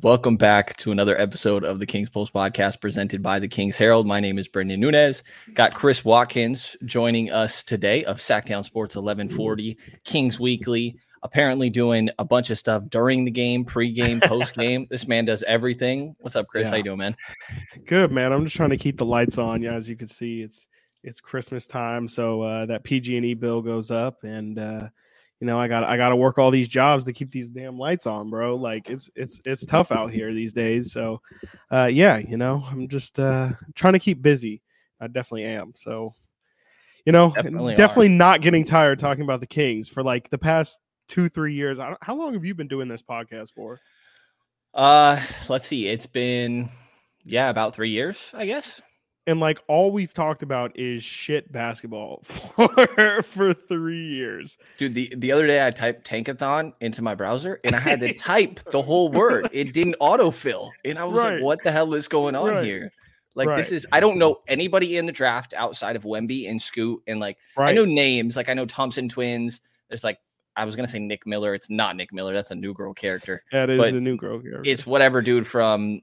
Welcome 0.00 0.38
back 0.38 0.74
to 0.78 0.90
another 0.90 1.20
episode 1.20 1.64
of 1.64 1.78
the 1.78 1.84
King's 1.84 2.08
Pulse 2.08 2.30
podcast 2.30 2.80
presented 2.80 3.22
by 3.22 3.38
the 3.38 3.46
King's 3.46 3.76
Herald. 3.76 4.06
My 4.06 4.20
name 4.20 4.38
is 4.38 4.48
Brendan 4.48 4.80
Nunez. 4.80 5.22
Got 5.52 5.74
Chris 5.74 6.02
Watkins 6.02 6.78
joining 6.86 7.30
us 7.30 7.62
today 7.62 8.02
of 8.06 8.16
Sactown 8.16 8.64
Sports 8.64 8.96
1140, 8.96 9.76
Kings 10.02 10.40
Weekly. 10.40 10.96
Apparently 11.22 11.68
doing 11.68 12.08
a 12.18 12.24
bunch 12.24 12.48
of 12.48 12.58
stuff 12.58 12.84
during 12.88 13.26
the 13.26 13.30
game, 13.30 13.66
pre-game, 13.66 14.20
post-game. 14.24 14.86
this 14.88 15.06
man 15.06 15.26
does 15.26 15.42
everything. 15.42 16.16
What's 16.20 16.36
up, 16.36 16.48
Chris? 16.48 16.64
Yeah. 16.64 16.70
How 16.70 16.76
you 16.76 16.84
doing, 16.84 16.98
man? 16.98 17.14
Good, 17.84 18.12
man. 18.12 18.32
I'm 18.32 18.44
just 18.44 18.56
trying 18.56 18.70
to 18.70 18.78
keep 18.78 18.96
the 18.96 19.04
lights 19.04 19.36
on. 19.36 19.60
Yeah, 19.60 19.74
as 19.74 19.90
you 19.90 19.96
can 19.96 20.08
see, 20.08 20.40
it's 20.40 20.68
it's 21.04 21.20
Christmas 21.20 21.66
time, 21.66 22.08
so 22.08 22.40
uh, 22.40 22.64
that 22.64 22.82
PG&E 22.82 23.34
bill 23.34 23.60
goes 23.60 23.90
up, 23.90 24.24
and 24.24 24.58
uh, 24.58 24.88
you 25.42 25.46
know, 25.46 25.58
I 25.58 25.66
got 25.66 25.82
I 25.82 25.96
got 25.96 26.10
to 26.10 26.16
work 26.16 26.38
all 26.38 26.52
these 26.52 26.68
jobs 26.68 27.04
to 27.06 27.12
keep 27.12 27.32
these 27.32 27.50
damn 27.50 27.76
lights 27.76 28.06
on, 28.06 28.30
bro. 28.30 28.54
Like 28.54 28.88
it's 28.88 29.10
it's 29.16 29.40
it's 29.44 29.66
tough 29.66 29.90
out 29.90 30.12
here 30.12 30.32
these 30.32 30.52
days. 30.52 30.92
So, 30.92 31.20
uh, 31.68 31.90
yeah, 31.92 32.18
you 32.18 32.36
know, 32.36 32.64
I'm 32.70 32.86
just 32.86 33.18
uh, 33.18 33.50
trying 33.74 33.94
to 33.94 33.98
keep 33.98 34.22
busy. 34.22 34.62
I 35.00 35.08
definitely 35.08 35.46
am. 35.46 35.72
So, 35.74 36.14
you 37.04 37.10
know, 37.10 37.32
definitely, 37.32 37.74
definitely 37.74 38.10
not 38.10 38.40
getting 38.40 38.62
tired 38.62 39.00
talking 39.00 39.24
about 39.24 39.40
the 39.40 39.48
Kings 39.48 39.88
for 39.88 40.04
like 40.04 40.30
the 40.30 40.38
past 40.38 40.78
two 41.08 41.28
three 41.28 41.54
years. 41.54 41.76
how 42.00 42.14
long 42.14 42.34
have 42.34 42.44
you 42.44 42.54
been 42.54 42.68
doing 42.68 42.86
this 42.86 43.02
podcast 43.02 43.52
for? 43.52 43.80
Uh, 44.72 45.20
let's 45.48 45.66
see. 45.66 45.88
It's 45.88 46.06
been 46.06 46.68
yeah, 47.24 47.50
about 47.50 47.74
three 47.74 47.90
years, 47.90 48.30
I 48.32 48.46
guess 48.46 48.80
and 49.26 49.40
like 49.40 49.62
all 49.68 49.90
we've 49.90 50.12
talked 50.12 50.42
about 50.42 50.76
is 50.78 51.02
shit 51.02 51.50
basketball 51.52 52.22
for 52.24 53.22
for 53.22 53.52
three 53.52 54.04
years. 54.04 54.58
Dude, 54.76 54.94
the, 54.94 55.12
the 55.16 55.32
other 55.32 55.46
day 55.46 55.64
I 55.64 55.70
typed 55.70 56.06
tankathon 56.06 56.72
into 56.80 57.02
my 57.02 57.14
browser 57.14 57.60
and 57.64 57.74
I 57.74 57.78
had 57.78 58.00
to 58.00 58.12
type 58.18 58.60
the 58.70 58.82
whole 58.82 59.10
word. 59.10 59.48
It 59.52 59.72
didn't 59.72 59.96
autofill. 60.00 60.70
And 60.84 60.98
I 60.98 61.04
was 61.04 61.20
right. 61.20 61.34
like, 61.34 61.42
what 61.42 61.62
the 61.62 61.72
hell 61.72 61.94
is 61.94 62.08
going 62.08 62.34
on 62.34 62.48
right. 62.48 62.64
here? 62.64 62.92
Like 63.34 63.48
right. 63.48 63.56
this 63.56 63.72
is 63.72 63.86
I 63.92 64.00
don't 64.00 64.18
know 64.18 64.40
anybody 64.46 64.96
in 64.96 65.06
the 65.06 65.12
draft 65.12 65.54
outside 65.54 65.96
of 65.96 66.02
Wemby 66.02 66.50
and 66.50 66.60
Scoot 66.60 67.02
and 67.06 67.18
like 67.20 67.38
I 67.56 67.72
know 67.72 67.84
names, 67.84 68.36
like 68.36 68.48
I 68.48 68.54
know 68.54 68.66
Thompson 68.66 69.08
twins. 69.08 69.62
There's 69.88 70.04
like 70.04 70.18
I 70.54 70.64
was 70.66 70.76
gonna 70.76 70.88
say 70.88 70.98
Nick 70.98 71.26
Miller. 71.26 71.54
It's 71.54 71.70
not 71.70 71.96
Nick 71.96 72.12
Miller. 72.12 72.34
That's 72.34 72.50
a 72.50 72.54
new 72.54 72.74
girl 72.74 72.92
character. 72.92 73.42
That 73.52 73.70
is 73.70 73.78
but 73.78 73.94
a 73.94 74.00
new 74.00 74.16
girl 74.16 74.40
character. 74.40 74.70
It's 74.70 74.84
whatever 74.84 75.22
dude 75.22 75.46
from 75.46 76.02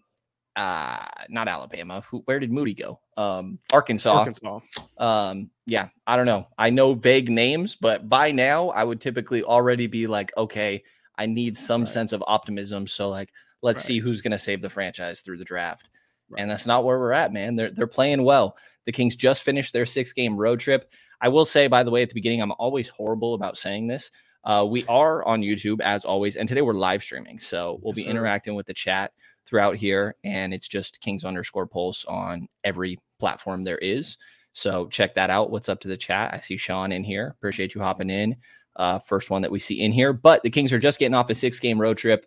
uh 0.56 1.06
not 1.30 1.48
Alabama. 1.48 2.04
Who 2.10 2.20
where 2.26 2.40
did 2.40 2.52
Moody 2.52 2.74
go? 2.74 3.00
Um 3.18 3.60
Arkansas. 3.72 4.12
Arkansas. 4.12 4.60
Um 4.98 5.50
yeah, 5.66 5.90
I 6.08 6.16
don't 6.18 6.26
know. 6.26 6.48
I 6.58 6.70
know 6.70 6.94
vague 6.94 7.30
names, 7.30 7.76
but 7.76 8.10
by 8.10 8.32
now 8.32 8.70
I 8.70 8.84
would 8.84 9.00
typically 9.00 9.44
already 9.44 9.88
be 9.88 10.08
like, 10.08 10.32
okay, 10.38 10.84
I 11.18 11.26
need 11.26 11.56
some 11.56 11.82
right. 11.82 11.88
sense 11.88 12.12
of 12.12 12.24
optimism. 12.28 12.88
So 12.88 13.10
like 13.10 13.32
let's 13.62 13.80
right. 13.80 13.86
see 13.86 14.00
who's 14.00 14.22
going 14.22 14.32
to 14.32 14.38
save 14.38 14.62
the 14.62 14.70
franchise 14.70 15.22
through 15.22 15.38
the 15.38 15.46
draft. 15.46 15.90
Right. 16.30 16.42
And 16.42 16.52
that's 16.52 16.66
not 16.66 16.84
where 16.84 17.00
we're 17.00 17.14
at, 17.14 17.34
man. 17.34 17.56
They're 17.56 17.72
they're 17.72 17.88
playing 17.88 18.24
well. 18.24 18.56
The 18.86 18.92
Kings 18.92 19.16
just 19.16 19.44
finished 19.44 19.74
their 19.74 19.86
six 19.86 20.14
game 20.14 20.38
road 20.38 20.60
trip. 20.60 20.92
I 21.22 21.28
will 21.28 21.46
say, 21.46 21.68
by 21.68 21.84
the 21.84 21.92
way, 21.92 22.02
at 22.02 22.10
the 22.10 22.16
beginning, 22.16 22.42
I'm 22.42 22.54
always 22.54 22.90
horrible 22.90 23.34
about 23.34 23.58
saying 23.58 23.88
this. 23.88 24.12
Uh, 24.44 24.66
we 24.70 24.86
are 24.88 25.26
on 25.26 25.42
YouTube 25.42 25.82
as 25.82 26.06
always, 26.06 26.38
and 26.38 26.48
today 26.48 26.62
we're 26.62 26.74
live 26.74 27.04
streaming, 27.04 27.40
so 27.40 27.80
we'll 27.84 27.94
be 27.94 28.04
yes, 28.04 28.10
interacting 28.10 28.56
with 28.56 28.66
the 28.68 28.74
chat 28.74 29.12
throughout 29.50 29.76
here, 29.76 30.16
and 30.24 30.54
it's 30.54 30.68
just 30.68 31.02
Kings 31.02 31.24
underscore 31.24 31.66
Pulse 31.66 32.06
on 32.06 32.48
every 32.64 33.00
platform 33.20 33.64
there 33.64 33.80
is. 33.80 34.18
So 34.54 34.88
check 34.88 35.16
that 35.16 35.30
out. 35.30 35.50
What's 35.50 35.70
up 35.70 35.80
to 35.82 35.88
the 35.88 35.98
chat? 35.98 36.34
I 36.34 36.40
see 36.40 36.58
Sean 36.58 36.92
in 36.92 37.04
here. 37.04 37.28
Appreciate 37.28 37.74
you 37.74 37.82
hopping 37.82 38.10
in. 38.10 38.36
Uh, 38.76 39.00
first 39.00 39.30
one 39.30 39.42
that 39.42 39.52
we 39.52 39.60
see 39.60 39.82
in 39.82 39.92
here. 39.92 40.14
But 40.14 40.44
the 40.44 40.50
Kings 40.50 40.72
are 40.72 40.80
just 40.80 41.00
getting 41.00 41.16
off 41.16 41.30
a 41.30 41.36
six 41.36 41.60
game 41.60 41.82
road 41.82 41.98
trip 41.98 42.26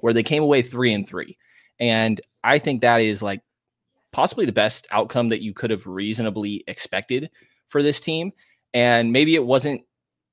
where 0.00 0.12
they 0.12 0.22
came 0.22 0.42
away 0.42 0.62
three 0.62 0.92
and 0.92 1.06
three. 1.06 1.36
And 1.78 2.20
I 2.42 2.58
think 2.58 2.80
that 2.80 2.98
is 2.98 3.22
like 3.22 3.42
possibly 4.12 4.46
the 4.46 4.52
best 4.52 4.86
outcome 4.90 5.28
that 5.28 5.42
you 5.42 5.52
could 5.52 5.70
have 5.70 5.86
reasonably 5.86 6.64
expected 6.66 7.30
for 7.68 7.82
this 7.82 8.00
team. 8.00 8.32
And 8.72 9.12
maybe 9.12 9.34
it 9.34 9.44
wasn't 9.44 9.82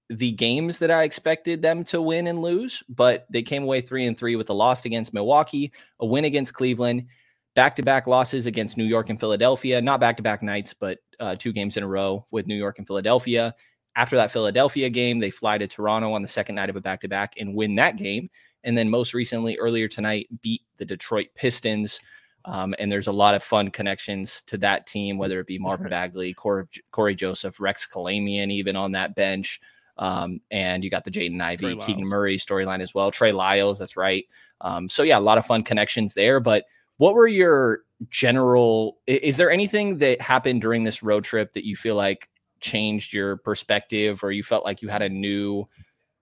the 0.10 0.32
games 0.32 0.80
that 0.80 0.92
I 0.92 1.04
expected 1.04 1.62
them 1.62 1.84
to 1.86 2.02
win 2.02 2.28
and 2.28 2.42
lose, 2.42 2.84
but 2.90 3.26
they 3.30 3.42
came 3.42 3.64
away 3.64 3.82
three 3.82 4.06
and 4.06 4.18
three 4.18 4.36
with 4.36 4.50
a 4.50 4.54
loss 4.54 4.86
against 4.86 5.14
Milwaukee, 5.14 5.72
a 6.00 6.06
win 6.06 6.26
against 6.26 6.54
Cleveland, 6.54 7.08
back 7.56 7.76
to 7.76 7.84
back 7.84 8.08
losses 8.08 8.46
against 8.46 8.78
New 8.78 8.84
York 8.84 9.10
and 9.10 9.20
Philadelphia, 9.20 9.82
not 9.82 10.00
back 10.00 10.18
to 10.18 10.24
back 10.24 10.44
nights, 10.44 10.74
but 10.74 11.00
uh, 11.20 11.36
two 11.36 11.54
games 11.54 11.78
in 11.78 11.84
a 11.84 11.88
row 11.88 12.26
with 12.32 12.48
New 12.48 12.56
York 12.56 12.80
and 12.80 12.88
Philadelphia. 12.88 13.54
After 13.96 14.16
that 14.16 14.32
Philadelphia 14.32 14.90
game, 14.90 15.20
they 15.20 15.30
fly 15.30 15.58
to 15.58 15.68
Toronto 15.68 16.14
on 16.14 16.22
the 16.22 16.28
second 16.28 16.56
night 16.56 16.70
of 16.70 16.76
a 16.76 16.82
back 16.82 17.02
to 17.02 17.08
back 17.08 17.36
and 17.38 17.56
win 17.56 17.76
that 17.76 17.96
game. 17.96 18.30
And 18.64 18.78
then 18.78 18.90
most 18.90 19.14
recently, 19.14 19.58
earlier 19.58 19.88
tonight, 19.88 20.28
beat 20.42 20.62
the 20.78 20.86
Detroit 20.86 21.28
Pistons. 21.36 22.00
Um, 22.46 22.74
and 22.80 22.92
there's 22.92 23.08
a 23.08 23.12
lot 23.12 23.36
of 23.36 23.44
fun 23.44 23.70
connections 23.70 24.42
to 24.48 24.58
that 24.60 24.88
team, 24.88 25.18
whether 25.18 25.40
it 25.40 25.48
be 25.48 25.60
Marvin 25.60 25.90
Bagley, 25.90 26.34
Corey, 26.34 26.66
Cory 26.92 27.16
Joseph, 27.16 27.60
Rex 27.60 27.88
Kalamian, 27.88 28.52
even 28.52 28.76
on 28.76 28.92
that 28.94 29.16
bench. 29.16 29.62
Um, 29.98 30.42
and 30.50 30.84
you 30.84 30.90
got 30.90 31.04
the 31.04 31.12
Jaden 31.12 31.42
Ivey, 31.42 31.76
Keegan 31.78 32.08
Murray 32.08 32.38
storyline 32.38 32.82
as 32.82 32.94
well. 32.94 33.12
Trey 33.12 33.32
Lyles, 33.32 33.78
that's 33.78 33.96
right. 33.96 34.26
Um, 34.62 34.90
so 34.90 35.04
yeah, 35.04 35.18
a 35.18 35.22
lot 35.22 35.38
of 35.38 35.46
fun 35.46 35.64
connections 35.64 36.14
there. 36.14 36.40
But 36.40 36.66
what 36.98 37.14
were 37.14 37.28
your 37.28 37.82
general? 38.10 38.98
Is 39.08 39.38
there 39.38 39.52
anything 39.52 39.98
that 40.00 40.22
happened 40.22 40.62
during 40.62 40.84
this 40.84 41.04
road 41.04 41.24
trip 41.24 41.54
that 41.54 41.66
you 41.66 41.76
feel 41.76 41.96
like 41.96 42.30
changed 42.60 43.14
your 43.14 43.38
perspective, 43.38 44.24
or 44.24 44.32
you 44.32 44.44
felt 44.44 44.66
like 44.66 44.82
you 44.82 44.90
had 44.90 45.02
a 45.02 45.10
new 45.10 45.68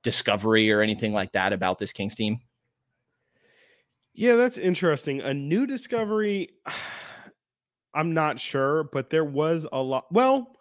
discovery 0.03 0.71
or 0.71 0.81
anything 0.81 1.13
like 1.13 1.31
that 1.33 1.53
about 1.53 1.77
this 1.77 1.93
Kings 1.93 2.15
team? 2.15 2.39
Yeah, 4.13 4.35
that's 4.35 4.57
interesting. 4.57 5.21
A 5.21 5.33
new 5.33 5.65
discovery. 5.65 6.49
I'm 7.93 8.13
not 8.13 8.39
sure, 8.39 8.85
but 8.85 9.09
there 9.09 9.25
was 9.25 9.67
a 9.71 9.81
lot. 9.81 10.05
Well, 10.11 10.55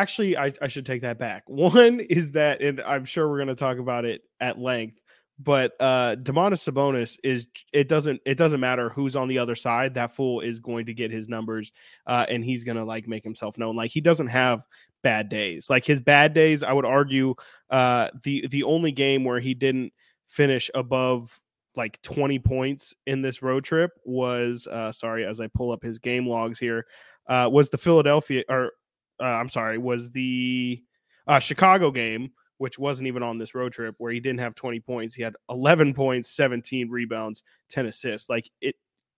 actually 0.00 0.36
I, 0.36 0.52
I 0.62 0.68
should 0.68 0.86
take 0.86 1.02
that 1.02 1.18
back. 1.18 1.44
One 1.48 2.00
is 2.00 2.32
that 2.32 2.62
and 2.62 2.80
i'm 2.80 3.04
sure 3.04 3.28
we're 3.28 3.38
going 3.38 3.48
to 3.48 3.54
talk 3.54 3.78
about 3.78 4.04
it 4.04 4.22
at 4.40 4.58
length 4.58 5.00
but 5.38 5.72
uh 5.80 6.16
Domantas 6.16 6.68
Sabonis 6.68 7.18
is 7.22 7.46
it 7.72 7.88
doesn't 7.88 8.20
it 8.26 8.36
doesn't 8.36 8.60
matter 8.60 8.88
who's 8.88 9.14
on 9.14 9.28
the 9.28 9.38
other 9.38 9.54
side 9.54 9.94
that 9.94 10.10
fool 10.10 10.40
is 10.40 10.58
going 10.58 10.86
to 10.86 10.94
get 10.94 11.10
his 11.10 11.28
numbers 11.28 11.72
uh 12.06 12.26
and 12.28 12.44
he's 12.44 12.64
going 12.64 12.76
to 12.76 12.84
like 12.84 13.06
make 13.06 13.24
himself 13.24 13.56
known. 13.58 13.76
Like 13.76 13.90
he 13.90 14.00
doesn't 14.00 14.28
have 14.28 14.66
bad 15.02 15.28
days. 15.28 15.70
Like 15.70 15.84
his 15.84 16.00
bad 16.00 16.34
days 16.34 16.62
i 16.62 16.72
would 16.72 16.84
argue 16.84 17.34
uh 17.70 18.08
the 18.24 18.46
the 18.48 18.64
only 18.64 18.92
game 18.92 19.24
where 19.24 19.40
he 19.40 19.54
didn't 19.54 19.92
finish 20.26 20.70
above 20.74 21.40
like 21.76 22.02
20 22.02 22.40
points 22.40 22.94
in 23.06 23.22
this 23.22 23.40
road 23.40 23.62
trip 23.62 23.92
was 24.04 24.66
uh 24.66 24.90
sorry 24.90 25.24
as 25.24 25.40
i 25.40 25.46
pull 25.46 25.70
up 25.70 25.82
his 25.82 26.00
game 26.00 26.26
logs 26.26 26.58
here 26.58 26.84
uh 27.28 27.48
was 27.50 27.70
the 27.70 27.78
Philadelphia 27.78 28.42
or 28.48 28.72
uh, 29.20 29.24
I'm 29.24 29.48
sorry, 29.48 29.78
was 29.78 30.10
the 30.10 30.82
uh, 31.26 31.38
Chicago 31.38 31.90
game, 31.90 32.32
which 32.58 32.78
wasn't 32.78 33.06
even 33.06 33.22
on 33.22 33.38
this 33.38 33.54
road 33.54 33.72
trip, 33.72 33.94
where 33.98 34.12
he 34.12 34.20
didn't 34.20 34.40
have 34.40 34.54
20 34.54 34.80
points. 34.80 35.14
He 35.14 35.22
had 35.22 35.36
11 35.50 35.94
points, 35.94 36.30
17 36.30 36.90
rebounds, 36.90 37.42
10 37.70 37.86
assists. 37.86 38.28
Like 38.28 38.50
it, 38.60 38.76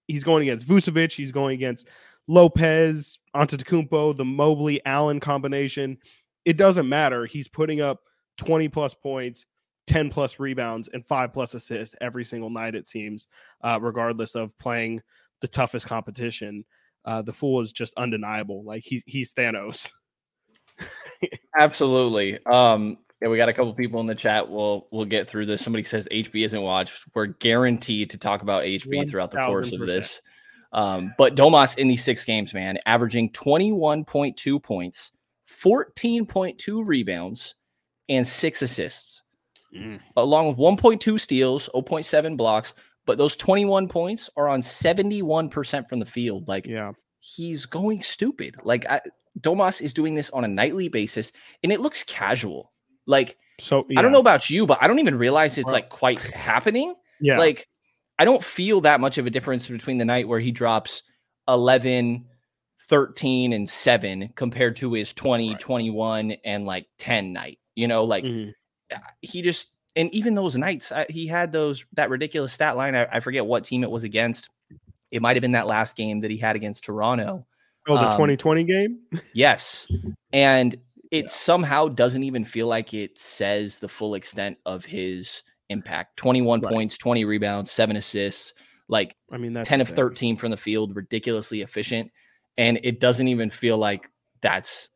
he's 0.09 0.25
going 0.25 0.43
against 0.43 0.67
Vucevic. 0.67 1.13
He's 1.13 1.33
going 1.33 1.55
against 1.55 1.89
Lopez, 2.27 3.19
Antetokounmpo, 3.35 4.17
the 4.17 4.25
Mobley 4.25 4.81
Allen 4.85 5.21
combination. 5.21 5.99
It 6.45 6.57
doesn't 6.57 6.89
matter. 6.89 7.27
He's 7.27 7.49
putting 7.49 7.81
up 7.81 8.01
20 8.39 8.69
plus 8.69 8.95
points, 8.95 9.47
10 9.87 10.11
plus 10.11 10.39
rebounds, 10.39 10.89
and 10.93 11.07
five 11.07 11.33
plus 11.33 11.55
assists 11.55 11.95
every 12.01 12.25
single 12.25 12.51
night, 12.51 12.75
it 12.75 12.87
seems, 12.87 13.29
uh, 13.63 13.79
regardless 13.81 14.35
of 14.35 14.57
playing 14.59 15.01
the 15.41 15.49
toughest 15.49 15.87
competition 15.87 16.65
uh, 17.05 17.23
the 17.23 17.33
fool 17.33 17.61
is 17.61 17.73
just 17.73 17.95
undeniable. 17.97 18.63
Like 18.65 18.83
he 18.85 19.03
he's 19.07 19.33
Thanos. 19.33 19.91
Absolutely. 21.59 22.45
Um, 22.47 22.99
yeah, 23.21 23.29
we 23.29 23.37
got 23.37 23.49
a 23.49 23.53
couple 23.53 23.75
people 23.75 24.01
in 24.01 24.07
the 24.07 24.15
chat. 24.15 24.49
We'll 24.49 24.87
we'll 24.93 25.05
get 25.05 25.29
through 25.29 25.47
this. 25.47 25.63
Somebody 25.63 25.83
says 25.83 26.09
HB 26.11 26.45
isn't 26.47 26.63
watched. 26.63 27.05
We're 27.15 27.27
guaranteed 27.27 28.11
to 28.11 28.19
talk 28.19 28.43
about 28.43 28.65
HB 28.65 29.11
throughout 29.11 29.31
the 29.31 29.45
course 29.45 29.73
of 29.73 29.81
this. 29.81 30.23
Um, 30.73 31.15
but 31.19 31.35
Domas 31.35 31.79
in 31.79 31.89
these 31.89 32.05
six 32.05 32.25
games, 32.25 32.55
man, 32.55 32.79
averaging 32.87 33.31
21.2 33.31 34.63
points, 34.63 35.13
14.2 35.63 36.87
rebounds, 36.87 37.57
and 38.09 38.27
six 38.27 38.63
assists, 38.63 39.23
mm. 39.75 39.99
along 40.17 40.49
with 40.49 40.57
1.2 40.57 41.19
steals, 41.19 41.69
0.7 41.75 42.37
blocks, 42.37 42.75
but 43.07 43.19
those 43.19 43.37
21 43.37 43.89
points 43.89 44.31
are 44.37 44.49
on 44.49 44.61
71% 44.61 45.89
from 45.89 45.99
the 45.99 46.07
field. 46.07 46.49
Like, 46.49 46.67
yeah, 46.67 46.93
he's 47.21 47.67
going 47.67 48.03
stupid. 48.03 48.57
Like, 48.65 48.89
I, 48.91 49.01
Domas 49.39 49.81
is 49.81 49.95
doing 49.95 50.15
this 50.15 50.31
on 50.31 50.45
a 50.45 50.49
nightly 50.49 50.89
basis, 50.89 51.33
and 51.63 51.73
it 51.73 51.81
looks 51.81 52.03
casual. 52.05 52.73
Like, 53.07 53.39
so 53.59 53.87
yeah. 53.89 53.99
I 53.99 54.03
don't 54.03 54.13
know 54.13 54.21
about 54.21 54.51
you, 54.51 54.67
but 54.67 54.79
I 54.81 54.89
don't 54.89 54.99
even 54.99 55.17
realize 55.17 55.59
it's 55.59 55.73
like 55.73 55.89
quite 55.89 56.21
happening. 56.21 56.95
Yeah. 57.21 57.39
Like, 57.39 57.69
I 58.19 58.25
don't 58.25 58.45
feel 58.45 58.83
that 58.83 59.01
much 59.01 59.19
of 59.19 59.27
a 59.27 59.31
difference 59.31 59.69
between 59.69 59.99
the 59.99 60.05
night 60.05 60.29
where 60.29 60.41
he 60.41 60.51
drops 60.51 61.03
11, 61.49 62.27
13, 62.89 63.53
and 63.53 63.69
7 63.69 64.33
compared 64.35 64.77
to 64.77 64.93
his 64.93 65.13
20, 65.13 65.51
right. 65.51 65.61
21, 65.61 66.33
and 66.45 66.67
like 66.67 66.87
10 66.99 67.33
night. 67.33 67.59
You 67.75 67.89
know, 67.89 68.05
like 68.05 68.25
mm-hmm. 68.25 68.51
he 69.21 69.43
just 69.43 69.69
and 69.97 70.13
even 70.15 70.35
those 70.35 70.57
nights, 70.57 70.93
uh, 70.93 71.05
he 71.09 71.27
had 71.27 71.53
those 71.53 71.85
that 71.95 72.11
ridiculous 72.11 72.53
stat 72.53 72.77
line. 72.77 72.95
I, 72.95 73.07
I, 73.07 73.21
forget 73.21 73.47
what 73.47 73.65
team 73.65 73.83
it 73.83 73.91
was 73.91 74.05
against. 74.05 74.49
It 75.11 75.23
might 75.23 75.37
have 75.37 75.43
been 75.43 75.53
that 75.53 75.67
last 75.67 75.97
game 75.97 76.21
that 76.21 76.31
he 76.31 76.37
had 76.37 76.57
against 76.57 76.85
Toronto. 76.85 77.47
Oh, 77.89 77.95
the 77.95 78.07
um, 78.07 78.13
2020 78.13 78.65
game? 78.65 79.01
yes. 79.35 79.91
And 80.33 80.75
it 81.11 81.25
yeah. 81.25 81.29
somehow 81.29 81.89
doesn't 81.89 82.23
even 82.23 82.45
feel 82.45 82.67
like 82.67 82.95
it 82.95 83.19
says 83.19 83.79
the 83.79 83.89
full 83.89 84.15
extent 84.15 84.59
of 84.65 84.85
his 84.85 85.43
impact 85.69 86.17
21 86.17 86.61
right. 86.61 86.73
points, 86.73 86.99
20 86.99 87.25
rebounds, 87.25 87.71
seven 87.71 87.97
assists. 87.97 88.55
Like, 88.89 89.17
I 89.31 89.39
mean, 89.39 89.53
10 89.53 89.59
insane. 89.59 89.81
of 89.81 89.89
13 89.89 90.37
from 90.37 90.51
the 90.51 90.57
field, 90.57 90.95
ridiculously 90.97 91.63
efficient. 91.63 92.11
And 92.59 92.81
it 92.83 93.01
doesn't 93.01 93.29
even 93.29 93.51
feel 93.51 93.79
like 93.79 94.09
that's, 94.41 94.89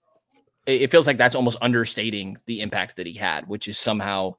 it 0.67 0.91
feels 0.91 1.07
like 1.07 1.17
that's 1.17 1.35
almost 1.35 1.59
understating 1.63 2.37
the 2.47 2.61
impact 2.61 2.97
that 2.97 3.07
he 3.07 3.15
had, 3.15 3.47
which 3.49 3.69
is 3.69 3.79
somehow 3.79 4.35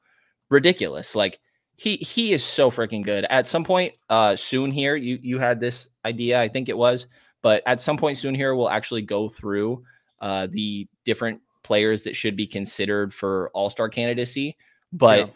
ridiculous. 0.50 1.16
Like, 1.16 1.40
he 1.76 1.98
he 1.98 2.34
is 2.34 2.44
so 2.44 2.72
freaking 2.72 3.04
good. 3.04 3.26
At 3.30 3.48
some 3.48 3.64
point 3.64 3.94
uh 4.10 4.36
soon 4.36 4.72
here, 4.72 4.96
you 4.96 5.20
you 5.22 5.40
had 5.40 5.60
this 5.60 5.90
idea, 6.06 6.40
I 6.40 6.48
think 6.48 6.70
it 6.70 6.78
was, 6.78 7.08
but 7.42 7.64
at 7.66 7.82
some 7.82 7.98
point 7.98 8.18
soon 8.18 8.36
here, 8.36 8.56
we'll 8.56 8.70
actually 8.70 9.02
go 9.02 9.30
through 9.30 9.84
uh 10.22 10.48
the 10.50 10.88
different 11.04 11.42
players 11.64 12.04
that 12.04 12.16
should 12.16 12.36
be 12.36 12.48
considered 12.48 13.14
for 13.14 13.50
all-star 13.54 13.90
candidacy. 13.90 14.56
But 14.94 15.20
yeah. 15.20 15.34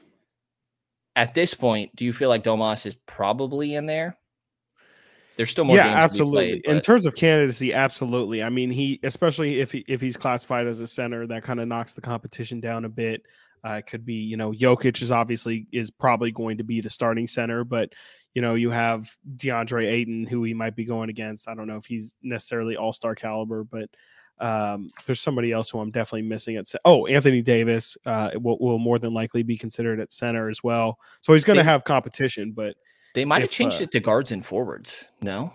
at 1.15 1.33
this 1.33 1.53
point, 1.53 1.95
do 1.95 2.05
you 2.05 2.13
feel 2.13 2.29
like 2.29 2.43
Domas 2.43 2.85
is 2.85 2.95
probably 3.05 3.75
in 3.75 3.85
there? 3.85 4.15
There's 5.35 5.51
still 5.51 5.63
more. 5.63 5.77
Yeah, 5.77 5.87
absolutely. 5.87 6.59
Played, 6.59 6.75
in 6.75 6.81
terms 6.81 7.05
of 7.05 7.15
candidacy, 7.15 7.73
absolutely. 7.73 8.43
I 8.43 8.49
mean, 8.49 8.69
he 8.69 8.99
especially 9.03 9.61
if 9.61 9.71
he 9.71 9.85
if 9.87 10.01
he's 10.01 10.17
classified 10.17 10.67
as 10.67 10.81
a 10.81 10.87
center, 10.87 11.25
that 11.27 11.43
kind 11.43 11.61
of 11.61 11.67
knocks 11.69 11.93
the 11.93 12.01
competition 12.01 12.59
down 12.59 12.83
a 12.83 12.89
bit. 12.89 13.23
Uh, 13.65 13.73
it 13.73 13.85
could 13.87 14.05
be, 14.05 14.15
you 14.15 14.37
know, 14.37 14.51
Jokic 14.51 15.01
is 15.01 15.11
obviously 15.11 15.67
is 15.71 15.91
probably 15.91 16.31
going 16.31 16.57
to 16.57 16.63
be 16.63 16.81
the 16.81 16.89
starting 16.89 17.27
center, 17.27 17.63
but 17.63 17.89
you 18.33 18.41
know, 18.41 18.55
you 18.55 18.69
have 18.69 19.09
DeAndre 19.37 19.91
Ayton, 19.91 20.25
who 20.25 20.43
he 20.43 20.53
might 20.53 20.75
be 20.75 20.85
going 20.85 21.09
against. 21.09 21.49
I 21.49 21.55
don't 21.55 21.67
know 21.67 21.77
if 21.77 21.85
he's 21.85 22.15
necessarily 22.21 22.77
all 22.77 22.93
star 22.93 23.15
caliber, 23.15 23.63
but 23.63 23.89
um, 24.39 24.91
there's 25.05 25.19
somebody 25.19 25.51
else 25.51 25.69
who 25.69 25.79
I'm 25.79 25.91
definitely 25.91 26.27
missing 26.27 26.55
at. 26.55 26.71
Oh, 26.85 27.07
Anthony 27.07 27.41
Davis 27.41 27.97
uh, 28.05 28.31
will, 28.35 28.57
will 28.59 28.77
more 28.77 28.99
than 28.99 29.13
likely 29.13 29.43
be 29.43 29.57
considered 29.57 29.99
at 29.99 30.11
center 30.11 30.49
as 30.49 30.63
well. 30.63 30.99
So 31.21 31.33
he's 31.33 31.43
going 31.43 31.57
to 31.57 31.63
have 31.63 31.83
competition, 31.83 32.51
but 32.51 32.75
they 33.13 33.25
might 33.25 33.41
have 33.41 33.51
changed 33.51 33.81
uh, 33.81 33.83
it 33.83 33.91
to 33.91 33.99
guards 33.99 34.31
and 34.31 34.45
forwards. 34.45 35.05
No. 35.21 35.53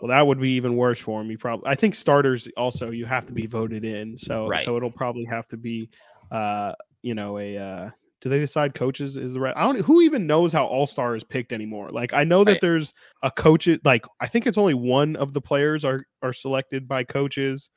Well, 0.00 0.08
that 0.08 0.26
would 0.26 0.40
be 0.40 0.52
even 0.52 0.76
worse 0.76 0.98
for 0.98 1.20
him. 1.20 1.30
You 1.30 1.38
probably, 1.38 1.68
I 1.68 1.74
think 1.74 1.94
starters 1.94 2.48
also 2.56 2.90
you 2.90 3.06
have 3.06 3.26
to 3.26 3.32
be 3.32 3.46
voted 3.46 3.84
in, 3.84 4.18
so 4.18 4.48
right. 4.48 4.64
so 4.64 4.76
it'll 4.76 4.90
probably 4.90 5.24
have 5.24 5.46
to 5.48 5.56
be, 5.56 5.88
uh, 6.30 6.72
you 7.04 7.14
know, 7.14 7.38
a 7.38 7.56
uh, 7.56 7.90
do 8.20 8.28
they 8.28 8.38
decide 8.38 8.74
coaches 8.74 9.16
is 9.16 9.34
the 9.34 9.40
right? 9.40 9.56
I 9.56 9.62
don't. 9.64 9.80
Who 9.80 10.00
even 10.00 10.26
knows 10.26 10.52
how 10.52 10.64
All 10.64 10.86
Star 10.86 11.14
is 11.14 11.24
picked 11.24 11.52
anymore? 11.52 11.90
Like 11.90 12.14
I 12.14 12.24
know 12.24 12.44
that 12.44 12.52
right. 12.52 12.60
there's 12.60 12.94
a 13.22 13.30
coach. 13.30 13.68
Like 13.84 14.06
I 14.20 14.26
think 14.26 14.46
it's 14.46 14.58
only 14.58 14.74
one 14.74 15.16
of 15.16 15.32
the 15.32 15.40
players 15.40 15.84
are 15.84 16.06
are 16.22 16.32
selected 16.32 16.88
by 16.88 17.04
coaches 17.04 17.70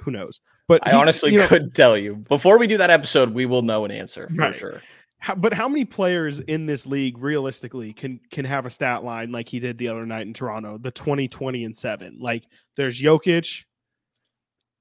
who 0.00 0.10
knows? 0.10 0.40
But 0.66 0.86
I 0.86 0.90
he, 0.90 0.96
honestly 0.96 1.32
you 1.32 1.38
know, 1.38 1.46
couldn't 1.46 1.74
tell 1.74 1.96
you. 1.96 2.16
Before 2.16 2.58
we 2.58 2.66
do 2.66 2.76
that 2.78 2.90
episode, 2.90 3.30
we 3.30 3.46
will 3.46 3.62
know 3.62 3.84
an 3.84 3.90
answer 3.90 4.28
for 4.28 4.42
right. 4.42 4.54
sure. 4.54 4.80
How, 5.20 5.34
but 5.34 5.52
how 5.52 5.68
many 5.68 5.84
players 5.84 6.40
in 6.40 6.66
this 6.66 6.86
league 6.86 7.18
realistically 7.18 7.92
can 7.92 8.20
can 8.30 8.44
have 8.44 8.66
a 8.66 8.70
stat 8.70 9.02
line 9.02 9.32
like 9.32 9.48
he 9.48 9.58
did 9.58 9.78
the 9.78 9.88
other 9.88 10.06
night 10.06 10.26
in 10.26 10.32
Toronto, 10.32 10.78
the 10.78 10.90
20, 10.90 11.64
and 11.64 11.76
7? 11.76 12.18
Like 12.20 12.44
there's 12.76 13.00
Jokic, 13.00 13.64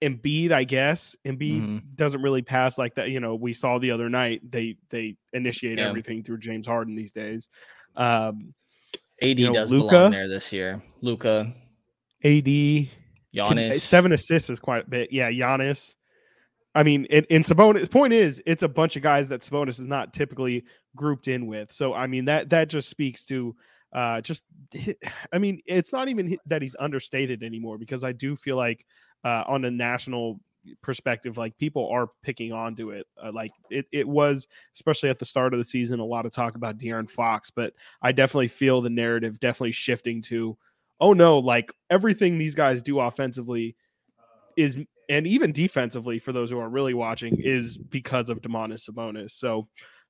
Embiid, 0.02 0.52
I 0.52 0.64
guess. 0.64 1.16
Embiid 1.26 1.62
mm-hmm. 1.62 1.78
doesn't 1.96 2.22
really 2.22 2.42
pass 2.42 2.78
like 2.78 2.96
that. 2.96 3.10
You 3.10 3.20
know, 3.20 3.36
we 3.36 3.54
saw 3.54 3.80
the 3.80 3.92
other 3.92 4.10
night 4.10 4.42
they 4.50 4.78
they 4.90 5.16
initiate 5.34 5.80
yeah. 5.80 5.88
everything 5.88 6.24
through 6.24 6.40
James 6.40 6.68
Harden 6.68 6.96
these 6.96 7.12
days. 7.12 7.48
Um 7.96 8.54
AD 9.22 9.40
you 9.40 9.48
know, 9.48 9.54
does 9.54 9.72
Luka, 9.72 9.88
belong 9.88 10.12
there 10.12 10.28
this 10.28 10.54
year. 10.54 10.82
Luka, 11.02 11.54
AD 12.24 12.46
Giannis. 12.46 13.82
seven 13.82 14.12
assists 14.12 14.50
is 14.50 14.60
quite 14.60 14.86
a 14.86 14.90
bit. 14.90 15.12
Yeah, 15.12 15.32
Giannis. 15.32 15.96
I 16.76 16.84
mean, 16.84 17.06
in, 17.06 17.26
in 17.32 17.42
Sabonis, 17.42 17.90
point 17.90 18.14
is, 18.14 18.42
it's 18.46 18.62
a 18.62 18.68
bunch 18.68 18.96
of 18.96 19.02
guys 19.02 19.30
that 19.30 19.42
Sabonis 19.42 19.80
is 19.80 19.88
not 19.88 20.14
typically 20.14 20.64
grouped 20.96 21.28
in 21.28 21.48
with. 21.48 21.72
So, 21.72 21.96
I 21.96 22.06
mean, 22.06 22.26
that 22.26 22.52
that 22.52 22.70
just 22.70 22.90
speaks 22.90 23.26
to 23.28 23.56
uh 23.94 24.22
just 24.22 24.44
I 25.34 25.40
mean, 25.40 25.62
it's 25.66 25.92
not 25.92 26.08
even 26.08 26.38
that 26.46 26.62
he's 26.62 26.76
understated 26.80 27.42
anymore 27.42 27.80
because 27.80 28.04
I 28.04 28.12
do 28.12 28.36
feel 28.36 28.58
like 28.58 28.86
uh 29.24 29.44
on 29.48 29.66
a 29.66 29.72
national 29.72 30.40
perspective, 30.82 31.38
like 31.38 31.58
people 31.58 31.90
are 31.90 32.10
picking 32.24 32.52
onto 32.52 32.92
it. 32.92 33.08
Uh, 33.22 33.32
like 33.32 33.52
it, 33.70 33.86
it 33.92 34.08
was, 34.08 34.48
especially 34.74 35.10
at 35.10 35.20
the 35.20 35.26
start 35.26 35.54
of 35.54 35.60
the 35.60 35.66
season, 35.66 36.00
a 36.00 36.06
lot 36.06 36.26
of 36.26 36.32
talk 36.32 36.56
about 36.56 36.78
De'Aaron 36.78 37.10
Fox, 37.10 37.50
but 37.50 37.74
I 38.02 38.12
definitely 38.12 38.50
feel 38.50 38.82
the 38.82 38.90
narrative 38.90 39.40
definitely 39.40 39.72
shifting 39.72 40.22
to 40.24 40.58
oh 41.00 41.14
no, 41.14 41.40
like 41.40 41.72
everything 41.90 42.38
these 42.38 42.56
guys 42.56 42.82
do 42.82 43.00
offensively 43.00 43.76
is 44.56 44.80
and 45.10 45.26
even 45.28 45.52
defensively 45.52 46.20
for 46.20 46.34
those 46.34 46.52
who 46.52 46.60
are 46.60 46.70
really 46.70 46.94
watching 46.94 47.40
is 47.40 47.78
because 47.78 48.30
of 48.30 48.42
Domantas 48.42 48.90
Sabonis. 48.90 49.32
So 49.32 49.68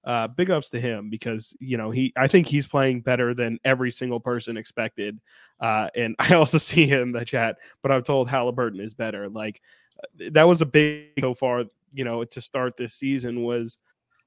uh, 0.07 0.25
big 0.25 0.49
ups 0.49 0.69
to 0.69 0.79
him 0.79 1.09
because 1.09 1.55
you 1.59 1.77
know 1.77 1.91
he 1.91 2.13
I 2.15 2.27
think 2.27 2.47
he's 2.47 2.65
playing 2.65 3.01
better 3.01 3.33
than 3.33 3.59
every 3.65 3.91
single 3.91 4.21
person 4.21 4.57
expected. 4.57 5.19
Uh, 5.59 5.89
and 5.95 6.15
I 6.19 6.33
also 6.35 6.57
see 6.57 6.87
him 6.87 7.09
in 7.09 7.11
the 7.11 7.25
chat, 7.25 7.57
but 7.83 7.91
I'm 7.91 8.03
told 8.03 8.29
Halliburton 8.29 8.79
is 8.79 8.93
better. 8.93 9.29
Like 9.29 9.61
uh, 10.01 10.29
that 10.31 10.47
was 10.47 10.61
a 10.61 10.65
big 10.65 11.09
so 11.19 11.33
far, 11.33 11.65
you 11.93 12.05
know, 12.05 12.23
to 12.23 12.41
start 12.41 12.77
this 12.77 12.93
season 12.93 13.43
was 13.43 13.77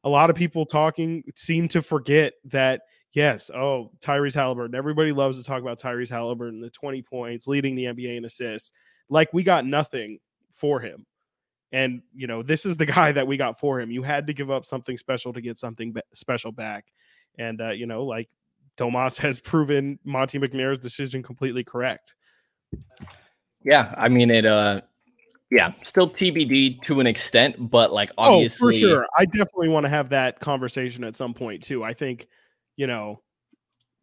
a 0.05 0.09
lot 0.09 0.31
of 0.31 0.37
people 0.37 0.67
talking 0.67 1.25
seem 1.35 1.67
to 1.69 1.83
forget 1.83 2.35
that 2.45 2.83
Yes. 3.13 3.51
Oh, 3.53 3.91
Tyrese 4.01 4.35
Halliburton. 4.35 4.77
Everybody 4.77 5.11
loves 5.11 5.37
to 5.37 5.43
talk 5.43 5.61
about 5.61 5.81
Tyrese 5.81 6.11
Halliburton, 6.11 6.61
the 6.61 6.71
20 6.71 7.03
points, 7.03 7.49
leading 7.49 7.75
the 7.75 7.87
NBA 7.87 8.19
in 8.19 8.25
assists. 8.25 8.71
Like 9.09 9.33
we 9.33 9.43
got 9.43 9.67
nothing 9.67 10.21
for 10.53 10.79
him. 10.79 11.07
And, 11.73 12.03
you 12.15 12.27
know, 12.27 12.43
this 12.43 12.67
is 12.67 12.77
the 12.77 12.87
guy 12.99 13.13
that 13.13 13.27
we 13.27 13.37
got 13.37 13.59
for 13.59 13.81
him. 13.81 13.91
You 13.91 14.03
had 14.03 14.27
to 14.27 14.33
give 14.33 14.51
up 14.51 14.65
something 14.65 14.97
special 14.97 15.33
to 15.33 15.41
get 15.41 15.59
something 15.59 15.95
special 16.13 16.53
back. 16.53 16.87
And, 17.39 17.61
uh, 17.61 17.71
you 17.71 17.87
know, 17.87 18.05
like 18.05 18.29
Domas 18.77 19.19
has 19.21 19.41
proven 19.41 19.99
Monte 20.05 20.39
McNair's 20.39 20.79
decision 20.79 21.23
completely 21.23 21.65
correct. 21.65 22.15
Yeah. 23.63 23.95
I 23.97 24.09
mean, 24.09 24.31
it, 24.31 24.47
uh, 24.47 24.81
yeah, 25.51 25.73
still 25.85 26.09
TBD 26.09 26.83
to 26.85 27.01
an 27.01 27.09
extent, 27.09 27.71
but 27.71 27.93
like 27.93 28.13
obviously, 28.17 28.65
oh, 28.65 28.71
for 28.71 28.73
sure, 28.73 29.07
I 29.19 29.25
definitely 29.25 29.69
want 29.69 29.83
to 29.85 29.91
have 29.91 30.09
that 30.11 30.39
conversation 30.39 31.03
at 31.03 31.17
some 31.17 31.35
point 31.35 31.61
too. 31.61 31.83
I 31.83 31.93
think 31.93 32.29
you 32.77 32.87
know, 32.87 33.21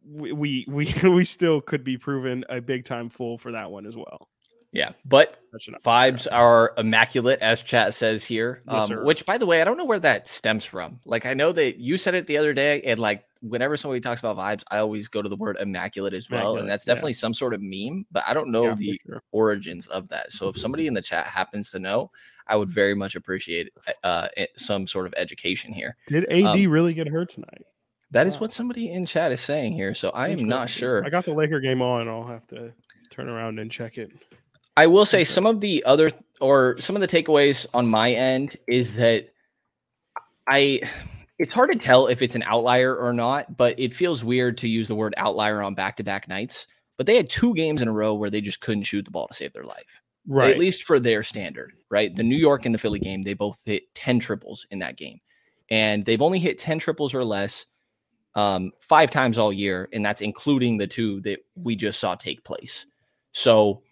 we 0.06 0.32
we 0.32 0.64
we, 0.68 0.94
we 1.08 1.24
still 1.24 1.60
could 1.60 1.84
be 1.84 1.96
proven 1.96 2.44
a 2.48 2.60
big 2.60 2.84
time 2.84 3.08
fool 3.08 3.38
for 3.38 3.52
that 3.52 3.70
one 3.70 3.86
as 3.86 3.96
well. 3.96 4.28
Yeah, 4.70 4.92
but 5.04 5.38
vibes 5.84 6.26
are 6.30 6.74
immaculate, 6.76 7.40
as 7.40 7.62
chat 7.62 7.94
says 7.94 8.22
here. 8.22 8.62
Yes, 8.70 8.90
um, 8.90 9.04
which, 9.04 9.24
by 9.24 9.38
the 9.38 9.46
way, 9.46 9.62
I 9.62 9.64
don't 9.64 9.78
know 9.78 9.86
where 9.86 10.00
that 10.00 10.28
stems 10.28 10.64
from. 10.64 11.00
Like, 11.06 11.24
I 11.24 11.32
know 11.32 11.52
that 11.52 11.78
you 11.78 11.96
said 11.96 12.14
it 12.14 12.26
the 12.26 12.36
other 12.36 12.52
day, 12.52 12.82
and 12.82 13.00
like 13.00 13.24
whenever 13.40 13.78
somebody 13.78 14.00
talks 14.00 14.20
about 14.20 14.36
vibes, 14.36 14.64
I 14.70 14.78
always 14.78 15.08
go 15.08 15.22
to 15.22 15.28
the 15.28 15.36
word 15.36 15.56
immaculate 15.58 16.12
as 16.12 16.28
well, 16.28 16.40
immaculate, 16.40 16.60
and 16.60 16.70
that's 16.70 16.84
definitely 16.84 17.12
yeah. 17.12 17.18
some 17.18 17.34
sort 17.34 17.54
of 17.54 17.62
meme. 17.62 18.04
But 18.12 18.24
I 18.26 18.34
don't 18.34 18.50
know 18.50 18.64
yeah, 18.64 18.74
the 18.74 19.00
sure. 19.06 19.22
origins 19.32 19.86
of 19.86 20.08
that. 20.10 20.32
So, 20.32 20.48
if 20.48 20.58
somebody 20.58 20.86
in 20.86 20.92
the 20.92 21.02
chat 21.02 21.26
happens 21.26 21.70
to 21.70 21.78
know, 21.78 22.10
I 22.46 22.56
would 22.56 22.70
very 22.70 22.94
much 22.94 23.14
appreciate 23.14 23.72
uh, 24.04 24.28
some 24.56 24.86
sort 24.86 25.06
of 25.06 25.14
education 25.16 25.72
here. 25.72 25.96
Did 26.08 26.30
AD 26.30 26.44
um, 26.44 26.70
really 26.70 26.92
get 26.92 27.08
hurt 27.08 27.30
tonight? 27.30 27.62
That 28.10 28.26
is 28.26 28.40
what 28.40 28.52
somebody 28.52 28.90
in 28.90 29.04
chat 29.06 29.32
is 29.32 29.40
saying 29.40 29.74
here. 29.74 29.94
So 29.94 30.10
I 30.10 30.28
am 30.28 30.48
not 30.48 30.70
sure. 30.70 31.04
I 31.04 31.10
got 31.10 31.24
the 31.24 31.34
Laker 31.34 31.60
game 31.60 31.82
on. 31.82 32.08
I'll 32.08 32.26
have 32.26 32.46
to 32.48 32.72
turn 33.10 33.28
around 33.28 33.58
and 33.58 33.70
check 33.70 33.98
it. 33.98 34.10
I 34.78 34.86
will 34.86 35.04
say 35.04 35.24
some 35.24 35.44
of 35.44 35.60
the 35.60 35.82
other 35.82 36.12
or 36.40 36.80
some 36.80 36.94
of 36.94 37.02
the 37.02 37.08
takeaways 37.08 37.66
on 37.74 37.88
my 37.88 38.12
end 38.12 38.56
is 38.68 38.92
that 38.92 39.30
I 40.48 40.82
it's 41.40 41.52
hard 41.52 41.72
to 41.72 41.78
tell 41.78 42.06
if 42.06 42.22
it's 42.22 42.36
an 42.36 42.44
outlier 42.44 42.94
or 42.94 43.12
not, 43.12 43.56
but 43.56 43.76
it 43.76 43.92
feels 43.92 44.22
weird 44.22 44.56
to 44.58 44.68
use 44.68 44.86
the 44.86 44.94
word 44.94 45.14
outlier 45.16 45.62
on 45.62 45.74
back-to-back 45.74 46.28
nights. 46.28 46.68
But 46.96 47.06
they 47.06 47.16
had 47.16 47.28
two 47.28 47.54
games 47.54 47.82
in 47.82 47.88
a 47.88 47.92
row 47.92 48.14
where 48.14 48.30
they 48.30 48.40
just 48.40 48.60
couldn't 48.60 48.84
shoot 48.84 49.04
the 49.04 49.10
ball 49.10 49.26
to 49.26 49.34
save 49.34 49.52
their 49.52 49.64
life. 49.64 50.00
Right. 50.28 50.52
At 50.52 50.58
least 50.58 50.84
for 50.84 51.00
their 51.00 51.24
standard, 51.24 51.72
right? 51.90 52.14
The 52.14 52.22
New 52.22 52.36
York 52.36 52.64
and 52.64 52.72
the 52.72 52.78
Philly 52.78 53.00
game, 53.00 53.22
they 53.22 53.34
both 53.34 53.60
hit 53.64 53.92
10 53.96 54.20
triples 54.20 54.64
in 54.70 54.78
that 54.78 54.96
game. 54.96 55.18
And 55.72 56.04
they've 56.04 56.22
only 56.22 56.38
hit 56.38 56.56
10 56.56 56.78
triples 56.78 57.16
or 57.16 57.24
less 57.24 57.66
um, 58.36 58.70
five 58.78 59.10
times 59.10 59.40
all 59.40 59.52
year, 59.52 59.88
and 59.92 60.06
that's 60.06 60.20
including 60.20 60.76
the 60.76 60.86
two 60.86 61.20
that 61.22 61.40
we 61.56 61.74
just 61.74 61.98
saw 61.98 62.14
take 62.14 62.44
place. 62.44 62.86
So, 63.32 63.82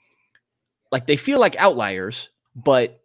like, 0.91 1.07
they 1.07 1.17
feel 1.17 1.41
like 1.41 1.57
outliers, 1.57 2.31
but 2.55 3.01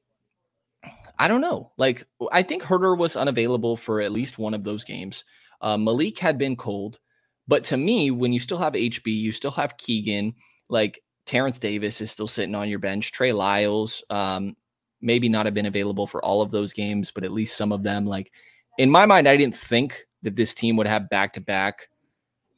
I 1.18 1.28
don't 1.28 1.42
know. 1.42 1.72
Like, 1.78 2.08
I 2.32 2.44
think 2.44 2.64
Huerter 2.64 2.98
was 2.98 3.16
unavailable 3.16 3.78
for 3.78 4.02
at 4.02 4.12
least 4.12 4.40
one 4.40 4.54
of 4.54 4.64
those 4.64 4.84
games. 4.84 5.24
Uh, 5.62 5.78
Malik 5.78 6.18
had 6.18 6.38
been 6.38 6.56
cold, 6.56 7.00
but 7.48 7.64
to 7.66 7.78
me, 7.78 8.12
when 8.12 8.34
you 8.34 8.40
still 8.40 8.58
have 8.58 8.74
HB, 8.74 9.06
you 9.06 9.32
still 9.32 9.52
have 9.52 9.78
Keegan, 9.78 10.34
like 10.70 11.04
Terrence 11.26 11.60
Davis 11.60 12.02
is 12.02 12.12
still 12.12 12.28
sitting 12.28 12.56
on 12.56 12.70
your 12.70 12.80
bench. 12.80 13.12
Trey 13.12 13.32
Lyles, 13.32 14.04
um, 14.10 14.56
maybe 15.02 15.30
not 15.30 15.46
have 15.46 15.54
been 15.54 15.66
available 15.66 16.08
for 16.08 16.24
all 16.24 16.42
of 16.42 16.52
those 16.52 16.74
games, 16.74 17.12
but 17.12 17.24
at 17.24 17.32
least 17.32 17.58
some 17.58 17.72
of 17.72 17.84
them. 17.84 18.06
Like 18.06 18.32
in 18.78 18.90
my 18.90 19.06
mind, 19.06 19.28
I 19.28 19.38
didn't 19.38 19.56
think 19.56 20.06
that 20.24 20.36
this 20.36 20.54
team 20.54 20.76
would 20.78 20.88
have 20.88 21.10
back 21.10 21.34
to 21.34 21.42
back 21.42 21.88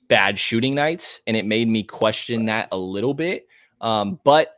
bad 0.07 0.37
shooting 0.37 0.75
nights, 0.75 1.21
and 1.27 1.35
it 1.35 1.45
made 1.45 1.67
me 1.67 1.83
question 1.83 2.45
that 2.45 2.67
a 2.71 2.77
little 2.77 3.13
bit. 3.13 3.47
Um, 3.81 4.19
but 4.23 4.55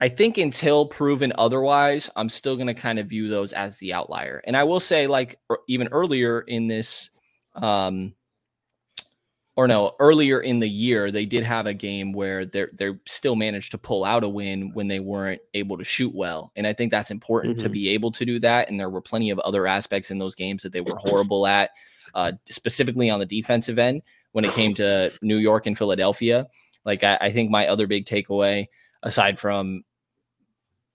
I 0.00 0.08
think 0.08 0.38
until 0.38 0.86
proven 0.86 1.32
otherwise, 1.36 2.08
I'm 2.14 2.28
still 2.28 2.54
going 2.54 2.68
to 2.68 2.74
kind 2.74 2.98
of 2.98 3.08
view 3.08 3.28
those 3.28 3.52
as 3.52 3.78
the 3.78 3.92
outlier. 3.92 4.40
And 4.46 4.56
I 4.56 4.64
will 4.64 4.80
say, 4.80 5.06
like 5.08 5.40
even 5.68 5.88
earlier 5.88 6.40
in 6.40 6.68
this, 6.68 7.10
um, 7.56 8.14
or 9.56 9.66
no, 9.66 9.96
earlier 9.98 10.40
in 10.40 10.60
the 10.60 10.68
year, 10.68 11.10
they 11.10 11.26
did 11.26 11.42
have 11.42 11.66
a 11.66 11.74
game 11.74 12.12
where 12.12 12.46
they 12.46 12.66
they 12.74 12.92
still 13.08 13.34
managed 13.34 13.72
to 13.72 13.78
pull 13.78 14.04
out 14.04 14.22
a 14.22 14.28
win 14.28 14.72
when 14.72 14.86
they 14.86 15.00
weren't 15.00 15.40
able 15.52 15.76
to 15.76 15.84
shoot 15.84 16.14
well, 16.14 16.52
and 16.54 16.64
I 16.64 16.72
think 16.72 16.92
that's 16.92 17.10
important 17.10 17.56
mm-hmm. 17.56 17.64
to 17.64 17.68
be 17.68 17.88
able 17.88 18.12
to 18.12 18.24
do 18.24 18.38
that. 18.38 18.70
And 18.70 18.78
there 18.78 18.90
were 18.90 19.00
plenty 19.00 19.30
of 19.30 19.40
other 19.40 19.66
aspects 19.66 20.12
in 20.12 20.18
those 20.18 20.36
games 20.36 20.62
that 20.62 20.72
they 20.72 20.80
were 20.80 20.94
horrible 20.96 21.44
at, 21.44 21.70
uh, 22.14 22.32
specifically 22.48 23.10
on 23.10 23.18
the 23.18 23.26
defensive 23.26 23.80
end 23.80 24.02
when 24.30 24.44
it 24.44 24.52
came 24.52 24.74
to 24.74 25.12
New 25.22 25.38
York 25.38 25.66
and 25.66 25.76
Philadelphia. 25.76 26.46
Like 26.84 27.02
I, 27.02 27.18
I 27.20 27.32
think 27.32 27.50
my 27.50 27.66
other 27.66 27.88
big 27.88 28.06
takeaway, 28.06 28.68
aside 29.02 29.40
from 29.40 29.82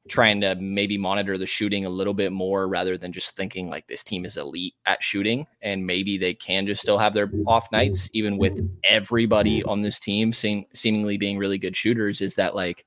trying 0.09 0.41
to 0.41 0.55
maybe 0.55 0.97
monitor 0.97 1.37
the 1.37 1.45
shooting 1.45 1.85
a 1.85 1.89
little 1.89 2.13
bit 2.13 2.31
more 2.31 2.67
rather 2.67 2.97
than 2.97 3.13
just 3.13 3.35
thinking 3.37 3.69
like 3.69 3.87
this 3.87 4.03
team 4.03 4.25
is 4.25 4.35
elite 4.35 4.75
at 4.85 5.01
shooting 5.01 5.47
and 5.61 5.87
maybe 5.87 6.17
they 6.17 6.33
can 6.33 6.67
just 6.67 6.81
still 6.81 6.97
have 6.97 7.13
their 7.13 7.31
off 7.47 7.71
nights 7.71 8.09
even 8.13 8.37
with 8.37 8.59
everybody 8.89 9.63
on 9.63 9.81
this 9.81 9.99
team 9.99 10.33
seem, 10.33 10.65
seemingly 10.73 11.17
being 11.17 11.37
really 11.37 11.57
good 11.57 11.75
shooters 11.75 12.19
is 12.19 12.35
that 12.35 12.53
like 12.53 12.85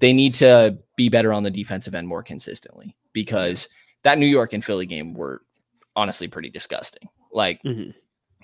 they 0.00 0.12
need 0.12 0.34
to 0.34 0.76
be 0.96 1.08
better 1.08 1.32
on 1.32 1.44
the 1.44 1.50
defensive 1.50 1.94
end 1.94 2.08
more 2.08 2.24
consistently 2.24 2.96
because 3.12 3.68
that 4.02 4.18
New 4.18 4.26
York 4.26 4.52
and 4.52 4.64
Philly 4.64 4.86
game 4.86 5.14
were 5.14 5.42
honestly 5.94 6.26
pretty 6.26 6.50
disgusting. 6.50 7.08
Like 7.32 7.62
mm-hmm. 7.62 7.90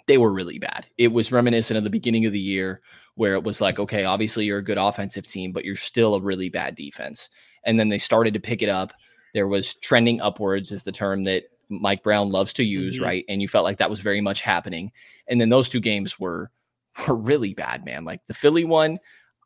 they 0.06 0.18
were 0.18 0.32
really 0.32 0.60
bad. 0.60 0.86
It 0.98 1.08
was 1.08 1.32
reminiscent 1.32 1.78
of 1.78 1.84
the 1.84 1.90
beginning 1.90 2.26
of 2.26 2.32
the 2.32 2.38
year 2.38 2.80
where 3.16 3.34
it 3.34 3.42
was 3.42 3.60
like, 3.60 3.80
okay, 3.80 4.04
obviously 4.04 4.44
you're 4.44 4.58
a 4.58 4.64
good 4.64 4.78
offensive 4.78 5.26
team, 5.26 5.50
but 5.50 5.64
you're 5.64 5.74
still 5.74 6.14
a 6.14 6.20
really 6.20 6.48
bad 6.48 6.76
defense 6.76 7.28
and 7.64 7.78
then 7.78 7.88
they 7.88 7.98
started 7.98 8.34
to 8.34 8.40
pick 8.40 8.62
it 8.62 8.68
up. 8.68 8.92
There 9.34 9.48
was 9.48 9.74
trending 9.74 10.20
upwards, 10.20 10.72
is 10.72 10.82
the 10.82 10.92
term 10.92 11.24
that 11.24 11.44
Mike 11.68 12.02
Brown 12.02 12.30
loves 12.30 12.52
to 12.54 12.64
use, 12.64 12.96
mm-hmm. 12.96 13.04
right? 13.04 13.24
And 13.28 13.42
you 13.42 13.48
felt 13.48 13.64
like 13.64 13.78
that 13.78 13.90
was 13.90 14.00
very 14.00 14.20
much 14.20 14.40
happening. 14.42 14.92
And 15.26 15.40
then 15.40 15.48
those 15.48 15.68
two 15.68 15.80
games 15.80 16.18
were 16.18 16.50
were 17.06 17.14
really 17.14 17.54
bad, 17.54 17.84
man. 17.84 18.04
Like 18.04 18.26
the 18.26 18.34
Philly 18.34 18.64
one, 18.64 18.98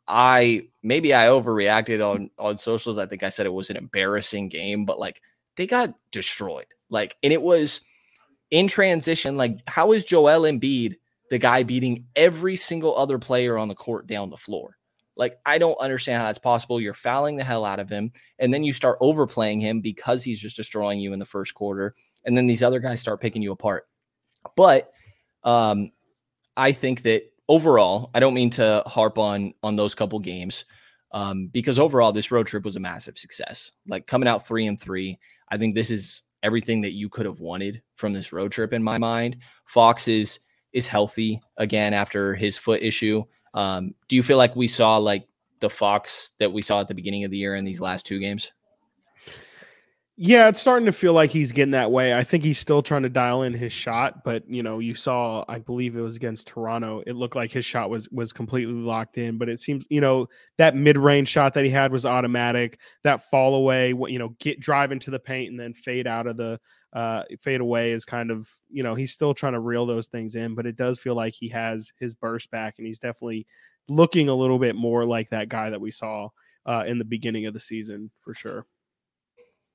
I 0.07 0.67
maybe 0.81 1.13
I 1.13 1.27
overreacted 1.27 2.05
on 2.05 2.29
on 2.37 2.57
socials. 2.57 2.97
I 2.97 3.05
think 3.05 3.23
I 3.23 3.29
said 3.29 3.45
it 3.45 3.53
was 3.53 3.69
an 3.69 3.77
embarrassing 3.77 4.49
game, 4.49 4.85
but 4.85 4.99
like 4.99 5.21
they 5.55 5.67
got 5.67 5.93
destroyed. 6.11 6.65
Like, 6.89 7.17
and 7.23 7.33
it 7.33 7.41
was 7.41 7.81
in 8.51 8.67
transition. 8.67 9.37
Like, 9.37 9.59
how 9.67 9.91
is 9.91 10.05
Joel 10.05 10.41
Embiid 10.41 10.95
the 11.29 11.39
guy 11.39 11.63
beating 11.63 12.05
every 12.15 12.55
single 12.55 12.95
other 12.97 13.17
player 13.17 13.57
on 13.57 13.67
the 13.67 13.75
court 13.75 14.07
down 14.07 14.29
the 14.29 14.37
floor? 14.37 14.77
Like, 15.15 15.37
I 15.45 15.57
don't 15.57 15.79
understand 15.79 16.19
how 16.21 16.27
that's 16.27 16.39
possible. 16.39 16.81
You're 16.81 16.93
fouling 16.93 17.35
the 17.35 17.43
hell 17.43 17.65
out 17.65 17.79
of 17.79 17.89
him, 17.89 18.11
and 18.39 18.53
then 18.53 18.63
you 18.63 18.73
start 18.73 18.97
overplaying 18.99 19.59
him 19.59 19.81
because 19.81 20.23
he's 20.23 20.39
just 20.39 20.55
destroying 20.55 20.99
you 20.99 21.13
in 21.13 21.19
the 21.19 21.25
first 21.25 21.53
quarter, 21.53 21.95
and 22.25 22.35
then 22.37 22.47
these 22.47 22.63
other 22.63 22.79
guys 22.79 23.01
start 23.01 23.21
picking 23.21 23.41
you 23.41 23.51
apart. 23.51 23.87
But 24.55 24.91
um, 25.43 25.91
I 26.57 26.71
think 26.71 27.03
that 27.03 27.23
overall, 27.47 28.09
I 28.13 28.19
don't 28.19 28.33
mean 28.33 28.49
to 28.51 28.83
harp 28.85 29.17
on 29.17 29.53
on 29.61 29.75
those 29.75 29.95
couple 29.95 30.19
games 30.19 30.65
um, 31.11 31.47
because 31.47 31.79
overall, 31.79 32.11
this 32.11 32.31
road 32.31 32.47
trip 32.47 32.65
was 32.65 32.75
a 32.75 32.79
massive 32.81 33.17
success. 33.17 33.71
Like 33.87 34.07
coming 34.07 34.27
out 34.27 34.47
three 34.47 34.65
and 34.65 34.79
three, 34.79 35.19
I 35.49 35.57
think 35.57 35.75
this 35.75 35.91
is 35.91 36.23
everything 36.41 36.81
that 36.81 36.93
you 36.93 37.07
could 37.07 37.25
have 37.25 37.39
wanted 37.39 37.81
from 37.95 38.13
this 38.13 38.33
road 38.33 38.51
trip 38.51 38.73
in 38.73 38.83
my 38.83 38.97
mind. 38.97 39.37
Fox 39.67 40.07
is 40.07 40.39
is 40.73 40.87
healthy 40.87 41.39
again 41.57 41.93
after 41.93 42.33
his 42.33 42.57
foot 42.57 42.81
issue. 42.81 43.23
Um, 43.53 43.93
do 44.07 44.15
you 44.15 44.23
feel 44.23 44.37
like 44.37 44.55
we 44.55 44.67
saw 44.67 44.97
like 44.97 45.27
the 45.59 45.69
Fox 45.69 46.31
that 46.39 46.51
we 46.51 46.61
saw 46.61 46.81
at 46.81 46.87
the 46.87 46.95
beginning 46.95 47.23
of 47.23 47.31
the 47.31 47.37
year 47.37 47.55
in 47.55 47.65
these 47.65 47.81
last 47.81 48.05
two 48.05 48.19
games? 48.19 48.51
Yeah, 50.15 50.47
it's 50.47 50.61
starting 50.61 50.85
to 50.85 50.91
feel 50.91 51.13
like 51.13 51.31
he's 51.31 51.51
getting 51.51 51.71
that 51.71 51.91
way. 51.91 52.13
I 52.13 52.23
think 52.23 52.43
he's 52.43 52.59
still 52.59 52.83
trying 52.83 53.01
to 53.01 53.09
dial 53.09 53.41
in 53.43 53.53
his 53.53 53.73
shot, 53.73 54.23
but 54.23 54.47
you 54.47 54.61
know, 54.61 54.77
you 54.77 54.93
saw, 54.93 55.43
I 55.47 55.57
believe 55.57 55.95
it 55.95 56.01
was 56.01 56.15
against 56.15 56.45
Toronto. 56.45 57.01
It 57.07 57.15
looked 57.15 57.35
like 57.35 57.49
his 57.49 57.65
shot 57.65 57.89
was 57.89 58.07
was 58.09 58.31
completely 58.31 58.75
locked 58.75 59.17
in, 59.17 59.39
but 59.39 59.49
it 59.49 59.59
seems, 59.59 59.87
you 59.89 60.01
know, 60.01 60.27
that 60.57 60.75
mid 60.75 60.99
range 60.99 61.29
shot 61.29 61.55
that 61.55 61.65
he 61.65 61.71
had 61.71 61.91
was 61.91 62.05
automatic. 62.05 62.77
That 63.03 63.27
fall 63.31 63.55
away, 63.55 63.87
you 63.89 64.19
know, 64.19 64.35
get 64.39 64.59
drive 64.59 64.91
into 64.91 65.09
the 65.09 65.19
paint 65.19 65.49
and 65.49 65.59
then 65.59 65.73
fade 65.73 66.05
out 66.05 66.27
of 66.27 66.37
the 66.37 66.59
uh, 66.93 67.23
fade 67.41 67.61
away 67.61 67.91
is 67.91 68.05
kind 68.05 68.31
of, 68.31 68.49
you 68.69 68.83
know, 68.83 68.95
he's 68.95 69.11
still 69.11 69.33
trying 69.33 69.53
to 69.53 69.59
reel 69.59 69.85
those 69.85 70.07
things 70.07 70.35
in, 70.35 70.53
but 70.53 70.65
it 70.65 70.75
does 70.75 70.99
feel 70.99 71.15
like 71.15 71.33
he 71.33 71.49
has 71.49 71.91
his 71.99 72.13
burst 72.13 72.51
back 72.51 72.75
and 72.77 72.85
he's 72.85 72.99
definitely 72.99 73.47
looking 73.89 74.29
a 74.29 74.35
little 74.35 74.59
bit 74.59 74.75
more 74.75 75.03
like 75.03 75.29
that 75.29 75.49
guy 75.49 75.69
that 75.69 75.81
we 75.81 75.91
saw 75.91 76.29
uh, 76.65 76.83
in 76.87 76.97
the 76.97 77.05
beginning 77.05 77.45
of 77.45 77.53
the 77.53 77.59
season 77.59 78.11
for 78.19 78.33
sure. 78.33 78.65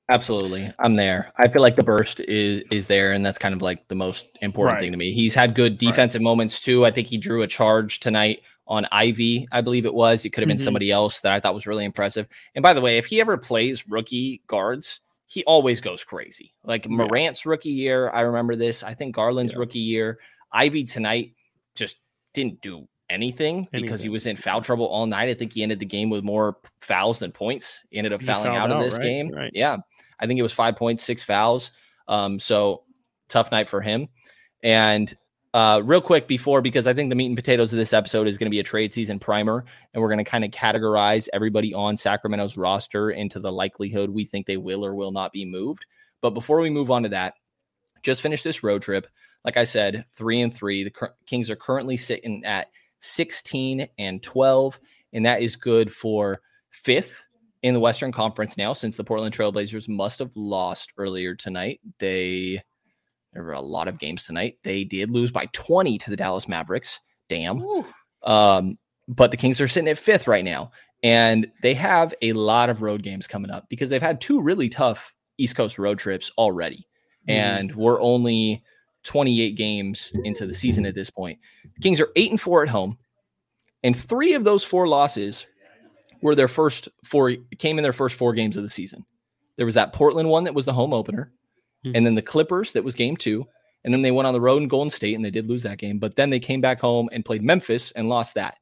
Absolutely. 0.07 0.73
I'm 0.79 0.95
there. 0.95 1.31
I 1.37 1.47
feel 1.49 1.61
like 1.61 1.75
the 1.75 1.83
burst 1.83 2.19
is 2.21 2.63
is 2.71 2.87
there 2.87 3.11
and 3.11 3.23
that's 3.23 3.37
kind 3.37 3.53
of 3.53 3.61
like 3.61 3.87
the 3.89 3.95
most 3.95 4.25
important 4.41 4.75
right. 4.75 4.81
thing 4.81 4.91
to 4.91 4.97
me. 4.97 5.11
He's 5.11 5.35
had 5.35 5.53
good 5.53 5.77
defensive 5.77 6.21
right. 6.21 6.23
moments 6.23 6.61
too. 6.61 6.83
I 6.83 6.89
think 6.89 7.07
he 7.07 7.17
drew 7.17 7.43
a 7.43 7.47
charge 7.47 7.99
tonight 7.99 8.41
on 8.65 8.87
Ivey, 8.91 9.47
I 9.51 9.61
believe 9.61 9.85
it 9.85 9.93
was. 9.93 10.25
It 10.25 10.29
could 10.29 10.41
have 10.41 10.47
been 10.47 10.57
mm-hmm. 10.57 10.63
somebody 10.63 10.91
else 10.91 11.19
that 11.21 11.33
I 11.33 11.39
thought 11.39 11.53
was 11.53 11.67
really 11.67 11.85
impressive. 11.85 12.27
And 12.55 12.63
by 12.63 12.73
the 12.73 12.81
way, 12.81 12.97
if 12.97 13.05
he 13.05 13.19
ever 13.19 13.37
plays 13.37 13.87
rookie 13.87 14.41
guards, 14.47 15.01
he 15.29 15.43
always 15.43 15.79
goes 15.79 16.03
crazy. 16.03 16.53
Like 16.63 16.85
yeah. 16.85 16.91
Morant's 16.91 17.45
rookie 17.45 17.69
year, 17.69 18.09
I 18.09 18.21
remember 18.21 18.55
this. 18.55 18.81
I 18.81 18.95
think 18.95 19.15
Garland's 19.15 19.53
yeah. 19.53 19.59
rookie 19.59 19.79
year, 19.79 20.19
Ivey 20.51 20.83
tonight 20.83 21.35
just 21.75 21.97
didn't 22.33 22.61
do 22.61 22.87
anything, 23.11 23.57
anything, 23.57 23.67
because 23.71 24.01
he 24.01 24.09
was 24.09 24.25
in 24.25 24.35
foul 24.35 24.61
trouble 24.61 24.87
all 24.87 25.05
night. 25.05 25.29
I 25.29 25.35
think 25.35 25.53
he 25.53 25.61
ended 25.61 25.79
the 25.79 25.85
game 25.85 26.09
with 26.09 26.23
more 26.23 26.57
fouls 26.81 27.19
than 27.19 27.31
points. 27.31 27.83
He 27.91 27.99
ended 27.99 28.11
up 28.11 28.23
fouling 28.23 28.55
out, 28.55 28.71
of 28.71 28.81
this 28.81 28.95
right? 28.95 29.03
game. 29.03 29.29
Right. 29.29 29.51
Yeah. 29.53 29.77
I 30.19 30.25
think 30.25 30.39
it 30.39 30.43
was 30.43 30.51
five 30.51 30.75
points, 30.75 31.03
six 31.03 31.23
fouls. 31.23 31.71
Um, 32.07 32.39
so 32.39 32.83
tough 33.27 33.51
night 33.51 33.69
for 33.69 33.81
him. 33.81 34.09
And 34.63 35.15
uh, 35.53 35.81
real 35.83 36.01
quick 36.01 36.27
before, 36.27 36.61
because 36.61 36.85
I 36.85 36.93
think 36.93 37.09
the 37.09 37.15
meat 37.15 37.27
and 37.27 37.35
potatoes 37.35 37.73
of 37.73 37.79
this 37.79 37.93
episode 37.93 38.27
is 38.27 38.37
going 38.37 38.45
to 38.45 38.51
be 38.51 38.59
a 38.59 38.63
trade 38.63 38.93
season 38.93 39.19
primer, 39.19 39.65
and 39.93 40.01
we're 40.01 40.09
going 40.09 40.23
to 40.23 40.29
kind 40.29 40.43
of 40.43 40.51
categorize 40.51 41.27
everybody 41.33 41.73
on 41.73 41.97
Sacramento's 41.97 42.57
roster 42.57 43.11
into 43.11 43.39
the 43.39 43.51
likelihood 43.51 44.09
we 44.09 44.25
think 44.25 44.45
they 44.45 44.57
will 44.57 44.85
or 44.85 44.93
will 44.93 45.11
not 45.11 45.31
be 45.31 45.45
moved. 45.45 45.85
But 46.21 46.31
before 46.31 46.59
we 46.59 46.69
move 46.69 46.91
on 46.91 47.03
to 47.03 47.09
that, 47.09 47.33
just 48.03 48.21
finished 48.21 48.43
this 48.43 48.63
road 48.63 48.81
trip. 48.81 49.07
Like 49.43 49.57
I 49.57 49.63
said, 49.63 50.05
three 50.13 50.41
and 50.41 50.53
three. 50.53 50.83
The 50.83 51.09
Kings 51.25 51.49
are 51.49 51.55
currently 51.55 51.97
sitting 51.97 52.43
at 52.45 52.67
16 52.99 53.87
and 53.97 54.21
12, 54.21 54.79
and 55.13 55.25
that 55.25 55.41
is 55.41 55.55
good 55.55 55.91
for 55.91 56.41
fifth 56.69 57.25
in 57.63 57.73
the 57.73 57.79
Western 57.79 58.11
Conference 58.11 58.57
now, 58.57 58.73
since 58.73 58.95
the 58.95 59.03
Portland 59.03 59.35
Trailblazers 59.35 59.89
must 59.89 60.19
have 60.19 60.31
lost 60.35 60.93
earlier 60.97 61.35
tonight. 61.35 61.79
They 61.99 62.61
there 63.33 63.43
were 63.43 63.53
a 63.53 63.61
lot 63.61 63.87
of 63.87 63.99
games 63.99 64.25
tonight. 64.25 64.57
They 64.63 64.83
did 64.83 65.11
lose 65.11 65.31
by 65.31 65.47
20 65.53 65.97
to 65.99 66.09
the 66.09 66.15
Dallas 66.15 66.47
Mavericks. 66.47 66.99
Damn. 67.27 67.63
Um, 68.23 68.77
but 69.07 69.31
the 69.31 69.37
Kings 69.37 69.61
are 69.61 69.67
sitting 69.67 69.89
at 69.89 69.97
fifth 69.97 70.27
right 70.27 70.43
now. 70.43 70.71
And 71.03 71.47
they 71.61 71.73
have 71.75 72.13
a 72.21 72.33
lot 72.33 72.69
of 72.69 72.81
road 72.81 73.03
games 73.03 73.27
coming 73.27 73.51
up 73.51 73.69
because 73.69 73.89
they've 73.89 74.01
had 74.01 74.19
two 74.19 74.41
really 74.41 74.67
tough 74.67 75.13
East 75.37 75.55
Coast 75.55 75.79
road 75.79 75.99
trips 75.99 76.31
already. 76.37 76.87
Mm. 77.27 77.33
And 77.33 77.75
we're 77.75 78.01
only 78.01 78.63
28 79.03 79.55
games 79.55 80.11
into 80.25 80.45
the 80.45 80.53
season 80.53 80.85
at 80.85 80.95
this 80.95 81.09
point. 81.09 81.39
The 81.75 81.81
Kings 81.81 82.01
are 82.01 82.09
eight 82.15 82.31
and 82.31 82.41
four 82.41 82.63
at 82.63 82.69
home. 82.69 82.97
And 83.83 83.95
three 83.95 84.33
of 84.33 84.43
those 84.43 84.63
four 84.63 84.87
losses 84.87 85.45
were 86.21 86.35
their 86.35 86.49
first 86.49 86.89
four, 87.05 87.33
came 87.59 87.77
in 87.77 87.83
their 87.83 87.93
first 87.93 88.15
four 88.15 88.33
games 88.33 88.57
of 88.57 88.63
the 88.63 88.69
season. 88.69 89.05
There 89.55 89.65
was 89.65 89.75
that 89.75 89.93
Portland 89.93 90.29
one 90.29 90.43
that 90.45 90.53
was 90.53 90.65
the 90.65 90.73
home 90.73 90.93
opener. 90.93 91.31
Mm-hmm. 91.85 91.95
And 91.95 92.05
then 92.05 92.15
the 92.15 92.21
Clippers, 92.21 92.73
that 92.73 92.83
was 92.83 92.95
game 92.95 93.17
two. 93.17 93.45
And 93.83 93.93
then 93.93 94.01
they 94.01 94.11
went 94.11 94.27
on 94.27 94.33
the 94.33 94.41
road 94.41 94.61
in 94.61 94.67
Golden 94.67 94.89
State 94.89 95.15
and 95.15 95.23
they 95.23 95.31
did 95.31 95.47
lose 95.47 95.63
that 95.63 95.77
game. 95.77 95.99
But 95.99 96.15
then 96.15 96.29
they 96.29 96.39
came 96.39 96.61
back 96.61 96.79
home 96.79 97.09
and 97.11 97.23
played 97.23 97.43
Memphis 97.43 97.91
and 97.91 98.09
lost 98.09 98.35
that. 98.35 98.57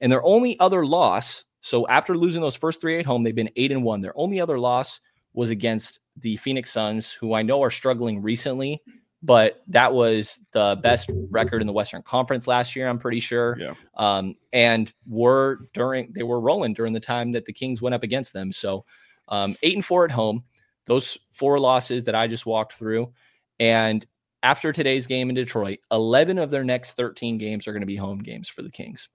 And 0.00 0.10
their 0.10 0.24
only 0.24 0.58
other 0.60 0.86
loss, 0.86 1.44
so 1.60 1.86
after 1.88 2.16
losing 2.16 2.42
those 2.42 2.56
first 2.56 2.80
three 2.80 2.98
at 2.98 3.06
home, 3.06 3.22
they've 3.22 3.34
been 3.34 3.50
eight 3.56 3.70
and 3.70 3.84
one. 3.84 4.00
Their 4.00 4.18
only 4.18 4.40
other 4.40 4.58
loss 4.58 5.00
was 5.34 5.50
against 5.50 6.00
the 6.16 6.36
Phoenix 6.38 6.70
Suns, 6.70 7.12
who 7.12 7.34
I 7.34 7.42
know 7.42 7.62
are 7.62 7.70
struggling 7.70 8.20
recently, 8.20 8.82
but 9.22 9.62
that 9.68 9.92
was 9.92 10.40
the 10.52 10.78
best 10.82 11.10
record 11.30 11.60
in 11.60 11.66
the 11.66 11.72
Western 11.72 12.02
Conference 12.02 12.46
last 12.46 12.74
year, 12.74 12.88
I'm 12.88 12.98
pretty 12.98 13.20
sure. 13.20 13.56
Yeah. 13.58 13.74
Um, 13.96 14.34
and 14.52 14.92
were 15.06 15.68
during 15.72 16.12
they 16.12 16.24
were 16.24 16.40
rolling 16.40 16.74
during 16.74 16.92
the 16.92 17.00
time 17.00 17.32
that 17.32 17.44
the 17.44 17.52
Kings 17.52 17.80
went 17.80 17.94
up 17.94 18.02
against 18.02 18.32
them. 18.32 18.50
So 18.52 18.84
um, 19.28 19.56
eight 19.62 19.74
and 19.74 19.84
four 19.84 20.04
at 20.04 20.10
home 20.10 20.44
those 20.86 21.18
four 21.30 21.58
losses 21.58 22.04
that 22.04 22.14
I 22.14 22.26
just 22.26 22.46
walked 22.46 22.74
through. 22.74 23.12
And 23.60 24.04
after 24.42 24.72
today's 24.72 25.06
game 25.06 25.28
in 25.28 25.34
Detroit, 25.34 25.78
11 25.90 26.38
of 26.38 26.50
their 26.50 26.64
next 26.64 26.96
13 26.96 27.38
games 27.38 27.66
are 27.66 27.72
going 27.72 27.82
to 27.82 27.86
be 27.86 27.96
home 27.96 28.18
games 28.18 28.48
for 28.48 28.62
the 28.62 28.70
Kings. 28.70 29.08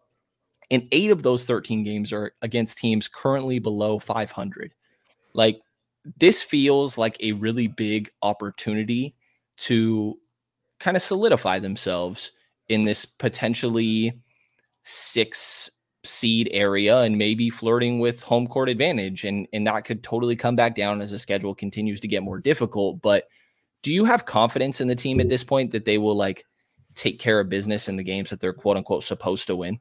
And 0.71 0.87
eight 0.91 1.11
of 1.11 1.23
those 1.23 1.45
13 1.45 1.83
games 1.83 2.11
are 2.11 2.33
against 2.41 2.77
teams 2.77 3.07
currently 3.07 3.59
below 3.59 3.99
500. 3.99 4.73
Like, 5.33 5.59
this 6.19 6.43
feels 6.43 6.97
like 6.97 7.17
a 7.19 7.33
really 7.33 7.67
big 7.67 8.09
opportunity 8.21 9.15
to 9.57 10.17
kind 10.79 10.95
of 10.95 11.03
solidify 11.03 11.59
themselves 11.59 12.31
in 12.69 12.85
this 12.85 13.05
potentially 13.05 14.13
six 14.83 15.69
seed 16.07 16.49
area 16.51 16.99
and 16.99 17.17
maybe 17.17 17.49
flirting 17.49 17.99
with 17.99 18.21
home 18.21 18.47
court 18.47 18.69
advantage 18.69 19.23
and 19.23 19.47
and 19.53 19.67
that 19.67 19.85
could 19.85 20.03
totally 20.03 20.35
come 20.35 20.55
back 20.55 20.75
down 20.75 21.01
as 21.01 21.11
the 21.11 21.19
schedule 21.19 21.53
continues 21.53 21.99
to 21.99 22.07
get 22.07 22.23
more 22.23 22.39
difficult 22.39 23.01
but 23.01 23.25
do 23.83 23.93
you 23.93 24.05
have 24.05 24.25
confidence 24.25 24.81
in 24.81 24.87
the 24.87 24.95
team 24.95 25.19
at 25.19 25.29
this 25.29 25.43
point 25.43 25.71
that 25.71 25.85
they 25.85 25.97
will 25.97 26.15
like 26.15 26.45
take 26.95 27.19
care 27.19 27.39
of 27.39 27.49
business 27.49 27.87
in 27.87 27.95
the 27.95 28.03
games 28.03 28.29
that 28.29 28.39
they're 28.39 28.53
quote 28.53 28.77
unquote 28.77 29.03
supposed 29.03 29.47
to 29.47 29.55
win? 29.55 29.79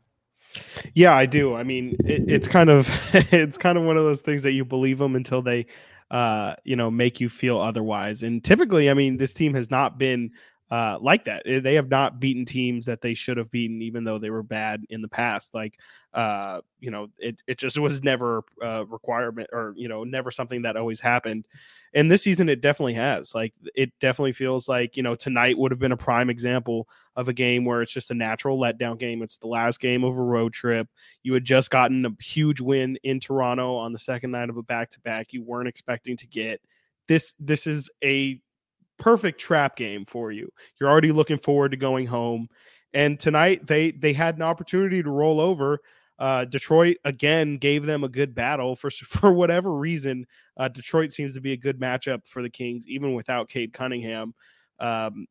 Yeah 0.95 1.15
i 1.15 1.27
do. 1.27 1.55
I 1.55 1.63
mean 1.63 1.97
it, 2.01 2.25
it's 2.29 2.49
kind 2.49 2.71
of 2.71 2.89
it's 3.33 3.59
kind 3.59 3.79
of 3.79 3.85
one 3.85 3.97
of 3.97 4.05
those 4.05 4.21
things 4.21 4.43
that 4.43 4.53
you 4.53 4.65
believe 4.65 4.99
them 4.99 5.17
until 5.17 5.43
they 5.43 5.67
uh 6.11 6.55
you 6.65 6.77
know 6.77 6.91
make 6.91 7.21
you 7.21 7.29
feel 7.29 7.59
otherwise 7.59 8.23
and 8.23 8.45
typically 8.45 8.89
i 8.89 8.95
mean 8.95 9.17
this 9.17 9.35
team 9.35 9.53
has 9.53 9.73
not 9.73 9.99
been 9.99 10.31
uh, 10.71 10.99
like 11.01 11.25
that. 11.25 11.43
Eh, 11.47 11.61
they 11.61 11.75
have 11.75 11.89
not 11.91 12.21
beaten 12.21 12.45
teams 12.45 12.87
that 12.87 13.01
they 13.01 13.15
should 13.15 13.37
have 13.37 13.51
beaten, 13.51 13.83
even 13.83 14.05
though 14.05 14.19
they 14.19 14.31
were 14.31 14.43
bad 14.43 14.85
in 14.91 15.01
the 15.03 15.09
past. 15.09 15.55
Like, 15.55 15.79
uh, 16.13 16.61
you 16.81 16.91
know, 16.91 17.09
it, 17.19 17.41
it 17.47 17.59
just 17.59 17.79
was 17.79 18.03
never 18.03 18.43
a 18.61 18.85
requirement 18.85 19.49
or, 19.53 19.75
you 19.77 19.89
know, 19.89 20.05
never 20.05 20.31
something 20.31 20.63
that 20.63 20.77
always 20.77 21.01
happened. 21.01 21.47
And 21.95 22.11
this 22.11 22.23
season, 22.23 22.49
it 22.49 22.61
definitely 22.61 22.95
has. 22.95 23.35
Like, 23.35 23.55
it 23.75 23.93
definitely 24.01 24.33
feels 24.33 24.69
like, 24.69 24.97
you 24.97 25.03
know, 25.03 25.15
tonight 25.15 25.57
would 25.57 25.71
have 25.71 25.79
been 25.79 25.93
a 25.93 25.97
prime 25.97 26.29
example 26.29 26.89
of 27.15 27.29
a 27.29 27.33
game 27.33 27.65
where 27.65 27.81
it's 27.81 27.93
just 27.93 28.11
a 28.11 28.15
natural 28.15 28.59
letdown 28.59 28.99
game. 28.99 29.23
It's 29.23 29.39
the 29.39 29.47
last 29.47 29.81
game 29.81 30.05
of 30.05 30.19
a 30.19 30.23
road 30.23 30.53
trip. 30.53 30.89
You 31.23 31.33
had 31.33 31.45
just 31.45 31.71
gotten 31.71 32.05
a 32.05 32.11
huge 32.21 32.61
win 32.61 32.99
in 33.03 33.21
Toronto 33.21 33.77
on 33.77 33.93
the 33.93 33.99
second 33.99 34.33
night 34.33 34.51
of 34.51 34.57
a 34.57 34.63
back 34.63 34.91
to 34.91 35.01
back. 35.01 35.33
You 35.33 35.43
weren't 35.43 35.69
expecting 35.69 36.17
to 36.19 36.27
get 36.27 36.61
this. 37.09 37.35
This 37.39 37.67
is 37.67 37.89
a 38.05 38.41
perfect 38.99 39.41
trap 39.41 39.77
game 39.77 40.05
for 40.05 40.33
you. 40.33 40.49
You're 40.81 40.91
already 40.91 41.13
looking 41.13 41.39
forward 41.39 41.71
to 41.71 41.77
going 41.77 42.07
home. 42.07 42.49
And 42.95 43.19
tonight 43.19 43.67
they 43.67 43.91
they 43.91 44.13
had 44.13 44.37
an 44.37 44.43
opportunity 44.43 45.03
to 45.03 45.11
roll 45.11 45.41
over. 45.41 45.81
Uh, 46.19 46.47
Detroit 46.47 46.97
again 47.05 47.59
gave 47.59 47.85
them 47.85 48.05
a 48.05 48.09
good 48.09 48.35
battle 48.35 48.75
for 48.75 48.91
for 48.91 49.33
whatever 49.33 49.75
reason. 49.75 50.27
Uh, 50.57 50.69
Detroit 50.69 51.13
seems 51.13 51.35
to 51.35 51.41
be 51.41 51.53
a 51.53 51.57
good 51.57 51.79
matchup 51.79 52.27
for 52.27 52.43
the 52.43 52.51
Kings, 52.51 52.87
even 52.89 53.15
without 53.15 53.49
Cade 53.49 53.73
Cunningham. 53.73 54.35
Um, 54.81 55.27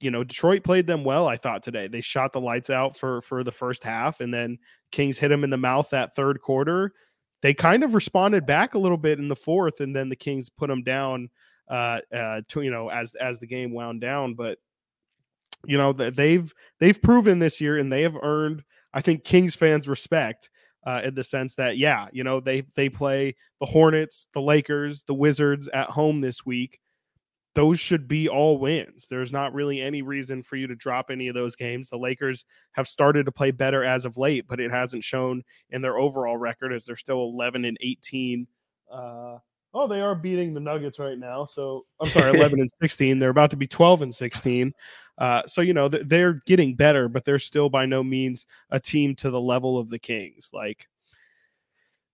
you 0.00 0.10
know, 0.10 0.24
Detroit 0.24 0.62
played 0.62 0.86
them 0.86 1.04
well. 1.04 1.26
I 1.26 1.36
thought 1.36 1.62
today 1.62 1.88
they 1.88 2.00
shot 2.00 2.32
the 2.32 2.40
lights 2.40 2.70
out 2.70 2.96
for 2.96 3.20
for 3.20 3.44
the 3.44 3.52
first 3.52 3.84
half, 3.84 4.20
and 4.20 4.32
then 4.32 4.58
Kings 4.92 5.18
hit 5.18 5.28
them 5.28 5.44
in 5.44 5.50
the 5.50 5.56
mouth 5.56 5.90
that 5.90 6.14
third 6.14 6.40
quarter. 6.40 6.92
They 7.42 7.54
kind 7.54 7.82
of 7.82 7.94
responded 7.94 8.46
back 8.46 8.74
a 8.74 8.78
little 8.78 8.98
bit 8.98 9.18
in 9.18 9.28
the 9.28 9.36
fourth, 9.36 9.80
and 9.80 9.94
then 9.94 10.08
the 10.08 10.16
Kings 10.16 10.48
put 10.48 10.68
them 10.68 10.82
down 10.82 11.28
uh, 11.70 12.00
uh, 12.12 12.40
to 12.48 12.60
you 12.62 12.70
know 12.70 12.90
as 12.90 13.14
as 13.14 13.38
the 13.38 13.46
game 13.46 13.72
wound 13.72 14.02
down. 14.02 14.34
But 14.34 14.58
you 15.64 15.78
know 15.78 15.92
they've 15.92 16.52
they've 16.78 17.00
proven 17.00 17.38
this 17.38 17.60
year, 17.60 17.78
and 17.78 17.90
they 17.90 18.02
have 18.02 18.18
earned 18.20 18.64
I 18.92 19.00
think 19.00 19.24
Kings 19.24 19.54
fans 19.54 19.88
respect. 19.88 20.50
Uh, 20.86 21.02
in 21.04 21.14
the 21.14 21.22
sense 21.22 21.54
that, 21.56 21.76
yeah, 21.76 22.08
you 22.10 22.24
know, 22.24 22.40
they 22.40 22.62
they 22.74 22.88
play 22.88 23.36
the 23.60 23.66
Hornets, 23.66 24.26
the 24.32 24.40
Lakers, 24.40 25.02
the 25.02 25.12
Wizards 25.12 25.68
at 25.74 25.90
home 25.90 26.22
this 26.22 26.46
week. 26.46 26.80
Those 27.54 27.78
should 27.78 28.08
be 28.08 28.30
all 28.30 28.56
wins. 28.56 29.06
There's 29.06 29.30
not 29.30 29.52
really 29.52 29.82
any 29.82 30.00
reason 30.00 30.42
for 30.42 30.56
you 30.56 30.66
to 30.68 30.74
drop 30.74 31.10
any 31.10 31.28
of 31.28 31.34
those 31.34 31.54
games. 31.54 31.90
The 31.90 31.98
Lakers 31.98 32.46
have 32.72 32.88
started 32.88 33.26
to 33.26 33.32
play 33.32 33.50
better 33.50 33.84
as 33.84 34.06
of 34.06 34.16
late, 34.16 34.46
but 34.48 34.58
it 34.58 34.70
hasn't 34.70 35.04
shown 35.04 35.42
in 35.68 35.82
their 35.82 35.98
overall 35.98 36.38
record 36.38 36.72
as 36.72 36.86
they're 36.86 36.96
still 36.96 37.24
11 37.24 37.66
and 37.66 37.76
18 37.82 38.46
uh, 38.90 39.36
Oh, 39.72 39.86
they 39.86 40.00
are 40.00 40.14
beating 40.14 40.52
the 40.52 40.60
Nuggets 40.60 40.98
right 40.98 41.18
now. 41.18 41.44
So 41.44 41.86
I'm 42.00 42.08
sorry, 42.08 42.36
11 42.36 42.60
and 42.60 42.70
16. 42.80 43.18
They're 43.18 43.30
about 43.30 43.50
to 43.50 43.56
be 43.56 43.66
12 43.66 44.02
and 44.02 44.14
16. 44.14 44.74
Uh, 45.18 45.42
so 45.46 45.60
you 45.60 45.74
know 45.74 45.86
they're 45.86 46.40
getting 46.46 46.74
better, 46.74 47.06
but 47.08 47.24
they're 47.26 47.38
still 47.38 47.68
by 47.68 47.84
no 47.84 48.02
means 48.02 48.46
a 48.70 48.80
team 48.80 49.14
to 49.16 49.30
the 49.30 49.40
level 49.40 49.78
of 49.78 49.90
the 49.90 49.98
Kings. 49.98 50.50
Like 50.52 50.88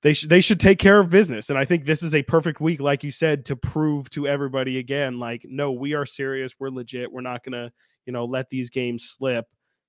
they 0.02 0.12
should 0.12 0.28
they 0.28 0.40
should 0.40 0.58
take 0.58 0.80
care 0.80 0.98
of 0.98 1.08
business, 1.08 1.48
and 1.48 1.58
I 1.58 1.64
think 1.64 1.84
this 1.84 2.02
is 2.02 2.16
a 2.16 2.24
perfect 2.24 2.60
week, 2.60 2.80
like 2.80 3.04
you 3.04 3.12
said, 3.12 3.44
to 3.44 3.54
prove 3.54 4.10
to 4.10 4.26
everybody 4.26 4.78
again, 4.78 5.20
like 5.20 5.46
no, 5.48 5.70
we 5.70 5.94
are 5.94 6.04
serious, 6.04 6.54
we're 6.58 6.68
legit, 6.68 7.12
we're 7.12 7.20
not 7.20 7.44
gonna 7.44 7.72
you 8.06 8.12
know 8.12 8.24
let 8.24 8.50
these 8.50 8.70
games 8.70 9.04
slip. 9.04 9.46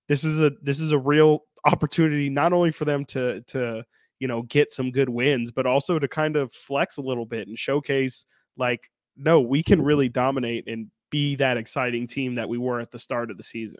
This 0.07 0.23
is 0.23 0.39
a 0.39 0.51
this 0.61 0.79
is 0.79 0.91
a 0.91 0.99
real 0.99 1.41
opportunity 1.65 2.29
not 2.29 2.53
only 2.53 2.71
for 2.71 2.85
them 2.85 3.03
to 3.05 3.41
to 3.47 3.83
you 4.19 4.27
know, 4.27 4.43
get 4.43 4.71
some 4.71 4.91
good 4.91 5.09
wins, 5.09 5.51
but 5.51 5.65
also 5.65 5.99
to 5.99 6.07
kind 6.07 6.35
of 6.35 6.51
flex 6.51 6.97
a 6.97 7.01
little 7.01 7.25
bit 7.25 7.47
and 7.47 7.57
showcase 7.57 8.25
like, 8.57 8.89
no, 9.15 9.41
we 9.41 9.63
can 9.63 9.81
really 9.81 10.09
dominate 10.09 10.67
and 10.67 10.87
be 11.09 11.35
that 11.35 11.57
exciting 11.57 12.07
team 12.07 12.35
that 12.35 12.49
we 12.49 12.57
were 12.57 12.79
at 12.79 12.91
the 12.91 12.99
start 12.99 13.31
of 13.31 13.37
the 13.37 13.43
season. 13.43 13.79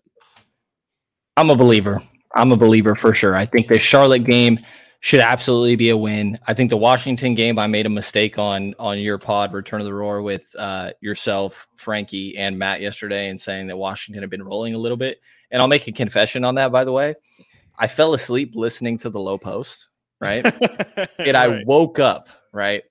I'm 1.36 1.50
a 1.50 1.56
believer. 1.56 2.02
I'm 2.36 2.52
a 2.52 2.58
believer 2.58 2.96
for 2.96 3.14
sure. 3.14 3.36
I 3.36 3.46
think 3.46 3.68
the 3.68 3.80
Charlotte 3.80 4.24
game 4.24 4.60
should 5.00 5.20
absolutely 5.20 5.76
be 5.76 5.90
a 5.90 5.98
win. 5.98 6.40
I 6.48 6.54
think 6.54 6.70
the 6.70 6.78
Washington 6.78 7.36
game, 7.36 7.60
I 7.60 7.68
made 7.68 7.86
a 7.86 7.90
mistake 7.90 8.40
on 8.40 8.74
on 8.80 9.00
your 9.00 9.18
pod, 9.18 9.54
Return 9.54 9.80
of 9.80 9.86
the 9.86 9.94
Roar, 9.94 10.22
with 10.22 10.56
uh, 10.58 10.92
yourself, 11.02 11.68
Frankie, 11.76 12.38
and 12.38 12.58
Matt 12.58 12.82
yesterday, 12.82 13.30
and 13.30 13.40
saying 13.40 13.68
that 13.68 13.78
Washington 13.78 14.24
had 14.24 14.30
been 14.30 14.44
rolling 14.44 14.74
a 14.74 14.78
little 14.78 14.98
bit. 14.98 15.20
And 15.52 15.62
I'll 15.62 15.68
make 15.68 15.88
a 15.88 15.92
confession 15.92 16.44
on 16.44 16.56
that, 16.56 16.72
by 16.72 16.84
the 16.84 16.92
way. 16.92 17.16
I 17.78 17.88
fell 17.88 18.16
asleep 18.16 18.54
listening 18.56 18.98
to 19.00 19.10
the 19.10 19.20
low 19.20 19.38
post 19.38 19.88
right? 20.20 20.46
and 21.20 21.38
I 21.38 21.48
right. 21.48 21.66
woke 21.66 22.00
up, 22.00 22.30
right? 22.52 22.84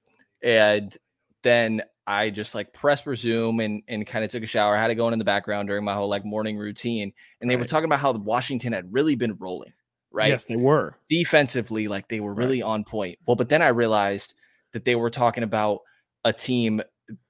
And 0.42 0.96
then 1.42 1.82
I 2.06 2.30
just 2.30 2.54
like 2.54 2.72
pressed 2.72 3.06
resume 3.06 3.60
and 3.60 3.82
and 3.88 4.06
kind 4.06 4.24
of 4.24 4.30
took 4.30 4.42
a 4.42 4.46
shower. 4.46 4.76
I 4.76 4.80
had 4.80 4.90
it 4.90 4.94
going 4.94 5.08
in, 5.08 5.14
in 5.14 5.18
the 5.18 5.24
background 5.24 5.68
during 5.68 5.84
my 5.84 5.94
whole 5.94 6.08
like 6.08 6.24
morning 6.24 6.56
routine. 6.56 7.12
And 7.40 7.50
they 7.50 7.56
right. 7.56 7.62
were 7.62 7.68
talking 7.68 7.86
about 7.86 8.00
how 8.00 8.12
Washington 8.12 8.72
had 8.72 8.92
really 8.92 9.16
been 9.16 9.36
rolling, 9.38 9.72
right? 10.12 10.28
Yes, 10.28 10.44
they 10.44 10.56
were. 10.56 10.96
Defensively, 11.08 11.88
like 11.88 12.08
they 12.08 12.20
were 12.20 12.34
really 12.34 12.62
right. 12.62 12.68
on 12.68 12.84
point. 12.84 13.18
Well, 13.26 13.36
but 13.36 13.48
then 13.48 13.62
I 13.62 13.68
realized 13.68 14.34
that 14.72 14.84
they 14.84 14.94
were 14.94 15.10
talking 15.10 15.42
about 15.42 15.80
a 16.24 16.32
team 16.32 16.82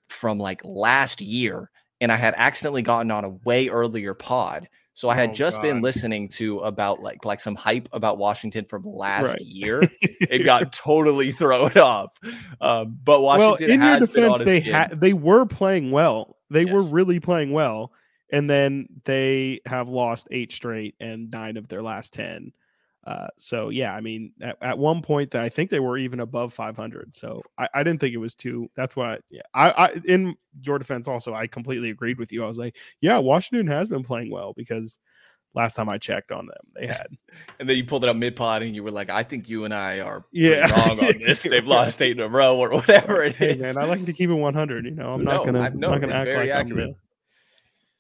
from 0.09 0.39
like 0.39 0.61
last 0.65 1.21
year, 1.21 1.71
and 2.01 2.13
I 2.13 2.17
had 2.17 2.35
accidentally 2.37 2.83
gotten 2.83 3.11
on 3.11 3.25
a 3.25 3.31
way 3.31 3.69
earlier 3.69 4.15
pod. 4.15 4.69
So 4.97 5.11
I 5.11 5.15
had 5.15 5.31
oh, 5.31 5.33
just 5.35 5.59
God. 5.59 5.63
been 5.63 5.83
listening 5.83 6.27
to 6.31 6.61
about 6.61 7.03
like 7.03 7.27
like 7.27 7.39
some 7.39 7.55
hype 7.55 7.87
about 7.93 8.17
Washington 8.17 8.65
from 8.65 8.83
last 8.87 9.29
right. 9.29 9.41
year. 9.43 9.83
It 10.29 10.45
got 10.45 10.73
totally 10.73 11.31
thrown 11.33 11.71
off. 11.77 12.19
Um, 12.61 12.99
but 13.05 13.21
Washington, 13.21 13.69
well, 13.69 13.75
in 13.75 13.83
your 13.83 14.01
defense, 14.01 14.39
they 14.39 14.61
had 14.61 14.99
they 14.99 15.13
were 15.13 15.45
playing 15.45 15.91
well. 15.91 16.39
They 16.49 16.63
yes. 16.63 16.73
were 16.73 16.83
really 16.83 17.21
playing 17.21 17.53
well, 17.53 17.93
and 18.33 18.49
then 18.49 18.89
they 19.05 19.61
have 19.67 19.91
lost 19.91 20.29
eight 20.31 20.51
straight 20.51 20.95
and 20.99 21.31
nine 21.31 21.59
of 21.59 21.69
their 21.69 21.83
last 21.83 22.15
ten. 22.15 22.53
Uh, 23.07 23.29
so 23.39 23.69
yeah, 23.69 23.95
I 23.95 24.01
mean, 24.01 24.33
at, 24.43 24.57
at 24.61 24.79
one 24.79 25.01
point, 25.01 25.37
I 25.37 25.49
think 25.49 25.71
they 25.71 25.79
were 25.79 25.97
even 25.97 26.21
above 26.21 26.53
500. 26.53 27.15
So 27.15 27.41
I, 27.57 27.69
I 27.73 27.83
didn't 27.85 28.01
think 28.01 28.13
it 28.15 28.19
was 28.19 28.35
too. 28.35 28.69
That's 28.75 28.97
why. 28.97 29.19
Yeah, 29.31 29.43
I, 29.55 29.71
I 29.71 30.01
in 30.07 30.37
your 30.63 30.79
defense 30.79 31.07
also, 31.07 31.33
I 31.33 31.47
completely 31.47 31.91
agreed 31.91 32.19
with 32.19 32.33
you. 32.33 32.43
I 32.43 32.49
was 32.49 32.59
like, 32.59 32.77
yeah, 33.01 33.19
Washington 33.19 33.69
has 33.69 33.89
been 33.89 34.03
playing 34.03 34.33
well 34.33 34.55
because 34.55 34.99
last 35.55 35.77
time 35.77 35.89
I 35.89 35.99
checked 35.99 36.33
on 36.33 36.47
them, 36.47 36.57
they 36.75 36.89
had. 36.89 37.07
and 37.61 37.69
then 37.69 37.77
you 37.77 37.85
pulled 37.85 38.03
it 38.03 38.11
up 38.11 38.17
mid 38.17 38.35
pod, 38.35 38.63
and 38.63 38.75
you 38.75 38.83
were 38.83 38.91
like, 38.91 39.09
I 39.09 39.23
think 39.23 39.49
you 39.49 39.65
and 39.65 39.73
I 39.73 40.01
are 40.01 40.25
yeah 40.33 40.69
wrong 40.69 40.99
on 40.99 41.19
this. 41.19 41.45
They've 41.45 41.65
lost 41.65 42.03
eight 42.03 42.19
in 42.19 42.21
a 42.21 42.29
row 42.29 42.59
or 42.59 42.71
whatever 42.71 43.23
it 43.23 43.35
is. 43.35 43.39
Hey, 43.39 43.55
man, 43.55 43.79
I 43.79 43.85
like 43.85 44.05
to 44.05 44.13
keep 44.13 44.31
it 44.31 44.35
100. 44.35 44.85
You 44.85 44.91
know, 44.91 45.15
I'm 45.15 45.23
no, 45.23 45.31
not 45.31 45.47
gonna, 45.47 45.61
I'm 45.61 45.79
not 45.79 46.01
gonna 46.01 46.13
act 46.13 46.31
like 46.31 46.51
accurate. 46.51 46.89
I'm 46.89 46.97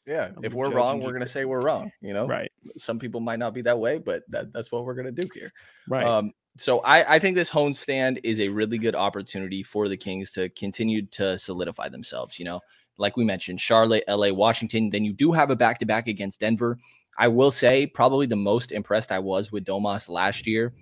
yeah, 0.07 0.31
if 0.43 0.53
we're 0.53 0.71
wrong, 0.71 1.01
we're 1.01 1.13
gonna 1.13 1.27
say 1.27 1.45
we're 1.45 1.63
wrong. 1.63 1.91
You 2.01 2.15
know, 2.15 2.27
right? 2.27 2.51
Some 2.77 2.99
people 2.99 3.21
might 3.21 3.39
not 3.39 3.55
be 3.55 3.63
that 3.63 3.79
way, 3.79 3.99
but 3.99 4.23
that, 4.29 4.53
that's 4.53 4.71
what 4.71 4.85
we're 4.85 4.95
gonna 4.95 5.13
do 5.13 5.29
here. 5.35 5.53
Right. 5.89 6.07
Um, 6.07 6.33
so 6.57 6.81
I, 6.81 7.17
I 7.17 7.19
think 7.19 7.37
this 7.37 7.51
home 7.51 7.75
stand 7.75 8.21
is 8.23 8.41
a 8.41 8.49
really 8.49 8.79
good 8.79 8.95
opportunity 8.95 9.63
for 9.63 9.89
the 9.89 9.97
Kings 9.97 10.33
to 10.33 10.49
continue 10.51 11.03
to 11.09 11.39
solidify 11.39 11.89
themselves. 11.89 12.39
You 12.39 12.47
know, 12.47 12.61
like 12.99 13.17
we 13.17 13.25
mentioned, 13.25 13.61
Charlotte, 13.61 14.05
LA, 14.09 14.31
Washington. 14.31 14.91
Then 14.91 15.05
you 15.05 15.13
do 15.13 15.33
have 15.33 15.51
a 15.51 15.57
back 15.57 15.79
to 15.81 15.87
back 15.87 16.09
against 16.09 16.41
Denver. 16.41 16.79
I 17.19 17.29
will 17.29 17.51
say 17.51 17.87
probably 17.87 18.27
the 18.27 18.37
most 18.37 18.73
impressed 18.73 19.13
I 19.13 19.19
was 19.19 19.53
with 19.53 19.65
Domas 19.65 20.09
last 20.09 20.47
year. 20.47 20.75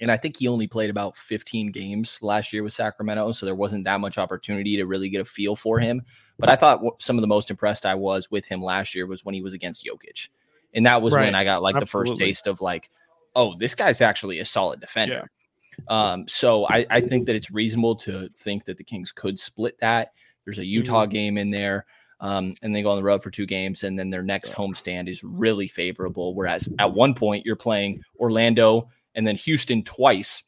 And 0.00 0.10
I 0.10 0.16
think 0.16 0.36
he 0.36 0.48
only 0.48 0.66
played 0.66 0.90
about 0.90 1.16
15 1.16 1.70
games 1.70 2.18
last 2.22 2.52
year 2.52 2.62
with 2.62 2.72
Sacramento. 2.72 3.32
So 3.32 3.46
there 3.46 3.54
wasn't 3.54 3.84
that 3.84 4.00
much 4.00 4.18
opportunity 4.18 4.76
to 4.76 4.84
really 4.84 5.08
get 5.08 5.20
a 5.20 5.24
feel 5.24 5.54
for 5.54 5.78
him. 5.78 6.02
But 6.42 6.50
I 6.50 6.56
thought 6.56 7.00
some 7.00 7.16
of 7.16 7.20
the 7.20 7.28
most 7.28 7.50
impressed 7.50 7.86
I 7.86 7.94
was 7.94 8.28
with 8.28 8.44
him 8.46 8.60
last 8.60 8.96
year 8.96 9.06
was 9.06 9.24
when 9.24 9.32
he 9.32 9.42
was 9.42 9.54
against 9.54 9.86
Jokic. 9.86 10.28
And 10.74 10.84
that 10.86 11.00
was 11.00 11.14
right. 11.14 11.26
when 11.26 11.36
I 11.36 11.44
got 11.44 11.62
like 11.62 11.76
Absolutely. 11.76 12.10
the 12.10 12.14
first 12.16 12.20
taste 12.20 12.46
of 12.48 12.60
like, 12.60 12.90
oh, 13.36 13.54
this 13.56 13.76
guy's 13.76 14.00
actually 14.00 14.40
a 14.40 14.44
solid 14.44 14.80
defender. 14.80 15.30
Yeah. 15.78 15.84
Um, 16.12 16.26
so 16.26 16.66
I, 16.66 16.84
I 16.90 17.00
think 17.00 17.26
that 17.26 17.36
it's 17.36 17.52
reasonable 17.52 17.94
to 17.94 18.28
think 18.36 18.64
that 18.64 18.76
the 18.76 18.82
Kings 18.82 19.12
could 19.12 19.38
split 19.38 19.78
that. 19.82 20.14
There's 20.44 20.58
a 20.58 20.64
Utah 20.64 21.04
mm-hmm. 21.04 21.12
game 21.12 21.38
in 21.38 21.50
there. 21.52 21.86
Um, 22.18 22.56
and 22.60 22.74
they 22.74 22.82
go 22.82 22.90
on 22.90 22.96
the 22.96 23.04
road 23.04 23.22
for 23.22 23.30
two 23.30 23.46
games, 23.46 23.84
and 23.84 23.96
then 23.96 24.10
their 24.10 24.24
next 24.24 24.52
homestand 24.52 25.08
is 25.08 25.22
really 25.22 25.68
favorable. 25.68 26.34
Whereas 26.34 26.68
at 26.80 26.92
one 26.92 27.14
point 27.14 27.46
you're 27.46 27.54
playing 27.54 28.02
Orlando 28.18 28.88
and 29.14 29.24
then 29.24 29.36
Houston 29.36 29.84
twice, 29.84 30.42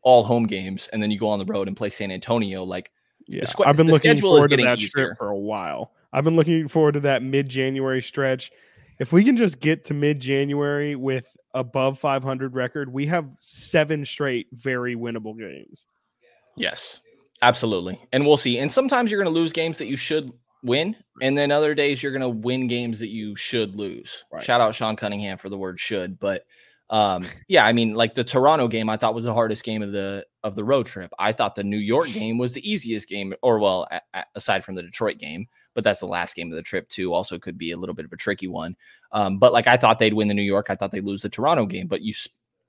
all 0.00 0.24
home 0.24 0.46
games, 0.46 0.88
and 0.90 1.02
then 1.02 1.10
you 1.10 1.18
go 1.18 1.28
on 1.28 1.38
the 1.38 1.44
road 1.44 1.68
and 1.68 1.76
play 1.76 1.90
San 1.90 2.10
Antonio. 2.10 2.64
Like 2.64 2.90
yeah, 3.28 3.44
squ- 3.44 3.66
I've 3.66 3.76
been 3.76 3.86
looking 3.86 4.18
forward 4.18 4.48
to 4.50 4.56
that 4.56 4.80
easier. 4.80 5.06
trip 5.06 5.16
for 5.16 5.28
a 5.28 5.38
while. 5.38 5.92
I've 6.12 6.24
been 6.24 6.36
looking 6.36 6.68
forward 6.68 6.92
to 6.92 7.00
that 7.00 7.22
mid 7.22 7.48
January 7.48 8.02
stretch. 8.02 8.50
If 8.98 9.12
we 9.12 9.22
can 9.22 9.36
just 9.36 9.60
get 9.60 9.84
to 9.86 9.94
mid 9.94 10.18
January 10.18 10.96
with 10.96 11.36
above 11.54 11.98
500 11.98 12.54
record, 12.54 12.92
we 12.92 13.06
have 13.06 13.30
seven 13.36 14.04
straight 14.04 14.48
very 14.52 14.96
winnable 14.96 15.38
games. 15.38 15.86
Yes, 16.56 17.00
absolutely. 17.42 18.00
And 18.12 18.26
we'll 18.26 18.36
see. 18.36 18.58
And 18.58 18.72
sometimes 18.72 19.10
you're 19.10 19.22
going 19.22 19.32
to 19.32 19.38
lose 19.38 19.52
games 19.52 19.78
that 19.78 19.86
you 19.86 19.96
should 19.96 20.32
win, 20.64 20.96
and 21.20 21.36
then 21.36 21.52
other 21.52 21.74
days 21.74 22.02
you're 22.02 22.12
going 22.12 22.22
to 22.22 22.28
win 22.28 22.66
games 22.66 22.98
that 23.00 23.10
you 23.10 23.36
should 23.36 23.76
lose. 23.76 24.24
Right. 24.32 24.42
Shout 24.42 24.60
out 24.60 24.74
Sean 24.74 24.96
Cunningham 24.96 25.38
for 25.38 25.48
the 25.48 25.58
word 25.58 25.78
should, 25.78 26.18
but 26.18 26.44
um, 26.90 27.24
yeah, 27.48 27.66
I 27.66 27.72
mean, 27.72 27.94
like 27.94 28.14
the 28.14 28.24
Toronto 28.24 28.66
game, 28.66 28.88
I 28.88 28.96
thought 28.96 29.14
was 29.14 29.24
the 29.24 29.34
hardest 29.34 29.62
game 29.62 29.82
of 29.82 29.92
the 29.92 30.24
of 30.48 30.56
the 30.56 30.64
road 30.64 30.86
trip. 30.86 31.12
I 31.18 31.32
thought 31.32 31.54
the 31.54 31.62
New 31.62 31.78
York 31.78 32.08
game 32.08 32.38
was 32.38 32.52
the 32.52 32.68
easiest 32.68 33.08
game, 33.08 33.34
or 33.42 33.60
well, 33.60 33.86
a, 33.90 34.00
a, 34.14 34.24
aside 34.34 34.64
from 34.64 34.74
the 34.74 34.82
Detroit 34.82 35.18
game, 35.18 35.46
but 35.74 35.84
that's 35.84 36.00
the 36.00 36.06
last 36.06 36.34
game 36.34 36.50
of 36.50 36.56
the 36.56 36.62
trip 36.62 36.88
too. 36.88 37.14
Also, 37.14 37.38
could 37.38 37.56
be 37.56 37.70
a 37.70 37.76
little 37.76 37.94
bit 37.94 38.04
of 38.04 38.12
a 38.12 38.16
tricky 38.16 38.48
one. 38.48 38.76
Um, 39.12 39.38
but 39.38 39.52
like 39.52 39.68
I 39.68 39.76
thought 39.76 40.00
they'd 40.00 40.14
win 40.14 40.28
the 40.28 40.34
New 40.34 40.42
York, 40.42 40.66
I 40.70 40.74
thought 40.74 40.90
they'd 40.90 41.04
lose 41.04 41.22
the 41.22 41.28
Toronto 41.28 41.66
game, 41.66 41.86
but 41.86 42.02
you 42.02 42.12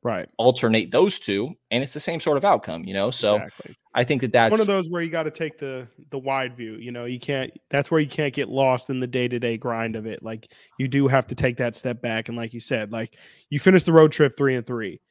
right 0.01 0.29
alternate 0.37 0.91
those 0.91 1.19
two 1.19 1.53
and 1.71 1.83
it's 1.83 1.93
the 1.93 1.99
same 1.99 2.19
sort 2.19 2.37
of 2.37 2.45
outcome 2.45 2.85
you 2.85 2.93
know 2.93 3.11
so 3.11 3.35
exactly. 3.35 3.75
i 3.93 4.03
think 4.03 4.21
that 4.21 4.31
that's 4.31 4.45
it's 4.45 4.51
one 4.51 4.61
of 4.61 4.67
those 4.67 4.89
where 4.89 5.01
you 5.01 5.09
got 5.09 5.23
to 5.23 5.31
take 5.31 5.57
the 5.57 5.87
the 6.11 6.17
wide 6.17 6.55
view 6.55 6.75
you 6.75 6.91
know 6.91 7.03
you 7.03 7.19
can't 7.19 7.51
that's 7.69 7.91
where 7.91 7.99
you 7.99 8.07
can't 8.07 8.33
get 8.33 8.47
lost 8.47 8.89
in 8.89 8.99
the 8.99 9.07
day-to-day 9.07 9.57
grind 9.57 9.97
of 9.97 10.05
it 10.05 10.23
like 10.23 10.53
you 10.77 10.87
do 10.87 11.07
have 11.07 11.27
to 11.27 11.35
take 11.35 11.57
that 11.57 11.75
step 11.75 12.01
back 12.01 12.29
and 12.29 12.37
like 12.37 12.53
you 12.53 12.61
said 12.61 12.93
like 12.93 13.17
you 13.49 13.59
finish 13.59 13.83
the 13.83 13.91
road 13.91 14.11
trip 14.11 14.37
three 14.37 14.55
and 14.55 14.65
three 14.65 15.01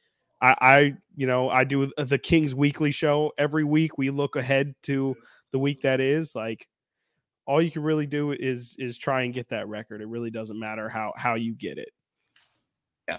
i 0.41 0.55
i 0.61 0.93
you 1.15 1.27
know 1.27 1.49
i 1.49 1.63
do 1.63 1.91
the 1.97 2.17
kings 2.17 2.55
weekly 2.55 2.91
show 2.91 3.31
every 3.37 3.63
week 3.63 3.97
we 3.97 4.09
look 4.09 4.35
ahead 4.35 4.73
to 4.83 5.15
the 5.51 5.59
week 5.59 5.81
that 5.81 5.99
is 5.99 6.35
like 6.35 6.67
all 7.45 7.61
you 7.61 7.71
can 7.71 7.81
really 7.81 8.05
do 8.05 8.31
is 8.31 8.75
is 8.79 8.97
try 8.97 9.23
and 9.23 9.33
get 9.33 9.49
that 9.49 9.67
record 9.67 10.01
it 10.01 10.07
really 10.07 10.29
doesn't 10.29 10.59
matter 10.59 10.87
how 10.87 11.11
how 11.17 11.35
you 11.35 11.53
get 11.53 11.77
it 11.77 11.89
Yeah, 13.07 13.17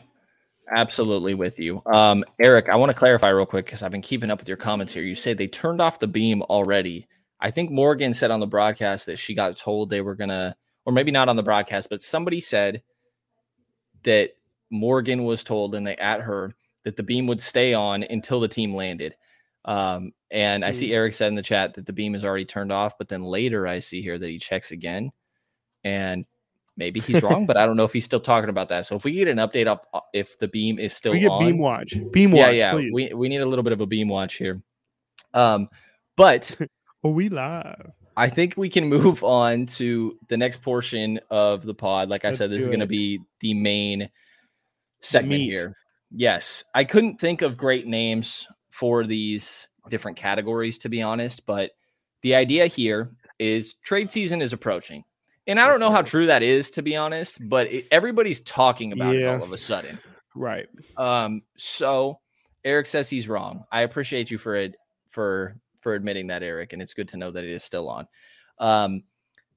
Absolutely 0.72 1.34
with 1.34 1.58
you. 1.58 1.82
Um, 1.92 2.24
Eric, 2.40 2.68
I 2.68 2.76
want 2.76 2.90
to 2.90 2.98
clarify 2.98 3.30
real 3.30 3.46
quick 3.46 3.66
because 3.66 3.82
I've 3.82 3.90
been 3.90 4.02
keeping 4.02 4.30
up 4.30 4.38
with 4.38 4.48
your 4.48 4.56
comments 4.56 4.92
here. 4.92 5.02
You 5.02 5.16
said 5.16 5.36
they 5.36 5.48
turned 5.48 5.80
off 5.80 5.98
the 5.98 6.06
beam 6.06 6.42
already. 6.42 7.08
I 7.40 7.50
think 7.50 7.70
Morgan 7.70 8.14
said 8.14 8.30
on 8.30 8.40
the 8.40 8.46
broadcast 8.46 9.06
that 9.06 9.18
she 9.18 9.34
got 9.34 9.56
told 9.58 9.90
they 9.90 10.00
were 10.00 10.14
gonna, 10.14 10.56
or 10.84 10.92
maybe 10.92 11.10
not 11.10 11.28
on 11.28 11.36
the 11.36 11.42
broadcast, 11.42 11.90
but 11.90 12.02
somebody 12.02 12.38
said 12.40 12.82
that 14.04 14.30
Morgan 14.70 15.24
was 15.24 15.42
told 15.42 15.74
and 15.74 15.86
they 15.86 15.96
at 15.96 16.20
her 16.20 16.54
that 16.84 16.96
the 16.96 17.02
beam 17.02 17.26
would 17.26 17.40
stay 17.40 17.74
on 17.74 18.02
until 18.02 18.40
the 18.40 18.48
team 18.48 18.74
landed. 18.74 19.14
Um, 19.64 20.12
and 20.30 20.64
I 20.64 20.72
see 20.72 20.88
hmm. 20.88 20.94
Eric 20.94 21.14
said 21.14 21.28
in 21.28 21.34
the 21.34 21.42
chat 21.42 21.74
that 21.74 21.86
the 21.86 21.92
beam 21.92 22.14
is 22.14 22.24
already 22.24 22.46
turned 22.46 22.72
off, 22.72 22.96
but 22.98 23.08
then 23.08 23.22
later 23.22 23.66
I 23.66 23.80
see 23.80 24.00
here 24.00 24.18
that 24.18 24.28
he 24.28 24.38
checks 24.38 24.70
again 24.70 25.10
and 25.84 26.24
Maybe 26.80 26.98
he's 26.98 27.22
wrong, 27.22 27.44
but 27.44 27.58
I 27.58 27.66
don't 27.66 27.76
know 27.76 27.84
if 27.84 27.92
he's 27.92 28.06
still 28.06 28.20
talking 28.20 28.48
about 28.48 28.70
that. 28.70 28.86
So 28.86 28.96
if 28.96 29.04
we 29.04 29.12
get 29.12 29.28
an 29.28 29.36
update 29.36 29.66
of 29.66 29.80
uh, 29.92 30.00
if 30.14 30.38
the 30.38 30.48
beam 30.48 30.78
is 30.78 30.94
still 30.94 31.12
we 31.12 31.20
get 31.20 31.28
on, 31.28 31.44
beam 31.44 31.58
watch, 31.58 31.94
beam 32.10 32.32
watch, 32.32 32.54
yeah, 32.54 32.74
yeah. 32.74 32.90
We 32.90 33.12
we 33.12 33.28
need 33.28 33.42
a 33.42 33.46
little 33.46 33.62
bit 33.62 33.74
of 33.74 33.82
a 33.82 33.86
beam 33.86 34.08
watch 34.08 34.36
here. 34.36 34.62
Um, 35.34 35.68
but 36.16 36.56
well, 37.02 37.12
we 37.12 37.28
live. 37.28 37.92
I 38.16 38.30
think 38.30 38.54
we 38.56 38.70
can 38.70 38.86
move 38.86 39.22
on 39.24 39.66
to 39.66 40.16
the 40.28 40.38
next 40.38 40.62
portion 40.62 41.20
of 41.28 41.66
the 41.66 41.74
pod. 41.74 42.08
Like 42.08 42.24
I 42.24 42.28
Let's 42.28 42.38
said, 42.38 42.50
this 42.50 42.62
is 42.62 42.68
going 42.68 42.80
to 42.80 42.86
be 42.86 43.20
the 43.40 43.52
main 43.52 44.08
segment 45.02 45.42
here. 45.42 45.76
Yes, 46.10 46.64
I 46.74 46.84
couldn't 46.84 47.20
think 47.20 47.42
of 47.42 47.56
great 47.56 47.86
names 47.86 48.48
for 48.70 49.06
these 49.06 49.68
different 49.88 50.16
categories, 50.16 50.78
to 50.78 50.88
be 50.88 51.02
honest. 51.02 51.46
But 51.46 51.72
the 52.22 52.34
idea 52.34 52.66
here 52.66 53.10
is 53.38 53.74
trade 53.74 54.10
season 54.10 54.42
is 54.42 54.52
approaching. 54.52 55.04
And 55.46 55.58
I 55.58 55.66
don't 55.66 55.80
know 55.80 55.90
how 55.90 56.02
true 56.02 56.26
that 56.26 56.42
is, 56.42 56.70
to 56.72 56.82
be 56.82 56.96
honest, 56.96 57.38
but 57.48 57.72
it, 57.72 57.86
everybody's 57.90 58.40
talking 58.40 58.92
about 58.92 59.14
yeah. 59.14 59.34
it 59.34 59.38
all 59.38 59.42
of 59.42 59.52
a 59.52 59.58
sudden. 59.58 59.98
Right. 60.34 60.68
Um. 60.96 61.42
So 61.56 62.20
Eric 62.64 62.86
says 62.86 63.08
he's 63.08 63.28
wrong. 63.28 63.64
I 63.72 63.80
appreciate 63.82 64.30
you 64.30 64.38
for 64.38 64.54
it 64.54 64.74
for 65.08 65.56
for 65.80 65.94
admitting 65.94 66.28
that, 66.28 66.42
Eric, 66.42 66.72
and 66.72 66.82
it's 66.82 66.94
good 66.94 67.08
to 67.08 67.16
know 67.16 67.30
that 67.30 67.44
it 67.44 67.50
is 67.50 67.64
still 67.64 67.88
on. 67.88 68.06
Um. 68.58 69.02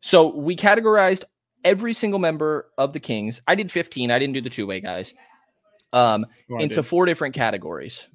So 0.01 0.35
we 0.35 0.55
categorized 0.55 1.23
every 1.63 1.93
single 1.93 2.19
member 2.19 2.69
of 2.77 2.93
the 2.93 2.99
Kings. 2.99 3.41
I 3.47 3.55
did 3.55 3.71
15. 3.71 4.11
I 4.11 4.19
didn't 4.19 4.33
do 4.33 4.41
the 4.41 4.49
two 4.49 4.67
way 4.67 4.79
guys. 4.79 5.13
Um, 5.93 6.25
oh, 6.51 6.57
into 6.57 6.83
four 6.83 7.05
different 7.05 7.35
categories. 7.35 8.07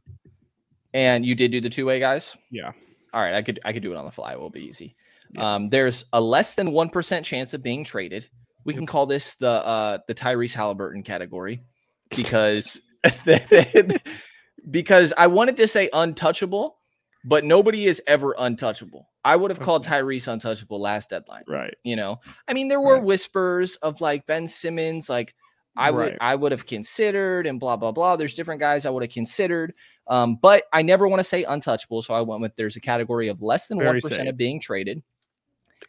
And 0.93 1.25
you 1.25 1.35
did 1.35 1.53
do 1.53 1.61
the 1.61 1.71
two 1.71 1.87
way 1.87 2.01
guys. 2.01 2.37
Yeah. 2.51 2.73
All 3.13 3.23
right. 3.23 3.35
I 3.35 3.43
could 3.43 3.61
I 3.65 3.73
could 3.73 3.83
do 3.83 3.93
it 3.93 3.97
on 3.97 4.05
the 4.05 4.11
fly. 4.11 4.33
It 4.33 4.41
will 4.41 4.51
be 4.51 4.65
easy. 4.65 4.97
Um, 5.37 5.69
there's 5.69 6.05
a 6.13 6.21
less 6.21 6.55
than 6.55 6.73
one 6.73 6.89
percent 6.89 7.25
chance 7.25 7.55
of 7.55 7.63
being 7.63 7.85
traded. 7.85 8.29
We 8.65 8.75
can 8.75 8.87
call 8.87 9.07
this 9.07 9.35
the 9.37 9.51
uh, 9.51 9.99
the 10.07 10.15
Tyrese 10.15 10.55
Halliburton 10.55 11.03
category 11.03 11.63
because 12.17 12.81
because 14.71 15.13
I 15.17 15.27
wanted 15.27 15.57
to 15.59 15.69
say 15.69 15.89
untouchable, 15.93 16.79
but 17.25 17.45
nobody 17.45 17.87
is 17.87 18.03
ever 18.07 18.35
untouchable. 18.39 19.09
I 19.25 19.37
would 19.37 19.51
have 19.51 19.61
called 19.61 19.85
Tyrese 19.85 20.29
untouchable 20.29 20.81
last 20.81 21.11
deadline. 21.11 21.45
Right. 21.47 21.75
You 21.85 21.97
know, 21.97 22.21
I 22.49 22.55
mean, 22.55 22.69
there 22.69 22.81
were 22.81 22.95
right. 22.95 23.05
whispers 23.05 23.77
of 23.77 24.01
like 24.01 24.27
Ben 24.27 24.47
Simmons, 24.47 25.09
like 25.09 25.35
I 25.79 25.91
would. 25.91 26.19
I 26.21 26.35
would 26.35 26.53
have 26.53 26.67
considered 26.67 27.47
and 27.47 27.59
blah 27.59 27.77
blah 27.77 27.93
blah. 27.93 28.17
There's 28.17 28.35
different 28.35 28.61
guys 28.61 28.87
I 28.87 28.91
would 28.91 29.03
have 29.03 29.13
considered. 29.13 29.75
Um, 30.07 30.37
but 30.37 30.65
I 30.73 30.83
never 30.83 31.07
want 31.07 31.21
to 31.21 31.25
say 31.25 31.45
untouchable, 31.45 32.03
so 32.03 32.15
I 32.15 32.21
went 32.23 32.41
with 32.41 32.57
there's 32.57 32.77
a 32.77 32.81
category 32.81 33.29
of 33.29 33.43
less 33.43 33.67
than 33.67 33.79
one 33.79 34.01
percent 34.01 34.29
of 34.29 34.37
being 34.37 34.61
traded 34.61 35.03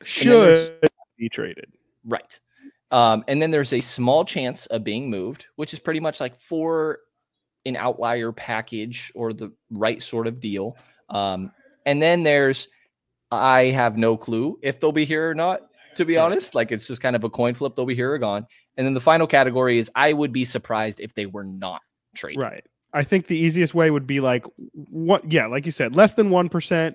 should 0.04 0.80
be 1.17 1.30
traded. 1.30 1.71
Right. 2.06 2.39
Um, 2.91 3.23
and 3.28 3.41
then 3.41 3.52
there's 3.52 3.73
a 3.73 3.82
small 3.82 4.25
chance 4.25 4.65
of 4.67 4.84
being 4.84 5.10
moved, 5.10 5.47
which 5.56 5.73
is 5.73 5.80
pretty 5.80 5.99
much 5.99 6.19
like 6.19 6.39
for 6.39 6.99
an 7.65 7.75
outlier 7.75 8.32
package 8.32 9.12
or 9.15 9.34
the 9.34 9.52
right 9.69 10.02
sort 10.02 10.28
of 10.28 10.39
deal. 10.39 10.78
Um, 11.10 11.52
and 11.86 12.02
then 12.02 12.23
there's 12.23 12.67
I 13.32 13.65
have 13.65 13.97
no 13.97 14.17
clue 14.17 14.58
if 14.63 14.80
they'll 14.80 14.91
be 14.91 15.06
here 15.06 15.30
or 15.30 15.36
not, 15.36 15.68
to 15.99 16.05
be 16.05 16.17
honest. 16.17 16.55
Like 16.55 16.71
it's 16.71 16.88
just 16.88 17.01
kind 17.01 17.15
of 17.15 17.23
a 17.23 17.29
coin 17.29 17.53
flip, 17.53 17.75
they'll 17.75 17.85
be 17.85 17.93
here 17.93 18.13
or 18.13 18.17
gone. 18.17 18.47
And 18.77 18.88
then 18.88 18.93
the 18.93 19.01
final 19.01 19.27
category 19.27 19.77
is 19.77 19.91
I 19.95 20.13
would 20.13 20.31
be 20.31 20.45
surprised 20.45 21.01
if 21.01 21.13
they 21.13 21.25
were 21.25 21.43
not 21.43 21.81
traded. 22.15 22.41
Right. 22.41 22.65
I 22.93 23.03
think 23.03 23.27
the 23.27 23.38
easiest 23.38 23.75
way 23.75 23.91
would 23.91 24.07
be 24.07 24.21
like 24.21 24.45
what 24.73 25.29
yeah, 25.31 25.45
like 25.45 25.65
you 25.65 25.71
said, 25.71 25.95
less 25.95 26.13
than 26.13 26.29
1%, 26.29 26.93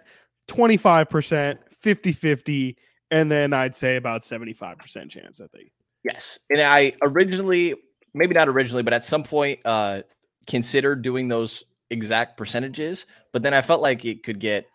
25%, 0.49 1.59
50-50 1.85 2.77
and 3.11 3.31
then 3.31 3.53
I'd 3.53 3.75
say 3.75 3.97
about 3.97 4.23
75% 4.23 5.11
chance 5.11 5.41
I 5.41 5.47
think. 5.49 5.71
Yes. 6.03 6.39
And 6.51 6.63
I 6.63 6.95
originally, 7.03 7.75
maybe 8.15 8.35
not 8.35 8.49
originally, 8.49 8.83
but 8.83 8.95
at 8.95 9.05
some 9.05 9.23
point 9.23 9.61
uh 9.67 10.01
considered 10.47 11.03
doing 11.03 11.29
those 11.29 11.63
exact 11.91 12.39
percentages, 12.39 13.05
but 13.33 13.43
then 13.43 13.53
I 13.53 13.61
felt 13.61 13.83
like 13.83 14.05
it 14.07 14.23
could 14.23 14.41
get 14.41 14.67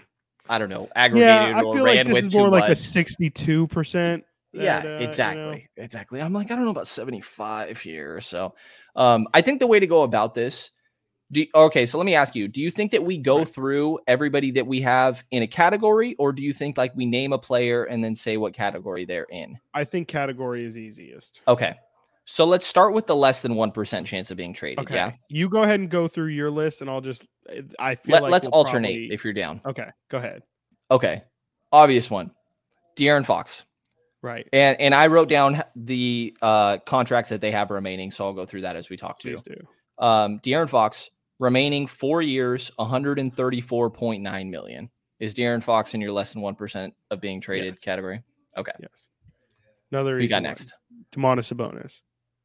I 0.49 0.57
don't 0.57 0.69
know, 0.69 0.89
aggregated 0.95 1.27
yeah, 1.27 1.57
I 1.57 1.61
feel 1.61 1.83
like 1.83 2.07
this 2.07 2.25
is 2.25 2.33
more 2.33 2.49
like 2.49 2.63
much. 2.63 2.71
a 2.71 2.73
62%. 2.73 4.23
yeah, 4.51 4.81
uh, 4.83 4.87
exactly. 4.99 5.43
You 5.43 5.51
know? 5.51 5.83
Exactly. 5.83 6.21
I'm 6.21 6.33
like, 6.33 6.49
I 6.49 6.55
don't 6.55 6.65
know 6.65 6.71
about 6.71 6.87
75 6.87 7.79
here. 7.79 8.19
So 8.19 8.55
um, 8.95 9.27
I 9.33 9.41
think 9.41 9.59
the 9.59 9.67
way 9.67 9.79
to 9.79 9.87
go 9.87 10.01
about 10.01 10.33
this 10.33 10.71
do, 11.31 11.45
okay, 11.53 11.85
so 11.85 11.97
let 11.97 12.05
me 12.05 12.15
ask 12.15 12.35
you: 12.35 12.47
Do 12.47 12.59
you 12.59 12.71
think 12.71 12.91
that 12.91 13.03
we 13.03 13.17
go 13.17 13.39
right. 13.39 13.47
through 13.47 13.99
everybody 14.07 14.51
that 14.51 14.65
we 14.65 14.81
have 14.81 15.23
in 15.31 15.43
a 15.43 15.47
category, 15.47 16.15
or 16.17 16.33
do 16.33 16.41
you 16.41 16.53
think 16.53 16.77
like 16.77 16.95
we 16.95 17.05
name 17.05 17.33
a 17.33 17.37
player 17.37 17.83
and 17.83 18.03
then 18.03 18.15
say 18.15 18.37
what 18.37 18.53
category 18.53 19.05
they're 19.05 19.27
in? 19.29 19.59
I 19.73 19.83
think 19.83 20.07
category 20.07 20.65
is 20.65 20.77
easiest. 20.77 21.41
Okay, 21.47 21.75
so 22.31 22.45
let's 22.45 22.67
start 22.67 22.93
with 22.93 23.07
the 23.07 23.15
less 23.15 23.41
than 23.41 23.55
one 23.55 23.71
percent 23.71 24.05
chance 24.05 24.29
of 24.29 24.37
being 24.37 24.53
traded. 24.53 24.79
Okay, 24.79 24.95
yeah, 24.95 25.13
you 25.29 25.49
go 25.49 25.63
ahead 25.63 25.79
and 25.79 25.89
go 25.89 26.07
through 26.07 26.27
your 26.27 26.51
list, 26.51 26.81
and 26.81 26.89
I'll 26.89 27.01
just 27.01 27.25
eh, 27.49 27.63
I 27.79 27.95
feel 27.95 28.13
Let, 28.13 28.23
like 28.23 28.31
let's 28.31 28.45
we'll 28.45 28.53
alternate 28.53 28.87
probably... 28.87 29.09
if 29.11 29.23
you're 29.23 29.33
down. 29.33 29.61
Okay, 29.65 29.87
go 30.09 30.19
ahead. 30.19 30.43
Okay, 30.91 31.23
obvious 31.71 32.11
one, 32.11 32.29
De'Aaron 32.95 33.25
Fox. 33.25 33.63
Right. 34.21 34.47
And 34.53 34.79
and 34.79 34.93
I 34.93 35.07
wrote 35.07 35.27
down 35.27 35.63
the 35.75 36.35
uh, 36.41 36.77
contracts 36.85 37.31
that 37.31 37.41
they 37.41 37.51
have 37.51 37.71
remaining, 37.71 38.11
so 38.11 38.25
I'll 38.25 38.33
go 38.33 38.45
through 38.45 38.61
that 38.61 38.75
as 38.75 38.89
we 38.89 38.97
talk 38.97 39.19
to. 39.21 39.29
Please 39.29 39.41
do. 39.41 39.55
Um, 39.97 40.39
De'Aaron 40.39 40.69
Fox, 40.69 41.09
remaining 41.39 41.87
four 41.87 42.21
years, 42.21 42.69
134.9 42.79 44.49
million. 44.49 44.89
Is 45.19 45.33
De'Aaron 45.33 45.63
Fox 45.63 45.93
in 45.93 46.01
your 46.01 46.11
less 46.11 46.31
than 46.31 46.41
1% 46.41 46.91
of 47.11 47.19
being 47.19 47.41
traded 47.41 47.73
yes. 47.73 47.79
category? 47.79 48.21
Okay. 48.55 48.71
Yes. 48.79 49.07
Another 49.91 50.19
you 50.19 50.29
got 50.29 50.43
next. 50.43 50.73
Domantas 51.11 51.53
Sabonis. 51.53 52.01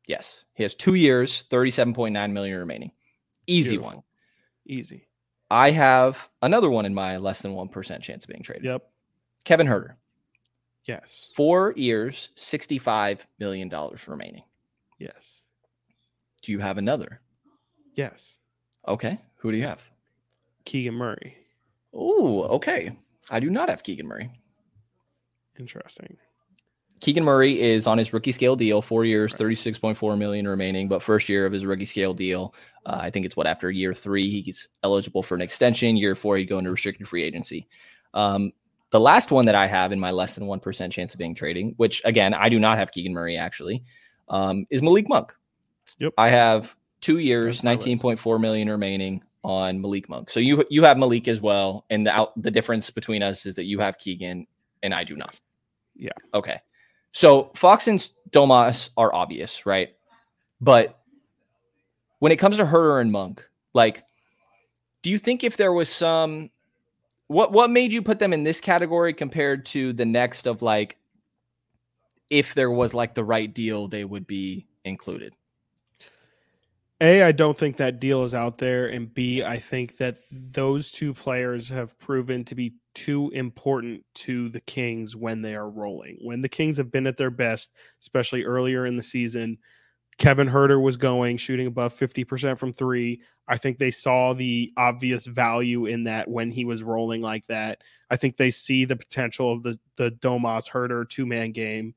Yes. 0.07 0.45
He 0.55 0.63
has 0.63 0.75
two 0.75 0.95
years, 0.95 1.45
37.9 1.51 2.33
million 2.33 2.59
remaining. 2.59 2.91
Easy 3.47 3.71
Beautiful. 3.71 3.97
one. 3.97 4.03
Easy. 4.67 5.09
I 5.51 5.71
have 5.71 6.29
another 6.43 6.71
one 6.71 6.85
in 6.87 6.95
my 6.95 7.17
less 7.17 7.43
than 7.43 7.55
1% 7.55 8.01
chance 8.01 8.25
of 8.25 8.29
being 8.29 8.43
traded. 8.43 8.65
Yep. 8.65 8.83
Kevin 9.45 9.67
Huerter. 9.67 9.95
Yes. 10.85 11.31
Four 11.35 11.73
years, 11.77 12.31
$65 12.37 13.21
million 13.39 13.71
remaining. 14.07 14.43
Yes. 14.99 15.41
Do 16.43 16.53
you 16.53 16.59
have 16.59 16.77
another? 16.79 17.21
Yes. 17.95 18.39
Okay. 18.87 19.19
Who 19.37 19.53
do 19.53 19.57
you 19.59 19.65
have? 19.65 19.83
Keegan 20.65 20.95
Murray. 20.95 21.37
Oh, 21.93 22.43
okay. 22.45 22.97
I 23.31 23.41
do 23.41 23.49
not 23.49 23.69
have 23.69 23.83
Keegan 23.83 24.07
Murray. 24.07 24.31
Interesting. 25.59 26.17
Keegan 27.05 27.23
Murray 27.23 27.61
is 27.61 27.87
on 27.87 27.99
his 27.99 28.15
rookie 28.15 28.33
scale 28.33 28.57
deal, 28.57 28.81
four 28.81 29.05
years, 29.05 29.35
36.4 29.35 30.17
million 30.17 30.49
remaining, 30.49 30.89
but 30.89 31.03
first 31.03 31.29
year 31.29 31.45
of 31.45 31.53
his 31.53 31.67
rookie 31.67 31.85
scale 31.85 32.15
deal. 32.15 32.55
Uh, 32.87 32.97
I 32.99 33.11
think 33.11 33.27
it's 33.27 33.37
what 33.37 33.47
after 33.47 33.71
year 33.71 33.93
three, 33.93 34.41
he's 34.41 34.71
eligible 34.83 35.23
for 35.23 35.35
an 35.35 35.43
extension. 35.43 35.99
Year 35.99 36.15
four, 36.15 36.39
he'd 36.39 36.47
go 36.47 36.57
into 36.57 36.71
restricted 36.71 37.07
free 37.07 37.23
agency. 37.23 37.69
Um, 38.15 38.53
the 38.89 39.01
last 39.01 39.31
one 39.31 39.45
that 39.45 39.55
I 39.55 39.67
have 39.67 39.93
in 39.93 40.01
my 40.01 40.13
less 40.13 40.35
than 40.35 40.45
1% 40.45 40.91
chance 40.93 41.13
of 41.13 41.19
being 41.19 41.35
trading, 41.35 41.75
which 41.77 42.01
again, 42.07 42.33
I 42.33 42.49
do 42.49 42.59
not 42.59 42.79
have 42.79 42.91
Keegan 42.91 43.13
Murray 43.13 43.37
actually, 43.37 43.85
um, 44.31 44.67
is 44.71 44.81
Malik 44.81 45.07
Monk. 45.07 45.35
Yep. 45.99 46.15
I 46.17 46.31
have 46.31 46.75
two 47.03 47.19
years, 47.19 47.61
19.4 47.61 48.41
million 48.41 48.71
remaining 48.71 49.23
on 49.43 49.79
Malik 49.79 50.09
Monk. 50.09 50.31
So 50.31 50.41
you 50.41 50.65
you 50.71 50.83
have 50.85 50.97
Malik 50.97 51.29
as 51.29 51.43
well. 51.43 51.85
And 51.91 52.07
the 52.07 52.13
out 52.13 52.33
the 52.43 52.51
difference 52.51 52.89
between 52.89 53.23
us 53.23 53.45
is 53.45 53.57
that 53.57 53.65
you 53.65 53.79
have 53.81 53.99
Keegan 53.99 54.47
and 54.83 54.95
I 54.95 55.05
do 55.05 55.17
not. 55.17 55.39
Yeah. 55.97 56.09
Okay. 56.33 56.59
So 57.15 57.53
Fox 57.55 57.87
and 57.87 58.01
Domas 58.31 58.91
are 58.97 59.15
obvious, 59.15 59.65
right? 59.65 59.95
But 60.61 60.99
when 62.19 62.33
it 62.33 62.37
comes 62.37 62.57
to 62.57 62.65
Huerter 62.65 63.01
and 63.01 63.13
Monk, 63.13 63.49
like, 63.73 64.03
do 65.03 65.11
you 65.11 65.19
think 65.19 65.45
if 65.45 65.57
there 65.57 65.73
was 65.73 65.89
some 65.89 66.51
what 67.29 67.53
what 67.53 67.71
made 67.71 67.93
you 67.93 68.03
put 68.03 68.19
them 68.19 68.33
in 68.33 68.43
this 68.43 68.61
category 68.61 69.15
compared 69.15 69.65
to 69.67 69.93
the 69.93 70.05
next 70.05 70.47
of 70.47 70.61
like 70.61 70.99
if 72.31 72.55
there 72.55 72.71
was 72.71 72.95
like 72.95 73.15
the 73.15 73.25
right 73.25 73.53
deal, 73.53 73.87
they 73.87 74.05
would 74.05 74.27
be 74.27 74.67
included? 74.85 75.35
A, 77.01 77.23
I 77.23 77.33
don't 77.33 77.59
think 77.59 77.77
that 77.77 78.01
deal 78.01 78.23
is 78.25 78.35
out 78.35 78.59
there. 78.59 78.87
And 78.87 79.13
B, 79.13 79.43
I 79.43 79.59
think 79.59 79.97
that 79.97 80.17
those 80.31 80.91
two 80.91 81.13
players 81.13 81.69
have 81.69 81.99
proven 81.99 82.45
to 82.45 82.55
be 82.55 82.75
too 82.95 83.31
important 83.35 84.05
to 84.15 84.49
the 84.51 84.61
Kings 84.61 85.17
when 85.17 85.43
they 85.43 85.55
are 85.55 85.69
rolling. 85.69 86.19
When 86.23 86.41
the 86.41 86.49
Kings 86.49 86.77
have 86.77 86.93
been 86.93 87.07
at 87.07 87.17
their 87.17 87.31
best, 87.31 87.73
especially 88.01 88.45
earlier 88.45 88.87
in 88.87 88.97
the 88.97 89.03
season, 89.03 89.59
Kevin 90.19 90.49
Huerter 90.49 90.81
was 90.81 90.97
going, 90.97 91.37
shooting 91.37 91.67
above 91.67 91.93
50% 91.95 92.57
from 92.59 92.73
three. 92.73 93.21
I 93.49 93.59
think 93.59 93.79
they 93.79 93.91
saw 93.91 94.33
the 94.33 94.73
obvious 94.77 95.27
value 95.27 95.87
in 95.87 96.05
that 96.05 96.29
when 96.29 96.51
he 96.51 96.65
was 96.65 96.83
rolling 96.83 97.21
like 97.21 97.47
that. 97.49 97.83
I 98.11 98.17
think 98.17 98.37
they 98.37 98.51
see 98.51 98.85
the 98.85 98.97
potential 98.97 99.53
of 99.53 99.63
the 99.63 99.79
the 99.97 100.13
Domas 100.13 100.71
Huerter 100.71 101.09
two 101.09 101.27
man 101.27 101.53
game. 101.53 101.95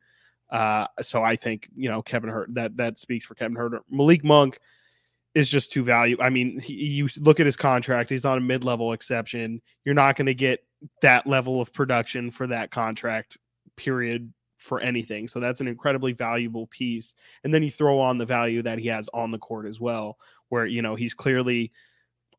Uh, 0.49 0.87
so 1.01 1.23
I 1.23 1.35
think 1.35 1.69
you 1.75 1.89
know 1.89 2.01
Kevin 2.01 2.29
Huerter 2.31 2.53
that 2.55 2.77
that 2.77 2.97
speaks 2.97 3.25
for 3.25 3.35
Kevin 3.35 3.55
Huerter. 3.55 3.79
Malik 3.89 4.25
Monk 4.25 4.59
is 5.37 5.51
just 5.51 5.71
too 5.71 5.83
valuable. 5.83 6.23
I 6.23 6.29
mean, 6.29 6.59
he, 6.59 6.73
you 6.73 7.07
look 7.19 7.39
at 7.39 7.45
his 7.45 7.55
contract; 7.55 8.09
he's 8.09 8.23
not 8.23 8.39
a 8.39 8.41
mid 8.41 8.63
level 8.63 8.91
exception. 8.91 9.61
You're 9.85 9.93
not 9.93 10.15
going 10.15 10.25
to 10.25 10.33
get 10.33 10.63
that 11.03 11.27
level 11.27 11.61
of 11.61 11.71
production 11.71 12.31
for 12.31 12.47
that 12.47 12.71
contract. 12.71 13.37
Period 13.75 14.33
for 14.57 14.79
anything. 14.79 15.27
So 15.27 15.39
that's 15.39 15.61
an 15.61 15.67
incredibly 15.67 16.13
valuable 16.13 16.65
piece. 16.65 17.13
And 17.43 17.53
then 17.53 17.61
you 17.61 17.69
throw 17.69 17.99
on 17.99 18.17
the 18.17 18.25
value 18.25 18.63
that 18.63 18.79
he 18.79 18.87
has 18.87 19.07
on 19.13 19.29
the 19.29 19.37
court 19.37 19.67
as 19.67 19.79
well, 19.79 20.17
where 20.49 20.65
you 20.65 20.81
know 20.81 20.95
he's 20.95 21.13
clearly 21.13 21.71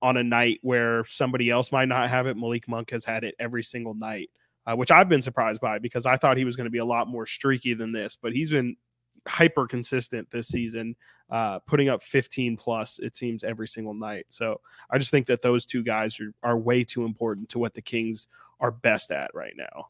on 0.02 0.16
a 0.16 0.24
night 0.24 0.58
where 0.62 1.04
somebody 1.04 1.50
else 1.50 1.70
might 1.70 1.88
not 1.88 2.10
have 2.10 2.26
it. 2.26 2.36
Malik 2.36 2.66
Monk 2.68 2.90
has 2.90 3.04
had 3.04 3.22
it 3.22 3.36
every 3.38 3.62
single 3.62 3.94
night, 3.94 4.30
uh, 4.66 4.74
which 4.74 4.90
I've 4.90 5.08
been 5.08 5.22
surprised 5.22 5.60
by 5.60 5.78
because 5.78 6.04
I 6.04 6.16
thought 6.16 6.36
he 6.36 6.44
was 6.44 6.56
going 6.56 6.66
to 6.66 6.70
be 6.70 6.78
a 6.78 6.84
lot 6.84 7.06
more 7.06 7.26
streaky 7.26 7.74
than 7.74 7.92
this, 7.92 8.18
but 8.20 8.32
he's 8.32 8.50
been 8.50 8.76
hyper 9.26 9.66
consistent 9.66 10.30
this 10.30 10.48
season, 10.48 10.96
uh, 11.30 11.58
putting 11.60 11.88
up 11.88 12.02
15 12.02 12.56
plus, 12.56 12.98
it 12.98 13.16
seems, 13.16 13.44
every 13.44 13.68
single 13.68 13.94
night. 13.94 14.26
So 14.28 14.60
I 14.90 14.98
just 14.98 15.10
think 15.10 15.26
that 15.26 15.42
those 15.42 15.66
two 15.66 15.82
guys 15.82 16.18
are, 16.20 16.32
are 16.42 16.58
way 16.58 16.84
too 16.84 17.04
important 17.04 17.48
to 17.50 17.58
what 17.58 17.74
the 17.74 17.82
Kings 17.82 18.28
are 18.60 18.70
best 18.70 19.10
at 19.10 19.30
right 19.34 19.54
now 19.56 19.88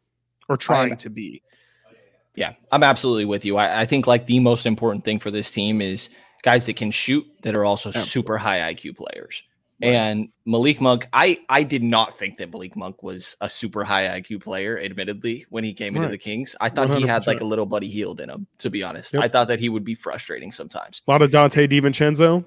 or 0.48 0.56
trying 0.56 0.96
to 0.98 1.10
be. 1.10 1.42
Yeah, 2.34 2.54
I'm 2.70 2.82
absolutely 2.82 3.24
with 3.24 3.44
you. 3.44 3.56
I, 3.56 3.82
I, 3.82 3.86
think 3.86 4.06
like 4.06 4.26
the 4.26 4.38
most 4.38 4.64
important 4.64 5.04
thing 5.04 5.18
for 5.18 5.30
this 5.30 5.50
team 5.50 5.82
is 5.82 6.08
guys 6.42 6.66
that 6.66 6.76
can 6.76 6.90
shoot 6.90 7.26
that 7.42 7.56
are 7.56 7.64
also 7.64 7.90
super 7.90 8.38
high 8.38 8.72
IQ 8.72 8.96
players. 8.96 9.42
Right. 9.80 9.92
And 9.92 10.28
Malik 10.44 10.80
Monk, 10.80 11.06
I 11.12 11.38
I 11.48 11.62
did 11.62 11.84
not 11.84 12.18
think 12.18 12.38
that 12.38 12.50
Malik 12.50 12.74
Monk 12.74 13.02
was 13.02 13.36
a 13.40 13.48
super 13.48 13.84
high 13.84 14.20
IQ 14.20 14.42
player, 14.42 14.78
admittedly, 14.78 15.46
when 15.50 15.62
he 15.62 15.72
came 15.72 15.94
right. 15.94 16.02
into 16.02 16.10
the 16.10 16.18
Kings. 16.18 16.56
I 16.60 16.68
thought 16.68 16.88
100%. 16.88 16.98
he 16.98 17.06
had 17.06 17.26
like 17.28 17.40
a 17.40 17.44
little 17.44 17.66
Buddy 17.66 17.88
Hield 17.88 18.20
in 18.20 18.28
him, 18.28 18.48
to 18.58 18.70
be 18.70 18.82
honest. 18.82 19.14
Yep. 19.14 19.22
I 19.22 19.28
thought 19.28 19.48
that 19.48 19.60
he 19.60 19.68
would 19.68 19.84
be 19.84 19.94
frustrating 19.94 20.50
sometimes. 20.50 21.02
A 21.06 21.10
lot 21.10 21.22
of 21.22 21.30
Donte 21.30 21.68
DiVincenzo. 21.68 22.44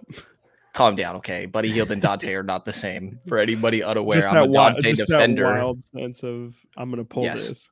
Calm 0.73 0.95
down, 0.95 1.15
okay. 1.17 1.45
Buddy 1.45 1.71
Hield 1.71 1.91
and 1.91 2.01
Donte 2.01 2.29
are 2.33 2.43
not 2.43 2.65
the 2.65 2.73
same. 2.73 3.17
For 3.27 3.37
anybody 3.37 3.81
unaware, 3.81 4.17
just 4.17 4.27
I'm 4.27 4.43
a 4.43 4.47
Donte 4.47 4.51
wild, 4.51 4.77
defender. 4.77 5.43
wild 5.45 5.81
sense 5.81 6.23
of 6.23 6.55
I'm 6.75 6.89
gonna 6.89 7.05
pull 7.05 7.23
yes. 7.23 7.47
this. 7.47 7.69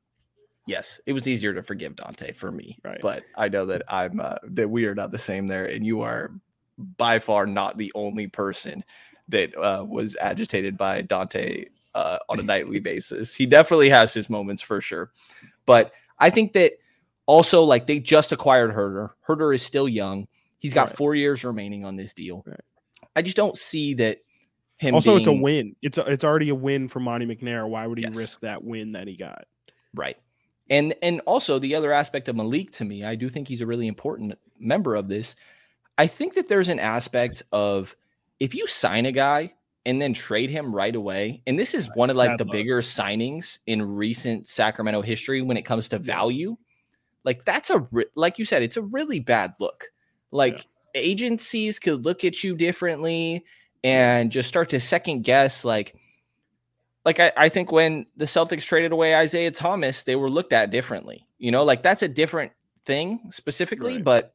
Yes, 0.66 1.00
it 1.04 1.12
was 1.12 1.28
easier 1.28 1.52
to 1.52 1.62
forgive 1.62 1.96
Donte 1.96 2.34
for 2.36 2.52
me, 2.52 2.78
right. 2.84 3.00
but 3.02 3.24
I 3.36 3.48
know 3.48 3.66
that 3.66 3.82
I'm 3.88 4.20
uh, 4.20 4.36
that 4.44 4.70
we 4.70 4.84
are 4.84 4.94
not 4.94 5.10
the 5.10 5.18
same 5.18 5.48
there, 5.48 5.64
and 5.64 5.84
you 5.84 6.02
are 6.02 6.30
by 6.96 7.18
far 7.18 7.46
not 7.46 7.76
the 7.76 7.90
only 7.94 8.26
person 8.26 8.84
that 9.30 9.56
uh, 9.56 9.84
was 9.84 10.16
agitated 10.20 10.76
by 10.76 11.02
Donte 11.02 11.68
uh, 11.94 12.18
on 12.28 12.40
a 12.40 12.42
nightly 12.42 12.80
basis. 12.80 13.34
He 13.34 13.46
definitely 13.46 13.90
has 13.90 14.12
his 14.14 14.30
moments 14.30 14.62
for 14.62 14.80
sure. 14.80 15.10
But 15.66 15.92
I 16.18 16.30
think 16.30 16.52
that 16.52 16.74
also, 17.26 17.62
like, 17.64 17.86
they 17.86 18.00
just 18.00 18.32
acquired 18.32 18.74
Huerter. 18.74 19.10
Huerter 19.26 19.54
is 19.54 19.62
still 19.62 19.88
young. 19.88 20.26
He's 20.58 20.74
got 20.74 20.88
right. 20.88 20.96
four 20.96 21.14
years 21.14 21.44
remaining 21.44 21.84
on 21.84 21.96
this 21.96 22.12
deal. 22.12 22.42
Right. 22.46 22.60
I 23.16 23.22
just 23.22 23.36
don't 23.36 23.56
see 23.56 23.94
that 23.94 24.18
him. 24.76 24.94
Also, 24.94 25.12
being... 25.12 25.20
it's 25.20 25.28
a 25.28 25.32
win. 25.32 25.76
It's 25.82 25.98
a, 25.98 26.10
it's 26.10 26.24
already 26.24 26.50
a 26.50 26.54
win 26.54 26.88
for 26.88 27.00
Monte 27.00 27.26
McNair. 27.26 27.68
Why 27.68 27.86
would 27.86 27.98
he 27.98 28.04
yes. 28.04 28.16
risk 28.16 28.40
that 28.40 28.62
win 28.62 28.92
that 28.92 29.06
he 29.06 29.16
got? 29.16 29.44
Right. 29.94 30.16
And 30.68 30.94
and 31.02 31.20
also 31.26 31.58
the 31.58 31.74
other 31.74 31.92
aspect 31.92 32.28
of 32.28 32.36
Malik 32.36 32.70
to 32.72 32.84
me, 32.84 33.04
I 33.04 33.14
do 33.14 33.28
think 33.28 33.48
he's 33.48 33.60
a 33.60 33.66
really 33.66 33.88
important 33.88 34.34
member 34.58 34.94
of 34.94 35.08
this. 35.08 35.34
I 35.98 36.06
think 36.06 36.34
that 36.34 36.48
there's 36.48 36.68
an 36.68 36.78
aspect 36.78 37.42
of 37.52 37.94
if 38.40 38.54
you 38.54 38.66
sign 38.66 39.06
a 39.06 39.12
guy 39.12 39.52
and 39.86 40.00
then 40.00 40.12
trade 40.12 40.50
him 40.50 40.74
right 40.74 40.94
away, 40.94 41.42
and 41.46 41.58
this 41.58 41.74
is 41.74 41.88
one 41.94 42.10
of 42.10 42.16
like 42.16 42.38
the 42.38 42.44
bigger 42.44 42.80
signings 42.80 43.58
in 43.66 43.82
recent 43.82 44.48
Sacramento 44.48 45.02
history 45.02 45.42
when 45.42 45.56
it 45.56 45.62
comes 45.62 45.88
to 45.90 45.98
value, 45.98 46.56
like 47.24 47.44
that's 47.44 47.70
a 47.70 47.86
like 48.16 48.38
you 48.38 48.44
said, 48.44 48.62
it's 48.62 48.76
a 48.76 48.82
really 48.82 49.20
bad 49.20 49.54
look. 49.60 49.86
Like 50.30 50.58
yeah. 50.94 51.02
agencies 51.02 51.78
could 51.78 52.04
look 52.04 52.24
at 52.24 52.42
you 52.42 52.56
differently 52.56 53.44
and 53.84 54.32
just 54.32 54.48
start 54.48 54.70
to 54.70 54.80
second 54.80 55.22
guess 55.22 55.64
like 55.64 55.94
like 57.04 57.18
I, 57.18 57.32
I 57.36 57.48
think 57.48 57.72
when 57.72 58.06
the 58.16 58.26
Celtics 58.26 58.64
traded 58.64 58.92
away 58.92 59.14
Isaiah 59.14 59.50
Thomas, 59.50 60.04
they 60.04 60.16
were 60.16 60.30
looked 60.30 60.52
at 60.52 60.70
differently. 60.70 61.26
You 61.38 61.50
know, 61.50 61.64
like 61.64 61.82
that's 61.82 62.02
a 62.02 62.08
different 62.08 62.52
thing 62.84 63.30
specifically, 63.30 63.94
right. 63.94 64.04
but 64.04 64.34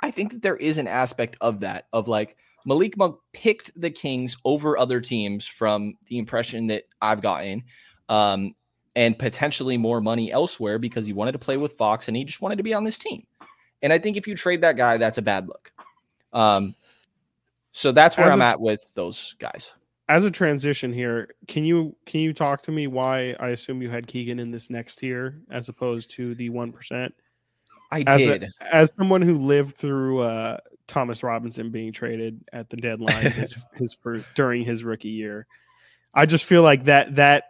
I 0.00 0.10
think 0.10 0.32
that 0.32 0.42
there 0.42 0.56
is 0.56 0.78
an 0.78 0.86
aspect 0.86 1.36
of 1.40 1.60
that 1.60 1.86
of 1.92 2.06
like 2.06 2.36
Malik 2.66 2.98
Monk 2.98 3.16
picked 3.32 3.70
the 3.80 3.90
Kings 3.90 4.36
over 4.44 4.76
other 4.76 5.00
teams 5.00 5.46
from 5.46 5.94
the 6.08 6.18
impression 6.18 6.66
that 6.66 6.82
I've 7.00 7.22
gotten, 7.22 7.62
um, 8.08 8.54
and 8.96 9.18
potentially 9.18 9.78
more 9.78 10.00
money 10.00 10.32
elsewhere 10.32 10.78
because 10.78 11.06
he 11.06 11.12
wanted 11.12 11.32
to 11.32 11.38
play 11.38 11.56
with 11.56 11.78
Fox 11.78 12.08
and 12.08 12.16
he 12.16 12.24
just 12.24 12.42
wanted 12.42 12.56
to 12.56 12.64
be 12.64 12.74
on 12.74 12.82
this 12.82 12.98
team. 12.98 13.24
And 13.82 13.92
I 13.92 13.98
think 13.98 14.16
if 14.16 14.26
you 14.26 14.34
trade 14.34 14.62
that 14.62 14.76
guy, 14.76 14.96
that's 14.96 15.18
a 15.18 15.22
bad 15.22 15.46
look. 15.46 15.70
Um, 16.32 16.74
so 17.72 17.92
that's 17.92 18.16
where 18.16 18.26
as 18.26 18.32
I'm 18.32 18.42
a, 18.42 18.44
at 18.44 18.60
with 18.60 18.92
those 18.94 19.36
guys. 19.38 19.72
As 20.08 20.24
a 20.24 20.30
transition 20.30 20.92
here, 20.92 21.28
can 21.46 21.64
you 21.64 21.94
can 22.04 22.20
you 22.20 22.32
talk 22.32 22.62
to 22.62 22.72
me 22.72 22.86
why 22.86 23.36
I 23.38 23.50
assume 23.50 23.80
you 23.80 23.90
had 23.90 24.06
Keegan 24.06 24.38
in 24.40 24.50
this 24.50 24.70
next 24.70 24.96
tier 24.96 25.40
as 25.50 25.68
opposed 25.68 26.10
to 26.12 26.34
the 26.34 26.50
one 26.50 26.72
percent? 26.72 27.14
I 27.90 28.04
as 28.06 28.18
did. 28.18 28.44
A, 28.44 28.74
as 28.74 28.94
someone 28.96 29.22
who 29.22 29.34
lived 29.34 29.76
through 29.76 30.20
uh, 30.20 30.58
Thomas 30.86 31.22
Robinson 31.22 31.70
being 31.70 31.92
traded 31.92 32.44
at 32.52 32.70
the 32.70 32.76
deadline 32.76 33.30
his, 33.30 33.64
his 33.74 33.94
first, 34.02 34.24
during 34.34 34.64
his 34.64 34.84
rookie 34.84 35.08
year. 35.08 35.46
I 36.14 36.26
just 36.26 36.44
feel 36.44 36.62
like 36.62 36.84
that 36.84 37.16
that 37.16 37.44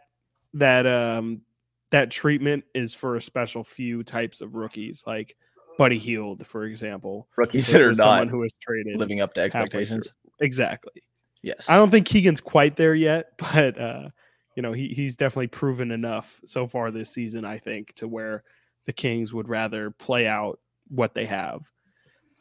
that 0.55 0.87
um 0.87 1.43
that 1.91 2.11
treatment 2.11 2.65
is 2.75 2.95
for 2.95 3.17
a 3.17 3.21
special 3.21 3.63
few 3.63 4.03
types 4.03 4.41
of 4.41 4.55
rookies, 4.55 5.05
like 5.07 5.37
Buddy 5.79 5.99
Hield, 5.99 6.47
for 6.47 6.65
example. 6.65 7.29
Rookies 7.37 7.69
that 7.69 7.81
are 7.81 7.93
not 7.93 8.29
who 8.29 8.39
was 8.39 8.53
traded 8.61 8.99
living 8.99 9.21
up 9.21 9.35
to 9.35 9.43
expectations. 9.43 10.09
Exactly. 10.41 11.03
Yes. 11.43 11.67
I 11.69 11.77
don't 11.77 11.91
think 11.91 12.09
Keegan's 12.09 12.41
quite 12.41 12.77
there 12.77 12.95
yet, 12.95 13.33
but 13.39 13.79
uh, 13.79 14.09
you 14.57 14.63
know, 14.63 14.73
he 14.73 14.89
he's 14.89 15.17
definitely 15.17 15.49
proven 15.49 15.91
enough 15.91 16.41
so 16.45 16.67
far 16.67 16.91
this 16.91 17.11
season, 17.11 17.45
I 17.45 17.59
think, 17.59 17.95
to 17.95 18.09
where 18.09 18.43
the 18.87 18.93
Kings 18.93 19.35
would 19.35 19.49
rather 19.49 19.91
play 19.91 20.27
out 20.27 20.59
what 20.89 21.15
they 21.15 21.27
have 21.27 21.71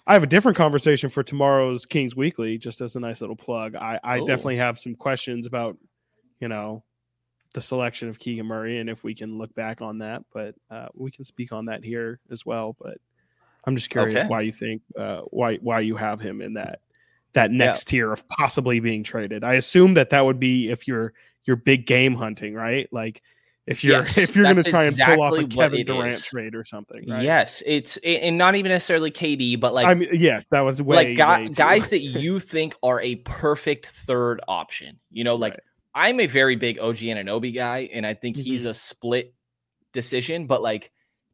I 0.07 0.13
have 0.13 0.23
a 0.23 0.27
different 0.27 0.55
conversation 0.55 1.09
for 1.09 1.23
tomorrow's 1.23 1.85
Kings 1.85 2.15
Weekly, 2.15 2.57
just 2.57 2.79
as 2.79 2.95
a 2.95 2.99
nice 2.99 3.21
little 3.21 3.35
plug. 3.35 3.75
I, 3.75 3.99
I 4.03 4.19
definitely 4.19 4.57
have 4.57 4.77
some 4.77 4.93
questions 4.93 5.47
about, 5.47 5.77
you 6.39 6.47
know, 6.47 6.83
the 7.53 7.61
selection 7.61 8.09
of 8.09 8.19
Keegan 8.19 8.45
Murray 8.45 8.79
and 8.79 8.89
if 8.89 9.03
we 9.03 9.15
can 9.15 9.37
look 9.37 9.53
back 9.55 9.81
on 9.81 9.99
that, 9.99 10.23
but 10.31 10.53
uh, 10.69 10.89
we 10.93 11.09
can 11.09 11.23
speak 11.23 11.51
on 11.51 11.65
that 11.65 11.83
here 11.83 12.19
as 12.29 12.45
well. 12.45 12.75
But 12.79 12.97
I'm 13.65 13.75
just 13.75 13.89
curious 13.89 14.19
okay. 14.19 14.27
why 14.27 14.41
you 14.41 14.51
think 14.51 14.83
uh, 14.99 15.21
why 15.31 15.55
why 15.55 15.79
you 15.79 15.95
have 15.95 16.19
him 16.19 16.41
in 16.41 16.53
that 16.53 16.81
that 17.33 17.49
next 17.49 17.87
yeah. 17.87 17.91
tier 17.91 18.11
of 18.11 18.27
possibly 18.27 18.79
being 18.79 19.03
traded. 19.03 19.43
I 19.43 19.55
assume 19.55 19.95
that 19.95 20.11
that 20.11 20.23
would 20.23 20.39
be 20.39 20.69
if 20.69 20.87
you're 20.87 21.13
you're 21.45 21.55
big 21.55 21.87
game 21.87 22.13
hunting, 22.13 22.53
right? 22.53 22.87
Like 22.91 23.23
if 23.67 23.83
you're 23.83 23.99
yes, 24.03 24.17
if 24.17 24.35
you're 24.35 24.43
going 24.43 24.57
to 24.57 24.63
try 24.63 24.85
exactly 24.85 25.13
and 25.13 25.19
pull 25.19 25.39
off 25.39 25.43
a 25.43 25.47
Kevin 25.47 25.85
Durant 25.85 26.13
is. 26.13 26.25
trade 26.25 26.55
or 26.55 26.63
something. 26.63 27.03
Right? 27.07 27.23
Yes, 27.23 27.63
it's 27.65 27.97
and 27.97 28.37
not 28.37 28.55
even 28.55 28.71
necessarily 28.71 29.11
KD, 29.11 29.59
but 29.59 29.73
like 29.73 29.87
I 29.87 29.93
mean, 29.93 30.09
yes, 30.13 30.45
that 30.47 30.61
was 30.61 30.81
way, 30.81 30.95
like 30.95 31.17
guy, 31.17 31.39
way 31.39 31.47
guys 31.47 31.89
that 31.89 31.99
you 31.99 32.39
think 32.39 32.75
are 32.83 33.01
a 33.01 33.15
perfect 33.15 33.87
third 33.87 34.41
option. 34.47 34.99
You 35.09 35.23
know, 35.23 35.35
like 35.35 35.53
right. 35.53 35.61
I'm 35.93 36.19
a 36.19 36.27
very 36.27 36.55
big 36.55 36.79
OG 36.79 36.97
Anunoby 36.97 37.53
guy, 37.53 37.89
and 37.91 38.05
I 38.05 38.13
think 38.13 38.37
mm-hmm. 38.37 38.43
he's 38.43 38.65
a 38.65 38.73
split 38.73 39.33
decision. 39.93 40.45
But 40.45 40.61
like, 40.61 40.91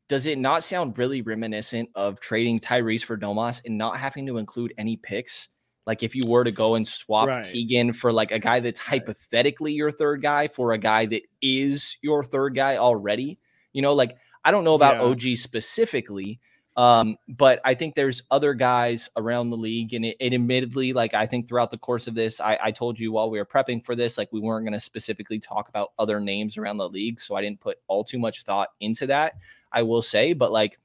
does 0.08 0.26
it 0.26 0.38
not 0.38 0.64
sound 0.64 0.98
really 0.98 1.22
reminiscent 1.22 1.90
of 1.96 2.20
trading 2.20 2.60
Tyrese 2.60 3.04
for 3.04 3.18
Domas 3.18 3.62
and 3.66 3.78
not 3.78 3.98
having 3.98 4.26
to 4.28 4.38
include 4.38 4.74
any 4.78 4.96
picks? 4.96 5.50
Like 5.86 6.04
if 6.04 6.16
you 6.16 6.26
were 6.26 6.44
to 6.44 6.52
go 6.52 6.76
and 6.76 6.88
swap 6.88 7.28
right. 7.28 7.46
Keegan 7.46 7.94
for 7.94 8.14
like 8.14 8.32
a 8.32 8.40
guy 8.40 8.60
that's 8.60 8.80
hypothetically 8.80 9.74
your 9.74 9.92
third 9.92 10.22
guy 10.22 10.48
for 10.48 10.74
a 10.74 10.78
guy 10.78 11.06
that 11.08 11.24
is 11.42 11.98
your 12.02 12.24
third 12.24 12.56
guy 12.56 12.78
already, 12.78 13.40
you 13.74 13.82
know, 13.82 13.94
like 13.94 14.18
I 14.44 14.52
don't 14.52 14.64
know 14.64 14.76
about 14.76 14.96
yeah. 14.96 15.04
OG 15.04 15.38
specifically, 15.38 16.40
um, 16.78 17.18
but 17.28 17.60
I 17.66 17.74
think 17.74 17.96
there's 17.96 18.24
other 18.32 18.54
guys 18.54 19.10
around 19.18 19.50
the 19.50 19.58
league, 19.58 19.94
and 19.94 20.06
it, 20.06 20.18
it 20.20 20.34
admittedly, 20.34 20.94
like 20.94 21.14
I 21.14 21.26
think 21.26 21.48
throughout 21.48 21.70
the 21.70 21.78
course 21.78 22.08
of 22.08 22.16
this, 22.16 22.40
I, 22.40 22.58
I 22.62 22.72
told 22.72 22.98
you 22.98 23.12
while 23.12 23.30
we 23.30 23.40
were 23.40 23.46
prepping 23.46 23.84
for 23.84 23.96
this, 23.96 24.18
like 24.18 24.30
we 24.32 24.40
weren't 24.40 24.66
going 24.66 24.74
to 24.74 24.80
specifically 24.80 25.40
talk 25.40 25.68
about 25.68 25.92
other 26.00 26.20
names 26.20 26.58
around 26.58 26.78
the 26.78 26.88
league, 26.88 27.20
so 27.20 27.36
I 27.36 27.42
didn't 27.42 27.60
put 27.60 27.80
all 27.88 28.04
too 28.04 28.20
much 28.20 28.44
thought 28.44 28.70
into 28.80 29.08
that. 29.08 29.34
I 29.72 29.84
will 29.84 30.02
say, 30.02 30.34
but 30.34 30.52
like 30.52 30.80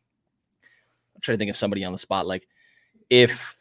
I'm 1.15 1.21
trying 1.21 1.37
to 1.37 1.39
think 1.39 1.51
of 1.51 1.57
somebody 1.57 1.85
on 1.85 1.93
the 1.93 1.99
spot, 1.99 2.27
like 2.27 2.49
if 3.09 3.56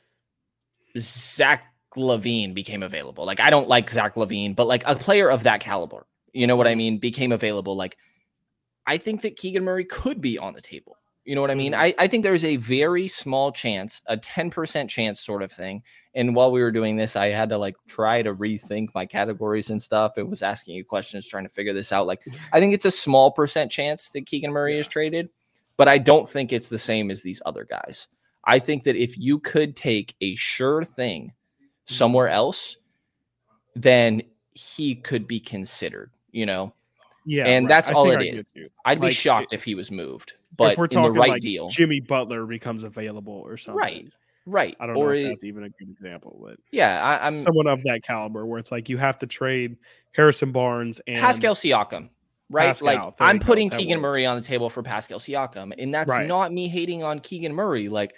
Zach 0.98 1.74
LaVine 1.96 2.54
became 2.54 2.84
available. 2.84 3.26
Like 3.26 3.40
I 3.40 3.50
don't 3.50 3.68
like 3.68 3.90
Zach 3.90 4.16
LaVine, 4.16 4.56
but 4.56 4.68
like 4.68 4.84
a 4.86 4.96
player 4.96 5.30
of 5.30 5.44
that 5.44 5.60
caliber, 5.60 6.06
you 6.34 6.48
know 6.48 6.56
what 6.56 6.68
I 6.68 6.72
mm-hmm. 6.72 6.78
mean, 6.78 6.98
became 6.98 7.32
available. 7.32 7.76
Like 7.76 7.98
I 8.86 8.98
think 8.98 9.22
that 9.22 9.38
Keegan 9.38 9.64
Murray 9.64 9.86
could 9.86 10.22
be 10.22 10.38
on 10.38 10.54
the 10.54 10.62
table. 10.62 10.98
You 11.24 11.34
know 11.34 11.42
what 11.42 11.50
I 11.50 11.56
mean? 11.56 11.72
Mm-hmm. 11.72 11.82
I, 11.82 11.96
I 11.98 12.08
think 12.08 12.24
there's 12.24 12.44
a 12.44 12.58
very 12.58 13.08
small 13.08 13.52
chance, 13.52 14.02
a 14.06 14.16
10% 14.16 14.88
chance 14.88 15.20
sort 15.20 15.42
of 15.42 15.52
thing. 15.52 15.82
And 16.14 16.36
while 16.36 16.52
we 16.52 16.62
were 16.62 16.72
doing 16.72 16.96
this, 16.96 17.16
I 17.16 17.28
had 17.28 17.50
to 17.50 17.58
like 17.58 17.76
try 17.88 18.22
to 18.22 18.36
rethink 18.36 18.90
my 18.94 19.08
categories 19.08 19.72
and 19.72 19.82
stuff. 19.82 20.18
It 20.18 20.30
was 20.30 20.44
asking 20.44 20.76
you 20.76 20.86
questions, 20.86 21.28
trying 21.28 21.46
to 21.46 21.50
figure 21.50 21.74
this 21.74 21.92
out. 21.92 22.06
Like, 22.06 22.22
I 22.54 22.60
think 22.60 22.76
it's 22.76 22.86
a 22.86 22.92
small 22.92 23.32
percent 23.32 23.72
chance 23.72 24.12
that 24.12 24.28
Keegan 24.28 24.52
Murray 24.52 24.76
yeah. 24.76 24.82
is 24.82 24.88
traded, 24.88 25.30
but 25.78 25.88
I 25.88 25.98
don't 25.98 26.30
think 26.30 26.54
it's 26.54 26.68
the 26.68 26.80
same 26.80 27.10
as 27.10 27.24
these 27.24 27.42
other 27.44 27.66
guys. 27.66 28.08
I 28.46 28.60
think 28.60 28.84
that 28.84 28.96
if 28.96 29.18
you 29.18 29.40
could 29.40 29.76
take 29.76 30.16
a 30.22 30.36
sure 30.36 30.84
thing 30.84 31.34
somewhere 31.86 32.28
mm-hmm. 32.28 32.36
else, 32.36 32.78
then 33.76 34.22
he 34.54 34.96
could 34.96 35.28
be 35.28 35.40
considered, 35.40 36.12
you 36.32 36.46
know? 36.46 36.74
Yeah. 37.26 37.46
And 37.48 37.66
right. 37.66 37.70
that's 37.70 37.92
all 37.92 38.10
it 38.12 38.22
is. 38.22 38.44
I'd 38.86 39.02
like, 39.02 39.10
be 39.10 39.14
shocked 39.14 39.52
if 39.52 39.64
he 39.64 39.76
was 39.76 39.90
moved. 39.90 40.34
But 40.58 40.74
if 40.74 40.78
we're 40.78 40.88
talking 40.88 41.14
the 41.14 41.20
right 41.20 41.32
like 41.32 41.42
deal, 41.42 41.68
Jimmy 41.70 42.00
Butler 42.00 42.46
becomes 42.46 42.84
available 42.84 43.34
or 43.34 43.58
something. 43.58 43.80
Right. 43.80 44.14
Right. 44.46 44.78
I 44.80 44.86
don't 44.86 44.96
or 44.96 45.06
know 45.06 45.12
if 45.12 45.26
it, 45.26 45.30
that's 45.30 45.44
even 45.44 45.64
a 45.64 45.70
good 45.70 45.90
example, 45.90 46.40
but 46.42 46.60
yeah, 46.72 47.04
I, 47.04 47.28
am 47.28 47.36
someone 47.36 47.66
of 47.66 47.82
that 47.84 48.04
caliber 48.04 48.46
where 48.46 48.60
it's 48.60 48.72
like 48.72 48.90
you 48.90 48.98
have 48.98 49.18
to 49.20 49.28
trade 49.28 49.76
Harrison 50.12 50.52
Barnes 50.52 51.02
and 51.08 51.20
Pascal 51.20 51.56
Siakam 51.56 52.10
right? 52.50 52.68
Pascal, 52.68 53.06
like 53.06 53.14
I'm 53.20 53.40
putting 53.40 53.70
Keegan. 53.70 54.00
Murray 54.00 54.26
on 54.26 54.40
the 54.40 54.46
table 54.46 54.70
for 54.70 54.84
Pascal 54.84 55.20
Siakam, 55.20 55.74
and 55.78 55.94
that's 55.94 56.10
right. 56.10 56.28
not 56.28 56.52
me 56.52 56.68
hating 56.68 57.04
on 57.04 57.20
Keegan 57.20 57.54
Murray. 57.54 57.90
Like 57.90 58.16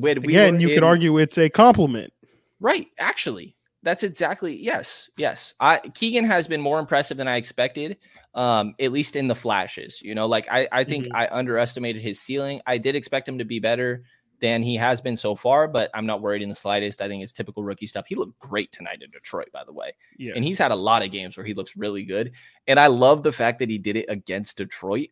when 0.00 0.22
we 0.22 0.34
again, 0.34 0.60
you 0.60 0.68
in, 0.68 0.74
could 0.74 0.84
argue 0.84 1.18
it's 1.18 1.38
a 1.38 1.48
compliment. 1.48 2.12
Right. 2.60 2.88
Actually, 2.98 3.56
that's 3.82 4.02
exactly 4.02 4.56
yes, 4.56 5.10
yes. 5.16 5.54
I 5.60 5.78
Keegan 5.94 6.24
has 6.24 6.48
been 6.48 6.60
more 6.60 6.78
impressive 6.78 7.16
than 7.16 7.28
I 7.28 7.36
expected. 7.36 7.96
Um, 8.34 8.74
at 8.78 8.92
least 8.92 9.16
in 9.16 9.28
the 9.28 9.34
flashes. 9.34 10.02
You 10.02 10.14
know, 10.14 10.26
like 10.26 10.46
I, 10.50 10.68
I 10.70 10.84
think 10.84 11.06
mm-hmm. 11.06 11.16
I 11.16 11.26
underestimated 11.30 12.02
his 12.02 12.20
ceiling. 12.20 12.60
I 12.66 12.76
did 12.76 12.94
expect 12.94 13.26
him 13.26 13.38
to 13.38 13.46
be 13.46 13.60
better 13.60 14.04
than 14.40 14.62
he 14.62 14.76
has 14.76 15.00
been 15.00 15.16
so 15.16 15.34
far, 15.34 15.66
but 15.66 15.90
I'm 15.94 16.06
not 16.06 16.20
worried 16.20 16.42
in 16.42 16.48
the 16.48 16.54
slightest. 16.54 17.00
I 17.00 17.08
think 17.08 17.22
it's 17.22 17.32
typical 17.32 17.62
rookie 17.62 17.86
stuff. 17.86 18.06
He 18.06 18.14
looked 18.14 18.38
great 18.38 18.70
tonight 18.72 19.00
in 19.02 19.10
Detroit, 19.10 19.48
by 19.52 19.64
the 19.64 19.72
way. 19.72 19.94
Yes. 20.18 20.34
And 20.36 20.44
he's 20.44 20.58
had 20.58 20.70
a 20.70 20.76
lot 20.76 21.02
of 21.02 21.10
games 21.10 21.36
where 21.36 21.46
he 21.46 21.54
looks 21.54 21.76
really 21.76 22.04
good. 22.04 22.32
And 22.66 22.78
I 22.78 22.88
love 22.88 23.22
the 23.22 23.32
fact 23.32 23.58
that 23.60 23.70
he 23.70 23.78
did 23.78 23.96
it 23.96 24.06
against 24.08 24.58
Detroit 24.58 25.08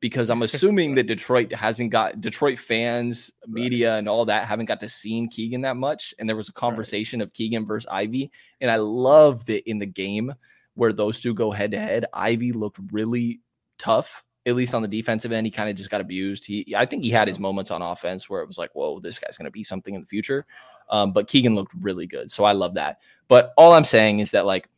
because 0.00 0.30
I'm 0.30 0.42
assuming 0.42 0.94
that 0.94 1.06
Detroit 1.06 1.52
hasn't 1.52 1.90
got 1.90 2.20
Detroit 2.20 2.58
fans, 2.58 3.32
media, 3.46 3.92
right. 3.92 3.98
and 3.98 4.08
all 4.08 4.24
that 4.26 4.46
haven't 4.46 4.66
got 4.66 4.80
to 4.80 4.88
see 4.88 5.26
Keegan 5.30 5.62
that 5.62 5.76
much. 5.76 6.14
And 6.18 6.28
there 6.28 6.36
was 6.36 6.48
a 6.48 6.52
conversation 6.52 7.20
right. 7.20 7.26
of 7.26 7.32
Keegan 7.32 7.66
versus 7.66 7.88
Ivey, 7.90 8.30
and 8.60 8.70
I 8.70 8.76
loved 8.76 9.50
it 9.50 9.68
in 9.68 9.78
the 9.78 9.86
game 9.86 10.34
where 10.74 10.92
those 10.92 11.20
two 11.20 11.34
go 11.34 11.50
head 11.50 11.70
to 11.72 11.78
head. 11.78 12.04
Ivey 12.12 12.52
looked 12.52 12.78
really 12.92 13.40
tough, 13.78 14.22
at 14.44 14.54
least 14.54 14.74
on 14.74 14.82
the 14.82 14.88
defensive 14.88 15.32
end. 15.32 15.46
He 15.46 15.50
kind 15.50 15.70
of 15.70 15.76
just 15.76 15.90
got 15.90 16.00
abused. 16.00 16.44
He, 16.44 16.74
I 16.76 16.86
think 16.86 17.02
he 17.02 17.10
had 17.10 17.28
his 17.28 17.38
moments 17.38 17.70
on 17.70 17.82
offense 17.82 18.28
where 18.28 18.42
it 18.42 18.46
was 18.46 18.58
like, 18.58 18.74
whoa, 18.74 19.00
this 19.00 19.18
guy's 19.18 19.38
going 19.38 19.46
to 19.46 19.50
be 19.50 19.62
something 19.62 19.94
in 19.94 20.02
the 20.02 20.06
future. 20.06 20.46
Um, 20.88 21.12
but 21.12 21.28
Keegan 21.28 21.54
looked 21.54 21.72
really 21.80 22.06
good, 22.06 22.30
so 22.30 22.44
I 22.44 22.52
love 22.52 22.74
that. 22.74 22.98
But 23.26 23.52
all 23.56 23.72
I'm 23.72 23.84
saying 23.84 24.20
is 24.20 24.30
that 24.30 24.46
like 24.46 24.68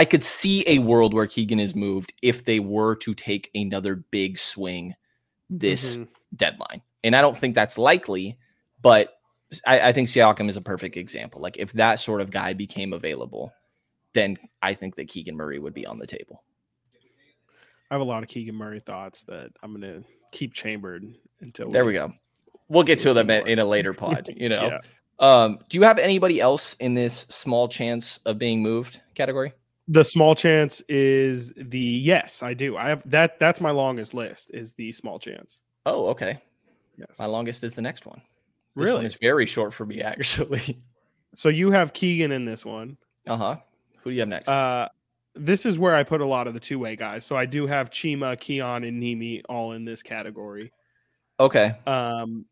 I 0.00 0.06
could 0.06 0.24
see 0.24 0.64
a 0.66 0.78
world 0.78 1.12
where 1.12 1.26
Keegan 1.26 1.60
is 1.60 1.74
moved 1.74 2.14
if 2.22 2.46
they 2.46 2.58
were 2.58 2.96
to 2.96 3.12
take 3.12 3.50
another 3.54 3.96
big 3.96 4.38
swing 4.38 4.94
this 5.50 5.96
mm-hmm. 5.96 6.04
deadline. 6.34 6.80
And 7.04 7.14
I 7.14 7.20
don't 7.20 7.36
think 7.36 7.54
that's 7.54 7.76
likely, 7.76 8.38
but 8.80 9.12
I, 9.66 9.88
I, 9.88 9.92
think 9.92 10.08
Siakam 10.08 10.48
is 10.48 10.56
a 10.56 10.62
perfect 10.62 10.96
example. 10.96 11.42
Like 11.42 11.58
if 11.58 11.74
that 11.74 12.00
sort 12.00 12.22
of 12.22 12.30
guy 12.30 12.54
became 12.54 12.94
available, 12.94 13.52
then 14.14 14.38
I 14.62 14.72
think 14.72 14.96
that 14.96 15.08
Keegan 15.08 15.36
Murray 15.36 15.58
would 15.58 15.74
be 15.74 15.86
on 15.86 15.98
the 15.98 16.06
table. 16.06 16.44
I 17.90 17.94
have 17.94 18.00
a 18.00 18.04
lot 18.04 18.22
of 18.22 18.30
Keegan 18.30 18.54
Murray 18.54 18.80
thoughts 18.80 19.24
that 19.24 19.50
I'm 19.62 19.78
going 19.78 19.82
to 19.82 20.02
keep 20.32 20.54
chambered 20.54 21.04
until 21.42 21.68
there 21.68 21.84
we, 21.84 21.92
we 21.92 21.98
go. 21.98 22.14
We'll 22.70 22.84
get 22.84 23.00
to 23.00 23.12
them 23.12 23.28
in 23.28 23.58
a 23.58 23.66
later 23.66 23.92
pod. 23.92 24.30
You 24.34 24.48
know. 24.48 24.62
yeah. 24.62 24.78
Um, 25.18 25.58
do 25.68 25.76
you 25.76 25.82
have 25.82 25.98
anybody 25.98 26.40
else 26.40 26.74
in 26.80 26.94
this 26.94 27.26
small 27.28 27.68
chance 27.68 28.18
of 28.24 28.38
being 28.38 28.62
moved 28.62 29.02
category? 29.14 29.52
The 29.90 30.04
small 30.04 30.36
chance 30.36 30.80
is 30.88 31.52
the 31.56 31.78
yes, 31.78 32.44
I 32.44 32.54
do. 32.54 32.76
I 32.76 32.88
have 32.88 33.08
that. 33.10 33.40
That's 33.40 33.60
my 33.60 33.72
longest 33.72 34.14
list. 34.14 34.52
Is 34.54 34.72
the 34.74 34.92
small 34.92 35.18
chance. 35.18 35.60
Oh, 35.84 36.06
okay. 36.06 36.40
Yes. 36.96 37.18
My 37.18 37.26
longest 37.26 37.64
is 37.64 37.74
the 37.74 37.82
next 37.82 38.06
one. 38.06 38.22
This 38.76 38.86
really? 38.86 39.04
It's 39.04 39.16
very 39.16 39.46
short 39.46 39.74
for 39.74 39.84
me, 39.84 40.00
actually. 40.02 40.80
So 41.34 41.48
you 41.48 41.72
have 41.72 41.92
Keegan 41.92 42.30
in 42.30 42.44
this 42.44 42.64
one. 42.64 42.96
Uh 43.26 43.36
huh. 43.36 43.56
Who 44.02 44.10
do 44.10 44.14
you 44.14 44.20
have 44.20 44.28
next? 44.28 44.48
Uh, 44.48 44.88
this 45.34 45.66
is 45.66 45.76
where 45.76 45.96
I 45.96 46.04
put 46.04 46.20
a 46.20 46.26
lot 46.26 46.46
of 46.46 46.54
the 46.54 46.60
two 46.60 46.78
way 46.78 46.94
guys. 46.94 47.26
So 47.26 47.34
I 47.34 47.44
do 47.44 47.66
have 47.66 47.90
Chima, 47.90 48.38
Keon, 48.38 48.84
and 48.84 49.02
Nimi 49.02 49.42
all 49.48 49.72
in 49.72 49.84
this 49.84 50.04
category. 50.04 50.72
Okay. 51.40 51.74
Um, 51.86 52.44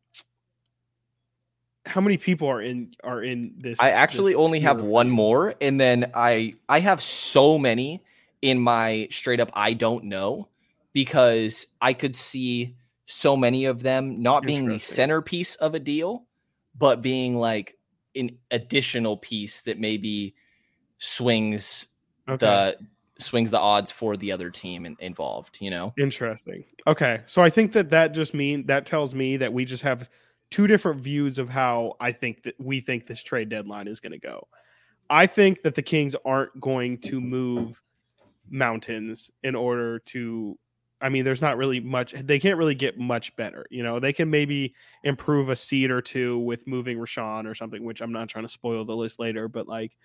how 1.89 2.01
many 2.01 2.17
people 2.17 2.49
are 2.49 2.61
in 2.61 2.95
are 3.03 3.23
in 3.23 3.55
this? 3.57 3.81
I 3.81 3.91
actually 3.91 4.33
this 4.33 4.39
only 4.39 4.61
have 4.61 4.83
one 4.83 5.11
more, 5.11 5.55
and 5.61 5.81
then 5.81 6.11
I 6.15 6.55
I 6.69 6.81
have 6.81 7.03
so 7.03 7.59
many 7.59 8.03
in 8.43 8.61
my 8.61 9.09
straight 9.11 9.41
up 9.41 9.51
I 9.55 9.73
don't 9.73 10.05
know 10.05 10.49
because 10.93 11.67
I 11.81 11.93
could 11.93 12.17
see 12.17 12.77
so 13.07 13.37
many 13.37 13.65
of 13.65 13.83
them 13.83 14.23
not 14.23 14.43
being 14.43 14.69
the 14.69 14.79
centerpiece 14.79 15.55
of 15.57 15.75
a 15.75 15.81
deal, 15.81 16.27
but 16.77 17.03
being 17.03 17.37
like 17.37 17.77
an 18.15 18.31
additional 18.51 19.17
piece 19.17 19.63
that 19.63 19.79
maybe 19.79 20.35
swings 20.99 21.87
okay. 22.29 22.37
the 22.47 22.77
swings 23.19 23.51
the 23.51 23.59
odds 23.59 23.91
for 23.91 24.17
the 24.17 24.31
other 24.31 24.51
team 24.51 24.87
in, 24.87 24.97
involved. 25.01 25.57
You 25.61 25.71
know, 25.71 25.95
interesting. 25.99 26.65
Okay, 26.87 27.21
so 27.27 27.43
I 27.43 27.51
think 27.51 27.73
that 27.73 27.91
that 27.91 28.13
just 28.13 28.35
mean 28.35 28.67
that 28.67 28.87
tells 28.87 29.15
me 29.15 29.37
that 29.39 29.53
we 29.53 29.65
just 29.65 29.83
have 29.83 30.09
two 30.51 30.67
different 30.67 31.01
views 31.01 31.39
of 31.39 31.49
how 31.49 31.95
I 32.01 32.13
think 32.13 32.43
that 32.45 32.55
we 32.59 32.81
think 32.81 33.07
this 33.07 33.23
trade 33.23 33.49
deadline 33.49 33.89
is 33.89 34.01
going 34.01 34.13
to 34.13 34.19
go. 34.19 34.49
I 35.11 35.27
think 35.27 35.63
that 35.63 35.75
the 35.75 35.83
Kings 35.83 36.15
aren't 36.25 36.59
going 36.61 36.99
to 36.99 37.21
move 37.21 37.81
mountains 38.51 39.31
in 39.43 39.55
order 39.55 39.99
to 39.99 40.59
I 41.01 41.11
mean 41.11 41.25
there's 41.25 41.43
not 41.43 41.59
really 41.59 41.81
much 41.81 42.13
they 42.13 42.39
can't 42.39 42.59
really 42.59 42.75
get 42.75 42.99
much 42.99 43.35
better. 43.37 43.67
You 43.71 43.83
know, 43.83 44.01
they 44.01 44.13
can 44.13 44.31
maybe 44.31 44.75
improve 45.05 45.49
a 45.49 45.57
seed 45.57 45.91
or 45.91 46.01
two 46.01 46.39
with 46.39 46.67
moving 46.67 46.99
Richaun 46.99 47.47
or 47.47 47.55
something, 47.55 47.85
which 47.85 48.01
I'm 48.01 48.13
not 48.13 48.29
trying 48.29 48.45
to 48.45 48.49
spoil 48.49 48.85
the 48.85 48.97
list 48.97 49.21
later, 49.21 49.49
but 49.49 49.69
like 49.69 49.97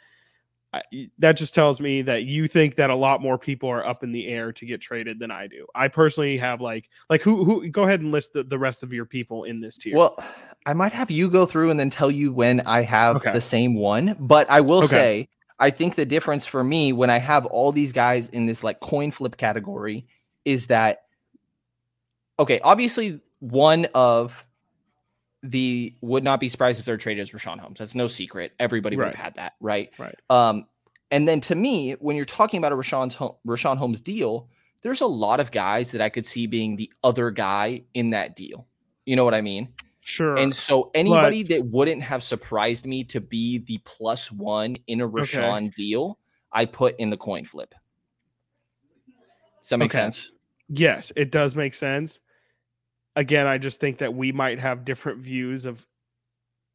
that 1.19 1.34
just 1.34 1.53
tells 1.53 1.80
me 1.80 2.01
that 2.01 2.24
you 2.24 2.47
think 2.47 2.76
that 2.76 2.89
a 2.89 2.95
lot 2.95 3.21
more 3.21 3.38
people 3.38 3.69
are 3.69 3.86
up 3.86 4.03
in 4.03 4.11
the 4.11 4.28
air 4.28 4.51
to 4.51 4.65
get 4.65 4.82
traded 4.82 5.19
than 5.19 5.30
I 5.30 5.47
do. 5.47 5.67
I 5.76 5.88
personally 5.88 6.38
have 6.38 6.61
like 6.61 6.89
like 7.09 7.21
who 7.21 7.43
who 7.43 7.69
go 7.69 7.84
ahead 7.84 8.01
and 8.01 8.11
list 8.11 8.34
the, 8.34 8.43
the 8.43 8.57
rest 8.57 8.82
of 8.82 8.91
your 8.91 9.05
people 9.05 9.43
in 9.43 9.61
this 9.61 9.78
tier. 9.78 9.95
Well, 9.95 10.17
I 10.65 10.74
might 10.74 10.91
have 10.91 11.11
you 11.11 11.30
go 11.30 11.45
through 11.45 11.69
and 11.69 11.80
then 11.80 11.89
tell 11.89 12.09
you 12.09 12.34
when 12.34 12.61
I 12.61 12.82
have 12.82 13.17
okay. 13.17 13.32
the 13.32 13.41
same 13.41 13.76
one, 13.76 14.15
but 14.19 14.49
I 14.49 14.61
will 14.61 14.80
okay. 14.80 14.88
say 14.88 15.30
I 15.59 15.69
think 15.69 15.95
the 15.95 16.05
difference 16.05 16.45
for 16.45 16.63
me 16.63 16.91
when 16.91 17.09
I 17.09 17.19
have 17.19 17.45
all 17.45 17.71
these 17.71 17.91
guys 17.91 18.30
in 18.30 18.45
this 18.47 18.63
like 18.63 18.80
coin 18.80 19.11
flip 19.11 19.38
category 19.38 20.07
is 20.45 20.67
that 20.67 21.03
okay, 22.39 22.59
obviously 22.63 23.21
one 23.39 23.88
of 23.93 24.47
the 25.44 25.94
would 26.02 26.24
not 26.24 26.39
be 26.39 26.48
surprised 26.48 26.80
if 26.80 26.86
they're 26.86 26.98
traded 26.98 27.22
as 27.22 27.32
Richaun 27.32 27.60
Holmes. 27.60 27.78
That's 27.78 27.96
no 27.96 28.08
secret. 28.08 28.54
Everybody 28.60 28.96
would 28.96 29.08
have 29.08 29.16
had 29.16 29.36
that, 29.36 29.54
right? 29.60 29.91
Right. 30.00 30.16
Um, 30.30 30.66
and 31.12 31.28
then 31.28 31.41
to 31.41 31.56
me, 31.56 31.91
when 32.00 32.16
you're 32.16 32.26
talking 32.26 32.58
about 32.58 32.72
a 32.72 32.76
Richaun's 32.76 33.16
Richaun 33.46 33.78
Holmes 33.78 34.02
deal, 34.02 34.50
there's 34.82 35.02
a 35.02 35.08
lot 35.08 35.39
of 35.39 35.52
guys 35.52 35.91
that 35.91 36.02
I 36.02 36.10
could 36.10 36.26
see 36.26 36.48
being 36.48 36.78
the 36.78 36.91
other 37.04 37.30
guy 37.30 37.84
in 37.94 38.12
that 38.12 38.36
deal. 38.36 38.68
You 39.06 39.16
know 39.16 39.26
what 39.26 39.34
I 39.34 39.41
mean? 39.41 39.70
Sure. 40.00 40.38
And 40.38 40.56
so 40.56 40.91
anybody 40.94 41.44
but... 41.44 41.50
that 41.50 41.66
wouldn't 41.66 42.04
have 42.04 42.24
surprised 42.24 42.86
me 42.86 43.04
to 43.06 43.22
be 43.22 43.60
the 43.60 43.80
plus 43.86 44.32
one 44.32 44.78
in 44.88 45.02
a 45.02 45.10
Richaun 45.10 45.58
okay. 45.58 45.72
deal, 45.76 46.20
I 46.52 46.66
put 46.66 46.96
in 47.00 47.10
the 47.10 47.18
coin 47.18 47.46
flip. 47.46 47.76
Does 49.62 49.70
that 49.70 49.78
make 49.78 49.91
okay. 49.91 50.00
sense? 50.00 50.32
Yes, 50.68 51.14
it 51.16 51.32
does 51.32 51.56
make 51.56 51.74
sense. 51.74 52.20
Again, 53.16 53.45
I 53.47 53.57
just 53.57 53.80
think 53.80 53.99
that 53.99 54.14
we 54.14 54.32
might 54.32 54.59
have 54.59 54.86
different 54.86 55.20
views 55.20 55.66
of 55.66 55.86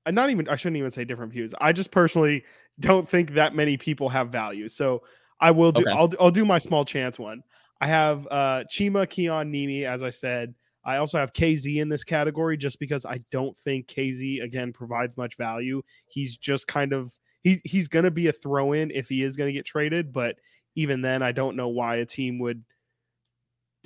uh, 0.07 0.11
not 0.11 0.31
even 0.31 0.49
I 0.49 0.57
shouldn't 0.57 0.79
even 0.79 0.91
say 0.91 1.05
different 1.05 1.33
views. 1.33 1.55
I 1.61 1.73
just 1.73 1.91
personally 1.91 2.45
don't 2.81 3.09
think 3.09 3.33
that 3.33 3.55
many 3.55 3.77
people 3.77 4.09
have 4.09 4.31
value. 4.31 4.69
So 4.69 5.03
I 5.41 5.51
will 5.51 5.73
do 5.73 5.83
okay. 5.83 5.91
I'll 5.91 6.13
I'll 6.19 6.31
do 6.31 6.45
my 6.45 6.59
small 6.59 6.85
chance 6.85 7.19
one. 7.19 7.43
I 7.81 7.87
have 7.87 8.27
uh 8.31 8.65
Chima, 8.71 9.09
Keon, 9.09 9.53
Nimi, 9.53 9.85
as 9.85 10.03
I 10.03 10.11
said. 10.11 10.55
I 10.85 10.97
also 10.97 11.19
have 11.19 11.33
KZ 11.35 11.77
in 11.77 11.89
this 11.89 12.05
category 12.05 12.57
just 12.57 12.79
because 12.79 13.05
I 13.05 13.21
don't 13.31 13.57
think 13.59 13.89
KZ 13.89 14.43
again 14.43 14.73
provides 14.73 15.17
much 15.17 15.37
value. 15.37 15.83
He's 16.07 16.37
just 16.37 16.67
kind 16.67 16.93
of 16.93 17.13
he 17.43 17.61
he's 17.65 17.89
gonna 17.89 18.11
be 18.11 18.29
a 18.29 18.33
throw 18.33 18.73
in 18.73 18.91
if 18.91 19.09
he 19.09 19.23
is 19.23 19.37
gonna 19.37 19.53
get 19.53 19.67
traded, 19.67 20.13
but 20.13 20.37
even 20.77 21.03
then 21.03 21.23
I 21.23 21.33
don't 21.33 21.57
know 21.57 21.69
why 21.69 21.97
a 21.97 22.07
team 22.07 22.39
would 22.39 22.65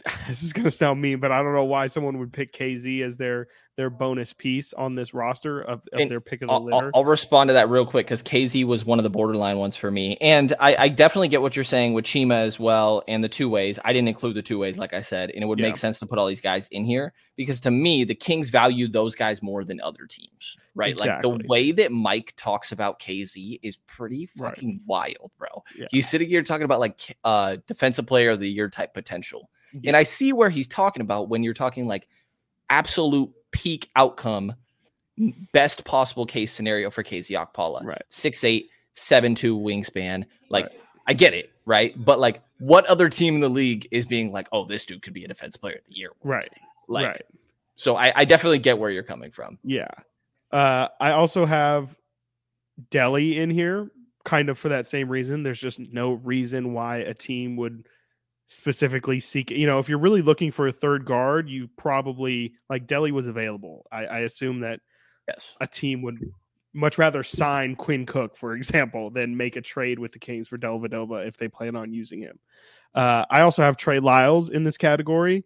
this 0.29 0.43
is 0.43 0.53
going 0.53 0.65
to 0.65 0.71
sound 0.71 1.01
mean, 1.01 1.21
but 1.21 1.33
I 1.33 1.43
don't 1.43 1.55
know 1.55 1.65
why 1.65 1.87
someone 1.87 2.19
would 2.19 2.33
pick 2.33 2.53
KZ 2.53 3.03
as 3.03 3.17
their 3.17 3.49
their 3.77 3.89
bonus 3.89 4.35
piece 4.35 4.75
on 4.75 4.95
this 4.95 5.15
roster 5.15 5.63
of, 5.63 5.81
of 5.95 6.09
their 6.11 6.21
pick 6.21 6.43
of 6.43 6.49
the 6.49 6.53
I'll, 6.53 6.63
litter. 6.63 6.91
I'll, 6.95 7.01
I'll 7.01 7.05
respond 7.07 7.49
to 7.49 7.55
that 7.55 7.71
real 7.71 7.87
quick 7.87 8.07
because 8.07 8.23
KZ 8.23 8.67
was 8.67 8.85
one 8.85 8.99
of 8.99 9.03
the 9.03 9.11
borderline 9.11 9.57
ones 9.57 9.77
for 9.77 9.91
me, 9.91 10.17
and 10.21 10.53
I, 10.61 10.77
I, 10.77 10.89
definitely 10.89 11.29
get 11.29 11.41
what 11.41 11.57
you're 11.57 11.65
saying 11.65 11.95
with 11.95 12.05
Chima 12.05 12.45
as 12.45 12.61
well, 12.61 13.03
and 13.09 13.25
the 13.25 13.31
two 13.31 13.49
ways. 13.49 13.79
I 13.85 13.93
didn't 13.93 14.09
include 14.09 14.37
the 14.37 14.43
two 14.43 14.59
ways, 14.59 14.79
like 14.79 14.93
I 14.93 15.01
said, 15.01 15.31
and 15.31 15.43
it 15.43 15.47
would 15.47 15.59
yeah. 15.59 15.67
make 15.67 15.77
sense 15.77 15.99
to 16.01 16.07
put 16.07 16.19
all 16.19 16.27
these 16.27 16.41
guys 16.41 16.69
in 16.69 16.85
here 16.85 17.15
because 17.37 17.61
to 17.61 17.71
me, 17.71 18.05
the 18.05 18.15
Kings 18.15 18.51
value 18.51 18.89
those 18.89 19.15
guys 19.15 19.43
more 19.43 19.65
than 19.65 19.81
other 19.81 20.07
teams, 20.07 20.57
right? 20.75 20.93
Exactly. 20.93 21.31
Like 21.31 21.43
the 21.43 21.49
way 21.49 21.73
that 21.73 21.93
Mike 21.93 22.35
talks 22.37 22.73
about 22.73 23.01
KZ 23.01 23.61
is 23.63 23.77
pretty 23.77 24.27
fucking 24.27 24.69
right. 24.69 24.81
wild, 24.87 25.31
bro. 25.39 25.65
Yeah. 25.77 25.87
He's 25.91 26.09
sitting 26.09 26.29
here 26.29 26.43
talking 26.43 26.65
about 26.65 26.81
like 26.81 27.17
uh 27.25 27.57
defensive 27.67 28.07
player 28.07 28.31
of 28.31 28.41
the 28.41 28.51
year 28.51 28.69
type 28.69 28.93
potential. 28.93 29.49
Yeah. 29.73 29.91
And 29.91 29.97
I 29.97 30.03
see 30.03 30.33
where 30.33 30.51
he's 30.51 30.69
talking 30.69 31.01
about 31.01 31.29
when 31.29 31.43
you're 31.43 31.55
talking 31.55 31.87
like 31.87 32.09
absolute 32.71 33.31
peak 33.53 33.91
outcome, 33.97 34.55
best 35.53 35.85
possible 35.85 36.27
case 36.27 36.53
scenario 36.53 36.91
for 36.91 37.03
KZ 37.03 37.37
Okpala. 37.37 37.85
Right. 37.85 38.03
Six 38.09 38.45
eight, 38.45 38.71
seven 38.95 39.35
two 39.35 39.59
wingspan. 39.59 40.25
Like 40.51 40.67
right. 40.67 40.81
I 41.07 41.15
get 41.15 41.35
it, 41.35 41.51
right? 41.65 41.95
But 41.97 42.19
like 42.19 42.43
what 42.59 42.87
other 42.87 43.09
team 43.09 43.37
in 43.37 43.41
the 43.41 43.49
league 43.49 43.89
is 43.91 44.07
being 44.07 44.33
like, 44.33 44.49
oh, 44.53 44.65
this 44.65 44.85
dude 44.85 45.03
could 45.03 45.13
be 45.13 45.25
a 45.25 45.29
defense 45.29 45.57
player 45.57 45.77
of 45.77 45.85
the 45.87 45.97
year? 45.97 46.11
Right. 46.23 46.53
Like 46.89 47.07
right. 47.07 47.23
so 47.77 47.97
I, 47.97 48.13
I 48.17 48.25
definitely 48.25 48.59
get 48.59 48.79
where 48.79 48.91
you're 48.91 49.03
coming 49.03 49.31
from. 49.31 49.59
Yeah. 49.65 49.89
Uh 50.51 50.89
I 51.01 51.13
also 51.13 51.47
have 51.47 51.97
Delly 52.91 53.37
in 53.37 53.51
here, 53.51 53.91
kind 54.25 54.49
of 54.49 54.59
for 54.59 54.69
that 54.69 54.87
same 54.87 55.09
reason. 55.09 55.43
There's 55.43 55.61
just 55.61 55.79
no 55.79 56.13
reason 56.13 56.73
why 56.73 56.99
a 56.99 57.15
team 57.15 57.57
would 57.57 57.87
specifically 58.47 59.21
seek 59.21 59.51
you 59.51 59.67
know 59.67 59.79
if 59.79 59.89
you're 59.89 59.99
really 59.99 60.23
looking 60.23 60.51
for 60.51 60.67
a 60.67 60.73
third 60.73 61.05
guard 61.05 61.49
you 61.49 61.69
probably 61.77 62.53
like 62.69 62.87
Delly 62.87 63.13
was 63.13 63.27
available. 63.27 63.87
I, 63.91 64.05
I 64.07 64.19
assume 64.21 64.61
that 64.61 64.81
yes. 65.29 65.55
a 65.61 65.67
team 65.67 66.03
would 66.03 66.19
much 66.75 66.99
rather 66.99 67.23
sign 67.23 67.77
Quinn 67.77 68.07
Cook 68.07 68.37
for 68.37 68.55
example 68.55 69.11
than 69.11 69.37
make 69.37 69.57
a 69.57 69.61
trade 69.61 69.99
with 69.99 70.13
the 70.13 70.19
Kings 70.19 70.49
for 70.49 70.59
Dellavedova 70.59 71.27
if 71.27 71.37
they 71.37 71.49
plan 71.49 71.77
on 71.77 71.93
using 71.93 72.21
him. 72.21 72.39
Uh, 72.95 73.25
I 73.31 73.41
also 73.43 73.63
have 73.63 73.77
Trey 73.77 74.01
Lyles 74.01 74.51
in 74.51 74.65
this 74.65 74.77
category. 74.77 75.45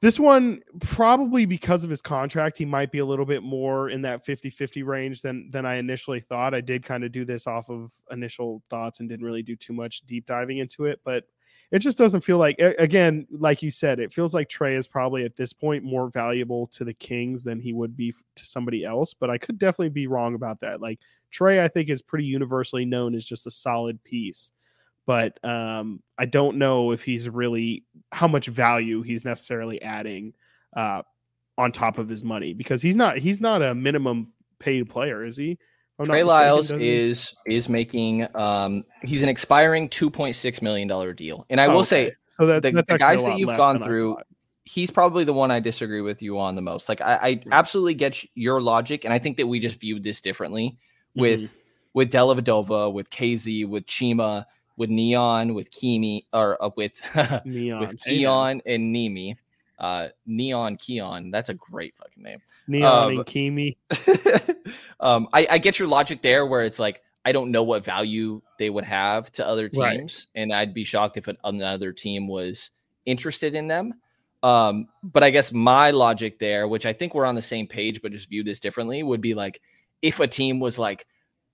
This 0.00 0.20
one 0.20 0.60
probably 0.80 1.44
because 1.44 1.82
of 1.82 1.90
his 1.90 2.00
contract 2.00 2.56
he 2.56 2.64
might 2.64 2.92
be 2.92 2.98
a 2.98 3.04
little 3.04 3.26
bit 3.26 3.42
more 3.42 3.90
in 3.90 4.02
that 4.02 4.24
50-50 4.24 4.84
range 4.84 5.22
than 5.22 5.50
than 5.50 5.66
I 5.66 5.76
initially 5.76 6.20
thought. 6.20 6.54
I 6.54 6.60
did 6.60 6.84
kind 6.84 7.02
of 7.02 7.10
do 7.10 7.24
this 7.24 7.48
off 7.48 7.68
of 7.70 7.92
initial 8.12 8.62
thoughts 8.70 9.00
and 9.00 9.08
didn't 9.08 9.26
really 9.26 9.42
do 9.42 9.56
too 9.56 9.72
much 9.72 10.02
deep 10.02 10.26
diving 10.26 10.58
into 10.58 10.84
it 10.84 11.00
but 11.04 11.24
it 11.70 11.80
just 11.80 11.98
doesn't 11.98 12.22
feel 12.22 12.38
like 12.38 12.56
again 12.58 13.26
like 13.30 13.62
you 13.62 13.70
said 13.70 14.00
it 14.00 14.12
feels 14.12 14.34
like 14.34 14.48
trey 14.48 14.74
is 14.74 14.88
probably 14.88 15.24
at 15.24 15.36
this 15.36 15.52
point 15.52 15.84
more 15.84 16.08
valuable 16.08 16.66
to 16.68 16.84
the 16.84 16.94
kings 16.94 17.44
than 17.44 17.60
he 17.60 17.72
would 17.72 17.96
be 17.96 18.12
to 18.34 18.46
somebody 18.46 18.84
else 18.84 19.14
but 19.14 19.30
i 19.30 19.38
could 19.38 19.58
definitely 19.58 19.88
be 19.88 20.06
wrong 20.06 20.34
about 20.34 20.60
that. 20.60 20.80
Like 20.80 21.00
trey 21.30 21.62
i 21.62 21.68
think 21.68 21.90
is 21.90 22.02
pretty 22.02 22.24
universally 22.24 22.84
known 22.84 23.14
as 23.14 23.24
just 23.24 23.46
a 23.46 23.50
solid 23.50 24.02
piece 24.02 24.52
but 25.06 25.42
um, 25.44 26.02
i 26.18 26.24
don't 26.24 26.56
know 26.56 26.92
if 26.92 27.02
he's 27.02 27.28
really 27.28 27.84
how 28.12 28.28
much 28.28 28.46
value 28.46 29.02
he's 29.02 29.24
necessarily 29.24 29.80
adding 29.82 30.32
uh, 30.76 31.02
on 31.58 31.72
top 31.72 31.98
of 31.98 32.08
his 32.08 32.24
money 32.24 32.54
because 32.54 32.80
he's 32.80 32.96
not 32.96 33.18
he's 33.18 33.40
not 33.40 33.62
a 33.62 33.74
minimum 33.74 34.32
paid 34.58 34.88
player 34.88 35.24
is 35.24 35.36
he 35.36 35.58
Trey 36.04 36.22
Lyles 36.22 36.70
is 36.70 37.34
is 37.46 37.68
making 37.68 38.26
um 38.36 38.84
he's 39.02 39.22
an 39.22 39.28
expiring 39.28 39.88
two 39.88 40.10
point 40.10 40.34
six 40.34 40.62
million 40.62 40.86
dollar 40.86 41.12
deal, 41.12 41.44
and 41.50 41.60
I 41.60 41.66
oh, 41.66 41.70
will 41.70 41.78
okay. 41.78 41.86
say 41.86 42.12
so 42.28 42.46
that 42.46 42.62
the, 42.62 42.70
the 42.70 42.98
guys 42.98 43.24
that 43.24 43.38
you've 43.38 43.56
gone 43.56 43.82
through, 43.82 44.18
he's 44.64 44.90
probably 44.90 45.24
the 45.24 45.32
one 45.32 45.50
I 45.50 45.58
disagree 45.60 46.00
with 46.00 46.22
you 46.22 46.38
on 46.38 46.54
the 46.54 46.62
most. 46.62 46.88
Like 46.88 47.00
I, 47.00 47.18
I 47.22 47.42
absolutely 47.50 47.94
get 47.94 48.22
your 48.34 48.60
logic, 48.60 49.04
and 49.04 49.12
I 49.12 49.18
think 49.18 49.36
that 49.38 49.46
we 49.46 49.58
just 49.58 49.80
viewed 49.80 50.04
this 50.04 50.20
differently 50.20 50.78
with 51.16 51.42
mm-hmm. 51.42 51.58
with 51.94 52.12
Dellavedova, 52.12 52.92
with 52.92 53.10
KZ, 53.10 53.68
with 53.68 53.86
Chima, 53.86 54.44
with 54.76 54.90
Neon, 54.90 55.54
with 55.54 55.70
Kimi, 55.72 56.26
or 56.32 56.62
uh, 56.62 56.70
with 56.76 57.02
Neon. 57.44 57.80
with 57.80 58.00
Keon 58.00 58.62
and 58.64 58.94
Nimi 58.94 59.36
uh, 59.78 60.08
Neon 60.26 60.76
Keon. 60.76 61.30
That's 61.30 61.48
a 61.48 61.54
great 61.54 61.94
fucking 61.96 62.22
name. 62.22 62.40
Neon 62.66 63.04
um, 63.04 63.16
and 63.18 63.26
Kimi. 63.26 63.78
um, 65.00 65.28
I, 65.32 65.46
I 65.50 65.58
get 65.58 65.78
your 65.78 65.88
logic 65.88 66.22
there, 66.22 66.46
where 66.46 66.64
it's 66.64 66.78
like 66.78 67.02
I 67.24 67.32
don't 67.32 67.50
know 67.50 67.62
what 67.62 67.84
value 67.84 68.42
they 68.58 68.70
would 68.70 68.84
have 68.84 69.30
to 69.32 69.46
other 69.46 69.68
teams, 69.68 70.26
right. 70.34 70.42
and 70.42 70.52
I'd 70.52 70.74
be 70.74 70.84
shocked 70.84 71.16
if 71.16 71.28
another 71.44 71.92
team 71.92 72.28
was 72.28 72.70
interested 73.06 73.54
in 73.54 73.68
them. 73.68 73.94
Um, 74.42 74.88
but 75.02 75.24
I 75.24 75.30
guess 75.30 75.52
my 75.52 75.90
logic 75.90 76.38
there, 76.38 76.68
which 76.68 76.86
I 76.86 76.92
think 76.92 77.14
we're 77.14 77.26
on 77.26 77.34
the 77.34 77.42
same 77.42 77.66
page, 77.66 78.02
but 78.02 78.12
just 78.12 78.28
view 78.28 78.44
this 78.44 78.60
differently, 78.60 79.02
would 79.02 79.20
be 79.20 79.34
like 79.34 79.60
if 80.00 80.20
a 80.20 80.26
team 80.26 80.60
was 80.60 80.78
like 80.78 81.06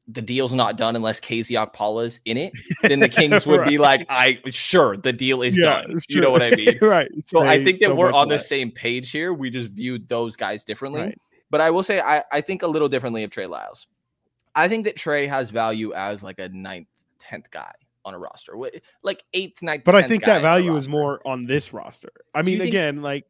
the 0.06 0.22
deal's 0.22 0.52
not 0.52 0.76
done 0.76 0.96
unless 0.96 1.20
KZ 1.20 1.56
Okpala's 1.56 2.20
in 2.24 2.36
it, 2.36 2.52
then 2.82 3.00
the 3.00 3.08
Kings 3.08 3.46
would 3.46 3.60
right. 3.60 3.68
be 3.68 3.78
like, 3.78 4.06
I 4.08 4.40
sure 4.46 4.96
the 4.96 5.12
deal 5.12 5.42
is 5.42 5.56
yeah, 5.56 5.82
done. 5.82 5.98
You 6.08 6.20
know 6.20 6.30
what 6.30 6.42
I 6.42 6.50
mean? 6.50 6.78
right. 6.82 7.08
So 7.26 7.40
I 7.40 7.62
think 7.64 7.78
that 7.78 7.86
so 7.86 7.94
we're 7.94 8.12
on 8.12 8.28
the 8.28 8.38
same 8.38 8.70
page 8.70 9.10
here. 9.10 9.32
We 9.32 9.50
just 9.50 9.68
viewed 9.68 10.08
those 10.08 10.36
guys 10.36 10.64
differently. 10.64 11.00
Right. 11.00 11.18
But 11.50 11.60
I 11.60 11.70
will 11.70 11.82
say 11.82 12.00
I, 12.00 12.22
I 12.32 12.40
think 12.40 12.62
a 12.62 12.66
little 12.66 12.88
differently 12.88 13.24
of 13.24 13.30
Trey 13.30 13.46
Lyles. 13.46 13.86
I 14.54 14.68
think 14.68 14.84
that 14.84 14.96
Trey 14.96 15.26
has 15.26 15.50
value 15.50 15.92
as 15.94 16.22
like 16.22 16.38
a 16.38 16.48
ninth, 16.48 16.88
tenth 17.18 17.50
guy 17.50 17.72
on 18.04 18.14
a 18.14 18.18
roster. 18.18 18.54
Like 19.02 19.24
eighth, 19.32 19.62
ninth. 19.62 19.84
But 19.84 19.94
I 19.94 20.02
think 20.02 20.24
that 20.24 20.42
value 20.42 20.76
is 20.76 20.88
more 20.88 21.20
on 21.26 21.46
this 21.46 21.72
roster. 21.72 22.12
I 22.34 22.42
mean, 22.42 22.60
again, 22.60 23.02
like 23.02 23.24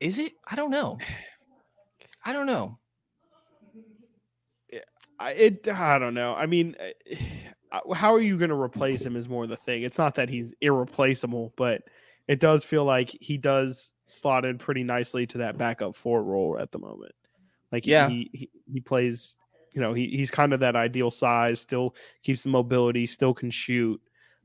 is 0.00 0.18
it? 0.18 0.32
I 0.50 0.56
don't 0.56 0.70
know. 0.70 0.98
I 2.24 2.32
don't 2.32 2.46
know. 2.46 2.78
I, 5.20 5.32
it 5.32 5.68
I 5.68 5.98
don't 5.98 6.14
know. 6.14 6.34
I 6.34 6.46
mean, 6.46 6.74
eh, 6.80 7.16
how 7.94 8.14
are 8.14 8.20
you 8.20 8.36
going 8.36 8.50
to 8.50 8.60
replace 8.60 9.04
him 9.04 9.14
is 9.14 9.28
more 9.28 9.46
the 9.46 9.56
thing. 9.56 9.82
It's 9.82 9.98
not 9.98 10.16
that 10.16 10.28
he's 10.28 10.54
irreplaceable, 10.60 11.52
but 11.56 11.82
it 12.26 12.40
does 12.40 12.64
feel 12.64 12.84
like 12.84 13.10
he 13.20 13.36
does 13.36 13.92
slot 14.06 14.44
in 14.44 14.58
pretty 14.58 14.82
nicely 14.82 15.26
to 15.28 15.38
that 15.38 15.58
backup 15.58 15.94
four 15.94 16.24
role 16.24 16.58
at 16.58 16.72
the 16.72 16.78
moment. 16.78 17.12
Like 17.70 17.86
yeah, 17.86 18.08
he 18.08 18.30
he, 18.32 18.50
he 18.72 18.80
plays. 18.80 19.36
You 19.74 19.80
know, 19.80 19.92
he, 19.92 20.08
he's 20.08 20.32
kind 20.32 20.52
of 20.52 20.58
that 20.60 20.74
ideal 20.74 21.12
size. 21.12 21.60
Still 21.60 21.94
keeps 22.24 22.42
the 22.42 22.48
mobility. 22.48 23.06
Still 23.06 23.32
can 23.32 23.50
shoot. 23.50 24.00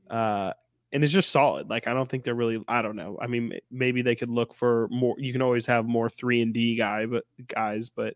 Uh, 0.08 0.52
and 0.92 1.02
it's 1.02 1.12
just 1.12 1.30
solid. 1.30 1.68
Like 1.68 1.88
I 1.88 1.94
don't 1.94 2.08
think 2.08 2.22
they're 2.22 2.36
really. 2.36 2.62
I 2.68 2.80
don't 2.80 2.94
know. 2.94 3.18
I 3.20 3.26
mean, 3.26 3.58
maybe 3.68 4.02
they 4.02 4.14
could 4.14 4.30
look 4.30 4.54
for 4.54 4.86
more. 4.88 5.16
You 5.18 5.32
can 5.32 5.42
always 5.42 5.66
have 5.66 5.84
more 5.84 6.08
three 6.08 6.42
and 6.42 6.54
D 6.54 6.76
guy, 6.76 7.06
but 7.06 7.24
guys, 7.48 7.88
but 7.88 8.14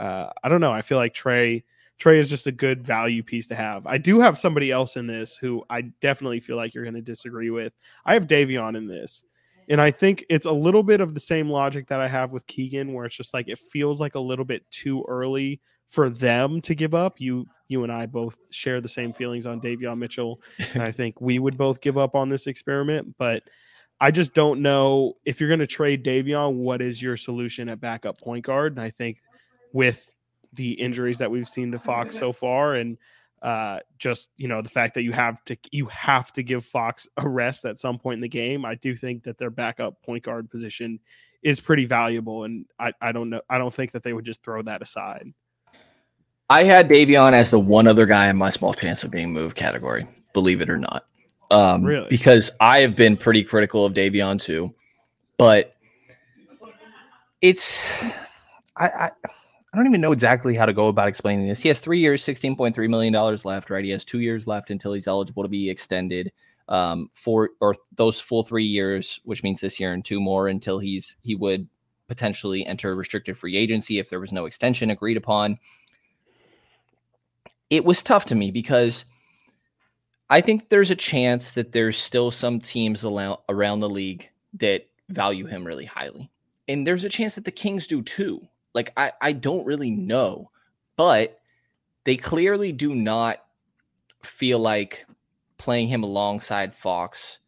uh, 0.00 0.30
I 0.42 0.48
don't 0.48 0.62
know. 0.62 0.72
I 0.72 0.80
feel 0.80 0.96
like 0.96 1.12
Trey 1.12 1.64
Trey 1.98 2.18
is 2.18 2.28
just 2.28 2.46
a 2.46 2.52
good 2.52 2.82
value 2.82 3.22
piece 3.22 3.46
to 3.46 3.54
have. 3.54 3.86
I 3.86 3.98
do 3.98 4.20
have 4.20 4.38
somebody 4.38 4.70
else 4.70 4.96
in 4.96 5.06
this 5.06 5.36
who 5.36 5.64
I 5.70 5.82
definitely 6.00 6.40
feel 6.40 6.56
like 6.56 6.74
you're 6.74 6.84
going 6.84 6.94
to 6.94 7.00
disagree 7.00 7.50
with. 7.50 7.72
I 8.04 8.14
have 8.14 8.26
Davion 8.26 8.76
in 8.76 8.84
this. 8.84 9.24
And 9.68 9.80
I 9.80 9.90
think 9.90 10.24
it's 10.28 10.46
a 10.46 10.52
little 10.52 10.82
bit 10.82 11.00
of 11.00 11.14
the 11.14 11.20
same 11.20 11.50
logic 11.50 11.88
that 11.88 12.00
I 12.00 12.06
have 12.06 12.32
with 12.32 12.46
Keegan, 12.46 12.92
where 12.92 13.04
it's 13.04 13.16
just 13.16 13.34
like 13.34 13.48
it 13.48 13.58
feels 13.58 14.00
like 14.00 14.14
a 14.14 14.20
little 14.20 14.44
bit 14.44 14.68
too 14.70 15.04
early 15.08 15.60
for 15.88 16.10
them 16.10 16.60
to 16.62 16.74
give 16.74 16.94
up. 16.94 17.20
You 17.20 17.46
you 17.68 17.82
and 17.82 17.92
I 17.92 18.06
both 18.06 18.38
share 18.50 18.80
the 18.80 18.88
same 18.88 19.12
feelings 19.12 19.44
on 19.44 19.60
Davion 19.60 19.98
Mitchell. 19.98 20.40
and 20.74 20.82
I 20.82 20.92
think 20.92 21.20
we 21.20 21.38
would 21.38 21.56
both 21.56 21.80
give 21.80 21.98
up 21.98 22.14
on 22.14 22.28
this 22.28 22.46
experiment. 22.46 23.16
But 23.18 23.42
I 24.00 24.10
just 24.10 24.34
don't 24.34 24.62
know 24.62 25.14
if 25.24 25.40
you're 25.40 25.48
going 25.48 25.60
to 25.60 25.66
trade 25.66 26.04
Davion, 26.04 26.56
what 26.56 26.82
is 26.82 27.02
your 27.02 27.16
solution 27.16 27.68
at 27.68 27.80
backup 27.80 28.20
point 28.20 28.44
guard? 28.44 28.74
And 28.74 28.80
I 28.80 28.90
think 28.90 29.20
with 29.72 30.14
the 30.56 30.72
injuries 30.72 31.18
that 31.18 31.30
we've 31.30 31.48
seen 31.48 31.70
to 31.72 31.78
Fox 31.78 32.18
so 32.18 32.32
far, 32.32 32.74
and 32.74 32.98
uh, 33.42 33.80
just 33.98 34.30
you 34.36 34.48
know 34.48 34.62
the 34.62 34.68
fact 34.68 34.94
that 34.94 35.02
you 35.02 35.12
have 35.12 35.44
to 35.44 35.56
you 35.70 35.86
have 35.86 36.32
to 36.32 36.42
give 36.42 36.64
Fox 36.64 37.06
a 37.16 37.28
rest 37.28 37.64
at 37.64 37.78
some 37.78 37.98
point 37.98 38.16
in 38.16 38.20
the 38.22 38.28
game. 38.28 38.64
I 38.64 38.74
do 38.74 38.96
think 38.96 39.22
that 39.24 39.38
their 39.38 39.50
backup 39.50 40.02
point 40.02 40.24
guard 40.24 40.50
position 40.50 40.98
is 41.42 41.60
pretty 41.60 41.84
valuable, 41.84 42.44
and 42.44 42.66
I, 42.78 42.92
I 43.00 43.12
don't 43.12 43.30
know 43.30 43.42
I 43.48 43.58
don't 43.58 43.72
think 43.72 43.92
that 43.92 44.02
they 44.02 44.12
would 44.12 44.24
just 44.24 44.42
throw 44.42 44.62
that 44.62 44.82
aside. 44.82 45.32
I 46.48 46.64
had 46.64 46.88
Davion 46.88 47.32
as 47.32 47.50
the 47.50 47.60
one 47.60 47.88
other 47.88 48.06
guy 48.06 48.28
in 48.28 48.36
my 48.36 48.50
small 48.50 48.72
chance 48.72 49.04
of 49.04 49.10
being 49.10 49.32
moved 49.32 49.56
category, 49.56 50.06
believe 50.32 50.60
it 50.60 50.70
or 50.70 50.78
not. 50.78 51.04
Um, 51.50 51.84
really? 51.84 52.08
Because 52.08 52.50
I 52.60 52.80
have 52.80 52.96
been 52.96 53.16
pretty 53.16 53.42
critical 53.42 53.84
of 53.84 53.94
Davion 53.94 54.40
too, 54.40 54.74
but 55.38 55.74
it's 57.42 57.92
I, 58.76 58.86
I 58.86 59.10
I 59.76 59.78
don't 59.78 59.88
even 59.88 60.00
know 60.00 60.12
exactly 60.12 60.54
how 60.54 60.64
to 60.64 60.72
go 60.72 60.88
about 60.88 61.06
explaining 61.06 61.46
this. 61.46 61.60
He 61.60 61.68
has 61.68 61.80
three 61.80 61.98
years, 61.98 62.24
$16.3 62.24 62.88
million 62.88 63.12
left, 63.44 63.68
right? 63.68 63.84
He 63.84 63.90
has 63.90 64.06
two 64.06 64.20
years 64.20 64.46
left 64.46 64.70
until 64.70 64.94
he's 64.94 65.06
eligible 65.06 65.42
to 65.42 65.50
be 65.50 65.68
extended 65.68 66.32
um, 66.66 67.10
for 67.12 67.50
or 67.60 67.74
those 67.94 68.18
full 68.18 68.42
three 68.42 68.64
years, 68.64 69.20
which 69.24 69.42
means 69.42 69.60
this 69.60 69.78
year 69.78 69.92
and 69.92 70.02
two 70.02 70.18
more 70.18 70.48
until 70.48 70.78
he's 70.78 71.18
he 71.22 71.34
would 71.34 71.68
potentially 72.08 72.64
enter 72.64 72.96
restricted 72.96 73.36
free 73.36 73.54
agency 73.54 73.98
if 73.98 74.08
there 74.08 74.18
was 74.18 74.32
no 74.32 74.46
extension 74.46 74.88
agreed 74.88 75.18
upon. 75.18 75.58
It 77.68 77.84
was 77.84 78.02
tough 78.02 78.24
to 78.26 78.34
me 78.34 78.50
because 78.50 79.04
I 80.30 80.40
think 80.40 80.70
there's 80.70 80.90
a 80.90 80.96
chance 80.96 81.50
that 81.50 81.72
there's 81.72 81.98
still 81.98 82.30
some 82.30 82.60
teams 82.60 83.04
around 83.04 83.80
the 83.80 83.90
league 83.90 84.30
that 84.54 84.88
value 85.10 85.44
him 85.44 85.66
really 85.66 85.84
highly. 85.84 86.30
And 86.66 86.86
there's 86.86 87.04
a 87.04 87.10
chance 87.10 87.34
that 87.34 87.44
the 87.44 87.50
Kings 87.50 87.86
do 87.86 88.00
too. 88.00 88.48
Like 88.76 88.92
I, 88.96 89.12
I 89.20 89.32
don't 89.32 89.66
really 89.66 89.90
know, 89.90 90.50
but 90.96 91.40
they 92.04 92.16
clearly 92.16 92.70
do 92.70 92.94
not 92.94 93.42
feel 94.22 94.58
like 94.58 95.06
playing 95.58 95.88
him 95.88 96.04
alongside 96.04 96.74
Fox 96.74 97.38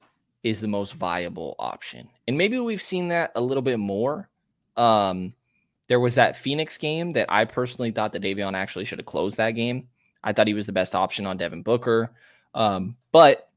is 0.43 0.61
the 0.61 0.69
most 0.69 0.95
viable 0.95 1.55
option. 1.59 2.09
And 2.27 2.39
maybe 2.39 2.59
we've 2.59 2.83
seen 2.83 3.09
that 3.09 3.33
a 3.37 3.41
little 3.41 3.63
bit 3.63 3.79
more. 3.79 4.29
Um, 4.77 5.35
there 5.89 6.01
was 6.01 6.15
that 6.15 6.37
Phoenix 6.37 6.79
game 6.79 7.13
that 7.13 7.27
I 7.29 7.45
personally 7.45 7.91
thought 7.91 8.13
that 8.15 8.23
Davion 8.23 8.55
actually 8.55 8.87
should 8.87 8.99
have 8.99 9.07
closed 9.07 9.37
that 9.37 9.51
game. 9.53 9.89
I 10.25 10.33
thought 10.33 10.47
he 10.47 10.55
was 10.55 10.67
the 10.67 10.73
best 10.73 10.95
option 10.95 11.27
on 11.27 11.37
Devin 11.37 11.63
Booker. 11.63 12.11
Um, 12.55 12.97
but 13.13 13.51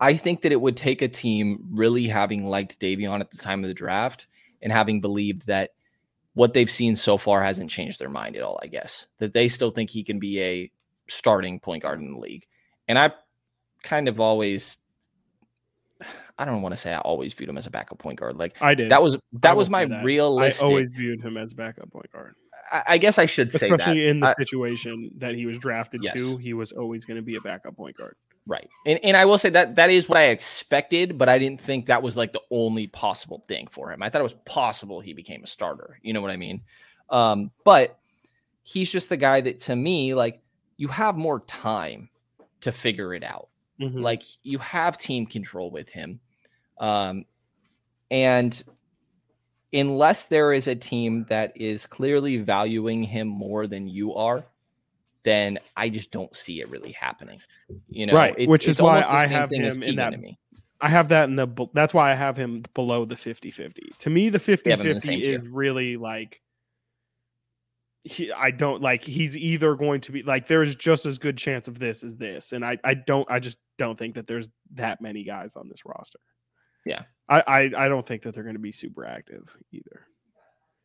I 0.00 0.16
think 0.16 0.42
that 0.42 0.52
it 0.52 0.60
would 0.60 0.76
take 0.76 1.02
a 1.02 1.08
team 1.08 1.68
really 1.70 2.06
having 2.06 2.46
liked 2.46 2.80
Davion 2.80 3.20
at 3.20 3.30
the 3.30 3.38
time 3.38 3.62
of 3.62 3.68
the 3.68 3.74
draft 3.74 4.26
and 4.62 4.72
having 4.72 5.00
believed 5.00 5.46
that 5.46 5.74
what 6.36 6.52
they've 6.52 6.70
seen 6.70 6.94
so 6.94 7.16
far 7.16 7.42
hasn't 7.42 7.70
changed 7.70 7.98
their 7.98 8.10
mind 8.10 8.36
at 8.36 8.42
all, 8.42 8.60
I 8.62 8.66
guess. 8.66 9.06
That 9.20 9.32
they 9.32 9.48
still 9.48 9.70
think 9.70 9.88
he 9.88 10.04
can 10.04 10.18
be 10.18 10.42
a 10.42 10.70
starting 11.08 11.58
point 11.60 11.82
guard 11.82 11.98
in 11.98 12.12
the 12.12 12.18
league. 12.18 12.46
And 12.86 12.98
I 12.98 13.12
kind 13.82 14.06
of 14.06 14.20
always 14.20 14.76
I 16.38 16.44
don't 16.44 16.60
want 16.60 16.74
to 16.74 16.76
say 16.76 16.92
I 16.92 16.98
always 16.98 17.32
viewed 17.32 17.48
him 17.48 17.56
as 17.56 17.66
a 17.66 17.70
backup 17.70 17.98
point 17.98 18.18
guard. 18.18 18.36
Like 18.36 18.60
I 18.60 18.74
did. 18.74 18.90
That 18.90 19.02
was 19.02 19.16
that 19.40 19.56
was 19.56 19.70
my 19.70 19.82
realistic. 20.02 20.62
I 20.62 20.66
always 20.66 20.92
viewed 20.92 21.22
him 21.22 21.38
as 21.38 21.54
backup 21.54 21.90
point 21.90 22.12
guard. 22.12 22.34
I, 22.70 22.82
I 22.86 22.98
guess 22.98 23.18
I 23.18 23.24
should 23.24 23.50
say 23.50 23.70
especially 23.70 24.06
in 24.06 24.20
the 24.20 24.28
I, 24.28 24.34
situation 24.36 25.12
that 25.16 25.34
he 25.34 25.46
was 25.46 25.56
drafted 25.56 26.02
yes. 26.04 26.12
to, 26.12 26.36
he 26.36 26.52
was 26.52 26.72
always 26.72 27.06
going 27.06 27.16
to 27.16 27.22
be 27.22 27.36
a 27.36 27.40
backup 27.40 27.76
point 27.76 27.96
guard. 27.96 28.16
Right. 28.46 28.68
And 28.86 29.00
and 29.02 29.16
I 29.16 29.24
will 29.24 29.38
say 29.38 29.50
that 29.50 29.74
that 29.74 29.90
is 29.90 30.08
what 30.08 30.18
I 30.18 30.28
expected, 30.28 31.18
but 31.18 31.28
I 31.28 31.38
didn't 31.38 31.60
think 31.60 31.86
that 31.86 32.02
was 32.02 32.16
like 32.16 32.32
the 32.32 32.42
only 32.50 32.86
possible 32.86 33.44
thing 33.48 33.66
for 33.70 33.90
him. 33.90 34.02
I 34.02 34.08
thought 34.08 34.20
it 34.20 34.24
was 34.24 34.36
possible 34.44 35.00
he 35.00 35.14
became 35.14 35.42
a 35.42 35.48
starter. 35.48 35.98
You 36.02 36.12
know 36.12 36.20
what 36.20 36.30
I 36.30 36.36
mean? 36.36 36.62
Um, 37.10 37.50
but 37.64 37.98
he's 38.62 38.90
just 38.90 39.08
the 39.08 39.16
guy 39.16 39.40
that 39.40 39.60
to 39.60 39.76
me, 39.76 40.14
like, 40.14 40.40
you 40.76 40.88
have 40.88 41.16
more 41.16 41.40
time 41.40 42.08
to 42.60 42.72
figure 42.72 43.14
it 43.14 43.24
out. 43.24 43.48
Mm-hmm. 43.80 44.00
Like 44.00 44.22
you 44.42 44.58
have 44.58 44.98
team 44.98 45.26
control 45.26 45.70
with 45.70 45.88
him. 45.88 46.20
Um, 46.78 47.24
and 48.10 48.62
unless 49.72 50.26
there 50.26 50.52
is 50.52 50.68
a 50.68 50.74
team 50.74 51.26
that 51.28 51.52
is 51.56 51.86
clearly 51.86 52.38
valuing 52.38 53.02
him 53.02 53.28
more 53.28 53.66
than 53.66 53.88
you 53.88 54.14
are, 54.14 54.44
then 55.26 55.58
I 55.76 55.88
just 55.88 56.12
don't 56.12 56.34
see 56.36 56.60
it 56.60 56.70
really 56.70 56.92
happening. 56.92 57.40
You 57.88 58.06
know, 58.06 58.14
right? 58.14 58.34
It's, 58.38 58.48
Which 58.48 58.68
is 58.68 58.80
why 58.80 59.02
I 59.02 59.26
have 59.26 59.50
him 59.50 59.82
in 59.82 59.96
that. 59.96 60.14
I 60.80 60.88
have 60.88 61.08
that 61.08 61.28
in 61.28 61.34
the. 61.34 61.48
That's 61.74 61.92
why 61.92 62.12
I 62.12 62.14
have 62.14 62.36
him 62.36 62.62
below 62.74 63.04
the 63.04 63.16
50-50. 63.16 63.98
To 63.98 64.10
me, 64.10 64.28
the 64.28 64.38
50-50 64.38 65.20
is 65.20 65.42
tier. 65.42 65.50
really 65.50 65.96
like. 65.96 66.40
He, 68.04 68.30
I 68.30 68.52
don't 68.52 68.80
like. 68.80 69.02
He's 69.02 69.36
either 69.36 69.74
going 69.74 70.00
to 70.02 70.12
be 70.12 70.22
like. 70.22 70.46
There's 70.46 70.76
just 70.76 71.06
as 71.06 71.18
good 71.18 71.36
chance 71.36 71.66
of 71.66 71.80
this 71.80 72.04
as 72.04 72.14
this, 72.14 72.52
and 72.52 72.64
I. 72.64 72.78
I 72.84 72.94
don't. 72.94 73.28
I 73.28 73.40
just 73.40 73.58
don't 73.78 73.98
think 73.98 74.14
that 74.14 74.28
there's 74.28 74.48
that 74.74 75.00
many 75.00 75.24
guys 75.24 75.56
on 75.56 75.68
this 75.68 75.84
roster. 75.84 76.20
Yeah, 76.84 77.02
I. 77.28 77.40
I, 77.40 77.86
I 77.86 77.88
don't 77.88 78.06
think 78.06 78.22
that 78.22 78.34
they're 78.34 78.44
going 78.44 78.54
to 78.54 78.60
be 78.60 78.70
super 78.70 79.04
active 79.04 79.56
either. 79.72 80.06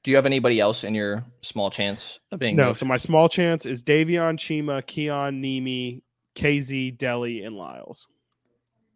Do 0.04 0.10
you 0.12 0.18
have 0.18 0.26
anybody 0.26 0.60
else 0.60 0.84
in 0.84 0.96
your 0.96 1.24
small 1.42 1.70
chance 1.70 2.20
of 2.32 2.40
being? 2.40 2.56
No. 2.56 2.74
So 2.74 2.86
my 2.86 2.98
small 2.98 3.30
chance 3.30 3.66
is 3.66 3.84
Davion, 3.84 4.38
Chima, 4.38 4.86
Keon, 4.86 5.42
Nimi, 5.42 6.02
KZ, 6.36 6.98
Delly, 6.98 7.46
and 7.46 7.56
Lyles. 7.56 8.08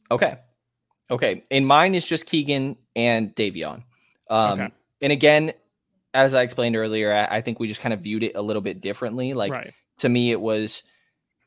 Okay. 0.10 0.38
Okay. 1.12 1.44
In 1.52 1.66
mine 1.66 1.94
is 1.94 2.06
just 2.06 2.26
Keegan 2.26 2.78
and 2.96 3.36
Davion. 3.36 3.84
Um, 4.30 4.60
okay. 4.60 4.74
And 5.02 5.12
again, 5.14 5.54
as 6.14 6.34
I 6.34 6.42
explained 6.42 6.76
earlier, 6.76 7.14
I, 7.14 7.38
I, 7.38 7.42
think 7.42 7.60
we 7.60 7.68
just 7.68 7.82
kind 7.82 7.94
of 7.94 8.00
viewed 8.00 8.24
it 8.24 8.32
a 8.36 8.42
little 8.42 8.62
bit 8.62 8.82
differently. 8.82 9.34
Like 9.34 9.52
right. 9.52 9.74
to 10.00 10.10
me, 10.10 10.32
it 10.32 10.42
was 10.42 10.82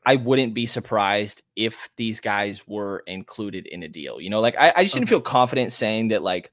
I 0.05 0.15
wouldn't 0.15 0.53
be 0.53 0.65
surprised 0.65 1.43
if 1.55 1.89
these 1.97 2.21
guys 2.21 2.65
were 2.67 3.03
included 3.05 3.67
in 3.67 3.83
a 3.83 3.87
deal. 3.89 4.21
You 4.21 4.29
know, 4.29 4.39
like 4.39 4.55
I, 4.57 4.71
I 4.75 4.83
just 4.83 4.93
didn't 4.93 5.07
okay. 5.07 5.15
feel 5.15 5.21
confident 5.21 5.73
saying 5.73 6.09
that 6.09 6.23
like 6.23 6.51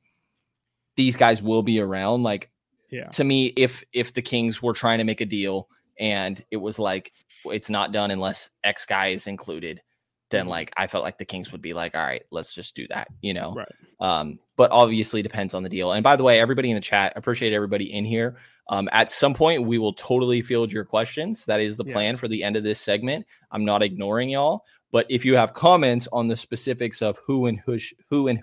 these 0.96 1.16
guys 1.16 1.42
will 1.42 1.62
be 1.62 1.78
around. 1.78 2.22
Like 2.22 2.50
yeah. 2.90 3.08
To 3.08 3.24
me, 3.24 3.46
if 3.56 3.84
if 3.92 4.14
the 4.14 4.22
Kings 4.22 4.62
were 4.62 4.72
trying 4.72 4.98
to 4.98 5.04
make 5.04 5.20
a 5.20 5.26
deal 5.26 5.68
and 5.98 6.42
it 6.50 6.58
was 6.58 6.78
like 6.78 7.12
it's 7.46 7.70
not 7.70 7.92
done 7.92 8.10
unless 8.10 8.50
X 8.64 8.86
guy 8.86 9.08
is 9.08 9.26
included, 9.26 9.80
then 10.30 10.42
mm-hmm. 10.42 10.50
like 10.50 10.72
I 10.76 10.86
felt 10.86 11.04
like 11.04 11.18
the 11.18 11.24
Kings 11.24 11.52
would 11.52 11.62
be 11.62 11.74
like, 11.74 11.94
all 11.94 12.02
right, 12.02 12.22
let's 12.30 12.54
just 12.54 12.74
do 12.74 12.86
that, 12.88 13.08
you 13.20 13.34
know. 13.34 13.54
Right. 13.54 13.68
Um, 14.00 14.38
but 14.56 14.70
obviously 14.70 15.22
depends 15.22 15.54
on 15.54 15.62
the 15.62 15.68
deal. 15.68 15.92
And 15.92 16.02
by 16.02 16.16
the 16.16 16.24
way, 16.24 16.40
everybody 16.40 16.70
in 16.70 16.74
the 16.74 16.80
chat, 16.80 17.12
appreciate 17.16 17.52
everybody 17.52 17.92
in 17.92 18.04
here. 18.04 18.36
Um, 18.68 18.88
at 18.92 19.10
some 19.10 19.32
point, 19.32 19.62
we 19.62 19.78
will 19.78 19.92
totally 19.92 20.42
field 20.42 20.72
your 20.72 20.84
questions. 20.84 21.44
That 21.44 21.60
is 21.60 21.76
the 21.76 21.84
plan 21.84 22.14
yes. 22.14 22.20
for 22.20 22.26
the 22.26 22.42
end 22.42 22.56
of 22.56 22.64
this 22.64 22.80
segment. 22.80 23.24
I'm 23.52 23.64
not 23.64 23.82
ignoring 23.82 24.28
y'all, 24.28 24.64
but 24.90 25.06
if 25.08 25.24
you 25.24 25.36
have 25.36 25.54
comments 25.54 26.08
on 26.12 26.26
the 26.26 26.36
specifics 26.36 27.00
of 27.00 27.18
who 27.24 27.46
and 27.46 27.60
who 27.60 27.78
sh- 27.78 27.94
who 28.10 28.26
and 28.26 28.40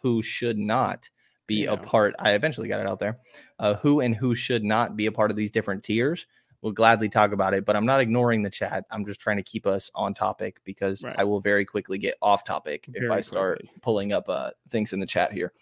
who 0.00 0.22
should 0.22 0.58
not 0.58 1.10
be 1.48 1.64
yeah. 1.64 1.72
a 1.72 1.76
part. 1.76 2.14
I 2.20 2.34
eventually 2.34 2.68
got 2.68 2.78
it 2.78 2.88
out 2.88 3.00
there. 3.00 3.18
Uh, 3.58 3.74
who 3.76 4.00
and 4.00 4.14
who 4.14 4.34
should 4.34 4.62
not 4.62 4.96
be 4.96 5.06
a 5.06 5.12
part 5.12 5.30
of 5.30 5.36
these 5.36 5.50
different 5.50 5.82
tiers. 5.82 6.26
We'll 6.62 6.72
gladly 6.72 7.08
talk 7.08 7.32
about 7.32 7.54
it, 7.54 7.64
but 7.64 7.76
I'm 7.76 7.86
not 7.86 8.00
ignoring 8.00 8.42
the 8.42 8.50
chat. 8.50 8.84
I'm 8.90 9.04
just 9.04 9.20
trying 9.20 9.36
to 9.36 9.42
keep 9.42 9.66
us 9.66 9.90
on 9.94 10.12
topic 10.12 10.58
because 10.64 11.04
right. 11.04 11.14
I 11.16 11.24
will 11.24 11.40
very 11.40 11.64
quickly 11.64 11.98
get 11.98 12.16
off 12.20 12.44
topic 12.44 12.86
very 12.88 13.06
if 13.06 13.12
I 13.12 13.20
start 13.20 13.60
quickly. 13.60 13.80
pulling 13.80 14.12
up 14.12 14.28
uh, 14.28 14.50
things 14.70 14.92
in 14.92 15.00
the 15.00 15.06
chat 15.06 15.32
here. 15.32 15.52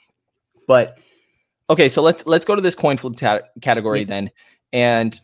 But 0.66 0.98
okay, 1.68 1.88
so 1.88 2.02
let's 2.02 2.26
let's 2.26 2.44
go 2.44 2.54
to 2.54 2.62
this 2.62 2.74
coin 2.74 2.96
flip 2.96 3.16
ta- 3.16 3.40
category 3.60 4.00
yeah. 4.00 4.06
then, 4.06 4.30
and 4.72 5.20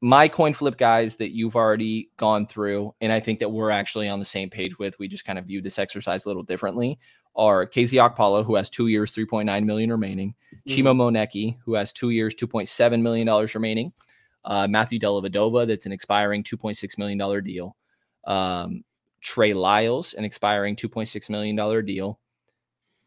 my 0.00 0.28
coin 0.28 0.54
flip 0.54 0.76
guys 0.76 1.16
that 1.16 1.34
you've 1.34 1.56
already 1.56 2.10
gone 2.16 2.46
through, 2.46 2.94
and 3.00 3.10
I 3.12 3.18
think 3.18 3.40
that 3.40 3.48
we're 3.48 3.70
actually 3.70 4.08
on 4.08 4.18
the 4.20 4.24
same 4.24 4.50
page 4.50 4.78
with. 4.78 4.98
We 4.98 5.08
just 5.08 5.24
kind 5.24 5.38
of 5.38 5.46
viewed 5.46 5.64
this 5.64 5.78
exercise 5.78 6.24
a 6.24 6.28
little 6.28 6.44
differently 6.44 6.98
are 7.36 7.66
KZ 7.66 8.00
Okpala, 8.10 8.44
who 8.44 8.54
has 8.54 8.70
two 8.70 8.86
years, 8.86 9.12
3.9 9.12 9.64
million 9.64 9.90
remaining, 9.90 10.34
mm-hmm. 10.66 10.86
Chima 10.86 10.94
Moneke, 10.96 11.56
who 11.64 11.74
has 11.74 11.92
two 11.92 12.10
years, 12.10 12.34
$2.7 12.34 13.00
million 13.00 13.48
remaining, 13.54 13.92
uh, 14.44 14.66
Matthew 14.68 14.98
Dellavedova, 14.98 15.66
that's 15.66 15.86
an 15.86 15.92
expiring 15.92 16.42
$2.6 16.42 16.98
million 16.98 17.44
deal, 17.44 17.76
um, 18.26 18.84
Trey 19.20 19.54
Lyles, 19.54 20.14
an 20.14 20.24
expiring 20.24 20.76
$2.6 20.76 21.30
million 21.30 21.84
deal, 21.84 22.20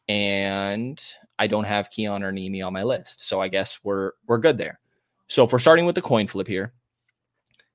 and 0.09 1.01
I 1.37 1.47
don't 1.47 1.63
have 1.63 1.89
Keon 1.89 2.23
or 2.23 2.33
Nimi 2.33 2.65
on 2.65 2.73
my 2.73 2.83
list. 2.83 3.25
So 3.25 3.39
I 3.39 3.47
guess 3.47 3.79
we're 3.83 4.11
we're 4.27 4.39
good 4.39 4.57
there. 4.57 4.79
So 5.27 5.45
if 5.45 5.53
we're 5.53 5.59
starting 5.59 5.85
with 5.85 5.95
the 5.95 6.01
coin 6.01 6.27
flip 6.27 6.47
here, 6.47 6.73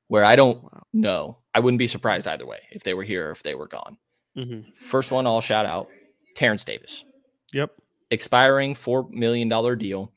where 0.09 0.25
I 0.25 0.37
don't 0.37 0.63
know, 0.93 1.39
I 1.55 1.61
wouldn't 1.61 1.79
be 1.79 1.87
surprised 1.87 2.29
either 2.29 2.45
way 2.45 2.61
if 2.73 2.83
they 2.83 2.93
were 2.93 3.05
here 3.05 3.29
or 3.29 3.31
if 3.31 3.43
they 3.43 3.55
were 3.55 3.69
gone. 3.69 3.97
Mm-hmm. 4.37 4.73
First 4.77 5.11
one 5.11 5.27
I'll 5.27 5.41
shout 5.41 5.65
out 5.65 5.89
Terrence 6.35 6.65
Davis. 6.65 7.05
Yep. 7.53 7.71
Expiring 8.11 8.75
$4 8.75 9.11
million 9.11 9.49
deal. 9.79 10.13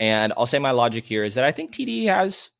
And 0.00 0.32
I'll 0.36 0.46
say 0.46 0.58
my 0.58 0.70
logic 0.70 1.04
here 1.04 1.24
is 1.24 1.34
that 1.34 1.44
I 1.44 1.52
think 1.52 1.72
TD 1.72 2.06
has 2.06 2.50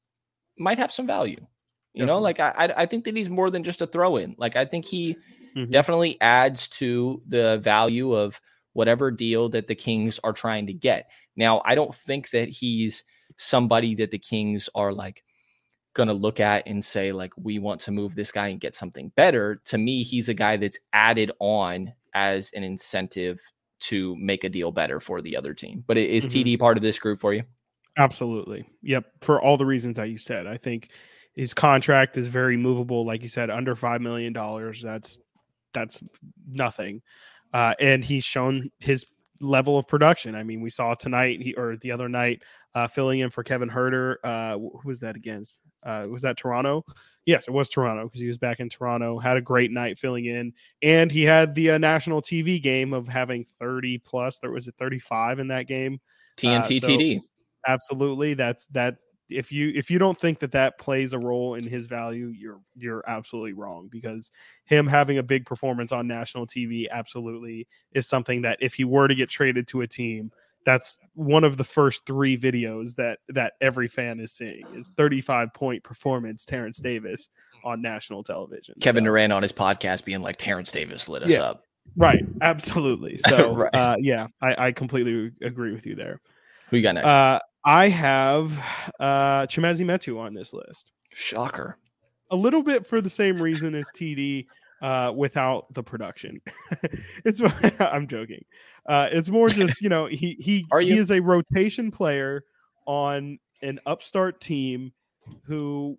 might 0.58 0.78
have 0.78 0.92
some 0.92 1.06
value. 1.06 1.46
You 1.94 2.04
definitely. 2.04 2.06
know, 2.06 2.22
like 2.22 2.40
I 2.40 2.74
I 2.76 2.86
think 2.86 3.04
that 3.04 3.16
he's 3.16 3.30
more 3.30 3.50
than 3.50 3.64
just 3.64 3.82
a 3.82 3.86
throw 3.86 4.16
in. 4.16 4.34
Like 4.38 4.56
I 4.56 4.64
think 4.64 4.84
he 4.84 5.16
mm-hmm. 5.56 5.70
definitely 5.70 6.20
adds 6.20 6.68
to 6.70 7.22
the 7.26 7.58
value 7.58 8.12
of 8.12 8.40
whatever 8.72 9.10
deal 9.10 9.48
that 9.50 9.68
the 9.68 9.74
Kings 9.74 10.20
are 10.22 10.32
trying 10.32 10.66
to 10.66 10.72
get. 10.72 11.10
Now, 11.36 11.62
I 11.64 11.74
don't 11.74 11.94
think 11.94 12.30
that 12.30 12.48
he's 12.48 13.04
somebody 13.36 13.94
that 13.96 14.10
the 14.10 14.18
Kings 14.18 14.68
are 14.74 14.92
like 14.92 15.22
going 15.94 16.08
to 16.08 16.14
look 16.14 16.38
at 16.38 16.66
and 16.66 16.84
say 16.84 17.10
like 17.10 17.32
we 17.36 17.58
want 17.58 17.80
to 17.80 17.90
move 17.90 18.14
this 18.14 18.30
guy 18.30 18.48
and 18.48 18.60
get 18.60 18.74
something 18.74 19.10
better 19.16 19.60
to 19.64 19.76
me 19.76 20.04
he's 20.04 20.28
a 20.28 20.34
guy 20.34 20.56
that's 20.56 20.78
added 20.92 21.32
on 21.40 21.92
as 22.14 22.52
an 22.52 22.62
incentive 22.62 23.40
to 23.80 24.16
make 24.16 24.44
a 24.44 24.48
deal 24.48 24.72
better 24.72 25.00
for 25.00 25.20
the 25.20 25.36
other 25.36 25.54
team. 25.54 25.84
But 25.86 25.98
is 25.98 26.26
mm-hmm. 26.26 26.50
td 26.50 26.58
part 26.58 26.76
of 26.76 26.82
this 26.82 26.98
group 26.98 27.20
for 27.20 27.32
you? 27.32 27.44
Absolutely. 27.96 28.64
Yep 28.82 29.06
for 29.20 29.40
all 29.40 29.56
the 29.56 29.66
reasons 29.66 29.96
that 29.96 30.08
you 30.10 30.18
said. 30.18 30.46
I 30.46 30.56
think 30.56 30.90
his 31.34 31.54
contract 31.54 32.16
is 32.16 32.28
very 32.28 32.56
movable 32.56 33.04
like 33.04 33.22
you 33.22 33.28
said 33.28 33.50
under 33.50 33.74
five 33.74 34.00
million 34.00 34.32
dollars. 34.32 34.82
That's 34.82 35.18
that's 35.72 36.02
nothing. 36.46 37.02
Uh, 37.52 37.74
and 37.80 38.04
he's 38.04 38.24
shown 38.24 38.70
his 38.78 39.06
level 39.40 39.78
of 39.78 39.86
production. 39.86 40.34
I 40.34 40.42
mean, 40.42 40.60
we 40.60 40.70
saw 40.70 40.94
tonight 40.94 41.40
he, 41.40 41.54
or 41.54 41.76
the 41.76 41.92
other 41.92 42.08
night 42.08 42.42
uh, 42.74 42.86
filling 42.86 43.20
in 43.20 43.30
for 43.30 43.42
Kevin 43.42 43.68
Huerter. 43.68 44.16
Uh, 44.22 44.58
who 44.58 44.80
was 44.84 45.00
that 45.00 45.16
against? 45.16 45.60
Uh, 45.84 46.06
was 46.08 46.22
that 46.22 46.36
Toronto? 46.36 46.84
Yes, 47.24 47.48
it 47.48 47.52
was 47.52 47.68
Toronto 47.68 48.04
because 48.04 48.20
he 48.20 48.26
was 48.26 48.38
back 48.38 48.60
in 48.60 48.68
Toronto. 48.68 49.18
Had 49.18 49.36
a 49.36 49.42
great 49.42 49.70
night 49.70 49.98
filling 49.98 50.24
in, 50.24 50.52
and 50.82 51.10
he 51.10 51.22
had 51.22 51.54
the 51.54 51.72
uh, 51.72 51.78
national 51.78 52.22
TV 52.22 52.60
game 52.60 52.92
of 52.92 53.06
having 53.08 53.44
thirty 53.58 53.98
plus. 53.98 54.38
There 54.38 54.50
was 54.50 54.68
a 54.68 54.72
thirty-five 54.72 55.38
in 55.38 55.48
that 55.48 55.66
game. 55.66 56.00
TNT 56.36 56.78
uh, 56.78 56.80
so 56.80 56.88
TD. 56.88 57.20
Absolutely, 57.66 58.34
that's 58.34 58.66
that 58.66 58.96
if 59.30 59.52
you 59.52 59.72
if 59.74 59.90
you 59.90 59.98
don't 59.98 60.16
think 60.16 60.38
that 60.38 60.52
that 60.52 60.78
plays 60.78 61.12
a 61.12 61.18
role 61.18 61.54
in 61.54 61.66
his 61.66 61.86
value, 61.86 62.28
you're 62.28 62.60
you're 62.74 63.04
absolutely 63.06 63.52
wrong 63.52 63.88
because 63.90 64.30
him 64.64 64.86
having 64.86 65.18
a 65.18 65.22
big 65.22 65.44
performance 65.44 65.92
on 65.92 66.06
national 66.06 66.46
TV 66.46 66.86
absolutely 66.90 67.68
is 67.92 68.08
something 68.08 68.42
that 68.42 68.58
if 68.60 68.74
he 68.74 68.84
were 68.84 69.08
to 69.08 69.14
get 69.14 69.28
traded 69.28 69.66
to 69.68 69.82
a 69.82 69.86
team, 69.86 70.30
that's 70.68 70.98
one 71.14 71.44
of 71.44 71.56
the 71.56 71.64
first 71.64 72.04
three 72.04 72.36
videos 72.36 72.94
that 72.96 73.20
that 73.30 73.54
every 73.62 73.88
fan 73.88 74.20
is 74.20 74.32
seeing 74.32 74.66
is 74.76 74.90
35 74.98 75.54
point 75.54 75.82
performance 75.82 76.44
Terrence 76.44 76.78
Davis 76.78 77.30
on 77.64 77.80
national 77.80 78.22
television. 78.22 78.74
Kevin 78.78 79.00
so. 79.00 79.06
Durant 79.06 79.32
on 79.32 79.40
his 79.40 79.52
podcast 79.52 80.04
being 80.04 80.20
like 80.20 80.36
Terrence 80.36 80.70
Davis 80.70 81.08
lit 81.08 81.22
us 81.22 81.30
yeah, 81.30 81.40
up. 81.40 81.62
Right, 81.96 82.22
absolutely. 82.42 83.18
So 83.28 83.54
right. 83.54 83.74
Uh, 83.74 83.96
yeah, 83.98 84.26
I, 84.42 84.66
I 84.66 84.72
completely 84.72 85.32
agree 85.40 85.72
with 85.72 85.86
you 85.86 85.94
there. 85.94 86.20
Who 86.68 86.76
you 86.76 86.82
got 86.82 86.96
next? 86.96 87.06
Uh, 87.06 87.38
I 87.64 87.88
have 87.88 88.52
uh 89.00 89.46
Chimezie 89.46 89.86
Metu 89.86 90.20
on 90.20 90.34
this 90.34 90.52
list. 90.52 90.92
Shocker. 91.14 91.78
A 92.30 92.36
little 92.36 92.62
bit 92.62 92.86
for 92.86 93.00
the 93.00 93.08
same 93.08 93.40
reason 93.40 93.74
as 93.74 93.90
TD 93.96 94.44
uh 94.82 95.14
without 95.16 95.72
the 95.72 95.82
production. 95.82 96.42
it's 97.24 97.40
I'm 97.80 98.06
joking. 98.06 98.44
Uh 98.88 99.08
it's 99.12 99.28
more 99.28 99.48
just, 99.48 99.80
you 99.80 99.88
know, 99.88 100.06
he 100.06 100.36
he 100.40 100.66
he 100.80 100.98
is 100.98 101.10
a 101.10 101.20
rotation 101.20 101.90
player 101.90 102.44
on 102.86 103.38
an 103.62 103.78
upstart 103.86 104.40
team 104.40 104.92
who 105.44 105.98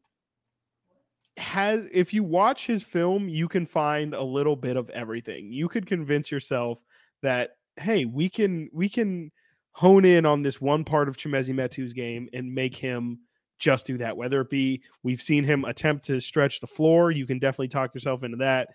has 1.38 1.88
if 1.92 2.14
you 2.14 2.24
watch 2.24 2.66
his 2.68 2.84
film, 2.84 3.30
you 3.30 3.48
can 3.48 3.66
find 3.66 4.14
a 4.14 4.24
little 4.24 4.56
bit 4.56 4.76
of 4.76 4.90
everything. 4.90 5.52
You 5.52 5.70
could 5.70 5.86
convince 5.86 6.32
yourself 6.32 6.84
that 7.22 7.52
hey, 7.78 8.06
we 8.06 8.30
can 8.30 8.70
we 8.74 8.90
can 8.90 9.32
hone 9.72 10.06
in 10.06 10.26
on 10.26 10.44
this 10.44 10.60
one 10.60 10.84
part 10.84 11.08
of 11.08 11.18
Chimezie 11.18 11.54
Metu's 11.54 11.94
game 11.94 12.28
and 12.34 12.54
make 12.54 12.76
him 12.76 13.20
just 13.60 13.86
do 13.86 13.98
that. 13.98 14.18
Whether 14.18 14.42
it 14.42 14.50
be 14.50 14.82
we've 15.04 15.22
seen 15.22 15.44
him 15.44 15.66
attempt 15.66 16.06
to 16.06 16.20
stretch 16.20 16.60
the 16.60 16.68
floor, 16.68 17.12
you 17.12 17.26
can 17.26 17.40
definitely 17.40 17.70
talk 17.70 17.94
yourself 17.94 18.24
into 18.24 18.38
that. 18.38 18.70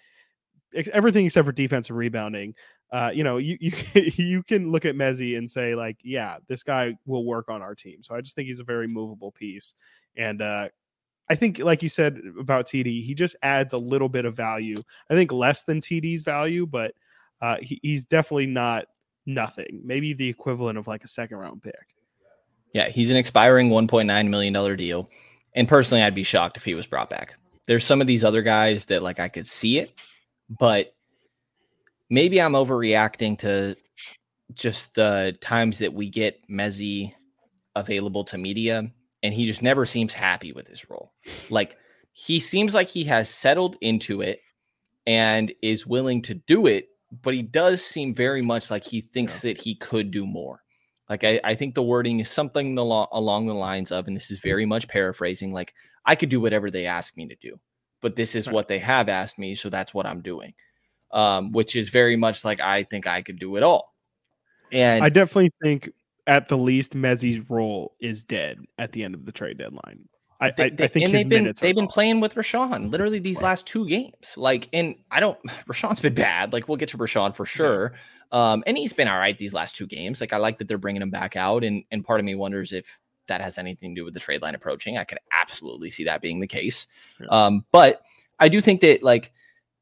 Everything 0.93 1.27
except 1.27 1.47
for 1.47 1.53
defensive 1.53 1.97
rebounding. 1.97 2.55
Uh, 2.93 3.11
you 3.13 3.25
know, 3.25 3.39
you 3.39 3.57
you 3.61 3.73
you 3.95 4.43
can 4.43 4.71
look 4.71 4.85
at 4.85 4.95
Mezzi 4.95 5.37
and 5.37 5.49
say 5.49 5.75
like, 5.75 5.99
yeah, 6.03 6.37
this 6.49 6.63
guy 6.63 6.97
will 7.07 7.25
work 7.25 7.49
on 7.49 7.63
our 7.63 7.75
team. 7.75 8.03
So 8.03 8.15
I 8.15 8.21
just 8.21 8.37
think 8.37 8.49
he's 8.49 8.61
a 8.61 8.65
very 8.65 8.87
movable 8.87 9.33
piece, 9.33 9.75
and 10.17 10.41
uh, 10.43 10.69
I 11.29 11.35
think, 11.35 11.59
like 11.59 11.83
you 11.83 11.89
said 11.89 12.21
about 12.39 12.67
TD, 12.67 13.03
he 13.03 13.15
just 13.15 13.37
adds 13.43 13.73
a 13.73 13.79
little 13.79 14.09
bit 14.09 14.25
of 14.25 14.37
value. 14.37 14.77
I 15.11 15.15
think 15.15 15.33
less 15.33 15.63
than 15.63 15.81
TD's 15.81 16.23
value, 16.23 16.67
but 16.67 16.95
uh, 17.41 17.57
he, 17.61 17.81
he's 17.83 18.05
definitely 18.05 18.47
not 18.47 18.87
nothing. 19.27 19.81
Maybe 19.85 20.13
the 20.13 20.29
equivalent 20.29 20.79
of 20.79 20.87
like 20.87 21.05
a 21.05 21.09
second 21.09 21.39
round 21.39 21.63
pick. 21.63 21.95
Yeah, 22.73 22.89
he's 22.89 23.11
an 23.11 23.17
expiring 23.17 23.71
$1.9 23.71 24.29
million 24.29 24.77
deal. 24.77 25.09
And 25.55 25.69
personally, 25.69 26.03
I'd 26.03 26.15
be 26.15 26.25
shocked 26.25 26.57
if 26.57 26.65
he 26.65 26.75
was 26.75 26.87
brought 26.87 27.09
back. 27.09 27.35
There's 27.67 27.85
some 27.85 28.01
of 28.01 28.07
these 28.07 28.25
other 28.25 28.43
guys 28.43 28.87
that 28.87 29.03
like 29.03 29.21
I 29.21 29.29
could 29.29 29.47
see 29.47 29.79
it, 29.79 29.93
but 30.51 30.95
maybe 32.15 32.41
I'm 32.41 32.53
overreacting 32.53 33.39
to 33.41 33.77
just 34.55 34.95
the 34.95 35.37
times 35.41 35.79
that 35.79 35.93
we 35.93 36.09
get 36.09 36.41
Mezzi 36.49 37.15
available 37.75 38.25
to 38.25 38.39
media, 38.39 38.91
and 39.23 39.35
he 39.35 39.47
just 39.47 39.63
never 39.63 39.85
seems 39.85 40.15
happy 40.15 40.53
with 40.53 40.69
his 40.69 40.89
role. 40.89 41.13
Like 41.51 41.77
he 42.13 42.41
seems 42.41 42.75
like 42.75 42.89
he 42.89 43.05
has 43.05 43.29
settled 43.29 43.77
into 43.81 44.23
it 44.23 44.41
and 45.07 45.53
is 45.61 45.87
willing 45.87 46.23
to 46.23 46.35
do 46.35 46.67
it 46.67 46.89
but 47.23 47.35
he 47.35 47.43
does 47.43 47.85
seem 47.85 48.15
very 48.15 48.43
much 48.43 48.71
like 48.71 48.85
he 48.85 49.01
thinks 49.01 49.43
yeah. 49.43 49.53
that 49.53 49.61
he 49.61 49.75
could 49.75 50.11
do 50.11 50.27
more. 50.27 50.61
Like 51.09 51.25
I, 51.25 51.41
I 51.45 51.55
think 51.55 51.75
the 51.75 51.83
wording 51.83 52.21
is 52.21 52.31
something 52.31 52.77
along 52.79 53.09
along 53.13 53.47
the 53.47 53.55
lines 53.55 53.93
of, 53.93 54.07
and 54.07 54.17
this 54.17 54.31
is 54.31 54.41
very 54.41 54.65
much 54.65 54.89
paraphrasing, 54.89 55.53
like 55.53 55.75
I 56.07 56.15
could 56.15 56.29
do 56.29 56.41
whatever 56.41 56.71
they 56.71 56.87
ask 56.87 57.17
me 57.17 57.29
to 57.29 57.37
do, 57.37 57.61
but 58.01 58.17
this 58.17 58.35
is 58.35 58.51
what 58.51 58.69
they 58.69 58.79
have 58.79 59.09
asked 59.09 59.39
me, 59.39 59.55
so 59.55 59.69
that's 59.69 59.93
what 59.93 60.07
I'm 60.07 60.23
doing. 60.23 60.55
Um, 61.15 61.53
which 61.53 61.77
is 61.77 61.91
very 61.91 62.17
much 62.17 62.45
like 62.45 62.61
I 62.61 62.83
think 62.83 63.07
I 63.07 63.23
could 63.23 63.39
do 63.39 63.55
it 63.57 63.63
all. 63.63 63.95
And 64.73 65.03
I 65.05 65.09
definitely 65.09 65.53
think 65.63 65.91
at 66.27 66.49
the 66.49 66.59
least 66.59 66.95
Mezzi's 66.95 67.49
role 67.49 67.95
is 68.01 68.25
dead 68.25 68.59
at 68.79 68.93
the 68.93 69.05
end 69.05 69.15
of 69.15 69.25
the 69.25 69.33
trade 69.33 69.59
deadline. 69.59 70.09
I, 70.41 70.51
they, 70.51 70.65
I, 70.65 70.67
I 70.81 70.87
think 70.89 71.07
and 71.07 71.15
they've 71.15 71.29
been 71.29 71.53
they've 71.61 71.75
been 71.75 71.87
playing 71.87 72.21
with 72.21 72.35
Richaun 72.35 72.91
literally 72.91 73.19
these 73.19 73.37
right. 73.37 73.45
last 73.45 73.67
two 73.67 73.89
games. 73.89 74.35
Like, 74.37 74.69
and 74.73 74.97
I 75.11 75.21
don't 75.21 75.39
Richaun's 75.69 76.01
been 76.01 76.15
bad. 76.15 76.53
Like, 76.53 76.69
we'll 76.69 76.77
get 76.77 76.89
to 76.91 76.99
Richaun 76.99 77.35
for 77.35 77.47
sure. 77.47 77.95
Um, 78.33 78.65
and 78.67 78.77
he's 78.77 78.93
been 78.93 79.07
all 79.07 79.19
right 79.19 79.39
these 79.39 79.55
last 79.55 79.77
two 79.77 79.87
games. 79.87 80.21
Like, 80.21 80.33
I 80.33 80.39
like 80.39 80.59
that 80.59 80.67
they're 80.67 80.79
bringing 80.79 81.03
him 81.03 81.11
back 81.11 81.37
out, 81.37 81.65
and 81.65 81.85
and 81.91 82.05
part 82.05 82.21
of 82.21 82.27
me 82.27 82.35
wonders 82.35 82.73
if 82.73 83.01
that 83.27 83.41
has 83.41 83.57
anything 83.59 83.95
to 83.95 84.01
do 84.01 84.05
with 84.05 84.15
the 84.15 84.21
trade 84.21 84.43
line 84.43 84.55
approaching. 84.55 84.99
I 84.99 85.05
could 85.05 85.19
absolutely 85.33 85.89
see 85.91 86.05
that 86.05 86.21
being 86.21 86.41
the 86.41 86.47
case. 86.47 86.87
Yeah. 87.21 87.29
Um, 87.29 87.65
but 87.73 88.03
I 88.39 88.49
do 88.49 88.61
think 88.61 88.81
that 88.81 89.03
like 89.03 89.33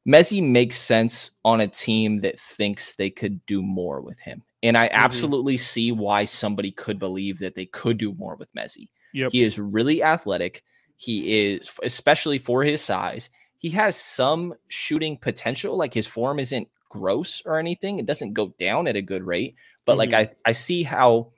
Mezzi 0.07 0.41
makes 0.41 0.77
sense 0.77 1.31
on 1.45 1.61
a 1.61 1.67
team 1.67 2.21
that 2.21 2.39
thinks 2.39 2.95
they 2.95 3.09
could 3.09 3.45
do 3.45 3.61
more 3.61 4.01
with 4.01 4.19
him. 4.19 4.43
And 4.61 4.77
I 4.77 4.87
mm-hmm. 4.87 4.97
absolutely 4.97 5.57
see 5.57 5.91
why 5.91 6.25
somebody 6.25 6.71
could 6.71 6.99
believe 6.99 7.39
that 7.39 7.55
they 7.55 7.65
could 7.65 7.97
do 7.97 8.13
more 8.13 8.35
with 8.35 8.53
Mezzi. 8.53 8.89
Yep. 9.13 9.31
He 9.31 9.43
is 9.43 9.59
really 9.59 10.03
athletic. 10.03 10.63
He 10.97 11.39
is, 11.39 11.69
especially 11.83 12.37
for 12.37 12.63
his 12.63 12.81
size, 12.81 13.29
he 13.57 13.69
has 13.71 13.95
some 13.95 14.53
shooting 14.67 15.17
potential. 15.17 15.77
Like 15.77 15.93
his 15.93 16.07
form 16.07 16.39
isn't 16.39 16.67
gross 16.89 17.41
or 17.45 17.57
anything. 17.57 17.99
It 17.99 18.05
doesn't 18.05 18.33
go 18.33 18.53
down 18.59 18.87
at 18.87 18.95
a 18.95 19.01
good 19.01 19.23
rate. 19.23 19.55
But 19.85 19.93
mm-hmm. 19.93 20.11
like 20.11 20.13
I, 20.13 20.49
I 20.49 20.51
see 20.51 20.83
how 20.83 21.31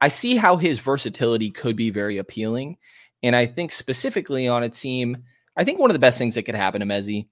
I 0.00 0.08
see 0.08 0.36
how 0.36 0.56
his 0.56 0.78
versatility 0.78 1.50
could 1.50 1.76
be 1.76 1.90
very 1.90 2.18
appealing. 2.18 2.78
And 3.22 3.34
I 3.34 3.46
think 3.46 3.72
specifically 3.72 4.46
on 4.46 4.62
a 4.62 4.68
team, 4.68 5.24
I 5.58 5.64
think 5.64 5.78
one 5.78 5.90
of 5.90 5.94
the 5.94 6.00
best 6.00 6.16
things 6.16 6.36
that 6.36 6.44
could 6.44 6.54
happen 6.54 6.80
to 6.80 6.86
Mezzi 6.86 7.26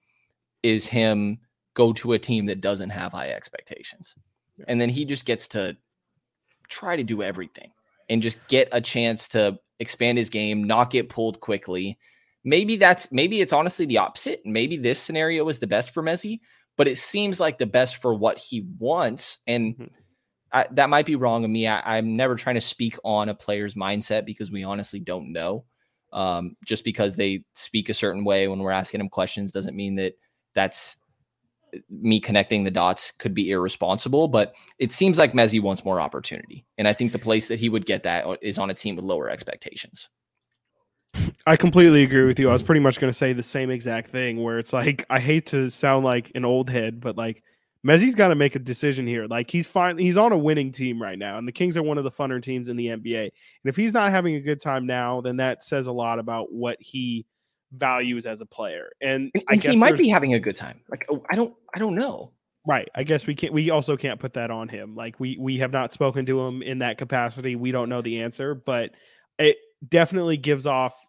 is 0.61 0.85
him 0.85 1.39
go 1.73 1.93
to 1.93 2.13
a 2.13 2.19
team 2.19 2.47
that 2.47 2.61
doesn't 2.61 2.89
have 2.89 3.13
high 3.13 3.29
expectations. 3.29 4.13
Yeah. 4.57 4.65
And 4.67 4.81
then 4.81 4.89
he 4.89 5.05
just 5.05 5.25
gets 5.25 5.47
to 5.49 5.77
try 6.67 6.97
to 6.97 7.03
do 7.03 7.23
everything 7.23 7.71
and 8.09 8.21
just 8.21 8.45
get 8.47 8.67
a 8.71 8.81
chance 8.81 9.29
to 9.29 9.57
expand 9.79 10.17
his 10.17 10.29
game, 10.29 10.65
not 10.65 10.91
get 10.91 11.09
pulled 11.09 11.39
quickly. 11.39 11.97
Maybe 12.43 12.75
that's 12.75 13.11
maybe 13.11 13.39
it's 13.41 13.53
honestly 13.53 13.85
the 13.85 13.99
opposite. 13.99 14.41
Maybe 14.45 14.77
this 14.77 14.99
scenario 14.99 15.47
is 15.47 15.59
the 15.59 15.67
best 15.67 15.91
for 15.91 16.03
Mezzi, 16.03 16.41
but 16.75 16.87
it 16.87 16.97
seems 16.97 17.39
like 17.39 17.57
the 17.57 17.65
best 17.65 18.01
for 18.01 18.13
what 18.13 18.37
he 18.37 18.67
wants. 18.77 19.39
And 19.47 19.75
mm-hmm. 19.75 19.85
I, 20.51 20.67
that 20.71 20.89
might 20.89 21.05
be 21.05 21.15
wrong 21.15 21.43
of 21.43 21.49
me. 21.49 21.67
I, 21.67 21.97
am 21.97 22.15
never 22.15 22.35
trying 22.35 22.55
to 22.55 22.61
speak 22.61 22.97
on 23.03 23.29
a 23.29 23.35
player's 23.35 23.75
mindset 23.75 24.25
because 24.25 24.51
we 24.51 24.63
honestly 24.63 24.99
don't 24.99 25.33
know. 25.33 25.65
Um, 26.17 26.57
just 26.65 26.83
because 26.83 27.15
they 27.15 27.43
speak 27.53 27.89
a 27.89 27.93
certain 27.93 28.25
way 28.25 28.47
when 28.47 28.57
we're 28.57 28.71
asking 28.71 28.97
them 28.97 29.07
questions 29.07 29.51
doesn't 29.51 29.75
mean 29.75 29.93
that 29.97 30.13
that's 30.55 30.97
me 31.91 32.19
connecting 32.19 32.63
the 32.63 32.71
dots 32.71 33.11
could 33.11 33.35
be 33.35 33.51
irresponsible, 33.51 34.27
but 34.27 34.55
it 34.79 34.91
seems 34.91 35.19
like 35.19 35.33
Mezzi 35.33 35.61
wants 35.61 35.85
more 35.85 36.01
opportunity. 36.01 36.65
And 36.79 36.87
I 36.87 36.93
think 36.93 37.11
the 37.11 37.19
place 37.19 37.47
that 37.49 37.59
he 37.59 37.69
would 37.69 37.85
get 37.85 38.01
that 38.01 38.25
uh, 38.25 38.35
on 38.57 38.71
a 38.71 38.73
team 38.73 38.95
with 38.95 39.05
lower 39.05 39.29
expectations. 39.29 40.09
I 41.45 41.55
completely 41.55 42.01
agree 42.01 42.25
with 42.25 42.39
you. 42.39 42.49
I 42.49 42.53
was 42.53 42.63
pretty 42.63 42.81
much 42.81 42.99
going 42.99 43.13
to 43.13 43.17
say 43.17 43.33
the 43.33 43.43
same 43.43 43.69
exact 43.69 44.09
thing 44.09 44.41
where 44.41 44.57
it's 44.57 44.73
like, 44.73 45.05
I 45.11 45.19
hate 45.19 45.45
to 45.47 45.69
sound 45.69 46.03
like 46.03 46.31
an 46.33 46.45
old 46.45 46.67
head, 46.67 46.99
but 46.99 47.15
like 47.15 47.43
Mezzi's 47.85 48.15
got 48.15 48.29
to 48.29 48.35
make 48.35 48.55
a 48.55 48.59
decision 48.59 49.07
here. 49.07 49.27
Like 49.27 49.49
he's 49.49 49.67
fine. 49.67 49.97
He's 49.97 50.17
on 50.17 50.31
a 50.31 50.37
winning 50.37 50.71
team 50.71 51.01
right 51.01 51.17
now, 51.17 51.37
and 51.37 51.47
the 51.47 51.51
Kings 51.51 51.77
are 51.77 51.83
one 51.83 51.97
of 51.97 52.03
the 52.03 52.11
funner 52.11 52.41
teams 52.41 52.67
in 52.67 52.75
the 52.75 52.87
NBA. 52.87 53.21
And 53.21 53.31
if 53.65 53.75
he's 53.75 53.93
not 53.93 54.11
having 54.11 54.35
a 54.35 54.41
good 54.41 54.61
time 54.61 54.85
now, 54.85 55.21
then 55.21 55.37
that 55.37 55.63
says 55.63 55.87
a 55.87 55.91
lot 55.91 56.19
about 56.19 56.51
what 56.51 56.77
he 56.79 57.25
values 57.71 58.25
as 58.25 58.41
a 58.41 58.45
player. 58.45 58.89
And, 59.01 59.31
I 59.47 59.55
guess 59.55 59.73
he 59.73 59.77
might 59.77 59.97
be 59.97 60.07
having 60.07 60.33
a 60.33 60.39
good 60.39 60.55
time. 60.55 60.81
Like 60.89 61.05
oh, 61.09 61.23
I 61.29 61.35
don't 61.35 61.53
I 61.75 61.79
don't 61.79 61.95
know. 61.95 62.31
Right. 62.65 62.89
I 62.95 63.03
guess 63.03 63.25
we 63.25 63.35
can't 63.35 63.53
we 63.53 63.69
also 63.69 63.95
can't 63.95 64.19
put 64.19 64.33
that 64.33 64.51
on 64.51 64.67
him. 64.67 64.95
Like 64.95 65.19
we 65.19 65.37
we 65.39 65.57
have 65.59 65.71
not 65.71 65.91
spoken 65.91 66.25
to 66.25 66.41
him 66.41 66.61
in 66.61 66.79
that 66.79 66.97
capacity. 66.97 67.55
We 67.55 67.71
don't 67.71 67.89
know 67.89 68.01
the 68.01 68.21
answer, 68.21 68.55
but 68.55 68.91
it 69.39 69.57
definitely 69.87 70.37
gives 70.37 70.65
off 70.65 71.07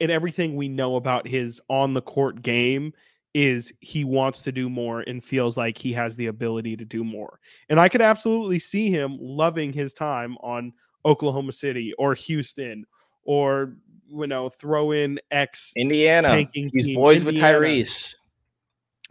and 0.00 0.10
everything 0.10 0.56
we 0.56 0.68
know 0.68 0.96
about 0.96 1.26
his 1.26 1.60
on 1.68 1.94
the 1.94 2.02
court 2.02 2.42
game 2.42 2.92
is 3.34 3.72
he 3.80 4.04
wants 4.04 4.42
to 4.42 4.52
do 4.52 4.68
more 4.68 5.00
and 5.00 5.22
feels 5.22 5.56
like 5.56 5.76
he 5.78 5.92
has 5.92 6.16
the 6.16 6.26
ability 6.26 6.76
to 6.76 6.84
do 6.84 7.04
more. 7.04 7.38
And 7.68 7.78
I 7.78 7.88
could 7.88 8.02
absolutely 8.02 8.58
see 8.58 8.90
him 8.90 9.18
loving 9.20 9.72
his 9.72 9.92
time 9.92 10.36
on 10.38 10.72
Oklahoma 11.04 11.52
City 11.52 11.92
or 11.98 12.14
Houston 12.14 12.84
or 13.24 13.76
you 14.10 14.26
know 14.26 14.48
throw 14.48 14.92
in 14.92 15.20
X 15.30 15.72
Indiana. 15.76 16.46
He's 16.52 16.94
boys 16.94 17.24
Indiana. 17.24 17.58
with 17.58 17.66
Tyrese. 17.66 18.14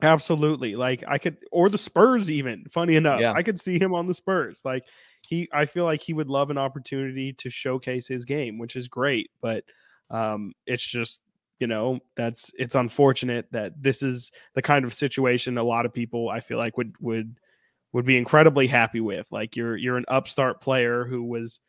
Absolutely. 0.01 0.75
Like 0.75 1.03
I 1.07 1.17
could 1.17 1.37
or 1.51 1.69
the 1.69 1.77
Spurs 1.77 2.29
even. 2.29 2.65
Funny 2.69 2.95
enough, 2.95 3.21
yeah. 3.21 3.33
I 3.33 3.43
could 3.43 3.59
see 3.59 3.79
him 3.79 3.93
on 3.93 4.07
the 4.07 4.13
Spurs. 4.13 4.61
Like 4.63 4.83
he 5.21 5.49
I 5.51 5.65
feel 5.65 5.85
like 5.85 6.01
he 6.01 6.13
would 6.13 6.29
love 6.29 6.49
an 6.49 6.57
opportunity 6.57 7.33
to 7.33 7.49
showcase 7.49 8.07
his 8.07 8.25
game, 8.25 8.57
which 8.57 8.75
is 8.75 8.87
great, 8.87 9.31
but 9.41 9.63
um 10.09 10.53
it's 10.65 10.85
just 10.85 11.21
you 11.59 11.67
know 11.67 11.99
that's 12.15 12.51
it's 12.57 12.75
unfortunate 12.75 13.47
that 13.51 13.81
this 13.81 14.03
is 14.03 14.31
the 14.53 14.61
kind 14.61 14.85
of 14.85 14.93
situation 14.93 15.57
a 15.57 15.63
lot 15.63 15.85
of 15.85 15.93
people 15.93 16.29
i 16.29 16.39
feel 16.39 16.57
like 16.57 16.77
would 16.77 16.93
would 16.99 17.39
would 17.93 18.05
be 18.05 18.17
incredibly 18.17 18.67
happy 18.67 18.99
with 18.99 19.27
like 19.31 19.55
you're 19.55 19.75
you're 19.75 19.97
an 19.97 20.05
upstart 20.07 20.61
player 20.61 21.05
who 21.05 21.23
was 21.23 21.59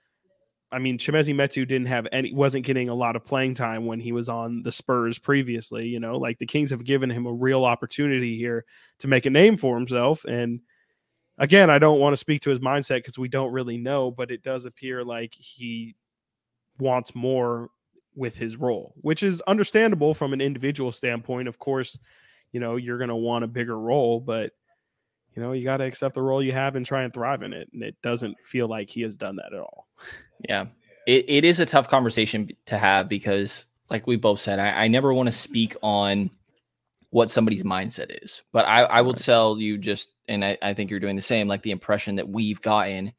I 0.71 0.79
mean, 0.79 0.99
Chimezie 0.99 1.35
Metu 1.35 1.67
didn't 1.67 1.87
have 1.87 2.07
any, 2.13 2.33
wasn't 2.33 2.67
getting 2.67 2.91
a 2.91 2.95
lot 2.95 3.17
of 3.17 3.25
playing 3.25 3.55
time 3.55 3.87
when 3.87 4.01
he 4.01 4.13
was 4.13 4.29
on 4.29 4.63
the 4.63 4.73
Spurs 4.73 5.19
previously. 5.19 5.87
You 5.87 5.99
know, 5.99 6.19
like 6.19 6.39
the 6.39 6.47
Kings 6.47 6.71
have 6.71 6.85
given 6.85 7.09
him 7.09 7.27
a 7.27 7.33
real 7.33 7.65
opportunity 7.65 8.37
here 8.37 8.65
to 8.99 9.09
make 9.09 9.25
a 9.25 9.31
name 9.31 9.57
for 9.57 9.77
himself. 9.77 10.25
And 10.27 10.61
again, 11.39 11.71
I 11.71 11.79
don't 11.79 12.01
want 12.01 12.13
to 12.13 12.19
speak 12.19 12.43
to 12.43 12.51
his 12.51 12.59
mindset 12.59 12.99
because 12.99 13.19
we 13.19 13.29
don't 13.29 13.53
really 13.53 13.79
know, 13.79 14.11
but 14.11 14.31
it 14.31 14.43
does 14.43 14.67
appear 14.67 15.03
like 15.05 15.33
he 15.35 15.95
wants 16.79 17.15
more 17.15 17.71
with 18.19 18.37
his 18.37 18.57
role, 18.57 18.95
which 19.01 19.23
is 19.23 19.41
understandable 19.43 20.13
from 20.13 20.33
an 20.33 20.41
individual 20.41 20.93
standpoint. 20.93 21.49
Of 21.49 21.59
course, 21.59 21.99
you 22.53 22.61
know, 22.61 22.77
you're 22.77 22.99
going 22.99 23.09
to 23.09 23.17
want 23.17 23.45
a 23.45 23.49
bigger 23.49 23.79
role, 23.79 24.21
but 24.21 24.51
you 25.35 25.43
know, 25.43 25.53
you 25.53 25.63
got 25.63 25.77
to 25.77 25.85
accept 25.85 26.17
the 26.17 26.23
role 26.23 26.43
you 26.43 26.53
have 26.53 26.75
and 26.75 26.85
try 26.85 27.05
and 27.05 27.15
thrive 27.15 27.43
in 27.43 27.53
it. 27.53 27.69
And 27.73 27.83
it 27.83 27.95
doesn't 28.03 28.37
feel 28.43 28.67
like 28.67 28.91
he 28.91 29.03
has 29.03 29.17
done 29.17 29.37
that 29.37 29.53
at 29.55 29.61
all. 29.61 29.87
Yeah. 30.49 30.67
It, 31.07 31.27
it 31.29 31.45
is 31.45 31.61
a 31.61 31.67
tough 31.67 31.89
conversation 31.89 32.51
to 32.67 32.77
have 32.77 33.09
because, 33.09 33.67
like 33.89 34.07
we 34.07 34.17
both 34.17 34.41
said, 34.41 34.59
I, 34.59 34.85
I 34.85 34.89
never 34.89 35.15
want 35.15 35.29
to 35.29 35.33
speak 35.33 35.77
on 35.83 36.31
what 37.11 37.31
somebody's 37.31 37.63
mindset 37.63 38.23
is. 38.23 38.43
But 38.53 38.67
I, 38.67 38.83
I 38.83 39.01
will 39.03 39.15
tell 39.15 39.59
you 39.59 39.79
just, 39.79 40.11
and 40.27 40.45
I, 40.45 40.59
I 40.61 40.75
think 40.75 40.91
you're 40.91 41.01
doing 41.01 41.17
the 41.17 41.23
same, 41.23 41.49
like 41.49 41.63
the 41.63 41.71
impression 41.71 42.17
that 42.17 42.29
we've 42.29 42.61
gotten 42.61 43.13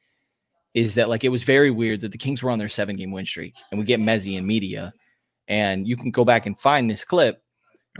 is 0.79 0.93
that 0.93 1.09
like 1.09 1.25
it 1.25 1.29
was 1.29 1.43
very 1.43 1.69
weird 1.69 1.99
that 1.99 2.13
the 2.13 2.17
Kings 2.17 2.41
were 2.41 2.49
on 2.49 2.57
their 2.57 2.69
seven 2.69 2.95
game 2.95 3.11
win 3.11 3.25
streak 3.25 3.55
and 3.69 3.77
we 3.77 3.85
get 3.85 3.99
Mezzi 3.99 4.37
in 4.37 4.47
media. 4.47 4.93
And 5.49 5.85
you 5.85 5.97
can 5.97 6.09
go 6.09 6.23
back 6.23 6.45
and 6.45 6.57
find 6.57 6.89
this 6.89 7.03
clip. 7.03 7.43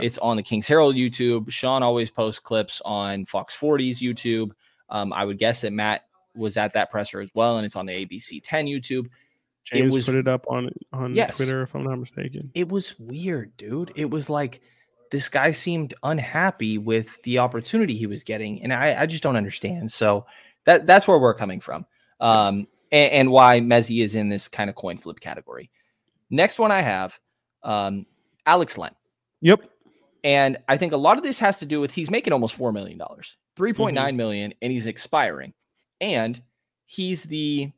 It's 0.00 0.16
on 0.16 0.38
the 0.38 0.42
Kings 0.42 0.66
Herald 0.66 0.94
YouTube. 0.94 1.50
Sean 1.50 1.82
always 1.82 2.10
posts 2.10 2.40
clips 2.40 2.80
on 2.86 3.26
Fox 3.26 3.54
40's 3.54 4.00
YouTube. 4.00 4.52
Um, 4.88 5.12
I 5.12 5.26
would 5.26 5.38
guess 5.38 5.60
that 5.60 5.74
Matt 5.74 6.02
was 6.34 6.56
at 6.56 6.72
that 6.72 6.90
presser 6.90 7.20
as 7.20 7.30
well, 7.34 7.58
and 7.58 7.66
it's 7.66 7.76
on 7.76 7.84
the 7.84 7.92
ABC 7.92 8.40
10 8.42 8.66
YouTube. 8.66 9.08
James 9.64 9.92
it 9.92 9.94
was, 9.94 10.06
put 10.06 10.14
it 10.14 10.26
up 10.26 10.46
on 10.48 10.70
on 10.92 11.12
yes, 11.12 11.36
Twitter, 11.36 11.60
if 11.62 11.74
I'm 11.74 11.84
not 11.84 11.98
mistaken. 11.98 12.50
It 12.54 12.70
was 12.70 12.98
weird, 12.98 13.54
dude. 13.58 13.92
It 13.94 14.08
was 14.08 14.30
like 14.30 14.62
this 15.10 15.28
guy 15.28 15.50
seemed 15.50 15.92
unhappy 16.02 16.78
with 16.78 17.20
the 17.24 17.40
opportunity 17.40 17.94
he 17.94 18.06
was 18.06 18.24
getting, 18.24 18.62
and 18.62 18.72
I, 18.72 19.02
I 19.02 19.06
just 19.06 19.22
don't 19.22 19.36
understand. 19.36 19.92
So 19.92 20.24
that 20.64 20.86
that's 20.86 21.06
where 21.06 21.18
we're 21.18 21.34
coming 21.34 21.60
from 21.60 21.84
um, 22.20 22.66
and, 22.92 23.12
and, 23.12 23.30
why 23.30 23.60
Mezzi 23.60 24.02
is 24.02 24.14
in 24.14 24.28
this 24.28 24.48
kind 24.48 24.68
of 24.68 24.76
coin 24.76 24.98
flip 24.98 25.20
category. 25.20 25.70
Next 26.30 26.58
one 26.58 26.70
I 26.70 26.82
have 26.82 27.18
um, 27.62 28.06
Alex 28.46 28.76
Len. 28.76 28.92
Yep. 29.40 29.60
And 30.22 30.58
I 30.68 30.76
think 30.76 30.92
a 30.92 30.98
lot 30.98 31.16
of 31.16 31.22
this 31.22 31.38
has 31.38 31.60
to 31.60 31.66
do 31.66 31.80
with 31.80 31.94
he's 31.94 32.10
making 32.10 32.32
almost 32.32 32.58
$4 32.58 32.72
million, 32.72 33.00
three 33.56 33.72
point 33.72 33.94
nine 33.94 34.10
mm-hmm. 34.10 34.16
million, 34.16 34.54
and 34.60 34.70
he's 34.70 34.86
expiring. 34.86 35.54
And 36.00 36.40
he's 36.86 37.24
the 37.24 37.72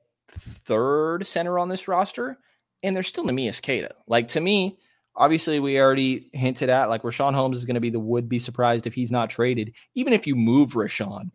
third 0.65 1.27
center 1.27 1.59
on 1.59 1.69
this 1.69 1.89
roster. 1.89 2.39
And 2.83 2.97
there's 2.97 3.09
still 3.09 3.25
Neemias 3.25 3.63
Queta. 3.63 3.95
Like 4.07 4.29
to 4.29 4.41
me, 4.41 4.79
obviously 5.15 5.61
we 5.61 5.79
already 5.79 6.31
hinted 6.33 6.69
at 6.69 6.89
like 6.89 7.03
Richaun 7.03 7.35
Holmes 7.35 7.57
is 7.57 7.65
going 7.65 7.75
to 7.75 7.81
be 7.81 7.91
the 7.91 8.01
would 8.01 8.29
be 8.29 8.39
surprised 8.39 8.87
if 8.87 8.95
he's 8.95 9.13
not 9.13 9.31
traded. 9.31 9.73
Even 9.95 10.13
if 10.13 10.27
you 10.27 10.35
move 10.35 10.73
Richaun, 10.73 11.31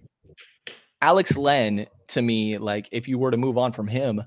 Alex 1.02 1.38
Len 1.38 1.88
to 2.10 2.22
me, 2.22 2.58
like 2.58 2.90
if 2.92 3.08
you 3.08 3.18
were 3.18 3.32
to 3.32 3.38
move 3.38 3.58
on 3.58 3.72
from 3.72 3.88
him, 3.88 4.24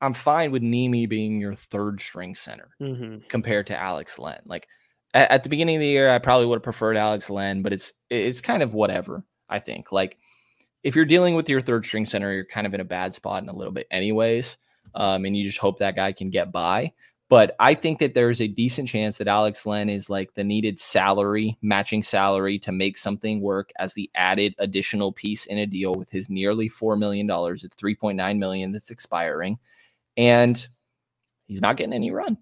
I'm 0.00 0.14
fine 0.14 0.52
with 0.52 0.62
Nimi 0.62 1.08
being 1.08 1.40
your 1.40 1.54
third 1.54 2.00
string 2.00 2.34
center 2.34 2.70
mm-hmm. 2.80 3.26
compared 3.28 3.66
to 3.68 3.80
Alex 3.80 4.18
Len. 4.18 4.40
Like 4.46 4.68
at, 5.14 5.30
at, 5.30 5.42
the 5.42 5.48
beginning 5.48 5.76
of 5.76 5.80
the 5.80 5.88
year, 5.88 6.08
I 6.08 6.18
probably 6.18 6.46
would 6.46 6.56
have 6.56 6.62
preferred 6.62 6.96
Alex 6.96 7.30
Len, 7.30 7.62
but 7.62 7.72
it's 7.72 7.92
it's 8.08 8.40
kind 8.40 8.62
of 8.62 8.74
whatever. 8.74 9.24
I 9.48 9.58
think 9.58 9.90
like 9.90 10.18
if 10.84 10.94
you're 10.94 11.04
dealing 11.04 11.34
with 11.34 11.48
your 11.48 11.60
third 11.60 11.84
string 11.84 12.06
center, 12.06 12.32
you're 12.32 12.44
kind 12.44 12.66
of 12.66 12.74
in 12.74 12.80
a 12.80 12.84
bad 12.84 13.12
spot 13.12 13.42
in 13.42 13.48
a 13.48 13.56
little 13.56 13.72
bit, 13.72 13.88
anyways. 13.90 14.56
Um, 14.94 15.24
and 15.24 15.36
you 15.36 15.44
just 15.44 15.58
hope 15.58 15.78
that 15.78 15.96
guy 15.96 16.12
can 16.12 16.30
get 16.30 16.52
by. 16.52 16.92
But 17.28 17.54
I 17.60 17.74
think 17.74 17.98
that 17.98 18.14
there's 18.14 18.40
a 18.40 18.48
decent 18.48 18.88
chance 18.88 19.18
that 19.18 19.28
Alex 19.28 19.66
Len 19.66 19.90
is 19.90 20.08
like 20.08 20.32
the 20.32 20.44
needed 20.44 20.80
salary, 20.80 21.58
matching 21.60 22.02
salary 22.02 22.58
to 22.60 22.72
make 22.72 22.96
something 22.96 23.42
work 23.42 23.70
as 23.78 23.92
the 23.92 24.10
added 24.14 24.54
additional 24.58 25.12
piece 25.12 25.44
in 25.44 25.58
a 25.58 25.66
deal 25.66 25.94
with 25.94 26.08
his 26.08 26.30
nearly 26.30 26.70
$4 26.70 26.98
million. 26.98 27.28
It's 27.28 27.76
3.9 27.76 28.38
million 28.38 28.72
that's 28.72 28.90
expiring. 28.90 29.58
And 30.16 30.66
he's 31.46 31.60
not 31.60 31.76
getting 31.76 31.92
any 31.92 32.10
run. 32.10 32.38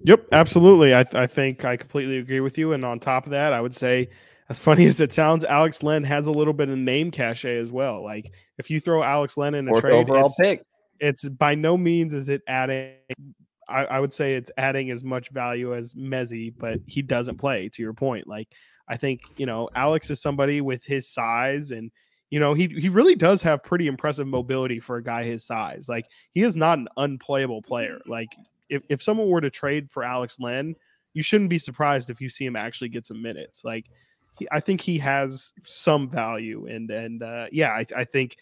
Yep, 0.00 0.26
absolutely. 0.32 0.92
I, 0.92 1.04
th- 1.04 1.14
I 1.14 1.28
think 1.28 1.64
I 1.64 1.76
completely 1.76 2.18
agree 2.18 2.40
with 2.40 2.58
you. 2.58 2.72
And 2.72 2.84
on 2.84 2.98
top 2.98 3.24
of 3.24 3.30
that, 3.30 3.52
I 3.52 3.60
would 3.60 3.74
say, 3.74 4.08
as 4.48 4.58
funny 4.58 4.86
as 4.88 5.00
it 5.00 5.12
sounds, 5.12 5.44
Alex 5.44 5.84
Len 5.84 6.02
has 6.02 6.26
a 6.26 6.32
little 6.32 6.52
bit 6.52 6.68
of 6.68 6.76
name 6.76 7.12
cachet 7.12 7.56
as 7.58 7.70
well. 7.70 8.02
Like 8.02 8.32
if 8.58 8.68
you 8.68 8.80
throw 8.80 9.04
Alex 9.04 9.36
Len 9.36 9.54
in 9.54 9.68
a 9.68 9.70
Fourth 9.70 9.82
trade, 9.82 9.94
overall 9.94 10.26
it's, 10.26 10.36
pick. 10.40 10.62
It's 10.98 11.28
by 11.28 11.54
no 11.54 11.76
means 11.76 12.14
is 12.14 12.28
it 12.28 12.42
adding 12.48 12.94
I, 13.68 13.84
I, 13.84 14.00
would 14.00 14.12
say 14.12 14.34
it's 14.34 14.50
adding 14.56 14.90
as 14.90 15.02
much 15.02 15.30
value 15.30 15.74
as 15.74 15.94
Mezzi, 15.94 16.52
but 16.56 16.80
he 16.86 17.02
doesn't 17.02 17.38
play. 17.38 17.68
To 17.68 17.82
your 17.82 17.92
point, 17.92 18.26
like 18.26 18.48
I 18.88 18.96
think 18.96 19.22
you 19.36 19.46
know 19.46 19.68
Alex 19.74 20.10
is 20.10 20.20
somebody 20.20 20.60
with 20.60 20.84
his 20.84 21.08
size, 21.08 21.70
and 21.70 21.90
you 22.30 22.38
know 22.38 22.54
he 22.54 22.68
he 22.68 22.88
really 22.88 23.14
does 23.14 23.42
have 23.42 23.62
pretty 23.62 23.86
impressive 23.86 24.26
mobility 24.26 24.80
for 24.80 24.96
a 24.96 25.02
guy 25.02 25.24
his 25.24 25.44
size. 25.44 25.88
Like 25.88 26.06
he 26.32 26.42
is 26.42 26.56
not 26.56 26.78
an 26.78 26.88
unplayable 26.96 27.62
player. 27.62 27.98
Like 28.06 28.28
if 28.68 28.82
if 28.88 29.02
someone 29.02 29.28
were 29.28 29.40
to 29.40 29.50
trade 29.50 29.90
for 29.90 30.04
Alex 30.04 30.38
Len, 30.38 30.74
you 31.14 31.22
shouldn't 31.22 31.50
be 31.50 31.58
surprised 31.58 32.10
if 32.10 32.20
you 32.20 32.28
see 32.28 32.44
him 32.44 32.56
actually 32.56 32.88
get 32.88 33.06
some 33.06 33.22
minutes. 33.22 33.64
Like 33.64 33.86
he, 34.38 34.46
I 34.52 34.60
think 34.60 34.80
he 34.80 34.98
has 34.98 35.52
some 35.64 36.08
value, 36.08 36.66
and 36.66 36.90
and 36.90 37.22
uh, 37.22 37.46
yeah, 37.50 37.70
I, 37.70 37.84
I 37.96 38.04
think 38.04 38.36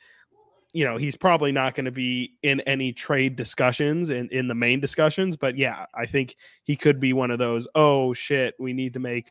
you 0.74 0.84
know, 0.84 0.96
he's 0.96 1.16
probably 1.16 1.52
not 1.52 1.76
going 1.76 1.84
to 1.84 1.92
be 1.92 2.36
in 2.42 2.60
any 2.62 2.92
trade 2.92 3.36
discussions 3.36 4.10
in, 4.10 4.28
in 4.30 4.48
the 4.48 4.56
main 4.56 4.80
discussions. 4.80 5.36
But 5.36 5.56
yeah, 5.56 5.86
I 5.94 6.04
think 6.04 6.34
he 6.64 6.74
could 6.74 6.98
be 6.98 7.12
one 7.12 7.30
of 7.30 7.38
those, 7.38 7.68
oh 7.76 8.12
shit, 8.12 8.54
we 8.58 8.72
need 8.72 8.92
to 8.94 8.98
make 8.98 9.30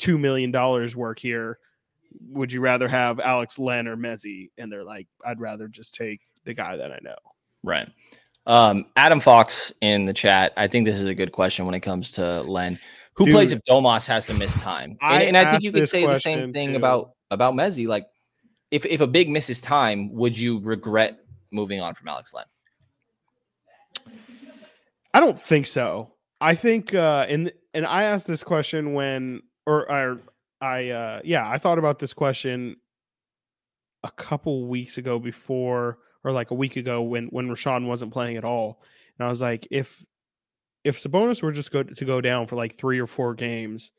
$2 0.00 0.18
million 0.18 0.50
work 0.96 1.20
here. 1.20 1.60
Would 2.30 2.52
you 2.52 2.60
rather 2.60 2.88
have 2.88 3.20
Alex 3.20 3.56
Len 3.56 3.86
or 3.86 3.96
Mezzi? 3.96 4.50
And 4.58 4.70
they're 4.70 4.82
like, 4.82 5.06
I'd 5.24 5.40
rather 5.40 5.68
just 5.68 5.94
take 5.94 6.22
the 6.44 6.54
guy 6.54 6.76
that 6.76 6.90
I 6.90 6.98
know. 7.02 7.14
Right. 7.62 7.88
Um, 8.46 8.86
Adam 8.96 9.20
Fox 9.20 9.72
in 9.80 10.06
the 10.06 10.12
chat. 10.12 10.52
I 10.56 10.66
think 10.66 10.86
this 10.86 10.98
is 10.98 11.06
a 11.06 11.14
good 11.14 11.30
question 11.30 11.66
when 11.66 11.76
it 11.76 11.80
comes 11.80 12.10
to 12.12 12.42
Len. 12.42 12.80
Who 13.14 13.26
Dude, 13.26 13.34
plays 13.34 13.52
if 13.52 13.60
Domas 13.70 14.08
has 14.08 14.26
to 14.26 14.34
miss 14.34 14.52
time? 14.60 14.98
And 15.00 15.14
I, 15.14 15.22
and 15.22 15.36
I 15.36 15.50
think 15.50 15.62
you 15.62 15.70
could 15.70 15.88
say 15.88 16.04
the 16.04 16.18
same 16.18 16.52
thing 16.52 16.70
too. 16.70 16.76
about 16.76 17.12
about 17.30 17.54
Mezzi. 17.54 17.86
Like 17.86 18.06
if 18.70 18.84
if 18.86 19.00
a 19.00 19.06
big 19.06 19.28
misses 19.28 19.60
time, 19.60 20.12
would 20.12 20.36
you 20.36 20.60
regret 20.60 21.20
moving 21.50 21.80
on 21.80 21.94
from 21.94 22.08
Alex 22.08 22.32
Len? 22.34 22.44
I 25.12 25.20
don't 25.20 25.40
think 25.40 25.66
so. 25.66 26.14
I 26.40 26.54
think 26.54 26.94
uh 26.94 27.26
and 27.28 27.52
and 27.74 27.84
I 27.86 28.04
asked 28.04 28.26
this 28.26 28.44
question 28.44 28.94
when 28.94 29.42
or 29.66 29.90
I 29.90 30.16
I 30.60 30.90
uh 30.90 31.20
yeah, 31.24 31.48
I 31.48 31.58
thought 31.58 31.78
about 31.78 31.98
this 31.98 32.12
question 32.12 32.76
a 34.04 34.10
couple 34.12 34.66
weeks 34.68 34.98
ago 34.98 35.18
before 35.18 35.98
or 36.24 36.32
like 36.32 36.50
a 36.50 36.54
week 36.54 36.76
ago 36.76 37.02
when 37.02 37.26
when 37.26 37.48
Richaun 37.48 37.86
wasn't 37.86 38.12
playing 38.12 38.36
at 38.36 38.44
all. 38.44 38.82
And 39.18 39.26
I 39.26 39.30
was 39.30 39.40
like 39.40 39.66
if 39.70 40.06
if 40.84 41.02
Sabonis 41.02 41.42
were 41.42 41.52
just 41.52 41.72
go 41.72 41.82
to 41.82 42.04
go 42.04 42.20
down 42.20 42.46
for 42.46 42.56
like 42.56 42.76
3 42.76 42.98
or 43.00 43.06
4 43.06 43.34
games, 43.34 43.92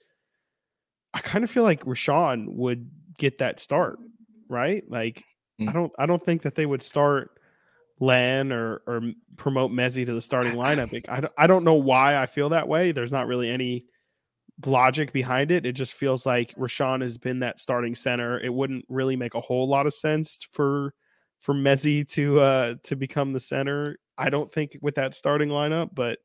I 1.13 1.19
kind 1.19 1.43
of 1.43 1.51
feel 1.51 1.61
like 1.61 1.85
Richaun 1.85 2.47
would 2.55 2.89
get 3.19 3.37
that 3.37 3.59
start 3.59 3.99
right? 4.51 4.83
Like 4.87 5.23
mm. 5.59 5.69
I 5.69 5.73
don't 5.73 5.91
I 5.97 6.05
don't 6.05 6.23
think 6.23 6.43
that 6.43 6.55
they 6.55 6.65
would 6.65 6.83
start 6.83 7.31
Len 7.99 8.51
or 8.51 8.81
or 8.85 9.01
promote 9.37 9.71
Mezzi 9.71 10.05
to 10.05 10.13
the 10.13 10.21
starting 10.21 10.53
lineup. 10.53 11.03
I, 11.09 11.43
I 11.43 11.47
don't 11.47 11.63
know 11.63 11.75
why 11.75 12.21
I 12.21 12.25
feel 12.25 12.49
that 12.49 12.67
way. 12.67 12.91
There's 12.91 13.11
not 13.11 13.27
really 13.27 13.49
any 13.49 13.85
logic 14.65 15.13
behind 15.13 15.51
it. 15.51 15.65
It 15.65 15.73
just 15.73 15.93
feels 15.93 16.25
like 16.25 16.53
Richaun 16.55 17.01
has 17.01 17.17
been 17.17 17.39
that 17.39 17.59
starting 17.59 17.95
center. 17.95 18.39
It 18.39 18.53
wouldn't 18.53 18.85
really 18.89 19.15
make 19.15 19.33
a 19.33 19.41
whole 19.41 19.67
lot 19.67 19.87
of 19.87 19.93
sense 19.93 20.47
for 20.51 20.93
for 21.39 21.53
Mezzi 21.53 22.07
to 22.09 22.39
uh 22.39 22.75
to 22.83 22.95
become 22.95 23.33
the 23.33 23.39
center. 23.39 23.97
I 24.17 24.29
don't 24.29 24.51
think 24.51 24.77
with 24.81 24.95
that 24.95 25.13
starting 25.13 25.49
lineup, 25.49 25.89
but 25.93 26.19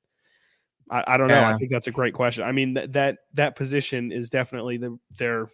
I, 0.91 1.05
I 1.07 1.17
don't 1.17 1.29
know. 1.29 1.35
Yeah. 1.35 1.55
I 1.55 1.59
think 1.59 1.71
that's 1.71 1.87
a 1.89 1.93
great 1.93 2.15
question. 2.15 2.45
I 2.45 2.53
mean 2.53 2.75
that 2.75 2.93
that 2.93 3.19
that 3.35 3.57
position 3.57 4.13
is 4.13 4.31
definitely 4.31 4.79
the 4.79 4.99
their 5.19 5.49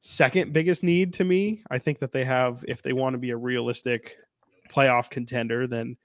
second 0.00 0.52
biggest 0.52 0.84
need 0.84 1.14
to 1.14 1.24
me. 1.24 1.62
I 1.70 1.78
think 1.78 1.98
that 2.00 2.12
they 2.12 2.24
have 2.24 2.64
if 2.68 2.82
they 2.82 2.92
want 2.92 3.14
to 3.14 3.18
be 3.18 3.30
a 3.30 3.36
realistic 3.36 4.16
playoff 4.70 5.10
contender, 5.10 5.66
then 5.66 5.96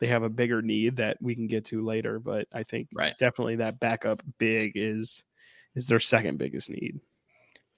they 0.00 0.06
have 0.08 0.22
a 0.22 0.28
bigger 0.28 0.62
need 0.62 0.96
that 0.96 1.16
we 1.20 1.34
can 1.34 1.46
get 1.46 1.64
to 1.66 1.84
later. 1.84 2.18
But 2.18 2.46
I 2.52 2.62
think 2.62 2.88
right. 2.94 3.14
definitely 3.18 3.56
that 3.56 3.80
backup 3.80 4.22
big 4.38 4.72
is 4.74 5.22
is 5.74 5.86
their 5.86 6.00
second 6.00 6.38
biggest 6.38 6.70
need. 6.70 7.00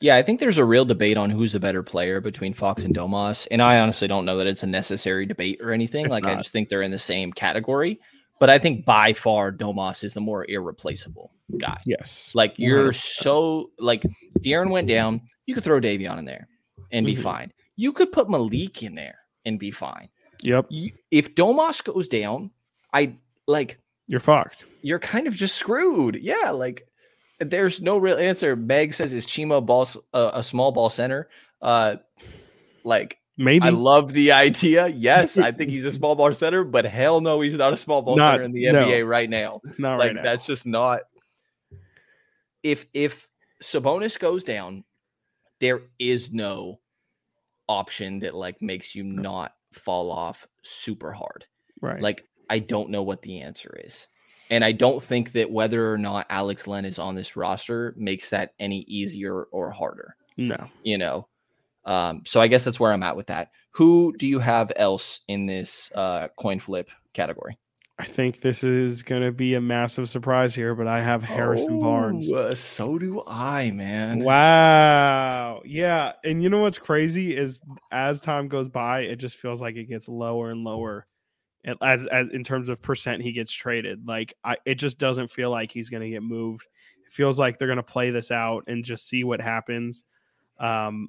Yeah, 0.01 0.15
I 0.15 0.23
think 0.23 0.39
there's 0.39 0.59
a 0.59 0.65
real 0.65 0.85
debate 0.85 1.17
on 1.17 1.29
who's 1.29 1.55
the 1.55 1.61
better 1.61 1.83
player 1.83 2.21
between 2.21 2.55
Fox 2.55 2.85
and 2.85 2.95
Domas. 2.95 3.49
And 3.51 3.61
I 3.61 3.81
honestly 3.81 4.07
don't 4.07 4.25
know 4.25 4.37
that 4.37 4.47
it's 4.47 4.63
a 4.63 4.69
necessary 4.69 5.27
debate 5.27 5.59
or 5.61 5.73
anything. 5.73 6.05
It's 6.05 6.13
like 6.13 6.23
not. 6.23 6.35
I 6.35 6.37
just 6.37 6.53
think 6.53 6.69
they're 6.69 6.83
in 6.83 6.93
the 6.93 6.99
same 7.01 7.33
category. 7.33 7.99
But 8.41 8.51
I 8.51 8.59
think 8.59 8.85
by 8.85 9.13
far 9.13 9.53
Domas 9.53 10.05
is 10.05 10.15
the 10.15 10.21
more 10.21 10.49
irreplaceable 10.49 11.33
guy. 11.57 11.79
Yes. 11.87 12.33
Like 12.35 12.55
you're 12.57 12.91
100%. 12.91 12.95
so 12.95 13.71
like 13.79 14.05
De'Aaron 14.41 14.71
went 14.71 14.89
down, 14.89 15.23
you 15.47 15.55
could 15.55 15.65
throw 15.65 15.81
Davion 15.81 16.19
in 16.19 16.25
there 16.25 16.49
and 16.93 17.05
be 17.05 17.15
mm-hmm. 17.15 17.23
fine. 17.23 17.53
You 17.77 17.93
could 17.93 18.13
put 18.13 18.31
Malik 18.31 18.83
in 18.83 18.95
there 18.95 19.19
and 19.45 19.59
be 19.59 19.71
fine. 19.71 20.09
Yep. 20.43 20.67
If 21.11 21.35
Domas 21.35 21.83
goes 21.83 22.09
down, 22.09 22.51
I 22.93 23.17
like 23.47 23.81
you're 24.07 24.21
fucked. 24.21 24.67
You're 24.83 24.99
kind 24.99 25.27
of 25.27 25.35
just 25.35 25.57
screwed. 25.57 26.17
Yeah, 26.17 26.51
like 26.51 26.87
there's 27.41 27.83
no 27.83 27.99
real 27.99 28.17
answer. 28.17 28.57
Meg 28.57 28.95
says 28.95 29.13
is 29.13 29.27
Chima 29.27 29.65
ball 29.65 29.89
uh, 30.13 30.31
a 30.35 30.43
small 30.43 30.73
ball 30.73 30.91
center? 30.91 31.29
Uh, 31.61 31.97
like 32.85 33.19
maybe 33.39 33.65
I 33.65 33.71
love 33.71 34.13
the 34.13 34.33
idea. 34.33 34.89
Yes, 34.89 35.39
I 35.39 35.53
think 35.53 35.71
he's 35.71 35.85
a 35.85 35.93
small 35.99 36.15
ball 36.15 36.35
center, 36.35 36.65
but 36.65 36.85
hell 36.85 37.21
no, 37.21 37.41
he's 37.41 37.55
not 37.55 37.73
a 37.73 37.77
small 37.77 38.03
ball 38.03 38.17
not, 38.17 38.35
center 38.35 38.45
in 38.45 38.53
the 38.53 38.65
NBA 38.65 39.01
no. 39.01 39.07
right 39.07 39.31
now. 39.31 39.61
Not 39.79 39.99
like 39.99 40.09
right 40.09 40.17
now. 40.17 40.23
that's 40.23 40.45
just 40.45 40.67
not. 40.67 41.03
If 42.63 42.87
if 42.93 43.29
Sabonis 43.63 44.19
goes 44.19 44.45
down, 44.45 44.85
there 45.61 45.83
is 45.99 46.33
no 46.33 46.81
option 47.69 48.21
that 48.21 48.35
like 48.35 48.61
makes 48.61 48.95
you 48.95 49.05
not 49.05 49.55
fall 49.73 50.11
off 50.11 50.47
super 50.63 51.13
hard. 51.13 51.45
Right. 51.81 52.03
Like 52.03 52.27
I 52.51 52.59
don't 52.59 52.91
know 52.91 53.03
what 53.03 53.23
the 53.23 53.41
answer 53.41 53.77
is. 53.85 54.09
And 54.51 54.65
I 54.65 54.73
don't 54.73 55.03
think 55.03 55.33
that 55.33 55.51
whether 55.51 55.93
or 55.93 55.99
not 55.99 56.27
Alex 56.31 56.67
Len 56.67 56.87
is 56.87 56.99
on 56.99 57.15
this 57.15 57.37
roster 57.37 57.95
makes 57.97 58.31
that 58.31 58.55
any 58.59 58.81
easier 58.81 59.43
or 59.45 59.71
harder. 59.71 60.17
No. 60.37 60.69
You 60.83 60.99
know. 60.99 61.28
Um, 61.89 62.23
so 62.27 62.39
I 62.41 62.49
guess 62.49 62.65
that's 62.65 62.79
where 62.79 62.93
I'm 62.93 63.03
at 63.03 63.17
with 63.17 63.29
that. 63.29 63.51
Who 63.71 64.15
do 64.19 64.27
you 64.27 64.41
have 64.41 64.71
else 64.77 65.21
in 65.27 65.47
this 65.47 65.91
uh, 65.95 66.29
coin 66.37 66.61
flip 66.61 66.91
category? 67.15 67.59
I 67.99 68.05
think 68.05 68.43
this 68.43 68.63
is 68.63 69.03
going 69.03 69.23
to 69.23 69.33
be 69.33 69.55
a 69.55 69.61
massive 69.61 70.09
surprise 70.09 70.55
here, 70.55 70.75
but 70.75 70.87
I 70.87 71.01
have 71.03 71.23
Harrison 71.23 71.79
oh, 71.79 71.81
Barnes. 71.81 72.31
Uh, 72.31 72.55
so 72.55 72.99
do 72.99 73.23
I, 73.27 73.71
man. 73.71 74.23
Wow. 74.23 75.63
Yeah. 75.65 76.13
And 76.23 76.43
you 76.43 76.51
know 76.51 76.61
what's 76.61 76.79
crazy 76.79 77.35
is 77.35 77.63
as 77.91 78.21
time 78.21 78.49
goes 78.49 78.69
by, 78.69 79.01
it 79.01 79.17
just 79.17 79.37
feels 79.37 79.61
like 79.61 79.77
it 79.77 79.87
gets 79.89 80.09
lower 80.09 80.51
and 80.51 80.63
lower 80.63 81.07
as, 81.81 82.07
as 82.07 82.29
in 82.29 82.45
terms 82.45 82.69
of 82.69 82.83
percent 82.83 83.23
he 83.23 83.33
gets 83.33 83.51
traded. 83.51 84.07
Like 84.07 84.35
I, 84.45 84.59
it 84.67 84.75
just 84.75 84.99
doesn't 84.99 85.31
feel 85.31 85.51
like 85.51 85.73
he's 85.73 85.89
going 85.89 86.03
to 86.03 86.11
get 86.11 86.23
moved. 86.23 86.69
It 87.05 87.13
feels 87.13 87.39
like 87.39 87.57
they're 87.57 87.67
going 87.67 87.79
to 87.79 87.83
play 87.83 88.11
this 88.11 88.31
out 88.31 88.65
and 88.67 88.85
just 88.85 89.09
see 89.09 89.25
what 89.25 89.41
happens. 89.41 90.05
Um, 90.61 91.09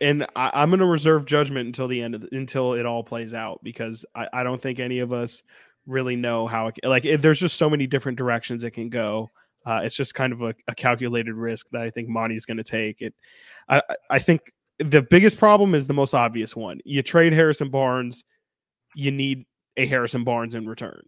and 0.00 0.26
I, 0.34 0.62
am 0.62 0.70
going 0.70 0.80
to 0.80 0.86
reserve 0.86 1.26
judgment 1.26 1.66
until 1.66 1.88
the 1.88 2.00
end 2.00 2.14
of 2.14 2.22
the, 2.22 2.28
until 2.32 2.74
it 2.74 2.86
all 2.86 3.04
plays 3.04 3.34
out 3.34 3.60
because 3.62 4.04
I, 4.14 4.28
I 4.32 4.42
don't 4.42 4.60
think 4.60 4.80
any 4.80 5.00
of 5.00 5.12
us 5.12 5.42
really 5.86 6.16
know 6.16 6.46
how 6.46 6.68
it, 6.68 6.78
like 6.84 7.04
it, 7.04 7.22
there's 7.22 7.40
just 7.40 7.56
so 7.56 7.68
many 7.68 7.86
different 7.86 8.18
directions 8.18 8.64
it 8.64 8.70
can 8.72 8.88
go. 8.88 9.28
Uh, 9.66 9.82
it's 9.84 9.96
just 9.96 10.14
kind 10.14 10.32
of 10.32 10.40
a, 10.40 10.54
a, 10.68 10.74
calculated 10.74 11.34
risk 11.34 11.66
that 11.72 11.82
I 11.82 11.90
think 11.90 12.08
Monte's 12.08 12.46
going 12.46 12.56
to 12.56 12.64
take. 12.64 13.02
It, 13.02 13.14
I, 13.68 13.82
I 14.08 14.18
think 14.18 14.40
the 14.78 15.02
biggest 15.02 15.36
problem 15.36 15.74
is 15.74 15.86
the 15.86 15.94
most 15.94 16.14
obvious 16.14 16.56
one. 16.56 16.80
You 16.86 17.02
trade 17.02 17.34
Harrison 17.34 17.68
Barnes, 17.68 18.24
you 18.96 19.10
need 19.10 19.44
a 19.76 19.84
Harrison 19.84 20.24
Barnes 20.24 20.54
in 20.54 20.66
return. 20.66 21.02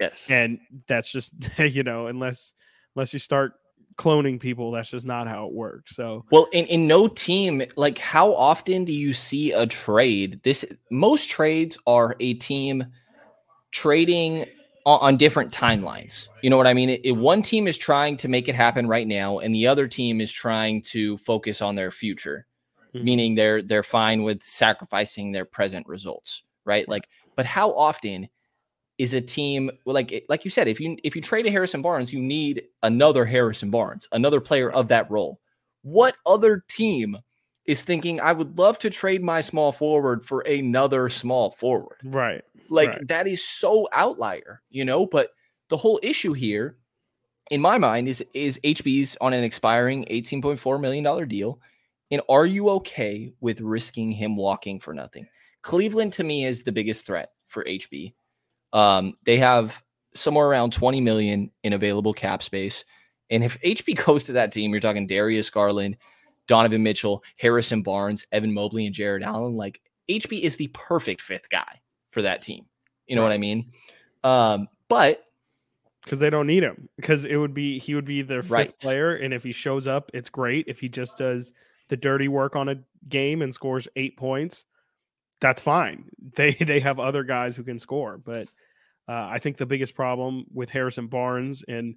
Yes, 0.00 0.24
and 0.28 0.58
that's 0.86 1.12
just 1.12 1.32
you 1.58 1.82
know 1.82 2.06
unless 2.06 2.54
unless 2.96 3.12
you 3.12 3.18
start 3.18 3.52
cloning 3.98 4.40
people, 4.40 4.70
that's 4.70 4.90
just 4.90 5.06
not 5.06 5.26
how 5.26 5.46
it 5.46 5.52
works. 5.52 5.94
So 5.96 6.24
well, 6.30 6.46
in 6.52 6.64
in 6.66 6.86
no 6.86 7.08
team, 7.08 7.62
like 7.76 7.98
how 7.98 8.32
often 8.34 8.84
do 8.84 8.92
you 8.92 9.12
see 9.12 9.52
a 9.52 9.66
trade? 9.66 10.40
This 10.44 10.64
most 10.90 11.28
trades 11.28 11.76
are 11.86 12.16
a 12.20 12.34
team 12.34 12.86
trading 13.72 14.46
on, 14.86 15.00
on 15.00 15.16
different 15.16 15.52
timelines. 15.52 16.28
You 16.42 16.50
know 16.50 16.56
what 16.56 16.66
I 16.66 16.74
mean? 16.74 16.90
It, 16.90 17.00
it, 17.04 17.12
one 17.12 17.42
team 17.42 17.66
is 17.66 17.76
trying 17.76 18.16
to 18.18 18.28
make 18.28 18.48
it 18.48 18.54
happen 18.54 18.86
right 18.86 19.06
now, 19.06 19.40
and 19.40 19.54
the 19.54 19.66
other 19.66 19.88
team 19.88 20.20
is 20.20 20.32
trying 20.32 20.80
to 20.82 21.18
focus 21.18 21.60
on 21.60 21.74
their 21.74 21.90
future, 21.90 22.46
mm-hmm. 22.94 23.04
meaning 23.04 23.34
they're 23.34 23.62
they're 23.62 23.82
fine 23.82 24.22
with 24.22 24.42
sacrificing 24.42 25.32
their 25.32 25.44
present 25.44 25.86
results, 25.86 26.44
right? 26.64 26.88
Like, 26.88 27.08
but 27.36 27.46
how 27.46 27.72
often 27.72 28.28
is 28.98 29.14
a 29.14 29.20
team 29.20 29.70
like 29.84 30.12
eh, 30.12 30.20
like 30.28 30.44
you 30.44 30.50
said, 30.50 30.68
if 30.68 30.80
you 30.80 30.96
if 31.04 31.16
you 31.16 31.22
trade 31.22 31.46
a 31.46 31.50
Harrison 31.50 31.80
Barnes, 31.80 32.12
you 32.12 32.20
need 32.20 32.64
another 32.82 33.24
Harrison 33.24 33.70
Barnes, 33.70 34.08
another 34.12 34.40
player 34.40 34.70
of 34.70 34.88
that 34.88 35.10
role. 35.10 35.40
What 35.82 36.16
other 36.26 36.64
team 36.68 37.16
is 37.64 37.82
thinking 37.82 38.20
I 38.20 38.32
would 38.32 38.58
love 38.58 38.78
to 38.80 38.90
trade 38.90 39.22
my 39.22 39.40
small 39.40 39.72
forward 39.72 40.24
for 40.24 40.40
another 40.40 41.08
small 41.08 41.52
forward? 41.52 41.98
Right. 42.04 42.42
Like 42.68 42.90
right. 42.90 43.08
that 43.08 43.26
is 43.26 43.42
so 43.42 43.88
outlier, 43.92 44.62
you 44.70 44.84
know. 44.84 45.06
But 45.06 45.30
the 45.70 45.76
whole 45.76 46.00
issue 46.02 46.32
here, 46.32 46.76
in 47.50 47.60
my 47.60 47.78
mind, 47.78 48.08
is 48.08 48.24
is 48.34 48.60
HB's 48.64 49.16
on 49.20 49.32
an 49.32 49.44
expiring 49.44 50.04
eighteen 50.08 50.42
point 50.42 50.58
four 50.58 50.78
million 50.78 51.04
dollar 51.04 51.24
deal, 51.24 51.60
and 52.10 52.20
are 52.28 52.46
you 52.46 52.68
okay 52.70 53.32
with 53.40 53.60
risking 53.60 54.10
him 54.10 54.36
walking 54.36 54.80
for 54.80 54.92
nothing? 54.92 55.28
Cleveland 55.62 56.12
to 56.14 56.24
me 56.24 56.44
is 56.44 56.62
the 56.62 56.72
biggest 56.72 57.06
threat 57.06 57.30
for 57.46 57.64
HB. 57.64 58.12
Um, 58.72 59.14
they 59.24 59.38
have 59.38 59.82
somewhere 60.14 60.46
around 60.46 60.72
20 60.72 61.00
million 61.00 61.50
in 61.62 61.72
available 61.72 62.12
cap 62.12 62.42
space. 62.42 62.84
And 63.30 63.44
if 63.44 63.60
HB 63.60 64.04
goes 64.06 64.24
to 64.24 64.32
that 64.32 64.52
team, 64.52 64.70
you're 64.70 64.80
talking 64.80 65.06
Darius 65.06 65.50
Garland, 65.50 65.96
Donovan 66.46 66.82
Mitchell, 66.82 67.22
Harrison 67.38 67.82
Barnes, 67.82 68.26
Evan 68.32 68.52
Mobley, 68.52 68.86
and 68.86 68.94
Jarrett 68.94 69.22
Allen. 69.22 69.56
Like 69.56 69.80
HB 70.08 70.40
is 70.40 70.56
the 70.56 70.68
perfect 70.68 71.20
fifth 71.20 71.50
guy 71.50 71.80
for 72.10 72.22
that 72.22 72.42
team. 72.42 72.66
You 73.06 73.16
know 73.16 73.22
right. 73.22 73.28
what 73.28 73.34
I 73.34 73.38
mean? 73.38 73.72
Um, 74.24 74.68
but 74.88 75.22
because 76.04 76.18
they 76.18 76.30
don't 76.30 76.46
need 76.46 76.62
him, 76.62 76.88
because 76.96 77.24
it 77.24 77.36
would 77.36 77.54
be 77.54 77.78
he 77.78 77.94
would 77.94 78.04
be 78.04 78.22
their 78.22 78.42
fifth 78.42 78.50
right. 78.50 78.78
player, 78.78 79.14
and 79.14 79.34
if 79.34 79.42
he 79.42 79.52
shows 79.52 79.86
up, 79.86 80.10
it's 80.14 80.30
great. 80.30 80.66
If 80.68 80.80
he 80.80 80.88
just 80.88 81.18
does 81.18 81.52
the 81.88 81.96
dirty 81.96 82.28
work 82.28 82.56
on 82.56 82.68
a 82.68 82.76
game 83.08 83.42
and 83.42 83.52
scores 83.52 83.88
eight 83.96 84.16
points, 84.16 84.64
that's 85.40 85.60
fine. 85.60 86.04
They 86.34 86.52
they 86.60 86.80
have 86.80 86.98
other 86.98 87.24
guys 87.24 87.56
who 87.56 87.62
can 87.62 87.78
score, 87.78 88.18
but 88.18 88.48
uh, 89.08 89.28
I 89.30 89.38
think 89.38 89.56
the 89.56 89.66
biggest 89.66 89.94
problem 89.94 90.44
with 90.52 90.70
Harrison 90.70 91.06
Barnes 91.06 91.64
and 91.66 91.96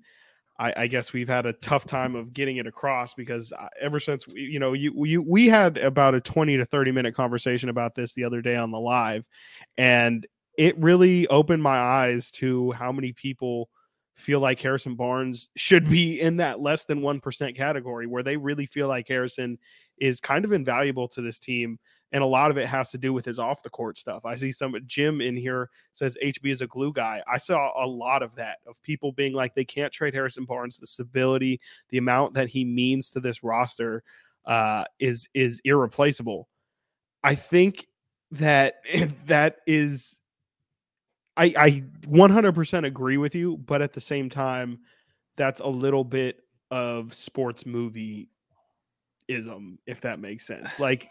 I, 0.59 0.73
I, 0.77 0.87
guess 0.87 1.11
we've 1.11 1.27
had 1.27 1.45
a 1.45 1.53
tough 1.53 1.85
time 1.85 2.15
of 2.15 2.33
getting 2.33 2.57
it 2.57 2.67
across 2.67 3.13
because 3.15 3.51
uh, 3.51 3.67
ever 3.81 3.99
since 3.99 4.27
we, 4.27 4.41
you 4.41 4.59
know, 4.59 4.73
you, 4.73 4.93
you, 5.05 5.21
we 5.21 5.47
had 5.47 5.77
about 5.77 6.13
a 6.13 6.21
20 6.21 6.57
to 6.57 6.65
30 6.65 6.91
minute 6.91 7.15
conversation 7.15 7.69
about 7.69 7.95
this 7.95 8.13
the 8.13 8.23
other 8.23 8.41
day 8.41 8.55
on 8.55 8.69
the 8.69 8.79
live, 8.79 9.27
and 9.77 10.27
it 10.57 10.77
really 10.77 11.27
opened 11.27 11.63
my 11.63 11.77
eyes 11.77 12.29
to 12.31 12.71
how 12.73 12.91
many 12.91 13.11
people 13.11 13.69
feel 14.15 14.39
like 14.39 14.59
Harrison 14.59 14.95
Barnes 14.95 15.49
should 15.55 15.89
be 15.89 16.21
in 16.21 16.37
that 16.37 16.59
less 16.59 16.85
than 16.85 17.01
1% 17.01 17.55
category 17.55 18.05
where 18.05 18.23
they 18.23 18.37
really 18.37 18.65
feel 18.65 18.87
like 18.87 19.07
Harrison 19.07 19.57
is 19.97 20.19
kind 20.19 20.45
of 20.45 20.51
invaluable 20.51 21.07
to 21.07 21.21
this 21.21 21.39
team 21.39 21.79
and 22.11 22.23
a 22.23 22.27
lot 22.27 22.51
of 22.51 22.57
it 22.57 22.67
has 22.67 22.91
to 22.91 22.97
do 22.97 23.13
with 23.13 23.25
his 23.25 23.39
off 23.39 23.63
the 23.63 23.69
court 23.69 23.97
stuff. 23.97 24.25
I 24.25 24.35
see 24.35 24.51
some 24.51 24.75
Jim 24.85 25.21
in 25.21 25.35
here 25.35 25.69
says 25.93 26.17
HB 26.21 26.51
is 26.51 26.61
a 26.61 26.67
glue 26.67 26.91
guy. 26.91 27.23
I 27.31 27.37
saw 27.37 27.71
a 27.83 27.87
lot 27.87 28.21
of 28.21 28.35
that 28.35 28.57
of 28.67 28.81
people 28.83 29.11
being 29.11 29.33
like 29.33 29.55
they 29.55 29.65
can't 29.65 29.93
trade 29.93 30.13
Harrison 30.13 30.45
Barnes. 30.45 30.77
The 30.77 30.87
stability, 30.87 31.61
the 31.89 31.97
amount 31.97 32.33
that 32.33 32.49
he 32.49 32.65
means 32.65 33.09
to 33.11 33.19
this 33.19 33.43
roster 33.43 34.03
uh, 34.45 34.85
is 34.99 35.29
is 35.33 35.61
irreplaceable. 35.63 36.49
I 37.23 37.35
think 37.35 37.87
that 38.31 38.75
that 39.25 39.57
is 39.65 40.19
I 41.37 41.53
I 41.57 41.83
100% 42.07 42.85
agree 42.85 43.17
with 43.17 43.35
you, 43.35 43.57
but 43.57 43.81
at 43.81 43.93
the 43.93 44.01
same 44.01 44.29
time 44.29 44.79
that's 45.37 45.61
a 45.61 45.67
little 45.67 46.03
bit 46.03 46.43
of 46.71 47.13
sports 47.13 47.65
movie 47.65 48.29
ism 49.33 49.77
if 49.85 50.01
that 50.01 50.19
makes 50.19 50.45
sense. 50.45 50.79
Like 50.79 51.09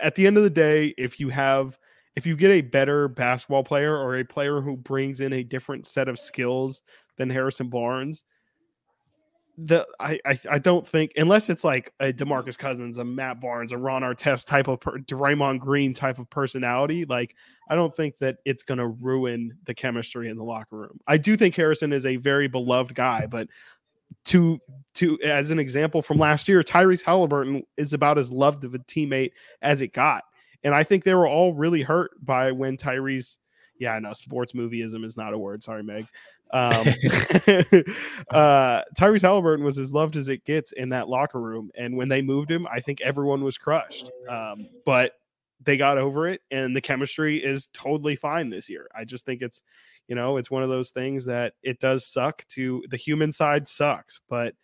at 0.00 0.14
the 0.14 0.26
end 0.26 0.36
of 0.36 0.42
the 0.42 0.50
day, 0.50 0.94
if 0.96 1.18
you 1.20 1.28
have 1.28 1.78
if 2.16 2.26
you 2.26 2.36
get 2.36 2.50
a 2.50 2.62
better 2.62 3.08
basketball 3.08 3.62
player 3.62 3.96
or 3.96 4.18
a 4.18 4.24
player 4.24 4.60
who 4.60 4.76
brings 4.76 5.20
in 5.20 5.32
a 5.32 5.44
different 5.44 5.86
set 5.86 6.08
of 6.08 6.18
skills 6.18 6.82
than 7.16 7.30
Harrison 7.30 7.68
Barnes, 7.68 8.24
the 9.56 9.86
I, 9.98 10.20
I, 10.24 10.38
I 10.52 10.58
don't 10.58 10.86
think 10.86 11.12
unless 11.16 11.48
it's 11.48 11.64
like 11.64 11.92
a 11.98 12.12
Demarcus 12.12 12.56
Cousins, 12.56 12.98
a 12.98 13.04
Matt 13.04 13.40
Barnes, 13.40 13.72
a 13.72 13.76
Ron 13.78 14.02
Artest 14.02 14.46
type 14.46 14.68
of 14.68 14.80
per, 14.80 14.98
Draymond 14.98 15.58
Green 15.58 15.92
type 15.92 16.20
of 16.20 16.30
personality, 16.30 17.04
like 17.04 17.34
I 17.68 17.74
don't 17.74 17.94
think 17.94 18.18
that 18.18 18.38
it's 18.44 18.62
going 18.62 18.78
to 18.78 18.86
ruin 18.86 19.58
the 19.64 19.74
chemistry 19.74 20.28
in 20.28 20.36
the 20.36 20.44
locker 20.44 20.76
room. 20.76 21.00
I 21.08 21.18
do 21.18 21.36
think 21.36 21.56
Harrison 21.56 21.92
is 21.92 22.06
a 22.06 22.16
very 22.16 22.46
beloved 22.46 22.94
guy, 22.94 23.26
but 23.28 23.48
to 24.26 24.60
to 24.94 25.20
as 25.22 25.50
an 25.50 25.58
example 25.58 26.02
from 26.02 26.18
last 26.18 26.48
year, 26.48 26.62
Tyrese 26.62 27.02
Halliburton 27.02 27.62
is 27.76 27.92
about 27.92 28.18
as 28.18 28.32
loved 28.32 28.64
of 28.64 28.74
a 28.74 28.78
teammate 28.80 29.32
as 29.62 29.80
it 29.80 29.92
got, 29.92 30.24
and 30.64 30.74
I 30.74 30.82
think 30.82 31.04
they 31.04 31.14
were 31.14 31.28
all 31.28 31.54
really 31.54 31.82
hurt 31.82 32.10
by 32.24 32.52
when 32.52 32.76
Tyrese. 32.76 33.38
Yeah, 33.78 33.92
I 33.92 34.00
know 34.00 34.12
sports 34.12 34.54
movieism 34.54 35.04
is 35.04 35.16
not 35.16 35.32
a 35.32 35.38
word. 35.38 35.62
Sorry, 35.62 35.84
Meg. 35.84 36.06
Um, 36.52 36.72
uh, 38.30 38.82
Tyrese 38.98 39.22
Halliburton 39.22 39.64
was 39.64 39.78
as 39.78 39.92
loved 39.92 40.16
as 40.16 40.28
it 40.28 40.44
gets 40.44 40.72
in 40.72 40.88
that 40.88 41.08
locker 41.08 41.40
room, 41.40 41.70
and 41.76 41.96
when 41.96 42.08
they 42.08 42.22
moved 42.22 42.50
him, 42.50 42.66
I 42.70 42.80
think 42.80 43.00
everyone 43.00 43.44
was 43.44 43.56
crushed. 43.56 44.10
Um, 44.28 44.68
but 44.84 45.12
they 45.64 45.76
got 45.76 45.98
over 45.98 46.28
it, 46.28 46.40
and 46.50 46.74
the 46.74 46.80
chemistry 46.80 47.42
is 47.42 47.68
totally 47.72 48.16
fine 48.16 48.48
this 48.48 48.68
year. 48.68 48.88
I 48.96 49.04
just 49.04 49.26
think 49.26 49.42
it's, 49.42 49.62
you 50.08 50.14
know, 50.14 50.38
it's 50.38 50.50
one 50.50 50.62
of 50.62 50.68
those 50.68 50.90
things 50.90 51.24
that 51.26 51.52
it 51.62 51.78
does 51.80 52.06
suck. 52.06 52.46
To 52.48 52.82
the 52.90 52.96
human 52.96 53.30
side 53.30 53.68
sucks, 53.68 54.20
but 54.28 54.54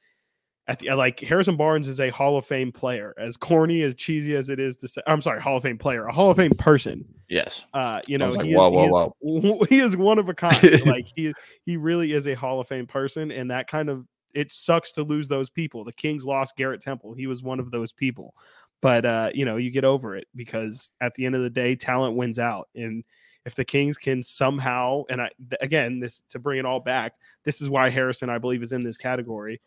at 0.67 0.79
the 0.79 0.95
like 0.95 1.21
Harrison 1.21 1.57
Barnes 1.57 1.87
is 1.87 2.01
a 2.01 2.11
Hall 2.11 2.37
of 2.37 2.47
Fame 2.47 2.73
player. 2.73 3.15
As 3.19 3.37
corny 3.37 3.83
as 3.83 3.95
cheesy 3.95 4.35
as 4.35 4.49
it 4.49 4.59
is 4.59 4.77
to 4.77 4.89
say, 4.89 5.03
I'm 5.07 5.21
sorry, 5.21 5.41
Hall 5.41 5.59
of 5.59 5.63
Fame 5.63 5.79
player, 5.79 6.07
a 6.07 6.13
Hall 6.13 6.31
of 6.31 6.39
Fame 6.39 6.53
person. 6.53 7.05
Yes. 7.29 7.65
Uh, 7.75 8.01
you 8.07 8.19
know, 8.19 8.31
like, 8.31 8.47
he, 8.47 8.55
whoa, 8.55 8.85
is, 8.85 8.91
whoa, 8.91 9.17
he, 9.21 9.51
whoa. 9.51 9.59
Is, 9.63 9.69
he 9.69 9.79
is 9.81 9.97
one 9.97 10.19
of 10.19 10.29
a 10.29 10.35
kind. 10.35 10.81
like 10.87 11.07
he 11.15 11.35
he 11.65 11.77
really 11.77 12.13
is 12.13 12.27
a 12.27 12.35
Hall 12.35 12.61
of 12.61 12.69
Fame 12.69 12.87
person, 12.87 13.31
and 13.31 13.51
that 13.51 13.67
kind 13.67 13.91
of 13.91 14.07
it 14.35 14.51
sucks 14.51 14.93
to 14.93 15.03
lose 15.03 15.29
those 15.29 15.51
people. 15.51 15.85
The 15.85 15.93
Kings 15.93 16.25
lost 16.25 16.57
Garrett 16.57 16.81
Temple. 16.81 17.15
He 17.15 17.27
was 17.27 17.43
one 17.43 17.61
of 17.61 17.71
those 17.71 17.93
people. 17.93 18.35
But 18.81 19.05
uh, 19.05 19.31
you 19.35 19.45
know, 19.45 19.57
you 19.57 19.71
get 19.71 19.85
over 19.85 20.17
it 20.17 20.27
because 20.35 20.93
at 21.01 21.15
the 21.15 21.27
end 21.27 21.35
of 21.35 21.43
the 21.43 21.51
day, 21.51 21.77
talent 21.77 22.17
wins 22.17 22.39
out. 22.39 22.69
And 22.75 23.05
if 23.47 23.55
the 23.55 23.65
Kings 23.65 23.97
can 23.97 24.23
somehow, 24.23 25.03
and 25.11 25.21
I 25.21 25.31
again, 25.61 26.01
this 26.01 26.23
to 26.31 26.39
bring 26.39 26.59
it 26.59 26.67
all 26.67 26.81
back, 26.81 27.15
this 27.45 27.61
is 27.61 27.69
why 27.69 27.91
Harrison, 27.91 28.31
I 28.31 28.39
believe, 28.39 28.63
is 28.63 28.73
in 28.73 28.81
this 28.81 28.97
category 28.97 29.61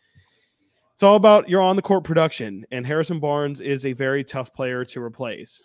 it's 0.98 1.04
all 1.04 1.14
about 1.14 1.48
your 1.48 1.62
on 1.62 1.76
the 1.76 1.82
court 1.82 2.02
production, 2.02 2.66
and 2.72 2.84
Harrison 2.84 3.20
Barnes 3.20 3.60
is 3.60 3.86
a 3.86 3.92
very 3.92 4.24
tough 4.24 4.52
player 4.52 4.84
to 4.86 5.00
replace, 5.00 5.62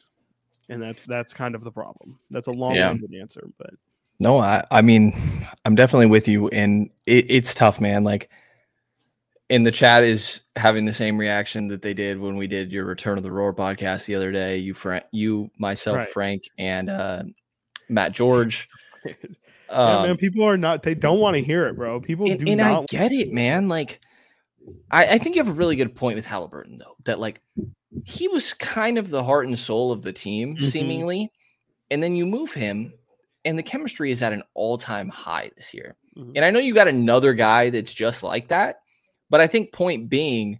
and 0.69 0.79
that's 0.79 1.05
that's 1.05 1.33
kind 1.33 1.55
of 1.55 1.63
the 1.63 1.71
problem. 1.71 2.19
That's 2.29 2.45
a 2.45 2.51
long-winded 2.51 3.09
yeah. 3.11 3.19
answer, 3.19 3.49
but 3.57 3.71
no, 4.19 4.37
I 4.37 4.63
I 4.69 4.83
mean 4.83 5.11
I'm 5.65 5.73
definitely 5.73 6.05
with 6.05 6.27
you, 6.27 6.49
and 6.49 6.91
it, 7.07 7.25
it's 7.31 7.55
tough, 7.55 7.81
man. 7.81 8.03
Like, 8.03 8.29
in 9.49 9.63
the 9.63 9.71
chat 9.71 10.03
is 10.03 10.41
having 10.55 10.85
the 10.85 10.93
same 10.93 11.17
reaction 11.17 11.67
that 11.69 11.81
they 11.81 11.95
did 11.95 12.19
when 12.19 12.37
we 12.37 12.45
did 12.45 12.71
your 12.71 12.85
Return 12.85 13.17
of 13.17 13.23
the 13.23 13.31
Roar 13.31 13.55
podcast 13.55 14.05
the 14.05 14.13
other 14.13 14.31
day. 14.31 14.57
You, 14.57 14.75
Frank, 14.75 15.05
you, 15.11 15.49
myself, 15.57 15.97
right. 15.97 16.09
Frank, 16.09 16.43
and 16.59 16.91
uh, 16.91 17.23
Matt 17.93 18.11
George. 18.11 18.67
yeah, 19.05 19.13
um, 19.69 20.07
man, 20.07 20.17
people 20.17 20.43
are 20.43 20.57
not. 20.57 20.83
They 20.83 20.95
don't 20.95 21.19
want 21.19 21.35
to 21.35 21.43
hear 21.43 21.67
it, 21.67 21.75
bro. 21.75 21.99
People 21.99 22.29
and, 22.29 22.39
do 22.39 22.47
and 22.47 22.57
not. 22.57 22.83
I 22.83 22.85
get 22.85 23.11
it, 23.11 23.31
man. 23.31 23.67
Like 23.67 23.99
I, 24.91 25.05
I 25.05 25.17
think 25.17 25.35
you 25.35 25.43
have 25.43 25.53
a 25.53 25.57
really 25.57 25.75
good 25.75 25.95
point 25.95 26.15
with 26.15 26.25
Halliburton, 26.25 26.77
though, 26.77 26.95
that 27.05 27.19
like 27.19 27.41
he 28.05 28.27
was 28.27 28.53
kind 28.53 28.97
of 28.97 29.09
the 29.09 29.23
heart 29.23 29.47
and 29.47 29.57
soul 29.57 29.91
of 29.91 30.01
the 30.01 30.13
team, 30.13 30.55
mm-hmm. 30.55 30.65
seemingly. 30.67 31.31
And 31.91 32.01
then 32.01 32.15
you 32.15 32.25
move 32.25 32.53
him, 32.53 32.93
and 33.45 33.57
the 33.57 33.63
chemistry 33.63 34.11
is 34.11 34.23
at 34.23 34.33
an 34.33 34.43
all 34.53 34.77
time 34.77 35.09
high 35.09 35.51
this 35.55 35.73
year. 35.73 35.95
Mm-hmm. 36.17 36.31
And 36.35 36.45
I 36.45 36.51
know 36.51 36.59
you 36.59 36.73
got 36.73 36.87
another 36.87 37.33
guy 37.33 37.69
that's 37.69 37.93
just 37.93 38.23
like 38.23 38.49
that, 38.49 38.77
but 39.29 39.41
I 39.41 39.47
think 39.47 39.73
point 39.73 40.09
being, 40.09 40.59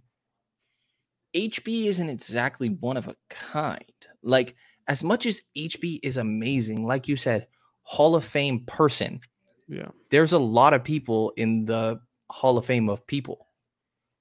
HB 1.34 1.86
isn't 1.86 2.10
exactly 2.10 2.68
one 2.68 2.96
of 2.96 3.08
a 3.08 3.16
kind. 3.28 3.82
Like, 4.22 4.54
as 4.88 5.02
much 5.02 5.26
as 5.26 5.42
HB 5.56 6.00
is 6.02 6.16
amazing, 6.16 6.86
like 6.86 7.08
you 7.08 7.16
said, 7.16 7.46
Hall 7.82 8.16
of 8.16 8.24
Fame 8.24 8.64
person. 8.66 9.20
Yeah. 9.68 9.88
There's 10.10 10.32
a 10.32 10.38
lot 10.38 10.74
of 10.74 10.84
people 10.84 11.32
in 11.36 11.64
the 11.64 12.00
Hall 12.30 12.58
of 12.58 12.66
Fame 12.66 12.88
of 12.88 13.06
people. 13.06 13.48